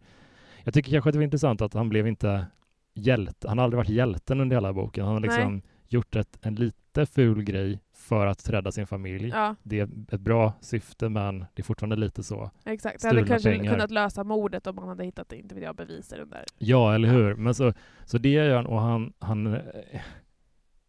Jag 0.65 0.75
tycker 0.75 0.93
kanske 0.93 1.09
att 1.11 1.13
det 1.13 1.19
var 1.19 1.25
intressant 1.25 1.61
att 1.63 1.75
han 1.75 1.89
blev 1.89 2.07
inte 2.07 2.47
hjälte, 2.95 3.49
han 3.49 3.59
har 3.59 3.65
aldrig 3.65 3.77
varit 3.77 3.89
hjälten 3.89 4.41
under 4.41 4.57
hela 4.57 4.73
boken. 4.73 5.05
Han 5.05 5.15
har 5.15 5.21
liksom 5.21 5.63
gjort 5.89 6.17
ett, 6.17 6.39
en 6.43 6.55
lite 6.55 7.07
ful 7.07 7.43
grej 7.43 7.81
för 8.01 8.27
att 8.27 8.51
rädda 8.51 8.73
sin 8.73 8.87
familj. 8.87 9.29
Ja, 9.29 9.55
Det 9.63 9.81
är 9.81 9.89
ett 10.13 10.21
bra 10.21 10.53
syfte 10.61 11.09
men 11.09 11.39
det 11.39 11.61
är 11.61 11.63
fortfarande 11.63 11.97
lite 11.97 12.23
så. 12.23 12.51
exakt. 12.65 13.03
Det 13.03 13.09
hade 13.09 13.27
kanske 13.27 13.51
pengar. 13.53 13.73
kunnat 13.73 13.91
lösa 13.91 14.25
mordet 14.25 14.67
om 14.67 14.75
man 14.77 14.89
hade 14.89 15.05
hittat 15.05 15.33
inte 15.33 15.55
vet 15.55 15.65
jag, 15.65 15.77
bevis 15.77 16.13
i 16.13 16.17
den 16.17 16.31
där. 16.31 16.45
Ja, 16.59 16.95
eller 16.95 17.09
hur? 17.09 17.35
Men 17.35 17.55
så, 17.55 17.73
så 18.05 18.19
det 18.19 18.29
gör 18.29 18.57
han 18.57 18.67
och 18.67 18.81
han, 18.81 19.13
han, 19.19 19.59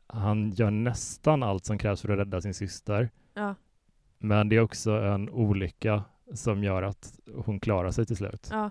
han 0.08 0.52
gör 0.52 0.72
nästan 0.72 1.44
allt 1.44 1.66
som 1.66 1.78
krävs 1.78 2.02
för 2.02 2.10
att 2.10 2.20
rädda 2.20 2.42
sin 2.42 2.54
syster. 2.54 3.10
Ja, 3.34 3.56
Men 4.20 4.50
det 4.50 4.56
är 4.56 4.62
också 4.62 4.92
en 4.92 5.30
olycka 5.30 6.04
som 6.34 6.64
gör 6.64 6.84
att 6.84 7.20
hon 7.36 7.60
klarar 7.60 7.92
sig 7.92 8.06
till 8.06 8.18
slut. 8.18 8.48
Ja. 8.52 8.70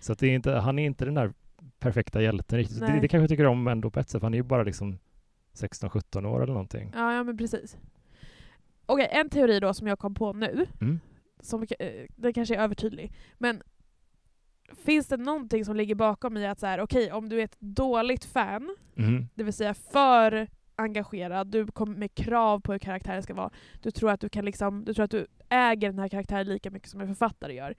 Så 0.00 0.12
att 0.12 0.18
det 0.18 0.26
är 0.26 0.34
inte, 0.34 0.52
han 0.52 0.78
är 0.78 0.86
inte 0.86 1.04
den 1.04 1.14
där 1.14 1.32
perfekta 1.78 2.22
hjälten 2.22 2.58
riktigt. 2.58 2.80
Det, 2.80 2.86
det 2.86 3.08
kanske 3.08 3.18
jag 3.22 3.28
tycker 3.28 3.46
om 3.46 3.68
ändå 3.68 3.90
på 3.90 4.00
ett 4.00 4.08
sätt, 4.10 4.20
för 4.20 4.26
han 4.26 4.34
är 4.34 4.38
ju 4.38 4.42
bara 4.42 4.62
liksom 4.62 4.98
16-17 5.54 6.26
år 6.26 6.42
eller 6.42 6.52
någonting. 6.52 6.92
Ja, 6.94 7.14
ja 7.14 7.24
men 7.24 7.36
precis. 7.36 7.76
Okej, 8.86 9.08
en 9.10 9.28
teori 9.30 9.60
då 9.60 9.74
som 9.74 9.86
jag 9.86 9.98
kom 9.98 10.14
på 10.14 10.32
nu, 10.32 10.66
Mm. 10.80 11.00
som, 11.40 11.62
eh, 11.78 11.88
den 12.16 12.32
kanske 12.32 12.56
är 12.56 12.60
övertydlig, 12.60 13.12
men 13.38 13.62
finns 14.84 15.06
det 15.06 15.16
någonting 15.16 15.64
som 15.64 15.76
ligger 15.76 15.94
bakom 15.94 16.36
i 16.36 16.46
att 16.46 16.60
så 16.60 16.66
här, 16.66 16.80
okej, 16.80 17.12
om 17.12 17.28
du 17.28 17.40
är 17.40 17.44
ett 17.44 17.56
dåligt 17.60 18.24
fan, 18.24 18.76
Mhm. 18.94 19.28
det 19.34 19.44
vill 19.44 19.52
säga 19.54 19.74
för 19.74 20.48
engagerad, 20.76 21.46
du 21.46 21.66
kommer 21.66 21.96
med 21.96 22.14
krav 22.14 22.60
på 22.60 22.72
hur 22.72 22.78
karaktären 22.78 23.22
ska 23.22 23.34
vara, 23.34 23.50
du 23.82 23.90
tror 23.90 24.10
att 24.10 24.20
du 24.20 24.28
kan 24.28 24.44
liksom, 24.44 24.84
du 24.84 24.94
tror 24.94 25.04
att 25.04 25.10
du 25.10 25.26
äger 25.48 25.88
den 25.90 25.98
här 25.98 26.08
karaktären 26.08 26.46
lika 26.46 26.70
mycket 26.70 26.88
som 26.88 27.00
en 27.00 27.06
författare 27.08 27.54
gör. 27.54 27.74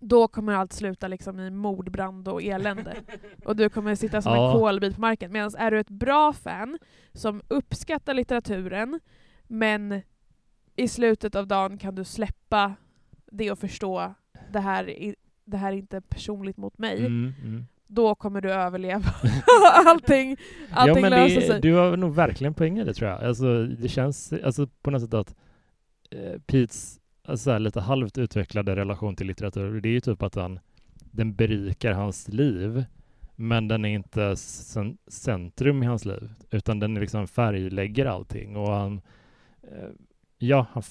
Då 0.00 0.28
kommer 0.28 0.52
allt 0.52 0.72
sluta 0.72 1.08
liksom 1.08 1.40
i 1.40 1.50
mordbrand 1.50 2.28
och 2.28 2.42
elände. 2.42 2.96
Och 3.44 3.56
du 3.56 3.68
kommer 3.68 3.94
sitta 3.94 4.22
som 4.22 4.32
Ja. 4.32 4.52
en 4.54 4.60
kolbit 4.60 4.94
på 4.94 5.00
marken. 5.00 5.32
Medan 5.32 5.50
är 5.58 5.70
du 5.70 5.80
ett 5.80 5.90
bra 5.90 6.32
fan 6.32 6.78
som 7.12 7.42
uppskattar 7.48 8.14
litteraturen, 8.14 9.00
men 9.46 10.00
i 10.76 10.88
slutet 10.88 11.34
av 11.34 11.46
dagen 11.46 11.78
kan 11.78 11.94
du 11.94 12.04
släppa 12.04 12.74
det 13.32 13.50
och 13.52 13.58
förstå 13.58 14.14
det 14.52 14.60
här, 14.60 14.88
är- 14.90 15.14
det 15.44 15.56
här 15.56 15.72
är 15.72 15.76
inte 15.76 16.00
personligt 16.00 16.56
mot 16.56 16.78
mig 16.78 16.98
Mm, 16.98 17.34
mm. 17.44 17.66
då 17.86 18.14
kommer 18.14 18.40
du 18.40 18.52
överleva. 18.52 19.14
allting 19.86 20.36
allting 20.70 20.94
ja, 21.04 21.10
men 21.10 21.10
löser 21.10 21.40
det, 21.40 21.46
sig. 21.46 21.60
Du 21.60 21.74
har 21.74 21.96
nog 21.96 22.14
verkligen 22.14 22.54
poäng 22.54 22.78
i 22.78 22.84
det 22.84 22.94
tror 22.94 23.10
jag. 23.10 23.24
Alltså, 23.24 23.64
det 23.64 23.88
känns 23.88 24.32
alltså, 24.32 24.66
på 24.82 24.90
något 24.90 25.02
sätt 25.02 25.14
att 25.14 25.34
eh, 26.10 26.38
Petes 26.46 27.00
alltså, 27.28 27.44
så 27.44 27.50
här, 27.50 27.58
lite 27.58 27.80
halvt 27.80 28.18
utvecklade 28.18 28.76
relation 28.76 29.16
till 29.16 29.26
litteratur, 29.26 29.80
det 29.80 29.88
är 29.88 29.92
ju 29.92 30.00
typ 30.00 30.22
att 30.22 30.34
han, 30.34 30.60
den 31.10 31.34
berikar 31.34 31.92
hans 31.92 32.28
liv, 32.28 32.84
men 33.36 33.68
den 33.68 33.84
är 33.84 33.88
inte 33.88 34.36
centrum 35.08 35.82
i 35.82 35.86
hans 35.86 36.04
liv, 36.04 36.30
utan 36.50 36.78
den 36.78 36.94
liksom 36.94 37.28
färglägger 37.28 38.06
allting. 38.06 38.56
Och 38.56 38.72
han, 38.72 39.00
eh, 39.62 39.88
ja, 40.38 40.66
han 40.72 40.82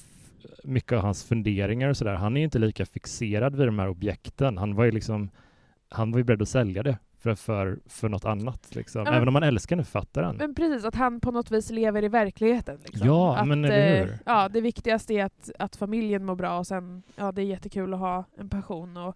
mycket 0.63 0.91
av 0.91 1.01
hans 1.01 1.23
funderingar 1.23 1.89
och 1.89 1.97
sådär, 1.97 2.15
han 2.15 2.37
är 2.37 2.41
ju 2.41 2.45
inte 2.45 2.59
lika 2.59 2.85
fixerad 2.85 3.55
vid 3.55 3.67
de 3.67 3.79
här 3.79 3.89
objekten. 3.89 4.57
Han 4.57 4.75
var 4.75 4.85
ju 4.85 4.91
liksom, 4.91 5.29
han 5.89 6.11
var 6.11 6.17
ju 6.17 6.23
beredd 6.23 6.41
att 6.41 6.49
sälja 6.49 6.83
det 6.83 6.97
för, 7.35 7.35
för, 7.35 7.79
för 7.89 8.09
något 8.09 8.25
annat. 8.25 8.75
Liksom. 8.75 8.99
Ja, 8.99 9.03
men- 9.05 9.13
Även 9.13 9.27
om 9.27 9.33
man 9.33 9.43
älskar 9.43 9.75
den 9.75 9.85
författaren. 9.85 10.35
Men 10.37 10.55
precis, 10.55 10.85
att 10.85 10.95
han 10.95 11.19
på 11.19 11.31
något 11.31 11.51
vis 11.51 11.69
lever 11.71 12.03
i 12.03 12.07
verkligheten. 12.07 12.79
Liksom. 12.85 13.07
Ja, 13.07 13.37
att, 13.37 13.47
men 13.47 13.65
eller 13.65 14.01
eh, 14.01 14.05
hur? 14.07 14.19
Ja, 14.25 14.49
det 14.49 14.61
viktigaste 14.61 15.13
är 15.13 15.25
att, 15.25 15.51
att 15.59 15.75
familjen 15.75 16.25
mår 16.25 16.35
bra 16.35 16.57
och 16.59 16.67
sen, 16.67 17.03
ja 17.15 17.31
det 17.31 17.41
är 17.41 17.45
jättekul 17.45 17.93
att 17.93 17.99
ha 17.99 18.23
en 18.37 18.49
passion 18.49 18.97
och... 18.97 19.15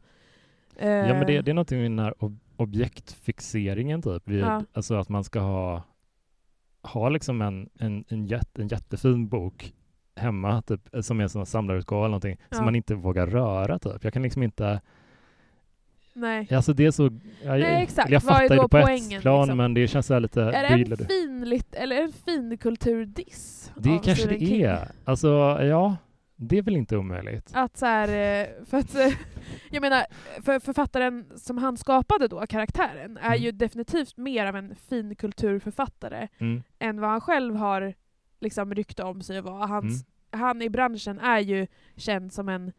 eh, 0.76 0.89
Ja, 0.89 1.14
men 1.14 1.28
det, 1.28 1.41
det 1.41 1.51
är 1.51 1.55
någonting 1.55 1.78
med 1.82 1.91
den 1.91 1.99
här 1.99 2.14
ob- 2.20 2.38
objektfixeringen 2.57 4.01
typ. 4.01 4.28
Vid, 4.28 4.39
Ja. 4.43 4.64
Alltså 4.74 4.95
att 4.95 5.09
man 5.09 5.24
ska 5.24 5.39
ha, 5.39 5.84
ha 6.84 7.09
liksom 7.09 7.41
en, 7.41 7.70
en, 7.80 8.03
en, 8.07 8.26
jätte, 8.26 8.62
en 8.62 8.68
jättefin 8.68 9.28
bok 9.28 9.74
hemma, 10.16 10.62
typ, 10.62 10.89
som 11.01 11.20
är 11.20 11.38
en 11.38 11.45
samlarutgåva 11.45 11.99
eller 12.01 12.09
någonting, 12.09 12.38
Ja. 12.49 12.55
som 12.55 12.66
man 12.66 12.76
inte 12.76 12.95
vågar 12.95 13.28
röra 13.28 13.80
typ. 13.80 14.03
Jag 14.03 14.14
kan 14.14 14.22
liksom 14.22 14.43
inte, 14.43 14.82
Nej. 16.14 16.47
alltså 16.55 16.74
det 16.74 16.86
är 16.86 16.91
så, 16.91 17.03
jag, 17.43 17.59
Nej, 17.59 17.84
exakt. 17.84 18.09
jag 18.09 18.20
Vad 18.22 18.36
är 18.36 18.39
fattar 18.39 18.55
ju 18.55 18.62
då 18.62 18.68
det 18.68 18.70
på 18.70 18.82
poängen, 18.82 19.18
ett 19.18 19.22
plan, 19.22 19.41
liksom? 19.41 19.57
men 19.57 19.74
det 19.74 19.88
känns 19.88 20.05
så 20.07 20.20
lite, 20.20 20.41
Är 20.41 20.51
det 20.78 20.84
en 20.84 20.89
du. 20.89 21.05
fin, 21.05 21.49
lit, 21.49 21.76
eller 21.76 22.01
en 22.01 22.12
fin 22.12 22.57
kulturdiss 22.57 23.72
Det 23.76 23.89
kanske 23.89 24.16
Stephen 24.16 24.39
det 24.39 24.45
King? 24.45 24.62
är. 24.62 24.88
Alltså, 25.05 25.28
ja, 25.62 25.95
det 26.36 26.57
är 26.57 26.62
väl 26.62 26.76
inte 26.76 26.97
omöjligt. 26.97 27.51
Att 27.53 27.78
så 27.78 27.86
här, 27.86 28.07
eh, 28.41 28.47
för 28.66 28.78
att, 28.78 28.95
eh, 28.95 29.14
jag 29.72 29.82
menar, 29.82 30.05
för 30.41 30.59
författaren 30.59 31.26
som 31.36 31.57
han 31.57 31.78
skapade 31.78 32.28
då, 32.28 32.47
karaktären, 32.47 33.18
är 33.18 33.26
Mm. 33.28 33.41
ju 33.41 33.51
definitivt 33.51 34.18
mer 34.18 34.45
av 34.45 34.55
en 34.55 34.76
fin 34.76 35.16
kulturförfattare 35.16 36.28
Mm. 36.39 36.64
än 36.80 37.01
vad 37.01 37.09
han 37.09 37.22
själv 37.22 37.55
har 37.55 37.93
liksom 38.39 38.74
rykte 38.74 39.03
om 39.03 39.22
sig 39.22 39.38
att 39.38 39.43
vara. 39.45 39.66
Hans, 39.66 40.05
Mm. 40.34 40.41
Han 40.43 40.62
i 40.62 40.70
branschen 40.70 41.20
är 41.20 41.39
ju 41.39 41.68
känd 41.95 42.34
som 42.34 42.49
en 42.49 42.72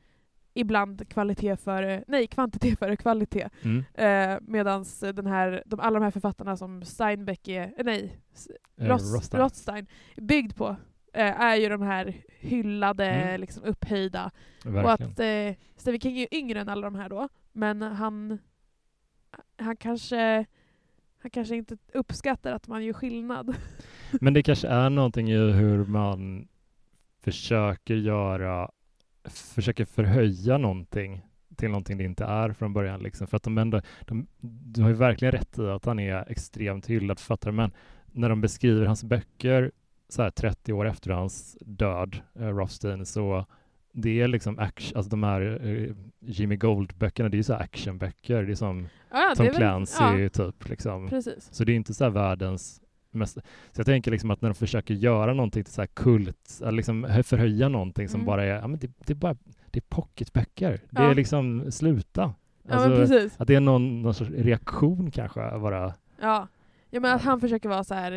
ibland 0.54 1.08
kvalitet 1.08 1.56
före, 1.56 2.04
nej 2.08 2.26
kvantitet 2.26 2.78
före 2.78 2.96
kvalitet. 2.96 3.48
Mm. 3.62 3.84
Eh, 3.94 4.38
Medan 4.42 4.84
den 5.14 5.26
här, 5.26 5.62
de, 5.66 5.80
alla 5.80 5.98
de 5.98 6.04
här 6.04 6.10
författarna 6.10 6.56
som 6.56 6.82
Steinbeck 6.82 7.48
är, 7.48 7.62
eh, 7.62 7.84
nej, 7.84 8.18
Eh, 8.80 8.86
Rothstein. 8.88 9.42
Rothstein, 9.42 9.86
byggd 10.16 10.56
på, 10.56 10.76
eh, 11.12 11.40
är 11.40 11.56
ju 11.56 11.68
de 11.68 11.82
här 11.82 12.16
hyllade, 12.40 13.06
Mm. 13.06 13.40
liksom 13.40 13.64
upphöjda. 13.64 14.30
Och 14.64 14.74
Verkligen. 14.74 15.10
att 15.12 15.20
eh, 15.20 15.64
Stephen 15.76 16.00
King 16.00 16.16
är 16.16 16.20
ju 16.20 16.38
yngre 16.38 16.60
än 16.60 16.68
alla 16.68 16.82
de 16.90 16.94
här 16.94 17.08
då, 17.08 17.28
men 17.52 17.82
han, 17.82 18.38
han 19.56 19.76
kanske 19.76 20.44
han 21.22 21.30
kanske 21.30 21.56
inte 21.56 21.76
uppskattar 21.94 22.52
att 22.52 22.68
man 22.68 22.84
gör 22.84 22.92
skillnad. 22.92 23.56
Men 24.20 24.34
det 24.34 24.42
kanske 24.42 24.68
är 24.68 24.90
någonting 24.90 25.30
i 25.30 25.36
hur 25.52 25.84
man 25.84 26.48
försöker 27.20 27.94
göra, 27.94 28.70
försöker 29.24 29.84
förhöja 29.84 30.58
någonting 30.58 31.22
till 31.56 31.68
någonting 31.68 31.98
det 31.98 32.04
inte 32.04 32.24
är 32.24 32.52
från 32.52 32.72
början. 32.72 33.02
Liksom. 33.02 33.26
För 33.26 33.36
att 33.36 33.42
de 33.42 33.58
ändå, 33.58 33.80
de, 34.00 34.26
du 34.40 34.82
har 34.82 34.88
ju 34.88 34.94
verkligen 34.94 35.32
rätt 35.32 35.58
i 35.58 35.62
att 35.62 35.84
han 35.84 35.98
är 35.98 36.30
extremt 36.30 36.86
hyllad 36.86 37.18
författare, 37.18 37.52
men 37.52 37.70
när 38.12 38.28
de 38.28 38.40
beskriver 38.40 38.86
hans 38.86 39.04
böcker 39.04 39.72
så 40.08 40.22
här 40.22 40.30
30 40.30 40.72
år 40.72 40.86
efter 40.88 41.10
hans 41.10 41.56
död, 41.60 42.16
eh, 42.34 42.48
Rothstein, 42.48 43.06
så 43.06 43.46
det 43.92 44.20
är 44.20 44.28
liksom 44.28 44.58
action, 44.58 44.96
alltså 44.96 45.10
de 45.10 45.22
här 45.22 45.66
eh, 45.66 45.94
Jimmy 46.20 46.56
Gold-böckerna, 46.56 47.28
det 47.28 47.34
är 47.34 47.38
ju 47.38 47.42
så 47.42 47.54
actionböcker, 47.54 48.42
det 48.42 48.52
är 48.52 48.54
som 48.54 48.88
Ja, 49.10 49.34
Tom 49.36 49.48
Clancy 49.48 50.04
Ja, 50.04 50.28
typ. 50.28 50.68
Liksom. 50.68 51.08
precis. 51.08 51.48
Så 51.52 51.64
det 51.64 51.72
är 51.72 51.76
inte 51.76 51.94
så 51.94 52.04
här 52.04 52.10
världens 52.10 52.81
mest... 53.14 53.34
Så 53.72 53.80
jag 53.80 53.86
tänker 53.86 54.10
liksom 54.10 54.30
att 54.30 54.40
när 54.42 54.48
de 54.48 54.54
försöker 54.54 54.94
göra 54.94 55.34
någonting 55.34 55.64
till 55.64 55.72
så 55.72 55.80
här 55.82 55.86
kult, 55.86 56.60
liksom 56.70 57.04
hö- 57.04 57.22
förhöja 57.22 57.68
någonting 57.68 58.08
som 58.08 58.20
Mm. 58.20 58.26
bara 58.26 58.44
är, 58.44 58.48
ja 58.48 58.66
men 58.68 58.78
det, 58.78 58.90
det 59.06 59.12
är 59.12 59.14
bara, 59.14 59.36
det 59.70 59.78
är 59.78 59.84
pocketböcker. 59.88 60.70
Det 60.90 61.02
Ja. 61.02 61.10
är 61.10 61.14
liksom, 61.14 61.72
sluta. 61.72 62.34
Ja, 62.68 62.74
Alltså, 62.74 62.88
precis. 62.90 63.34
att 63.40 63.48
det 63.48 63.54
är 63.54 63.60
någon, 63.60 64.02
någon 64.02 64.14
sorts 64.14 64.30
reaktion 64.30 65.10
kanske, 65.10 65.40
bara. 65.58 65.94
Ja. 66.20 66.48
ja, 66.90 67.00
men 67.00 67.12
att 67.14 67.22
han 67.22 67.40
försöker 67.40 67.68
vara 67.68 67.84
så 67.84 67.94
här. 67.94 68.12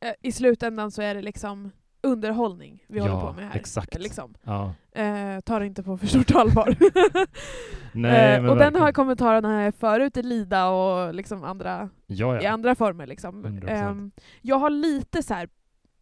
eh, 0.00 0.12
I 0.22 0.32
slutändan 0.32 0.90
så 0.90 1.02
är 1.02 1.14
det 1.14 1.22
liksom 1.22 1.70
underhållning 2.02 2.84
vi 2.88 2.98
håller 3.00 3.14
Ja, 3.14 3.26
på 3.26 3.32
med 3.32 3.48
här. 3.48 3.56
exakt. 3.60 3.98
Liksom. 3.98 4.34
Ja. 4.42 4.74
Eh, 4.92 5.40
ta 5.40 5.58
det 5.58 5.66
inte 5.66 5.82
på 5.82 5.98
för 5.98 6.06
stort 6.06 6.30
allvar. 6.34 6.76
Nej, 7.92 8.34
eh, 8.34 8.40
och 8.40 8.46
den 8.46 8.58
verkligen. 8.58 8.82
har 8.82 8.92
kommentarerna 8.92 9.48
här 9.48 9.70
förut 9.72 10.16
i 10.16 10.22
Lida 10.22 10.68
och 10.68 11.14
liksom 11.14 11.44
andra, 11.44 11.88
Ja, 12.06 12.40
i 12.40 12.44
ja. 12.44 12.50
andra 12.50 12.74
former. 12.74 13.06
Liksom. 13.06 13.46
100%. 13.46 13.68
Ehm, 13.70 14.10
jag 14.42 14.56
har 14.56 14.70
lite 14.70 15.22
så 15.22 15.34
här 15.34 15.48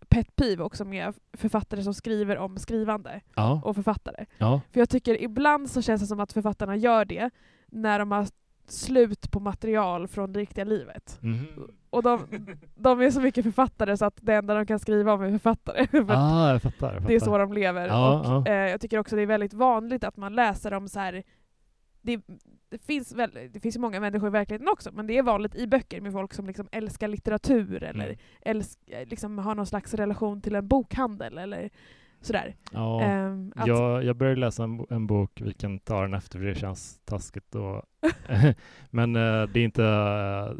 pet 0.09 0.37
peeve 0.37 0.63
också 0.65 0.85
med 0.85 1.15
författare 1.33 1.83
som 1.83 1.95
skriver 1.95 2.39
om 2.39 2.59
skrivande 2.59 3.21
och 3.65 3.75
författare. 3.75 4.25
För 4.73 4.81
jag 4.81 4.89
tycker 4.89 5.23
ibland 5.23 5.71
så 5.71 5.83
känns 5.83 6.01
det 6.01 6.07
som 6.07 6.21
att 6.21 6.33
författarna 6.33 6.77
gör 6.77 7.05
det 7.05 7.31
när 7.67 7.99
de 7.99 8.13
har 8.13 8.27
slut 8.69 9.31
på 9.31 9.41
material 9.41 10.09
från 10.09 10.33
det 10.33 10.41
riktiga 10.41 10.65
livet. 10.65 11.19
Mhm. 11.23 11.47
Och 11.91 12.03
de, 12.03 12.27
de 12.75 13.01
är 13.01 13.11
så 13.11 13.21
mycket 13.21 13.45
författare 13.45 13.97
så 13.97 14.05
att 14.05 14.19
det 14.23 14.35
enda 14.35 14.55
de 14.55 14.67
kan 14.67 14.79
skriva 14.79 15.13
om 15.13 15.23
är 15.23 15.31
författare. 15.31 15.87
För 15.91 16.07
Ah, 16.09 16.53
jag 16.53 16.63
fattar. 16.63 16.95
Jag 16.95 17.03
det 17.07 17.15
är 17.15 17.21
fattar. 17.21 17.33
så 17.33 17.39
de 17.39 17.53
lever. 17.53 17.87
Ja, 17.87 18.21
och 18.21 18.27
ja. 18.49 18.53
Eh, 18.53 18.71
jag 18.71 18.81
tycker 18.81 18.99
också 18.99 19.17
det 19.17 19.23
är 19.23 19.27
väldigt 19.27 19.55
vanligt 19.55 20.05
att 20.05 20.17
man 20.17 20.35
läser 20.35 20.73
om 20.75 20.89
så 20.89 21.01
här. 21.01 21.23
Det, 22.03 22.21
det, 22.69 22.79
finns 22.79 23.13
väl, 23.13 23.31
det 23.53 23.61
finns 23.61 23.77
ju 23.77 23.81
många 23.81 24.01
människor 24.01 24.29
i 24.29 24.31
verkligheten 24.33 24.69
också, 24.69 24.91
men 24.93 25.07
det 25.07 25.19
är 25.19 25.23
vanligt 25.23 25.55
i 25.55 25.67
böcker 25.67 26.01
med 26.01 26.13
folk 26.13 26.35
som 26.35 26.47
liksom 26.47 26.69
älskar 26.73 27.09
litteratur 27.09 27.83
eller 27.83 28.05
Mm. 28.05 28.19
älsk, 28.41 28.79
liksom 29.07 29.39
har 29.39 29.55
någon 29.55 29.67
slags 29.67 29.95
relation 29.95 30.41
till 30.43 30.55
en 30.55 30.69
bokhandel 30.69 31.39
eller 31.39 31.71
sådär. 32.21 32.55
Ja. 32.73 33.03
Ehm, 33.03 33.53
att, 33.57 33.67
Jag, 33.67 34.05
jag 34.05 34.17
började 34.17 34.41
läsa 34.41 34.65
en, 34.65 34.87
en 34.91 35.07
bok, 35.07 35.41
vi 35.45 35.53
kan 35.53 35.79
ta 35.79 36.03
den 36.03 36.15
efter 36.15 36.39
för 36.39 36.47
det 36.47 36.55
känns 36.55 37.01
taskigt. 37.05 37.55
Och 37.55 37.83
men 38.91 39.17
eh, 39.17 39.43
det, 39.43 39.61
är 39.61 39.65
inte, 39.65 39.83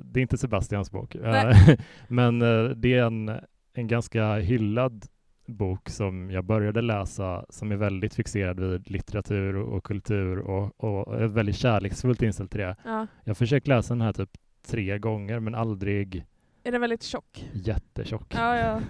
det 0.05 0.21
är 0.21 0.23
inte 0.23 0.39
Sebastians 0.39 0.91
bok. 0.91 1.17
Nej. 1.21 1.79
men 2.09 2.43
eh, 2.43 2.65
det 2.71 2.95
är 2.95 3.03
en, 3.05 3.31
en 3.75 3.87
ganska 3.89 4.35
hyllad 4.35 5.05
bok 5.47 5.89
som 5.89 6.31
jag 6.31 6.45
började 6.45 6.81
läsa 6.83 7.45
som 7.49 7.73
är 7.73 7.77
väldigt 7.77 8.15
fixerad 8.15 8.61
vid 8.61 8.91
litteratur 8.91 9.57
och, 9.57 9.77
och 9.77 9.85
kultur 9.85 10.39
och, 10.39 10.85
och 10.85 11.21
är 11.21 11.27
väldigt 11.27 11.57
kärleksfullt 11.57 12.23
inställd 12.23 12.51
till 12.51 12.61
det. 12.61 12.77
ja. 12.85 13.07
Jag 13.25 13.31
har 13.31 13.35
försökt 13.35 13.67
läsa 13.67 13.95
den 13.95 14.01
här 14.01 14.13
typ 14.13 14.31
tre 14.67 14.99
gånger 14.99 15.41
men 15.41 15.55
aldrig 15.55 16.25
Är 16.65 16.73
den 16.73 16.81
väldigt 16.81 17.03
tjock? 17.03 17.49
jättetjock. 17.53 18.35
Ja, 18.35 18.57
ja. 18.57 18.81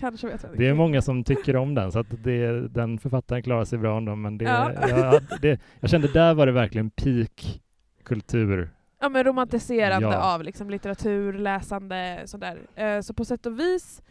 Kanske 0.00 0.26
vet 0.26 0.42
jag 0.42 0.58
Det 0.58 0.66
är 0.68 0.74
många 0.74 1.02
som 1.02 1.24
tycker 1.24 1.56
om 1.56 1.74
den, 1.74 1.92
så 1.92 1.98
att 1.98 2.24
det, 2.24 2.68
den 2.68 2.98
författaren 2.98 3.42
klarar 3.42 3.64
sig 3.64 3.78
bra 3.78 3.96
ändå, 3.98 4.16
men 4.16 4.38
det, 4.38 4.44
Ja. 4.44 4.88
jag, 4.88 5.22
det, 5.42 5.60
jag 5.80 5.90
kände 5.90 6.12
där 6.12 6.34
var 6.34 6.46
det 6.46 6.52
verkligen 6.52 6.90
peak 6.90 7.60
kultur. 8.04 8.70
Ja 9.00 9.08
men 9.08 9.24
romantiserande 9.24 10.08
Ja. 10.08 10.34
av 10.34 10.42
liksom 10.42 10.70
litteratur, 10.70 11.32
läsande, 11.32 12.20
sådär. 12.24 12.58
Eh, 12.74 13.00
så 13.00 13.14
på 13.14 13.24
sätt 13.24 13.46
och 13.46 13.60
vis 13.60 14.02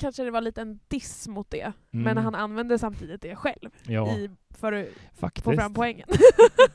kanske 0.00 0.22
det 0.24 0.30
var 0.30 0.40
lite 0.40 0.60
en 0.60 0.78
diss 0.88 1.28
mot 1.28 1.50
det. 1.50 1.72
Mm. 1.92 2.04
Men 2.04 2.16
han 2.16 2.34
använde 2.34 2.78
samtidigt 2.78 3.22
det 3.22 3.36
själv 3.36 3.70
ja, 3.86 4.16
i, 4.16 4.30
för 4.50 4.72
att 4.72 4.86
faktiskt. 5.20 5.44
få 5.44 5.52
fram 5.52 5.74
poängen. 5.74 6.08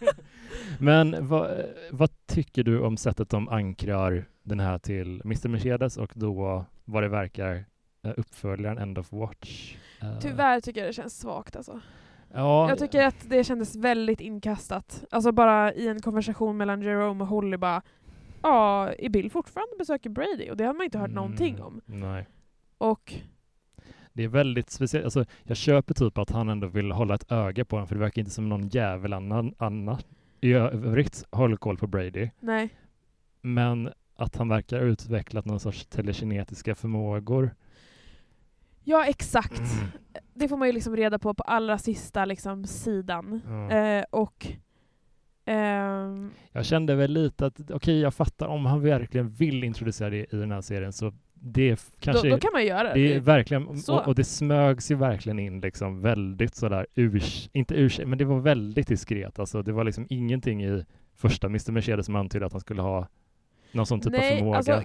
Men 0.79 1.27
vad, 1.27 1.51
vad 1.91 2.09
tycker 2.25 2.63
du 2.63 2.79
om 2.79 2.97
sättet 2.97 3.29
de 3.29 3.49
ankrar 3.49 4.25
den 4.43 4.59
här 4.59 4.79
till 4.79 5.21
Mr 5.25 5.47
Mercedes 5.47 5.97
och 5.97 6.11
då 6.15 6.65
vad 6.85 7.03
det 7.03 7.09
verkar 7.09 7.65
uppföljaren 8.11 8.77
End 8.77 8.97
of 8.97 9.11
Watch? 9.11 9.75
Eh, 10.01 10.19
Tyvärr 10.19 10.59
tycker 10.59 10.81
jag 10.81 10.89
det 10.89 10.93
känns 10.93 11.19
svagt 11.19 11.55
alltså. 11.55 11.79
Ja, 12.33 12.69
Jag 12.69 12.79
tycker 12.79 13.03
att 13.05 13.29
det 13.29 13.43
kändes 13.43 13.75
väldigt 13.75 14.21
inkastat. 14.21 15.03
Alltså 15.11 15.31
bara 15.31 15.73
i 15.73 15.87
en 15.87 16.01
konversation 16.01 16.57
mellan 16.57 16.81
Jerome 16.81 17.21
och 17.23 17.27
Holly 17.27 17.57
bara 17.57 17.81
Ja, 18.41 18.93
är 18.93 19.09
Bill 19.09 19.31
fortfarande 19.31 19.75
besöker 19.77 20.09
Brady? 20.09 20.49
Och 20.49 20.57
det 20.57 20.63
har 20.65 20.73
man 20.73 20.83
inte 20.85 20.97
hört 20.97 21.07
Mm, 21.09 21.15
någonting 21.15 21.61
om. 21.61 21.81
Nej. 21.85 22.27
Och 22.77 23.13
Det 24.13 24.23
är 24.23 24.27
väldigt 24.27 24.69
speciellt. 24.69 25.03
Alltså, 25.05 25.25
jag 25.43 25.57
köper 25.57 25.93
typ 25.93 26.17
att 26.17 26.29
han 26.29 26.49
ändå 26.49 26.67
vill 26.67 26.91
hålla 26.91 27.15
ett 27.15 27.31
öga 27.31 27.65
på 27.65 27.75
honom 27.75 27.87
för 27.87 27.95
det 27.95 28.01
verkar 28.01 28.19
inte 28.19 28.31
som 28.31 28.49
någon 28.49 28.67
jävel 28.67 29.13
annan, 29.13 29.53
annan 29.57 29.97
i 30.41 30.53
övrigt 30.53 31.23
håller 31.31 31.55
koll 31.57 31.77
på 31.77 31.87
Brady. 31.87 32.29
nej, 32.39 32.69
Men 33.41 33.89
att 34.15 34.35
han 34.35 34.49
verkar 34.49 34.77
ha 34.79 34.85
utvecklat 34.85 35.45
någon 35.45 35.59
sorts 35.59 35.85
telekinetiska 35.85 36.75
förmågor. 36.75 37.55
Ja 38.83 39.05
exakt. 39.05 39.59
Mm. 39.59 39.87
Det 40.33 40.47
får 40.47 40.57
man 40.57 40.67
ju 40.67 40.71
liksom 40.73 40.95
reda 40.95 41.19
på 41.19 41.33
på 41.33 41.43
allra 41.43 41.77
sista 41.77 42.25
liksom, 42.25 42.65
sidan. 42.65 43.41
Ja. 43.47 43.71
Eh, 43.77 44.03
och 44.09 44.47
ehm, 45.45 46.31
Jag 46.51 46.65
kände 46.65 46.95
väl 46.95 47.11
lite 47.11 47.45
att, 47.45 47.71
okej 47.71 47.99
jag 47.99 48.13
fattar 48.13 48.47
om 48.47 48.65
han 48.65 48.81
verkligen 48.81 49.29
vill 49.29 49.63
introducera 49.63 50.09
det 50.09 50.33
i 50.33 50.35
den 50.37 50.51
här 50.51 50.61
serien 50.61 50.93
så 50.93 51.13
det 51.33 51.69
f- 51.69 51.89
då, 51.91 51.97
kanske 51.99 52.29
då 52.29 52.37
kan 52.37 52.49
man 52.53 52.65
göra 52.65 52.93
det 52.93 53.15
är 53.15 53.19
verkligen, 53.19 53.77
Så. 53.77 53.95
och, 53.95 54.07
och 54.07 54.15
det 54.15 54.23
smögs 54.23 54.91
ju 54.91 54.95
verkligen 54.95 55.39
in 55.39 55.59
liksom 55.61 56.01
väldigt 56.01 56.55
sådär 56.55 56.87
urs, 56.95 57.49
inte 57.53 57.75
urs, 57.75 57.99
men 58.05 58.17
det 58.17 58.25
var 58.25 58.39
väldigt 58.39 58.87
diskret 58.87 59.39
alltså. 59.39 59.61
Det 59.63 59.71
var 59.71 59.83
liksom 59.83 60.05
ingenting 60.09 60.63
i 60.65 60.85
första 61.15 61.47
Mr 61.47 61.71
Mercedes 61.71 62.05
som 62.05 62.15
antydde 62.15 62.45
att 62.45 62.51
han 62.51 62.61
skulle 62.61 62.81
ha 62.81 63.07
någon 63.73 63.85
sån 63.85 63.99
typ 64.01 64.13
av 64.13 64.19
Nej, 64.19 64.37
förmåga. 64.37 64.57
alltså 64.57 64.81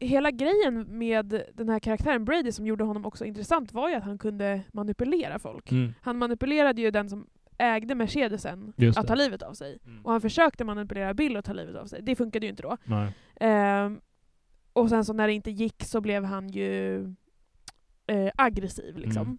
hela 0.00 0.30
grejen 0.30 0.98
med 0.98 1.42
den 1.54 1.68
här 1.68 1.78
karaktären 1.78 2.24
Brady 2.24 2.52
som 2.52 2.66
gjorde 2.66 2.84
honom 2.84 3.04
också 3.06 3.24
intressant 3.24 3.72
var 3.72 3.88
ju 3.88 3.94
att 3.94 4.04
han 4.04 4.18
kunde 4.18 4.62
manipulera 4.72 5.38
folk. 5.38 5.70
mm, 5.72 5.94
Han 6.02 6.18
manipulerade 6.18 6.80
ju 6.82 6.90
den 6.90 7.08
som 7.10 7.26
ägde 7.58 7.94
Mercedesen 7.94 8.72
att 8.96 9.06
ta 9.06 9.14
livet 9.14 9.42
av 9.42 9.52
sig. 9.54 9.78
Mm. 9.86 10.04
Och 10.06 10.12
han 10.12 10.20
försökte 10.20 10.64
manipulera 10.64 11.14
Bill 11.14 11.36
att 11.36 11.44
ta 11.44 11.52
livet 11.52 11.76
av 11.76 11.86
sig. 11.86 12.02
Det 12.02 12.16
funkade 12.16 12.46
ju 12.46 12.50
inte 12.50 12.62
då. 12.62 12.76
Ehm, 13.40 14.00
och 14.72 14.88
sen 14.88 15.04
så 15.04 15.12
när 15.12 15.26
det 15.26 15.32
inte 15.32 15.50
gick 15.50 15.84
så 15.84 16.00
blev 16.00 16.24
han 16.24 16.48
ju 16.48 17.00
eh, 18.06 18.30
aggressiv 18.36 18.98
liksom. 18.98 19.22
Mm. 19.22 19.38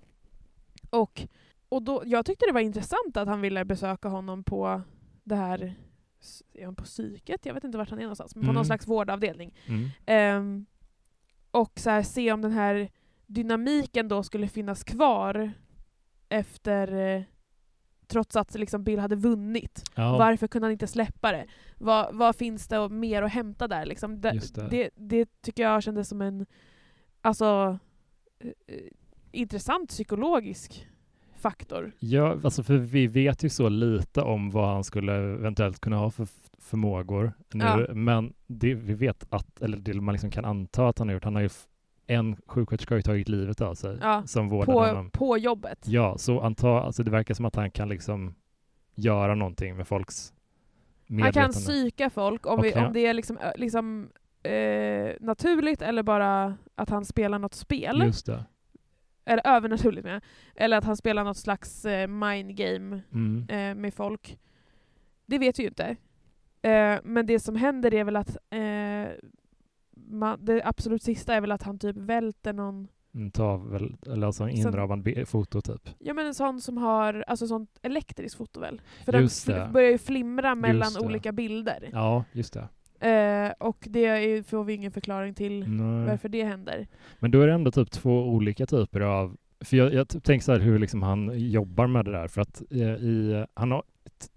Och, 0.89 1.27
och 1.69 1.81
då, 1.83 2.03
jag 2.05 2.25
tyckte 2.25 2.45
det 2.45 2.53
var 2.53 2.61
intressant 2.61 3.17
att 3.17 3.27
han 3.27 3.41
ville 3.41 3.65
besöka 3.65 4.07
honom 4.09 4.43
på 4.43 4.81
det 5.23 5.35
här, 5.35 5.73
är 6.53 6.65
han 6.65 6.75
på 6.75 6.83
psyket? 6.83 7.45
Jag 7.45 7.53
vet 7.53 7.63
inte 7.63 7.77
vart 7.77 7.89
han 7.89 7.99
är 7.99 8.03
någonstans, 8.03 8.35
men 8.35 8.41
på 8.41 8.45
Mm. 8.45 8.55
någon 8.55 8.65
slags 8.65 8.87
vårdavdelning. 8.87 9.53
Mm. 9.67 9.89
Ehm, 10.05 10.65
och 11.51 11.79
så 11.79 11.89
här, 11.89 12.03
se 12.03 12.31
om 12.31 12.41
den 12.41 12.51
här 12.51 12.89
dynamiken 13.25 14.07
då 14.07 14.23
skulle 14.23 14.47
finnas 14.47 14.83
kvar 14.83 15.51
efter 16.29 17.15
eh, 17.15 17.23
trots 18.07 18.35
att 18.35 18.53
liksom 18.55 18.83
Bill 18.83 18.99
hade 18.99 19.15
vunnit. 19.15 19.83
Ja, 19.95 20.17
Varför 20.17 20.47
kunde 20.47 20.65
han 20.65 20.71
inte 20.71 20.87
släppa 20.87 21.31
det? 21.31 21.45
Vad, 21.77 22.15
vad 22.15 22.35
finns 22.35 22.67
det 22.67 22.89
mer 22.89 23.21
att 23.23 23.31
hämta 23.31 23.67
där? 23.67 23.85
Liksom? 23.85 24.21
Det, 24.21 24.31
det. 24.55 24.67
det. 24.69 24.89
Det, 24.95 25.41
tycker 25.41 25.63
jag 25.63 25.83
kändes 25.83 26.09
som 26.09 26.21
en 26.21 26.45
alltså, 27.21 27.79
eh, 28.39 28.49
eh, 28.67 28.81
intressant 29.31 29.89
psykologisk 29.89 30.87
faktor. 31.41 31.91
ja, 31.99 32.37
alltså 32.43 32.63
för 32.63 32.77
vi 32.77 33.07
vet 33.07 33.43
ju 33.43 33.49
så 33.49 33.69
lite 33.69 34.21
om 34.21 34.51
vad 34.51 34.67
han 34.69 34.83
skulle 34.83 35.13
eventuellt 35.13 35.79
kunna 35.79 35.97
ha 35.97 36.11
för 36.11 36.27
förmågor 36.59 37.33
nu, 37.53 37.63
Ja. 37.65 37.93
men 37.93 38.33
det 38.47 38.73
vi 38.73 38.93
vet 38.93 39.25
att, 39.29 39.61
eller 39.61 39.77
det 39.77 39.93
man 39.93 40.13
liksom 40.13 40.31
kan 40.31 40.45
anta 40.45 40.87
att 40.87 40.99
han 40.99 41.07
har 41.07 41.13
gjort, 41.13 41.23
han 41.23 41.35
har 41.35 41.41
ju 41.41 41.49
en 42.07 42.35
sjuksköterska 42.47 42.93
har 42.93 42.97
ju 42.97 43.03
tagit 43.03 43.29
livet 43.29 43.61
av 43.61 43.75
sig 43.75 43.97
Ja, 44.01 44.23
som 44.25 44.49
vårdade 44.49 44.71
På, 44.71 44.79
honom. 44.85 45.09
på 45.11 45.37
jobbet. 45.37 45.79
Ja, 45.87 46.17
så 46.17 46.41
anta, 46.41 46.69
alltså 46.81 47.03
det 47.03 47.11
verkar 47.11 47.33
som 47.33 47.45
att 47.45 47.55
han 47.55 47.71
kan 47.71 47.89
liksom 47.89 48.35
göra 48.95 49.35
någonting 49.35 49.75
med 49.77 49.87
folks 49.87 50.33
Han 51.07 51.15
medvetande. 51.17 51.41
kan 51.41 51.51
psyka 51.61 52.09
folk 52.09 52.45
om, 52.45 52.61
vi, 52.61 52.73
om 52.73 52.93
det 52.93 53.05
är 53.05 53.13
liksom, 53.13 53.37
liksom 53.55 54.09
eh, 54.43 55.11
naturligt 55.19 55.81
eller 55.81 56.03
bara 56.03 56.57
att 56.75 56.89
han 56.89 57.05
spelar 57.05 57.39
något 57.39 57.53
spel. 57.53 58.01
Just 58.05 58.25
det. 58.25 58.45
Eller 59.31 59.47
övernaturligt 59.47 60.03
med. 60.05 60.21
Eller 60.55 60.77
att 60.77 60.83
han 60.83 60.97
spelar 60.97 61.23
något 61.23 61.37
slags 61.37 61.85
eh, 61.85 62.07
mind 62.07 62.55
game 62.55 63.01
Mm. 63.13 63.45
eh, 63.49 63.75
med 63.81 63.93
folk. 63.93 64.37
Det 65.25 65.37
vet 65.37 65.59
vi 65.59 65.63
ju 65.63 65.69
inte. 65.69 65.95
Eh, 66.61 66.99
men 67.03 67.25
det 67.25 67.39
som 67.39 67.55
händer 67.55 67.93
är 67.93 68.03
väl 68.03 68.15
att 68.15 68.37
eh, 68.49 69.11
man, 69.95 70.45
det 70.45 70.61
absolut 70.65 71.03
sista 71.03 71.33
är 71.35 71.41
väl 71.41 71.51
att 71.51 71.63
han 71.63 71.79
typ 71.79 71.95
välter 71.97 72.53
någon, 72.53 72.87
Mm, 73.13 73.31
tavel, 73.31 73.95
eller 74.07 74.27
alltså 74.27 74.43
en 74.43 74.49
inramad 74.49 75.27
foto 75.27 75.61
typ. 75.61 75.89
ja 75.99 76.13
men 76.13 76.25
en 76.25 76.33
sån 76.33 76.61
som 76.61 76.77
har, 76.77 77.23
alltså 77.27 77.47
sånt 77.47 77.79
elektriskt 77.81 78.37
foto 78.37 78.59
väl? 78.59 78.81
För 79.05 79.11
den 79.11 79.21
Just 79.21 79.47
fl- 79.47 79.71
börjar 79.71 79.91
ju 79.91 79.97
flimra 79.97 80.55
mellan 80.55 80.91
olika 81.05 81.31
bilder. 81.31 81.89
Ja, 81.93 82.23
just 82.31 82.53
det. 82.53 82.67
Eh, 83.01 83.51
och 83.59 83.87
det 83.89 84.05
är, 84.05 84.43
får 84.43 84.63
vi 84.63 84.73
ingen 84.73 84.91
förklaring 84.91 85.33
till 85.33 85.67
Nej. 85.67 86.05
varför 86.05 86.29
det 86.29 86.43
händer. 86.43 86.87
Men 87.19 87.31
då 87.31 87.41
är 87.41 87.47
det 87.47 87.53
ändå 87.53 87.71
typ 87.71 87.91
två 87.91 88.29
olika 88.29 88.65
typer 88.65 88.99
av... 89.01 89.37
För 89.63 89.77
jag, 89.77 89.93
jag 89.93 90.07
typ 90.09 90.23
tänker 90.23 90.43
så 90.43 90.51
här 90.51 90.59
hur 90.59 90.79
liksom 90.79 91.03
han 91.03 91.31
jobbar 91.39 91.87
med 91.87 92.05
det 92.05 92.11
där. 92.11 92.27
För 92.27 92.41
att 92.41 92.61
eh, 92.71 92.79
i, 92.79 93.45
han 93.53 93.71
har 93.71 93.83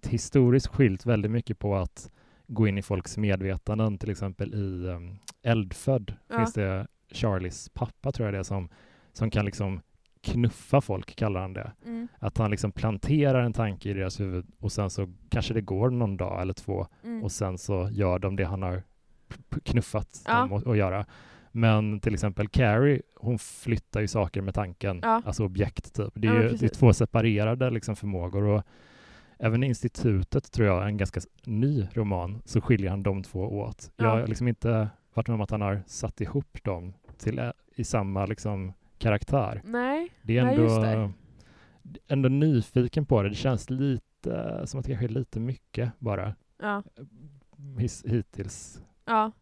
historiskt 0.06 0.66
skilt 0.66 1.06
väldigt 1.06 1.30
mycket 1.30 1.58
på 1.58 1.76
att 1.76 2.10
gå 2.46 2.68
in 2.68 2.78
i 2.78 2.82
folks 2.82 3.16
medvetanden. 3.18 3.98
Till 3.98 4.10
exempel 4.10 4.54
i 4.54 4.88
um, 4.88 5.18
Eldfödd 5.42 6.14
Ja. 6.28 6.36
finns 6.36 6.52
det 6.52 6.86
Charlies 7.10 7.68
pappa 7.68 8.12
tror 8.12 8.26
jag 8.26 8.34
det 8.34 8.38
är 8.38 8.42
som, 8.42 8.68
som 9.12 9.30
kan 9.30 9.44
liksom 9.44 9.80
knuffa 10.24 10.80
folk, 10.80 11.16
kallar 11.16 11.40
han 11.40 11.52
det. 11.52 11.72
Mm. 11.86 12.08
Att 12.18 12.38
han 12.38 12.50
liksom 12.50 12.72
planterar 12.72 13.42
en 13.42 13.52
tanke 13.52 13.90
i 13.90 13.92
deras 13.94 14.20
huvud 14.20 14.46
och 14.58 14.72
sen 14.72 14.90
så 14.90 15.12
kanske 15.28 15.54
det 15.54 15.60
går 15.60 15.90
någon 15.90 16.16
dag 16.16 16.42
eller 16.42 16.52
två 16.54 16.86
Mm. 17.04 17.22
och 17.24 17.32
sen 17.32 17.58
så 17.58 17.88
gör 17.92 18.18
de 18.18 18.36
det 18.36 18.44
han 18.44 18.62
har 18.62 18.82
knuffat 19.64 20.22
Ja. 20.26 20.38
dem 20.40 20.52
att, 20.52 20.66
att 20.66 20.76
göra. 20.76 21.06
Men 21.52 22.00
till 22.00 22.14
exempel 22.14 22.48
Carrie, 22.48 23.02
hon 23.16 23.38
flyttar 23.38 24.00
ju 24.00 24.08
saker 24.08 24.42
med 24.42 24.54
tanken, 24.54 25.00
Ja. 25.02 25.22
alltså 25.26 25.44
objekt 25.44 25.94
typ. 25.94 26.12
Det 26.14 26.28
är 26.28 26.34
Ja, 26.34 26.42
ju 26.42 26.48
det 26.48 26.62
är 26.66 26.68
två 26.68 26.92
separerade 26.92 27.70
liksom 27.70 27.96
förmågor 27.96 28.42
och 28.44 28.62
även 29.38 29.62
i 29.62 29.66
Institutet 29.66 30.52
tror 30.52 30.68
jag, 30.68 30.86
en 30.86 30.96
ganska 30.96 31.20
ny 31.44 31.86
roman, 31.92 32.42
så 32.44 32.60
skiljer 32.60 32.90
han 32.90 33.02
de 33.02 33.22
två 33.22 33.40
åt. 33.58 33.90
Jag 33.96 34.06
Ja. 34.06 34.10
har 34.10 34.26
liksom 34.26 34.48
inte 34.48 34.88
varit 35.14 35.28
med 35.28 35.34
om 35.34 35.40
att 35.40 35.50
han 35.50 35.60
har 35.60 35.82
satt 35.86 36.20
ihop 36.20 36.58
dem 36.64 36.92
till, 37.18 37.38
ä- 37.38 37.52
i 37.76 37.84
samma 37.84 38.26
liksom 38.26 38.72
karaktär. 39.04 39.60
Nej, 39.64 40.10
Det 40.22 40.38
är 40.38 40.44
Nej, 40.44 40.54
ändå, 40.54 40.64
just 40.64 40.80
det. 40.82 41.12
ändå 42.08 42.28
nyfiken 42.28 43.06
på 43.06 43.22
det. 43.22 43.28
Det 43.28 43.34
känns 43.34 43.70
lite 43.70 44.62
som 44.66 44.80
att 44.80 44.86
det 44.86 44.92
kanske 44.92 45.06
är 45.06 45.08
lite 45.08 45.40
mycket 45.40 45.92
bara 45.98 46.34
ja. 46.58 46.82
his, 47.78 48.04
hittills. 48.04 48.82
Ja. 49.04 49.32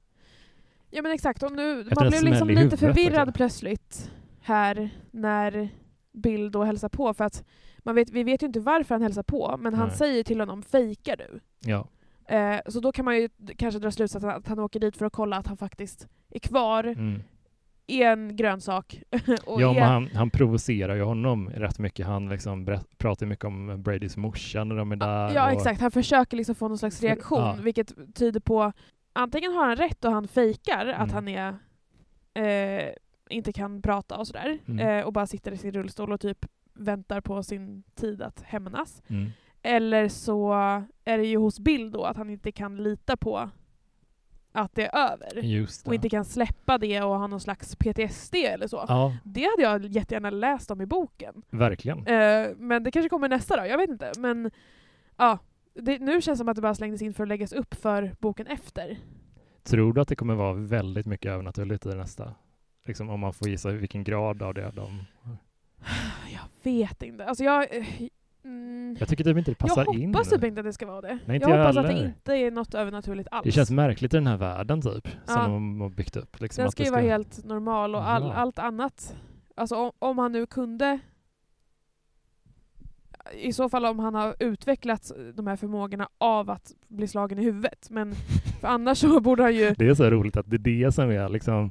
Ja 0.91 1.03
men 1.03 1.13
exakt, 1.13 1.43
och 1.43 1.53
nu, 1.53 1.81
Efter 1.81 1.95
man 1.95 2.09
blev 2.09 2.23
liksom 2.23 2.49
lite 2.49 2.61
huvudet, 2.61 2.81
förvirrad 2.81 3.29
också. 3.29 3.33
plötsligt 3.37 4.11
här 4.41 4.91
när 5.11 5.69
Bill 6.13 6.51
då 6.51 6.65
hälsar 6.65 6.89
på 6.89 7.15
för 7.15 7.25
att 7.25 7.45
man 7.79 7.95
vet, 7.95 8.11
vi 8.11 8.23
vet 8.23 8.43
ju 8.43 8.47
inte 8.47 8.61
varför 8.61 8.95
han 8.95 9.03
hälsar 9.03 9.23
på 9.23 9.57
men 9.61 9.75
han 9.75 9.89
Nej. 9.89 9.97
säger 9.97 10.25
till 10.25 10.41
honom 10.41 10.63
fejkar 10.63 11.17
du? 11.17 11.41
Ja, 11.61 11.89
Eh, 12.29 12.61
så 12.67 12.81
då 12.81 12.93
kan 12.93 13.05
man 13.05 13.17
ju 13.17 13.29
kanske 13.57 13.81
dra 13.81 13.91
slutsatsen 13.91 14.31
att 14.31 14.49
han 14.49 14.59
åker 14.59 14.81
dit 14.81 14.97
för 14.97 15.07
att 15.07 15.13
kolla 15.13 15.37
att 15.37 15.47
han 15.47 15.57
faktiskt 15.57 16.09
är 16.31 16.39
kvar 16.39 16.85
mm. 16.85 17.23
En 18.03 18.37
grönsak. 18.37 19.03
och 19.47 19.63
ja 19.63 19.73
men 19.73 19.83
han, 19.83 20.09
han 20.15 20.31
provocerar 20.31 20.95
ju 20.95 21.03
honom 21.03 21.51
rätt 21.51 21.79
mycket. 21.79 22.07
Han 22.07 22.29
liksom 22.29 22.79
pratar 22.99 23.27
mycket 23.27 23.45
om 23.45 23.83
Bradys 23.83 24.17
morsa 24.17 24.65
när 24.65 24.77
de 24.77 24.93
är 24.93 24.97
där. 24.97 25.35
ja 25.35 25.47
och, 25.47 25.53
exakt, 25.53 25.81
han 25.81 25.91
försöker 25.91 26.37
liksom 26.37 26.55
få 26.55 26.69
någon 26.69 26.79
slags 26.79 27.03
reaktion 27.03 27.39
ja. 27.39 27.57
vilket 27.61 28.15
tyder 28.15 28.41
på 28.41 28.73
antingen 29.13 29.53
har 29.53 29.67
han 29.67 29.77
rätt 29.77 30.05
och 30.05 30.13
han 30.13 30.29
fejkar 30.29 30.87
att 30.87 31.11
Mm. 31.11 31.15
han 31.15 31.29
är 31.29 31.55
eh, 32.35 32.93
inte 33.31 33.53
kan 33.53 33.83
prata 33.83 34.17
och 34.17 34.27
sådär 34.27 34.59
Mm. 34.67 34.89
eh, 34.99 35.05
och 35.07 35.13
bara 35.13 35.27
sitter 35.27 35.53
i 35.53 35.57
sin 35.57 35.73
rullstol 35.73 36.13
och 36.13 36.21
typ 36.21 36.47
väntar 36.75 37.21
på 37.21 37.43
sin 37.43 37.83
tid 37.95 38.23
att 38.23 38.43
hämnas. 38.43 39.03
Mm. 39.09 39.31
Eller 39.63 40.09
så 40.09 40.53
är 41.05 41.19
det 41.19 41.27
ju 41.27 41.37
hos 41.37 41.61
Bill 41.61 41.91
då 41.91 42.05
att 42.05 42.17
han 42.17 42.31
inte 42.31 42.53
kan 42.53 42.77
lita 42.83 43.17
på 43.17 43.51
att 44.53 44.75
det 44.75 44.87
är 44.87 45.13
över. 45.13 45.43
Just 45.43 45.89
Och 45.89 45.95
inte 45.95 46.09
kan 46.09 46.25
släppa 46.25 46.79
det 46.79 47.01
och 47.03 47.19
ha 47.19 47.27
någon 47.27 47.41
slags 47.41 47.77
PTSD 47.77 48.35
eller 48.35 48.67
så. 48.67 48.85
Ja, 48.89 49.17
Det 49.25 49.45
hade 49.45 49.63
jag 49.63 49.87
jättegärna 49.87 50.31
läst 50.31 50.71
om 50.71 50.81
i 50.81 50.87
boken. 50.87 51.43
verkligen. 51.51 52.07
Eh, 52.07 52.49
men 52.57 52.83
det 52.83 52.91
kanske 52.91 53.09
kommer 53.09 53.29
nästa 53.29 53.57
då, 53.57 53.67
jag 53.67 53.79
vet 53.79 53.91
inte. 53.91 54.13
Men 54.19 54.51
ja, 55.17 55.39
det, 55.75 55.99
nu 55.99 56.13
känns 56.13 56.27
det 56.27 56.37
som 56.37 56.49
att 56.49 56.57
det 56.57 56.63
bara 56.63 56.75
slängdes 56.75 57.03
in 57.03 57.15
för 57.15 57.23
att 57.23 57.29
läggas 57.29 57.53
upp 57.53 57.75
för 57.75 58.15
boken 58.21 58.47
efter. 58.47 58.99
Tror 59.63 59.93
du 59.93 60.01
att 60.01 60.09
det 60.09 60.17
kommer 60.17 60.35
vara 60.35 60.53
väldigt 60.53 61.07
mycket 61.07 61.33
övernaturligt 61.33 61.87
i 61.87 61.89
nästa? 61.89 62.35
Liksom, 62.87 63.11
om 63.11 63.21
man 63.21 63.33
får 63.33 63.49
gissa 63.49 63.71
vilken 63.71 64.05
grad 64.05 64.43
av 64.43 64.55
det 64.55 64.71
de... 64.75 65.05
Jag 66.33 66.73
vet 66.73 67.03
inte. 67.03 67.25
Alltså 67.27 67.45
jag... 67.45 67.67
eh, 68.45 68.51
Mm, 68.51 68.97
Jag 69.01 69.09
tycker 69.09 69.25
typ 69.25 69.37
inte 69.39 69.51
det 69.51 69.55
passar 69.55 69.85
jag 69.85 69.95
in. 69.95 70.15
hoppas 70.15 70.29
typ 70.31 70.45
inte 70.45 70.61
att 70.61 70.67
det 70.67 70.73
ska 70.73 70.87
vara 70.87 71.01
det. 71.01 71.19
Nej, 71.27 71.39
jag 71.43 71.51
jag 71.51 71.59
hoppas 71.59 71.77
att 71.77 71.83
det 71.83 71.93
heller. 71.93 72.07
inte 72.07 72.33
är 72.35 72.51
något 72.51 72.75
övernaturligt 72.75 73.29
alls. 73.33 73.45
Det 73.45 73.53
känns 73.53 73.71
märkligt 73.71 74.15
i 74.15 74.17
den 74.17 74.27
här 74.27 74.37
världen 74.37 74.83
typ, 74.83 75.09
som 75.25 75.41
Ja. 75.43 75.49
de 75.49 75.81
har 75.81 75.89
byggt 75.91 76.17
upp. 76.17 76.41
Liksom, 76.41 76.63
Den 76.63 76.71
ska 76.73 76.85
ju 76.85 76.91
vara 76.91 77.01
helt 77.01 77.45
normal 77.45 77.95
och 77.95 78.09
all, 78.11 78.23
Ja. 78.23 78.33
allt 78.33 78.59
annat. 78.59 79.17
Alltså 79.55 79.77
om, 79.77 79.93
om 79.99 80.19
han 80.19 80.33
nu 80.33 80.47
kunde 80.47 80.99
i 83.35 83.53
så 83.53 83.69
fall 83.69 83.85
om 83.85 83.99
han 83.99 84.15
har 84.15 84.35
utvecklat 84.39 85.13
de 85.35 85.47
här 85.47 85.57
förmågorna 85.57 86.09
av 86.19 86.51
att 86.51 86.73
bli 86.89 87.09
slagen 87.09 87.39
i 87.39 87.43
huvudet. 87.45 87.91
Men 87.91 88.13
för 88.61 88.69
annars 88.69 88.99
så 88.99 89.21
borde 89.21 89.43
han 89.43 89.55
ju 89.55 89.75
Det 89.79 89.89
är 89.89 89.95
så 89.95 90.11
roligt 90.11 90.37
att 90.37 90.51
det 90.51 90.57
är 90.57 90.85
det 90.85 90.93
som 90.93 91.11
är 91.11 91.29
liksom... 91.29 91.71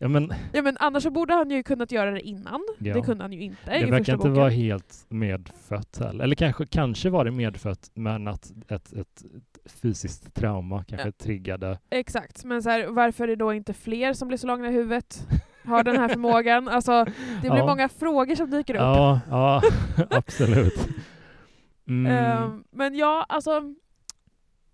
Ja, 0.00 0.08
men 0.08 0.32
Ja 0.52 0.62
men 0.62 0.76
annars 0.80 1.02
så 1.02 1.10
borde 1.10 1.34
han 1.34 1.50
ju 1.50 1.62
kunnat 1.62 1.92
göra 1.92 2.10
det 2.10 2.20
innan. 2.20 2.60
Ja. 2.78 2.94
Det 2.94 3.00
kunde 3.02 3.24
han 3.24 3.32
ju 3.32 3.40
inte 3.40 3.70
det 3.70 3.76
i 3.78 3.84
verkar 3.84 3.96
inte 3.98 4.16
boken. 4.16 4.34
vara 4.34 4.48
helt 4.48 5.06
medfött 5.08 5.98
heller. 5.98 6.24
Eller 6.24 6.34
kanske, 6.34 6.66
kanske 6.66 7.10
var 7.10 7.24
det 7.24 7.30
medfött, 7.30 7.90
men 7.94 8.28
att 8.28 8.52
ett, 8.68 8.92
ett, 8.92 9.24
fysiskt 9.64 10.34
trauma 10.34 10.84
kanske 10.84 11.08
Ja. 11.08 11.12
triggade. 11.12 11.78
Exakt, 11.90 12.44
men 12.44 12.62
så 12.62 12.70
här, 12.70 12.86
varför 12.86 13.24
är 13.24 13.28
det 13.28 13.36
då 13.36 13.52
inte 13.54 13.72
fler 13.74 14.12
som 14.12 14.28
blir 14.28 14.38
slagna 14.38 14.68
i 14.68 14.72
huvudet? 14.72 15.26
Har 15.64 15.84
den 15.84 15.96
här 15.96 16.08
förmågan? 16.08 16.68
Alltså, 16.76 17.04
det 17.42 17.50
blir 17.50 17.56
Ja. 17.56 17.66
många 17.66 17.88
frågor 17.88 18.34
som 18.34 18.50
dyker 18.50 18.74
upp. 18.74 18.80
Ja, 18.80 19.20
ja 19.30 19.62
absolut. 20.10 20.88
Mm. 21.88 22.12
Ehm, 22.12 22.64
men 22.70 22.94
ja, 22.94 23.26
alltså... 23.28 23.74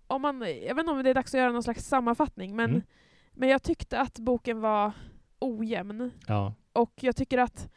Om 0.07 0.21
man, 0.21 0.39
jag 0.39 0.75
vet 0.75 0.79
inte 0.79 0.91
om 0.91 1.03
det 1.03 1.09
är 1.09 1.13
dags 1.13 1.33
att 1.33 1.39
göra 1.39 1.51
någon 1.51 1.63
slags 1.63 1.85
sammanfattning, 1.87 2.55
men, 2.55 2.69
Mm. 2.69 2.81
men 3.33 3.49
jag 3.49 3.63
tyckte 3.63 3.99
att 3.99 4.19
boken 4.19 4.61
var 4.61 4.91
ojämn. 5.43 6.11
ja. 6.27 6.53
Och 6.73 6.91
jag 6.95 7.15
tycker 7.15 7.37
att 7.37 7.69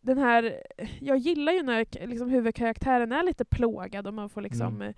den 0.00 0.18
här... 0.18 0.62
Jag 1.00 1.16
gillar 1.18 1.52
ju 1.52 1.62
när 1.62 2.06
liksom, 2.06 2.28
huvudkaraktären 2.30 3.12
är 3.12 3.22
lite 3.22 3.44
plågad 3.44 4.06
och 4.06 4.14
man 4.14 4.28
får 4.28 4.40
liksom 4.40 4.66
Mm. 4.76 4.88
eh, 4.88 4.94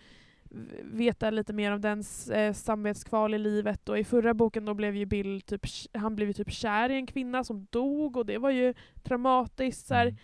veta 0.84 1.30
lite 1.30 1.52
mer 1.52 1.72
om 1.72 1.80
dens 1.80 2.28
eh, 2.30 2.52
samvetskval 2.52 3.34
i 3.34 3.38
livet. 3.38 3.88
Och 3.88 3.98
i 3.98 4.04
förra 4.04 4.34
boken 4.34 4.64
då 4.64 4.74
blev 4.74 4.96
ju 4.96 5.06
Bill 5.06 5.40
typ, 5.40 5.66
han 5.92 6.16
blev 6.16 6.32
typ 6.32 6.50
kär 6.52 6.90
i 6.90 6.94
en 6.94 7.06
kvinna 7.06 7.44
som 7.44 7.66
dog 7.70 8.16
och 8.16 8.26
det 8.26 8.38
var 8.38 8.50
ju 8.50 8.74
traumatiskt. 9.02 9.86
Så 9.86 9.94
här, 9.94 10.06
Mm. 10.06 10.16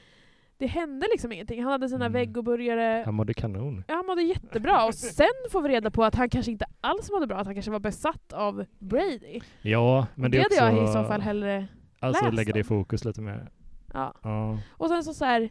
Det 0.59 0.67
hände 0.67 1.07
liksom 1.13 1.33
ingenting. 1.33 1.63
Han 1.63 1.73
hade 1.73 1.89
sina 1.89 2.05
Mm. 2.07 2.13
veggoburgare. 2.13 3.03
Han 3.05 3.15
mådde 3.15 3.35
kanon. 3.35 3.85
Ja, 3.89 3.95
han 3.95 4.07
mådde 4.07 4.23
jättebra. 4.23 4.87
Och 4.87 4.95
sen 5.19 5.27
får 5.51 5.63
vi 5.63 5.69
reda 5.69 5.91
på 5.91 6.05
att 6.05 6.15
han 6.15 6.29
kanske 6.31 6.53
inte 6.53 6.67
alls 6.81 7.11
mådde 7.11 7.27
bra, 7.27 7.37
att 7.37 7.47
han 7.47 7.55
kanske 7.55 7.71
var 7.73 7.81
besatt 7.81 8.33
av 8.33 8.65
Brady. 8.79 9.41
Ja, 9.63 10.07
men 10.15 10.31
det, 10.31 10.37
det 10.39 10.43
är 10.43 10.47
också... 10.47 10.65
hade 10.65 10.77
jag 10.77 10.85
i 10.85 10.93
så 10.93 11.05
fall 11.05 11.21
hellre... 11.21 11.67
Alltså 12.01 12.25
läst 12.25 12.35
lägger 12.35 12.53
det 12.53 12.61
i 12.61 12.65
fokus 12.65 13.05
lite 13.05 13.21
mer. 13.21 13.51
Ja. 13.95 14.15
Ja. 14.23 14.59
Och 14.71 14.89
sen 14.89 15.05
så 15.05 15.15
så 15.15 15.25
här, 15.25 15.51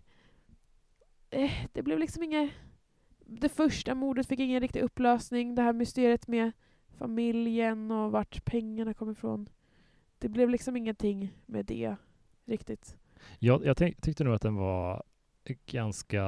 eh, 1.29 1.51
det 1.73 1.81
blev 1.83 1.99
liksom 1.99 2.23
inget... 2.23 2.51
Det 3.27 3.49
första 3.49 3.95
mordet 3.95 4.27
fick 4.27 4.39
ingen 4.39 4.59
riktig 4.61 4.81
upplösning. 4.81 5.55
Det 5.55 5.61
här 5.61 5.73
mysteriet 5.73 6.27
med 6.27 6.51
familjen 6.97 7.91
och 7.91 8.11
vart 8.11 8.45
pengarna 8.45 8.93
kom 8.93 9.11
ifrån. 9.11 9.49
Det 10.19 10.29
blev 10.29 10.49
liksom 10.49 10.77
ingenting 10.77 11.33
med 11.45 11.65
det 11.65 11.95
riktigt. 12.45 12.97
Jag, 13.39 13.65
jag 13.65 13.77
tänk, 13.77 14.01
tyckte 14.01 14.23
nog 14.23 14.33
att 14.33 14.41
den 14.41 14.55
var 14.55 15.03
ganska... 15.65 16.21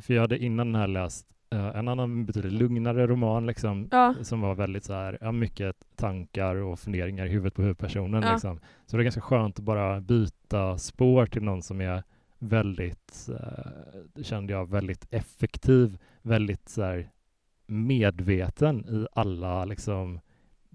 För 0.00 0.14
jag 0.14 0.20
hade 0.20 0.38
innan 0.38 0.72
den 0.72 0.80
här 0.80 0.88
läst 0.88 1.26
eh, 1.50 1.66
en 1.66 1.88
annan 1.88 2.26
betydligt 2.26 2.52
lugnare 2.52 3.06
roman 3.06 3.46
liksom, 3.46 3.88
Ja, 3.90 4.14
som 4.22 4.40
var 4.40 4.54
väldigt 4.54 4.84
så 4.84 4.92
här, 4.92 5.18
ja, 5.20 5.32
mycket 5.32 5.76
tankar 5.96 6.56
och 6.56 6.78
funderingar 6.78 7.26
i 7.26 7.28
huvudet 7.28 7.54
på 7.54 7.62
huvudpersonen. 7.62 8.22
Ja. 8.22 8.32
Liksom. 8.32 8.60
Så 8.86 8.96
det 8.96 9.00
är 9.00 9.04
ganska 9.04 9.20
skönt 9.20 9.58
att 9.58 9.64
bara 9.64 10.00
byta 10.00 10.78
spår 10.78 11.26
till 11.26 11.42
någon 11.42 11.62
som 11.62 11.80
är 11.80 12.02
väldigt, 12.38 13.28
eh, 13.28 14.22
kände 14.22 14.52
jag, 14.52 14.70
väldigt 14.70 15.06
effektiv, 15.10 15.98
väldigt 16.22 16.68
så 16.68 16.82
här, 16.82 17.10
medveten 17.66 18.84
i 18.88 19.06
alla 19.12 19.64
liksom, 19.64 20.20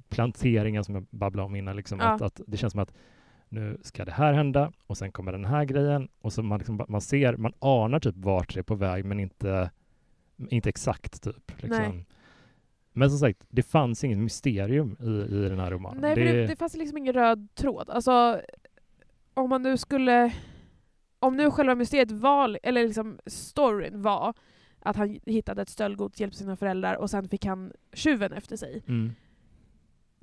planteringar 0.10 0.84
som 0.84 0.96
jag 0.96 1.06
babblade 1.10 1.46
om 1.46 1.56
innan. 1.56 1.76
Liksom, 1.76 2.00
Ja. 2.00 2.06
att, 2.14 2.22
att 2.22 2.42
det 2.48 2.58
känns 2.58 2.72
som 2.72 2.82
att 2.82 2.94
nu 3.52 3.78
ska 3.82 4.06
det 4.06 4.12
här 4.12 4.34
hända 4.34 4.72
och 4.88 4.98
sen 4.98 5.12
kommer 5.12 5.32
den 5.32 5.46
här 5.46 5.66
grejen 5.66 6.10
och 6.22 6.34
så 6.34 6.44
man, 6.44 6.58
liksom, 6.58 6.86
man 6.88 7.02
ser, 7.02 7.38
man 7.38 7.54
anar 7.60 8.00
typ 8.00 8.16
vart 8.18 8.54
det 8.54 8.60
är 8.60 8.64
på 8.64 8.76
väg 8.76 9.06
men 9.06 9.20
inte, 9.20 9.72
inte 10.50 10.70
exakt 10.70 11.24
typ. 11.24 11.62
Liksom. 11.62 12.06
Men 12.94 13.10
som 13.10 13.20
sagt, 13.20 13.40
det 13.50 13.64
fanns 13.64 14.04
inget 14.04 14.18
mysterium 14.18 14.98
i, 15.00 15.36
i 15.36 15.50
den 15.50 15.60
här 15.60 15.72
romanen. 15.72 16.02
nej, 16.02 16.16
det... 16.16 16.32
Det, 16.32 16.48
det 16.48 16.56
fanns 16.56 16.76
liksom 16.76 16.98
ingen 16.98 17.14
röd 17.14 17.48
tråd. 17.56 17.90
Alltså, 17.90 18.42
om 19.34 19.50
man 19.50 19.62
nu 19.62 19.78
skulle... 19.78 20.34
Om 21.20 21.38
nu 21.38 21.52
själva 21.52 21.76
mysteriet 21.76 22.12
var, 22.12 22.60
eller 22.64 22.84
liksom 22.84 23.20
storyn 23.26 24.02
var 24.02 24.34
att 24.80 24.96
han 24.96 25.20
hittade 25.26 25.62
ett 25.62 25.70
stöldgods, 25.70 26.20
hjälpte 26.20 26.38
sina 26.40 26.56
föräldrar 26.56 26.96
och 26.96 27.10
sen 27.10 27.30
fick 27.30 27.46
han 27.46 27.74
tjuven 27.94 28.34
efter 28.34 28.58
sig. 28.58 28.84
Mm. 28.88 29.12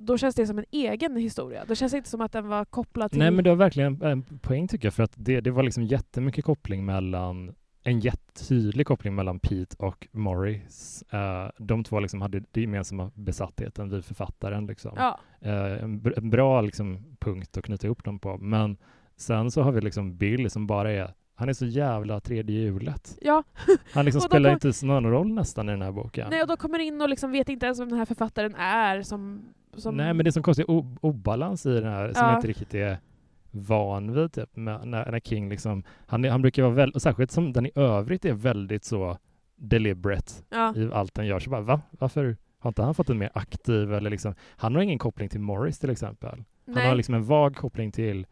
Då 0.01 0.17
känns 0.17 0.35
det 0.35 0.47
som 0.47 0.57
en 0.59 0.65
egen 0.71 1.15
historia. 1.15 1.65
Då 1.67 1.75
känns 1.75 1.91
det 1.91 1.97
inte 1.97 2.09
som 2.09 2.21
att 2.21 2.31
den 2.31 2.47
var 2.47 2.65
kopplad 2.65 3.11
till... 3.11 3.19
Nej 3.19 3.31
men 3.31 3.43
det 3.43 3.49
var 3.49 3.57
verkligen 3.57 4.01
en 4.01 4.23
poäng 4.23 4.67
tycker 4.67 4.85
jag 4.85 4.93
för 4.93 5.03
att 5.03 5.13
det, 5.15 5.41
det 5.41 5.51
var 5.51 5.63
liksom 5.63 5.83
jättemycket 5.83 6.45
koppling 6.45 6.85
mellan 6.85 7.55
en 7.83 7.99
jättetydlig 7.99 8.87
koppling 8.87 9.15
mellan 9.15 9.39
Pete 9.39 9.75
och 9.79 10.07
Morris. 10.11 11.03
Eh, 11.09 11.49
de 11.57 11.83
två 11.83 11.99
liksom 11.99 12.21
hade 12.21 12.43
det 12.51 12.61
gemensamma 12.61 13.11
besattheten 13.15 13.89
vid 13.89 14.05
författaren. 14.05 14.65
Liksom. 14.67 14.91
Ja, 14.97 15.19
Eh, 15.41 15.83
en, 15.83 16.13
en 16.17 16.29
bra 16.29 16.61
liksom, 16.61 17.15
punkt 17.19 17.57
att 17.57 17.63
knyta 17.63 17.87
ihop 17.87 18.03
dem 18.03 18.19
på. 18.19 18.37
Men 18.37 18.77
sen 19.15 19.51
så 19.51 19.61
har 19.61 19.71
vi 19.71 19.81
liksom 19.81 20.17
Bill 20.17 20.49
som 20.49 20.67
bara 20.67 20.91
är 20.91 21.13
han 21.35 21.49
är 21.49 21.53
så 21.53 21.65
jävla 21.65 22.19
tredje 22.19 22.59
hjulet. 22.61 23.17
ja. 23.21 23.43
Han 23.93 24.05
liksom 24.05 24.21
spelar 24.21 24.49
kom- 24.59 24.69
inte 24.69 24.85
någon 24.85 25.05
roll 25.05 25.33
nästan 25.33 25.69
i 25.69 25.71
den 25.71 25.81
här 25.81 25.91
boken. 25.91 26.27
Nej, 26.29 26.41
och 26.41 26.47
då 26.47 26.57
kommer 26.57 26.79
in 26.79 27.01
och 27.01 27.09
liksom 27.09 27.31
vet 27.31 27.49
inte 27.49 27.65
ens 27.65 27.79
vem 27.79 27.89
den 27.89 27.97
här 27.97 28.05
författaren 28.05 28.55
är 28.55 29.01
som... 29.01 29.45
som... 29.77 29.97
Nej, 29.97 30.13
men 30.13 30.23
det 30.23 30.29
är 30.29 30.31
som 30.31 30.43
konstig 30.43 30.65
obalans 31.01 31.65
i 31.65 31.73
den 31.73 31.91
här 31.91 32.13
som 32.13 32.23
Ja. 32.25 32.29
jag 32.29 32.37
inte 32.37 32.47
riktigt 32.47 32.73
är 32.73 32.97
van 33.51 34.13
vid. 34.13 34.31
Typ, 34.33 34.49
när, 34.55 34.85
när 34.85 35.19
King 35.19 35.49
liksom, 35.49 35.83
han, 36.07 36.23
han 36.23 36.41
brukar 36.41 36.63
vara 36.63 36.73
väldigt, 36.73 37.03
särskilt 37.03 37.31
som 37.31 37.53
den 37.53 37.65
i 37.65 37.71
övrigt 37.75 38.25
är 38.25 38.33
väldigt 38.33 38.83
så 38.83 39.17
deliberate 39.55 40.31
Ja. 40.49 40.75
i 40.75 40.89
allt 40.93 41.13
den 41.13 41.27
gör. 41.27 41.39
Så 41.39 41.49
bara, 41.49 41.61
va? 41.61 41.81
Varför 41.91 42.37
har 42.59 42.69
inte 42.69 42.81
han 42.83 42.95
fått 42.95 43.09
en 43.09 43.17
mer 43.17 43.29
aktiv 43.33 43.93
eller 43.93 44.09
liksom, 44.09 44.35
han 44.57 44.75
har 44.75 44.81
ingen 44.81 44.99
koppling 44.99 45.29
till 45.29 45.39
Morris 45.39 45.79
till 45.79 45.89
exempel. 45.89 46.43
Han 46.65 46.75
Nej, 46.75 46.87
har 46.87 46.95
liksom 46.95 47.15
en 47.15 47.23
vag 47.23 47.55
koppling 47.55 47.91
till 47.91 48.27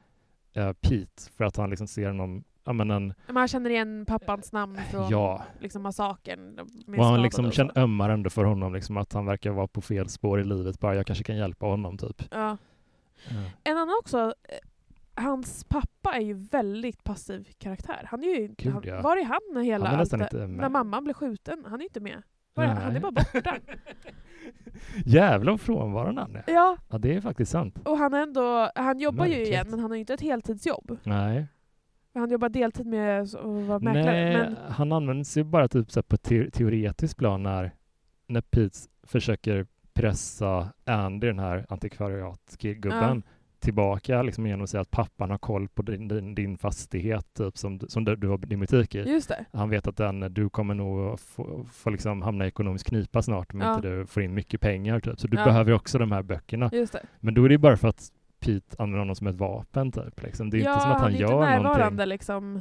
eh, 0.53 0.73
Pete 0.73 1.31
för 1.37 1.43
att 1.45 1.57
han 1.57 1.69
liksom 1.69 1.87
ser 1.87 2.13
någon, 2.13 2.43
ja 2.67 2.73
men 2.73 2.91
en, 2.91 3.13
men 3.27 3.35
han 3.35 3.47
känner 3.47 3.69
igen 3.69 4.05
pappans 4.07 4.51
namn 4.53 4.79
från 4.91 5.09
Ja. 5.09 5.43
liksom 5.59 5.81
massakern. 5.83 6.59
och 6.97 7.05
han 7.05 7.21
liksom 7.21 7.45
och 7.45 7.53
känner, 7.53 7.77
ömmar 7.77 8.09
ändå 8.09 8.29
för 8.29 8.43
honom 8.43 8.73
liksom 8.73 8.97
att 8.97 9.13
han 9.13 9.25
verkar 9.25 9.51
vara 9.51 9.67
på 9.67 9.81
fel 9.81 10.09
spår 10.09 10.39
i 10.41 10.43
livet. 10.43 10.79
Bara 10.79 10.95
jag 10.95 11.05
kanske 11.05 11.23
kan 11.23 11.37
hjälpa 11.37 11.65
honom 11.65 11.97
typ. 11.97 12.23
Ja. 12.31 12.57
Ja. 13.29 13.35
En 13.63 13.77
annan 13.77 13.95
också, 14.01 14.17
eh, 14.43 15.23
hans 15.23 15.63
pappa 15.63 16.15
är 16.15 16.21
ju 16.21 16.33
väldigt 16.33 17.03
passiv 17.03 17.47
karaktär. 17.57 18.07
Han 18.11 18.23
är 18.23 18.27
ju 18.27 18.47
Gud, 18.57 18.73
han, 18.73 18.83
ja. 18.85 19.01
Var 19.01 19.17
är 19.17 19.23
han 19.25 19.39
när 19.53 19.61
hela 19.61 19.85
Han 19.85 19.95
är 19.95 19.99
allt- 19.99 20.13
inte 20.13 20.37
med. 20.37 20.49
När 20.49 20.69
mamman 20.69 21.03
blev 21.03 21.13
skjuten? 21.13 21.65
Han 21.67 21.79
är 21.81 21.83
inte 21.83 21.99
med. 21.99 22.21
Var 22.53 22.63
är, 22.63 22.67
han? 22.67 22.95
är 22.95 22.99
bara 22.99 23.11
borta. 23.11 23.55
Jävlar 25.05 25.51
vad 25.51 25.61
frånvarande 25.61 26.21
han 26.21 26.35
är. 26.35 26.43
ja, 26.47 26.77
Ja, 26.89 26.97
det 26.97 27.15
är 27.15 27.21
faktiskt 27.21 27.51
sant. 27.51 27.79
och 27.85 27.97
han, 27.97 28.13
ändå, 28.13 28.69
han 28.75 28.99
jobbar 28.99 29.25
ju 29.25 29.29
Märkligt. 29.31 29.47
igen 29.47 29.67
men 29.69 29.79
han 29.79 29.91
har 29.91 29.95
ju 29.95 29.99
inte 29.99 30.13
ett 30.13 30.21
heltidsjobb. 30.21 30.97
Nej. 31.03 31.47
Han 32.17 32.29
jobbar 32.31 32.49
deltid 32.49 32.85
med 32.85 33.21
att 33.21 33.33
vara 33.43 33.79
mäklare. 33.79 34.03
Nej, 34.05 34.33
Men, 34.37 34.55
han 34.69 34.91
används 34.91 35.37
ju 35.37 35.43
bara 35.43 35.67
typ 35.67 35.91
så 35.91 36.03
på 36.03 36.17
te 36.17 36.51
teoretiskt 36.51 37.17
plan 37.17 37.43
när, 37.43 37.71
när 38.27 38.41
Pete 38.41 38.77
försöker 39.03 39.65
pressa 39.93 40.69
Andy, 40.85 41.27
den 41.27 41.39
här 41.39 41.65
antikvariatgubben, 41.69 43.23
tillbaka 43.59 44.21
liksom 44.21 44.47
genom 44.47 44.63
att 44.63 44.69
säga 44.69 44.81
att 44.81 44.91
pappan 44.91 45.29
har 45.31 45.37
koll 45.37 45.67
på 45.67 45.81
din, 45.81 46.07
din, 46.07 46.35
din 46.35 46.57
fastighet 46.57 47.33
typ, 47.33 47.57
som, 47.57 47.79
som 47.79 48.05
du, 48.05 48.15
du 48.15 48.27
har 48.27 48.37
din 48.37 48.59
butik 48.59 48.95
i. 48.95 48.97
just 48.97 49.29
det. 49.29 49.45
Han 49.53 49.69
vet 49.69 49.87
att 49.87 49.97
den, 49.97 50.19
du 50.33 50.49
kommer 50.49 50.73
nog 50.73 51.19
få, 51.19 51.65
få 51.71 51.89
liksom 51.89 52.21
hamna 52.21 52.45
i 52.45 52.47
ekonomisk 52.47 52.87
knipa 52.87 53.21
snart 53.21 53.53
om 53.53 53.61
Ja. 53.61 53.75
inte 53.75 53.87
du 53.89 54.05
får 54.05 54.23
in 54.23 54.33
mycket 54.33 54.61
pengar. 54.61 54.99
Typ. 54.99 55.19
Så 55.19 55.27
du 55.27 55.37
Ja. 55.37 55.45
behöver 55.45 55.71
också 55.73 55.97
de 55.97 56.11
här 56.11 56.23
böckerna. 56.23 56.71
Men 57.19 57.33
då 57.33 57.43
är 57.45 57.49
det 57.49 57.57
bara 57.57 57.77
för 57.77 57.87
att 57.87 58.11
Pete 58.47 58.75
använder 58.79 58.99
honom 58.99 59.15
som 59.15 59.27
ett 59.27 59.35
vapen. 59.35 59.91
Typ, 59.91 60.23
liksom. 60.23 60.49
Det 60.49 60.57
är 60.57 60.63
ja, 60.63 60.69
inte 60.71 60.81
som 60.81 60.91
att 60.91 61.01
han, 61.01 61.13
är 61.13 61.17
gör 61.17 61.27
inte 61.27 61.39
närvarande 61.39 61.79
någonting. 61.79 62.05
liksom. 62.09 62.55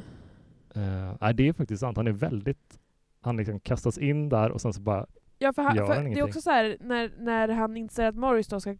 Uh, 0.77 1.13
nej, 1.21 1.33
det 1.33 1.47
är 1.47 1.53
faktiskt 1.53 1.79
sant. 1.79 1.97
Han 1.97 2.07
är 2.07 2.11
väldigt... 2.11 2.79
Han 3.21 3.37
liksom 3.37 3.59
kastas 3.59 3.97
in 3.97 4.29
där 4.29 4.51
och 4.51 4.61
sen 4.61 4.73
så 4.73 4.81
bara... 4.81 5.05
Ja, 5.39 5.53
för, 5.53 5.61
han, 5.61 5.75
Gör 5.75 5.85
för 5.85 5.95
han 5.95 6.03
det 6.03 6.19
är 6.19 6.23
också 6.23 6.41
så 6.41 6.49
här 6.49 6.77
när, 6.79 7.11
när 7.19 7.47
han 7.47 7.77
inser 7.77 8.05
att 8.05 8.15
Morris 8.15 8.47
då 8.47 8.59
ska 8.59 8.75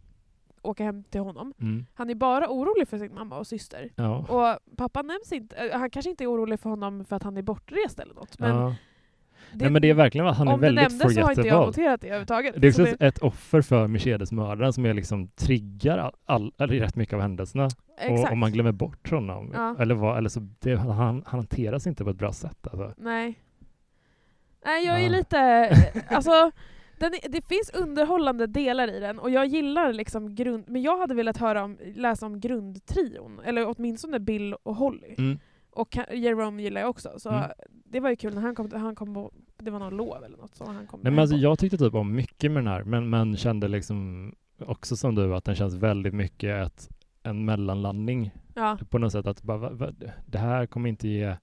åka 0.62 0.84
hem 0.84 1.04
till 1.04 1.20
honom. 1.20 1.54
Mm, 1.60 1.86
Han 1.94 2.10
är 2.10 2.14
bara 2.14 2.48
orolig 2.48 2.88
för 2.88 2.98
sin 2.98 3.14
mamma 3.14 3.38
och 3.38 3.46
syster. 3.46 3.90
ja. 3.96 4.18
Och 4.18 4.76
pappa 4.76 5.02
nämns 5.02 5.32
inte. 5.32 5.56
eh, 5.56 5.78
Han 5.78 5.90
kanske 5.90 6.10
inte 6.10 6.24
är 6.24 6.32
orolig 6.32 6.60
för 6.60 6.70
honom 6.70 7.04
för 7.04 7.16
att 7.16 7.22
han 7.22 7.36
är 7.36 7.42
bortrest 7.42 8.00
eller 8.00 8.14
något. 8.14 8.38
Men 8.38 8.56
ja. 8.56 8.74
Nej 9.52 9.70
men 9.70 9.82
det 9.82 9.90
är 9.90 9.94
verkligen 9.94 10.26
att 10.26 10.36
han 10.36 10.48
är 10.48 10.54
om 10.54 10.60
det 10.60 10.66
väldigt 10.66 10.82
nämndes 10.90 11.14
så 11.14 11.20
har 11.22 11.30
inte 11.30 11.40
jag 11.48 11.50
forgettable. 11.50 11.66
noterat 11.66 12.00
det 12.00 12.06
överhuvudtaget. 12.06 12.54
Det 12.58 12.66
är 12.66 12.72
Så 12.72 12.82
också 12.82 12.96
ett 13.00 13.18
offer 13.18 13.62
för 13.62 13.86
Mercedes-mördaren 13.86 14.72
som 14.72 14.86
är 14.86 14.94
liksom 14.94 15.28
triggar 15.28 15.98
all, 15.98 16.12
all, 16.26 16.52
eller 16.58 16.74
rätt 16.80 16.96
mycket 16.96 17.14
av 17.14 17.20
händelserna. 17.20 17.64
Och 17.64 17.70
exakt. 18.00 18.32
om 18.32 18.38
man 18.38 18.52
glömmer 18.52 18.72
bort 18.72 19.10
honom, 19.10 19.50
Ja. 19.54 19.76
eller, 19.78 19.94
vad, 19.94 20.18
eller 20.18 20.28
så 20.28 20.40
det, 20.58 20.76
han, 20.76 20.90
han 20.90 21.22
hanteras 21.26 21.86
inte 21.86 22.04
på 22.04 22.10
ett 22.10 22.16
bra 22.18 22.32
sätt. 22.32 22.66
Alltså. 22.70 22.92
Nej. 22.96 23.34
Nej, 24.64 24.86
jag 24.86 24.96
är 25.00 25.02
Ja. 25.04 25.08
lite... 25.08 25.70
Alltså, 26.08 26.50
den 26.98 27.12
det 27.28 27.46
finns 27.48 27.70
underhållande 27.74 28.46
delar 28.46 28.88
i 28.96 29.00
den 29.00 29.18
och 29.18 29.30
jag 29.30 29.46
gillar 29.46 29.92
liksom 29.92 30.34
grund... 30.34 30.64
Men 30.68 30.82
jag 30.82 30.98
hade 30.98 31.14
velat 31.14 31.36
höra 31.36 31.64
om, 31.64 31.78
läsa 31.94 32.26
om 32.26 32.40
grundtrion, 32.40 33.40
eller 33.44 33.74
åtminstone 33.78 34.18
Bill 34.20 34.54
och 34.62 34.74
Holly. 34.76 35.14
Mm. 35.18 35.38
Och 35.78 35.96
Jerome 36.12 36.62
gillar 36.62 36.80
jag 36.80 36.90
också, 36.90 37.12
så 37.18 37.30
Mm. 37.30 37.50
det 37.84 38.00
var 38.00 38.10
ju 38.10 38.16
kul 38.16 38.34
när 38.34 38.42
han 38.42 38.54
kom, 38.54 38.72
han 38.72 38.94
kom 38.94 39.14
på, 39.14 39.32
det 39.58 39.70
var 39.70 39.78
någon 39.78 39.96
lov 39.96 40.24
eller 40.24 40.36
något 40.36 40.54
som 40.54 40.74
han 40.74 40.86
kom 40.86 41.00
Nej, 41.02 41.12
men 41.12 41.18
alltså, 41.18 41.36
jag 41.36 41.58
tyckte 41.58 41.78
typ 41.78 41.94
om 41.94 42.14
mycket 42.14 42.50
med 42.50 42.64
den 42.64 42.72
här, 42.72 42.82
men, 42.84 43.10
men 43.10 43.36
kände 43.36 43.68
liksom 43.68 44.32
också 44.58 44.96
som 44.96 45.14
du 45.14 45.34
att 45.34 45.44
den 45.44 45.54
känns 45.54 45.74
väldigt 45.74 46.14
mycket 46.14 46.66
ett, 46.66 46.88
en 47.22 47.44
mellanlandning 47.44 48.30
Ja, 48.54 48.78
på 48.90 48.98
något 48.98 49.12
sätt. 49.12 49.26
Att 49.26 49.42
bara, 49.42 49.58
va, 49.58 49.70
va, 49.72 49.90
det 50.26 50.38
här 50.38 50.66
kommer 50.66 50.88
inte 50.88 51.08
ge... 51.08 51.36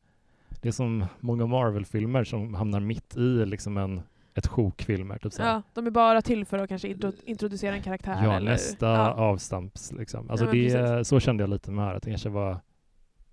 Det 0.62 0.68
är 0.68 0.72
som 0.72 1.06
många 1.20 1.45
Marvel-filmer 1.45 2.24
som 2.24 2.53
hamnar 2.53 2.80
mitt 2.80 3.18
i 3.18 3.45
liksom 3.45 3.78
en, 3.78 4.02
ett 4.34 4.48
sjokfilmer. 4.48 5.18
Typ 5.18 5.34
så 5.34 5.41
ja, 5.41 5.62
de 5.74 5.88
är 5.88 5.91
bara 5.91 6.22
till 6.22 6.45
för 6.45 6.57
att 6.60 6.70
kanske 6.70 6.88
intro, 6.88 7.12
introducera 7.26 7.76
en 7.76 7.82
karaktär. 7.82 8.20
Ja, 8.24 8.34
eller, 8.34 8.52
nästa 8.52 8.88
ja. 8.88 9.12
avstamps 9.12 9.91
liksom. 9.91 10.30
Alltså 10.30 10.56
Ja, 10.56 10.82
det, 10.82 11.06
så 11.06 11.20
kände 11.20 11.44
jag 11.44 11.49
lite 11.49 11.72
med 11.72 11.86
här, 11.86 11.95
att 11.95 12.03
den 12.03 12.14
kanske 12.14 12.30
var 12.30 12.60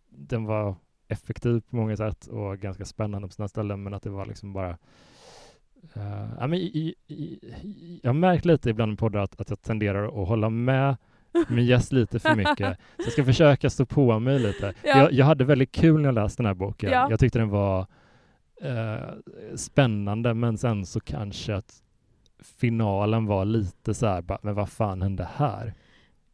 den 0.08 0.44
var 0.44 0.76
effektiv 1.12 1.60
på 1.60 1.76
många 1.76 1.96
sätt 1.96 2.26
och 2.26 2.58
ganska 2.58 2.84
spännande 2.84 3.28
på 3.28 3.34
sina 3.34 3.48
ställen, 3.48 3.82
men 3.82 3.94
att 3.94 4.02
det 4.02 4.10
var 4.10 4.26
liksom 4.26 4.52
bara 4.52 4.70
eh, 5.94 6.28
ja, 6.40 6.46
men 6.46 6.54
i, 6.54 6.62
i, 6.62 7.14
i, 7.14 8.00
jag 8.02 8.08
har 8.08 8.14
märkt 8.14 8.44
lite 8.44 8.70
ibland 8.70 8.92
i 8.92 8.96
poddar 8.96 9.20
att, 9.20 9.40
att 9.40 9.50
jag 9.50 9.62
tenderar 9.62 10.22
att 10.22 10.28
hålla 10.28 10.50
med 10.50 10.96
min 11.48 11.66
gäst 11.66 11.92
lite 11.92 12.18
för 12.18 12.34
mycket. 12.34 12.78
Så 12.96 13.02
jag 13.02 13.12
ska 13.12 13.24
försöka 13.24 13.70
stå 13.70 13.86
på 13.86 14.18
mig 14.18 14.38
lite. 14.38 14.74
Ja. 14.82 14.98
Jag, 14.98 15.12
jag 15.12 15.26
hade 15.26 15.44
väldigt 15.44 15.72
kul 15.72 16.00
när 16.00 16.08
jag 16.08 16.14
läste 16.14 16.42
den 16.42 16.46
här 16.46 16.54
boken. 16.54 16.90
Ja. 16.90 17.06
Jag 17.10 17.20
tyckte 17.20 17.38
den 17.38 17.48
var 17.48 17.86
eh, 18.62 18.96
spännande, 19.56 20.34
men 20.34 20.58
sen 20.58 20.86
så 20.86 21.00
kanske 21.00 21.54
att 21.54 21.82
finalen 22.42 23.26
var 23.26 23.44
lite 23.44 23.94
så 23.94 24.06
här, 24.06 24.22
bara, 24.22 24.38
men 24.42 24.54
vad 24.54 24.68
fan 24.68 25.02
hände 25.02 25.28
här? 25.34 25.74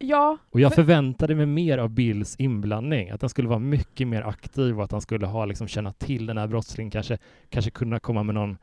Ja, 0.01 0.37
Och 0.49 0.59
jag 0.59 0.69
För- 0.73 0.75
förväntade 0.83 1.35
mig 1.35 1.45
mer 1.45 1.77
av 1.77 1.89
Bills 1.89 2.35
inblandning, 2.39 3.09
att 3.09 3.21
han 3.21 3.29
skulle 3.29 3.47
vara 3.47 3.59
mycket 3.59 4.07
mer 4.07 4.21
aktiv 4.21 4.77
och 4.77 4.83
att 4.83 4.91
han 4.91 5.01
skulle 5.01 5.25
ha 5.27 5.45
liksom 5.45 5.67
känna 5.67 5.93
till 5.93 6.25
den 6.25 6.37
här 6.37 6.47
brottslingen, 6.47 6.91
kanske, 6.91 7.17
kanske 7.49 7.71
kunna 7.71 7.99
komma 7.99 8.23
med 8.23 8.35
någon 8.35 8.57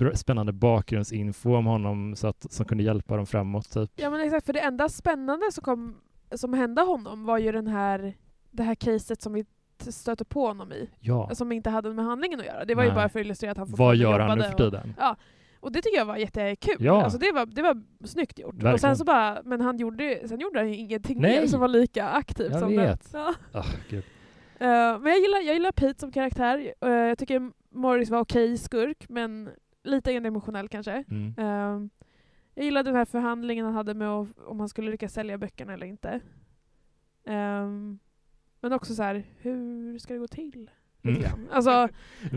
eh, 0.00 0.12
spännande 0.14 0.52
bakgrundsinfo 0.52 1.54
om 1.56 1.66
honom 1.66 2.16
så 2.16 2.26
att, 2.26 2.52
som 2.52 2.66
kunde 2.66 2.84
hjälpa 2.84 3.16
dem 3.16 3.26
framåt. 3.26 3.70
Typ. 3.72 3.90
Ja 3.96 4.10
men 4.10 4.20
exakt, 4.20 4.46
för 4.46 4.52
det 4.52 4.60
enda 4.60 4.88
spännande 4.88 5.52
som, 5.52 5.62
kom, 5.64 5.94
som 6.34 6.54
hände 6.54 6.82
honom 6.82 7.24
var 7.24 7.38
ju 7.38 7.52
den 7.52 7.66
här, 7.66 8.14
det 8.50 8.62
här 8.62 8.74
caset 8.74 9.22
som 9.22 9.32
vi 9.32 9.44
stötte 9.78 10.24
på 10.24 10.46
honom 10.46 10.72
i, 10.72 10.88
Ja, 11.00 11.30
som 11.34 11.52
inte 11.52 11.70
hade 11.70 11.94
med 11.94 12.04
handlingen 12.04 12.40
att 12.40 12.46
göra. 12.46 12.64
Det 12.64 12.74
var 12.74 12.82
ju 12.82 12.88
Nej. 12.88 12.94
bara 12.96 13.08
för 13.08 13.20
att 13.20 13.24
illustrera 13.26 13.52
att 13.52 13.58
han 13.58 13.66
vad 13.70 13.96
gör 13.96 14.20
han 14.20 14.38
nu 14.38 14.44
jobbade 14.44 14.56
för 14.58 14.66
och- 14.66 14.72
tiden? 14.72 14.94
Och 15.62 15.72
det 15.72 15.82
tycker 15.82 15.96
jag 15.98 16.04
var 16.04 16.16
jättekul. 16.16 16.76
Ja. 16.78 17.02
Alltså 17.04 17.18
det, 17.18 17.32
var, 17.32 17.46
det 17.46 17.62
var 17.62 17.82
snyggt 18.04 18.38
gjort. 18.38 18.54
Verkligen. 18.54 18.74
Och 18.74 18.80
sen 18.80 18.96
så 18.96 19.04
bara, 19.04 19.42
men 19.44 19.60
han 19.60 19.78
gjorde, 19.78 20.28
sen 20.28 20.40
gjorde 20.40 20.58
han 20.58 20.68
ju 20.68 20.76
ingenting 20.76 21.20
Nej. 21.20 21.40
mer 21.40 21.46
som 21.46 21.60
var 21.60 21.68
lika 21.68 22.08
aktivt 22.08 22.50
Jag 22.50 22.60
som 22.60 22.76
vet. 22.76 23.12
det. 23.12 23.18
Ja. 23.18 23.34
Ah, 23.52 23.64
gud. 23.90 24.04
Eh, 24.58 24.68
men 25.00 25.06
jag 25.06 25.18
gillar, 25.20 25.38
jag 25.46 25.54
gillar 25.54 25.72
Pete 25.72 26.00
som 26.00 26.12
karaktär. 26.12 26.74
Eh, 26.80 26.90
jag 26.90 27.18
tycker 27.18 27.50
Morris 27.70 28.10
var 28.10 28.20
okej 28.20 28.58
skurk, 28.58 29.08
men 29.08 29.50
lite 29.84 30.12
emotionell 30.12 30.68
kanske. 30.68 31.04
Mm. 31.10 31.34
Eh, 31.38 31.88
jag 32.54 32.64
gillade 32.64 32.88
den 32.90 32.96
här 32.96 33.04
förhandlingen 33.04 33.64
han 33.66 33.74
hade 33.74 33.94
med 33.94 34.08
om 34.46 34.60
han 34.60 34.68
skulle 34.68 34.90
lyckas 34.90 35.12
sälja 35.12 35.38
böckerna 35.38 35.72
eller 35.72 35.86
inte. 35.86 36.20
Ehm, 37.26 37.98
men 38.60 38.72
också 38.72 38.94
så 38.94 39.02
här, 39.02 39.24
hur 39.38 39.98
ska 39.98 40.12
det 40.14 40.18
gå 40.20 40.26
till? 40.28 40.70
Mm. 41.04 41.22
Alltså, 41.50 41.70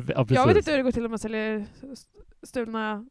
Ja, 0.07 0.25
jag 0.29 0.47
vet 0.47 0.57
inte 0.57 0.71
hur 0.71 0.77
det 0.77 0.83
går 0.83 0.91
till 0.91 1.05
om 1.05 1.11
man 1.11 1.19
säljer 1.19 1.65
st- 1.93 2.19
stulna 2.43 3.05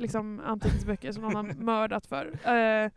liksom, 0.00 0.40
anteckningsböcker 0.44 1.12
som 1.12 1.22
någon 1.22 1.34
har 1.34 1.42
mördat 1.64 2.06
för. 2.06 2.26
Eh, 2.44 2.90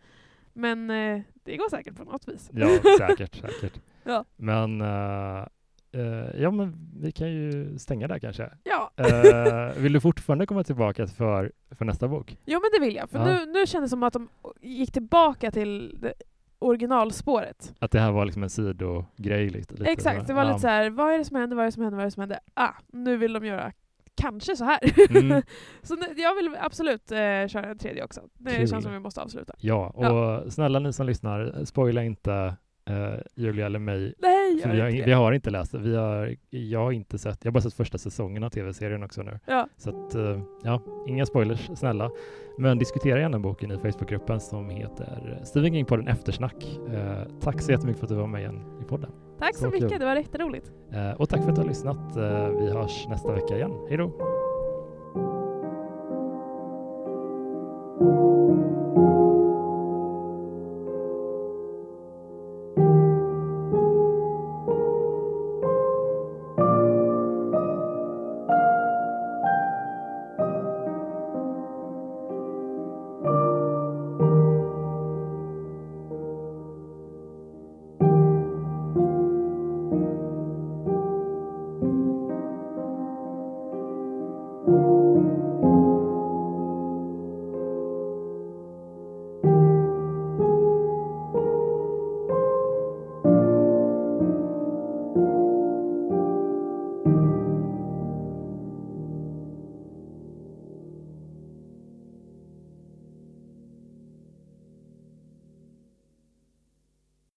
men 0.53 0.89
eh, 0.89 1.21
det 1.43 1.57
går 1.57 1.69
säkert 1.69 1.95
på 1.95 2.03
något 2.03 2.27
vis. 2.27 2.49
Ja, 2.53 2.67
säkert, 2.97 3.35
säkert. 3.35 3.81
Ja. 4.05 4.25
Men, 4.35 4.81
eh, 4.81 5.45
eh, 5.91 6.41
ja 6.41 6.51
men 6.51 6.89
vi 7.01 7.11
kan 7.11 7.31
ju 7.31 7.77
stänga 7.79 8.07
där 8.07 8.19
kanske. 8.19 8.49
Ja, 8.63 8.91
Eh, 8.95 9.73
vill 9.81 9.93
du 9.93 9.99
fortfarande 10.01 10.45
komma 10.45 10.63
tillbaka 10.63 11.07
för, 11.07 11.51
för 11.71 11.85
nästa 11.85 12.07
bok? 12.07 12.37
jo 12.45 12.59
men 12.59 12.69
det 12.73 12.85
vill 12.85 12.95
jag. 12.95 13.09
För 13.09 13.19
Ja. 13.19 13.25
nu, 13.25 13.45
nu 13.45 13.65
kändes 13.67 13.89
det 13.89 13.93
som 13.95 14.03
att 14.03 14.13
de 14.13 14.29
gick 14.61 14.91
tillbaka 14.91 15.51
till 15.51 15.97
det 16.01 16.13
originalspåret. 16.59 17.73
Att 17.79 17.91
det 17.91 17.99
här 17.99 18.11
var 18.11 18.25
liksom 18.25 18.43
en 18.43 18.49
sidogrej? 18.49 19.49
Lite, 19.49 19.73
lite 19.75 19.91
Exakt, 19.91 20.27
det 20.27 20.33
var 20.33 20.45
lite 20.45 20.59
så 20.59 20.67
här, 20.67 20.89
vad 20.89 21.13
är 21.13 21.17
det 21.17 21.25
som 21.25 21.35
händer, 21.37 21.55
vad 21.55 21.63
är 21.63 21.67
det 21.67 21.71
som 21.71 21.83
händer, 21.83 21.95
vad 21.97 22.03
är 22.03 22.07
det 22.07 22.11
som 22.11 22.21
händer? 22.21 22.39
Ah, 22.53 22.73
nu 22.87 23.17
vill 23.17 23.33
de 23.33 23.45
göra 23.45 23.71
kanske 24.15 24.55
så 24.55 24.65
här. 24.65 24.79
Mm. 25.17 25.41
så 25.81 25.97
jag 26.17 26.35
vill 26.35 26.55
absolut 26.59 27.11
eh, 27.11 27.47
köra 27.47 27.65
en 27.65 27.77
tredje 27.77 28.03
också. 28.03 28.21
Det 28.33 28.55
Kul. 28.55 28.67
känns 28.67 28.83
som 28.83 28.93
vi 28.93 28.99
måste 28.99 29.21
avsluta. 29.21 29.53
Ja, 29.57 29.89
och 29.89 30.53
snälla 30.53 30.79
ni 30.79 30.93
som 30.93 31.05
lyssnar, 31.05 31.65
spoila 31.65 32.03
inte 32.03 32.55
uh, 32.89 33.19
Julia 33.35 33.65
eller 33.65 33.79
mig. 33.79 34.13
Nej, 34.17 34.55
vi, 34.55 34.79
har, 34.81 35.05
vi, 35.05 35.11
har, 35.11 35.31
inte 35.31 35.49
läst 35.49 35.71
det. 35.71 35.77
Vi 35.77 35.95
har, 35.95 36.35
jag 36.49 36.79
har 36.79 36.91
inte 36.91 37.17
sett, 37.17 37.37
jag 37.41 37.51
har 37.51 37.53
bara 37.53 37.61
sett 37.61 37.73
första 37.73 37.97
säsongen 37.97 38.43
av 38.43 38.49
tv-serien 38.49 39.03
också 39.03 39.21
nu. 39.21 39.39
Ja. 39.45 39.67
Så 39.77 39.89
att, 39.89 40.15
uh, 40.15 40.41
ja, 40.63 40.81
inga 41.07 41.25
spoilers, 41.25 41.69
snälla. 41.75 42.11
Men 42.57 42.77
diskutera 42.77 43.19
gärna 43.19 43.39
boken 43.39 43.71
i 43.71 43.77
Facebookgruppen 43.77 44.39
som 44.39 44.69
heter 44.69 45.39
Stephen 45.43 45.73
King-podden 45.73 46.09
Eftersnack. 46.09 46.79
Uh, 46.89 47.39
tack 47.41 47.61
så 47.61 47.71
jättemycket 47.71 47.99
för 47.99 48.05
att 48.05 48.09
du 48.09 48.15
var 48.15 48.27
med 48.27 48.41
igen 48.41 48.61
i 48.81 48.85
podden. 48.85 49.11
Tack 49.39 49.55
så, 49.55 49.61
så 49.61 49.69
mycket, 49.69 49.89
kul. 49.89 49.99
det 49.99 50.05
var 50.05 50.15
jätteroligt. 50.15 50.71
Uh, 50.93 51.11
och 51.11 51.29
tack 51.29 51.43
för 51.43 51.49
att 51.49 51.55
du 51.55 51.61
har 51.61 51.69
lyssnat. 51.69 52.15
vi 52.59 52.71
hörs 52.71 53.07
nästa 53.09 53.33
vecka 53.33 53.55
igen. 53.55 53.71
Hej 53.89 53.97
då! 53.97 54.33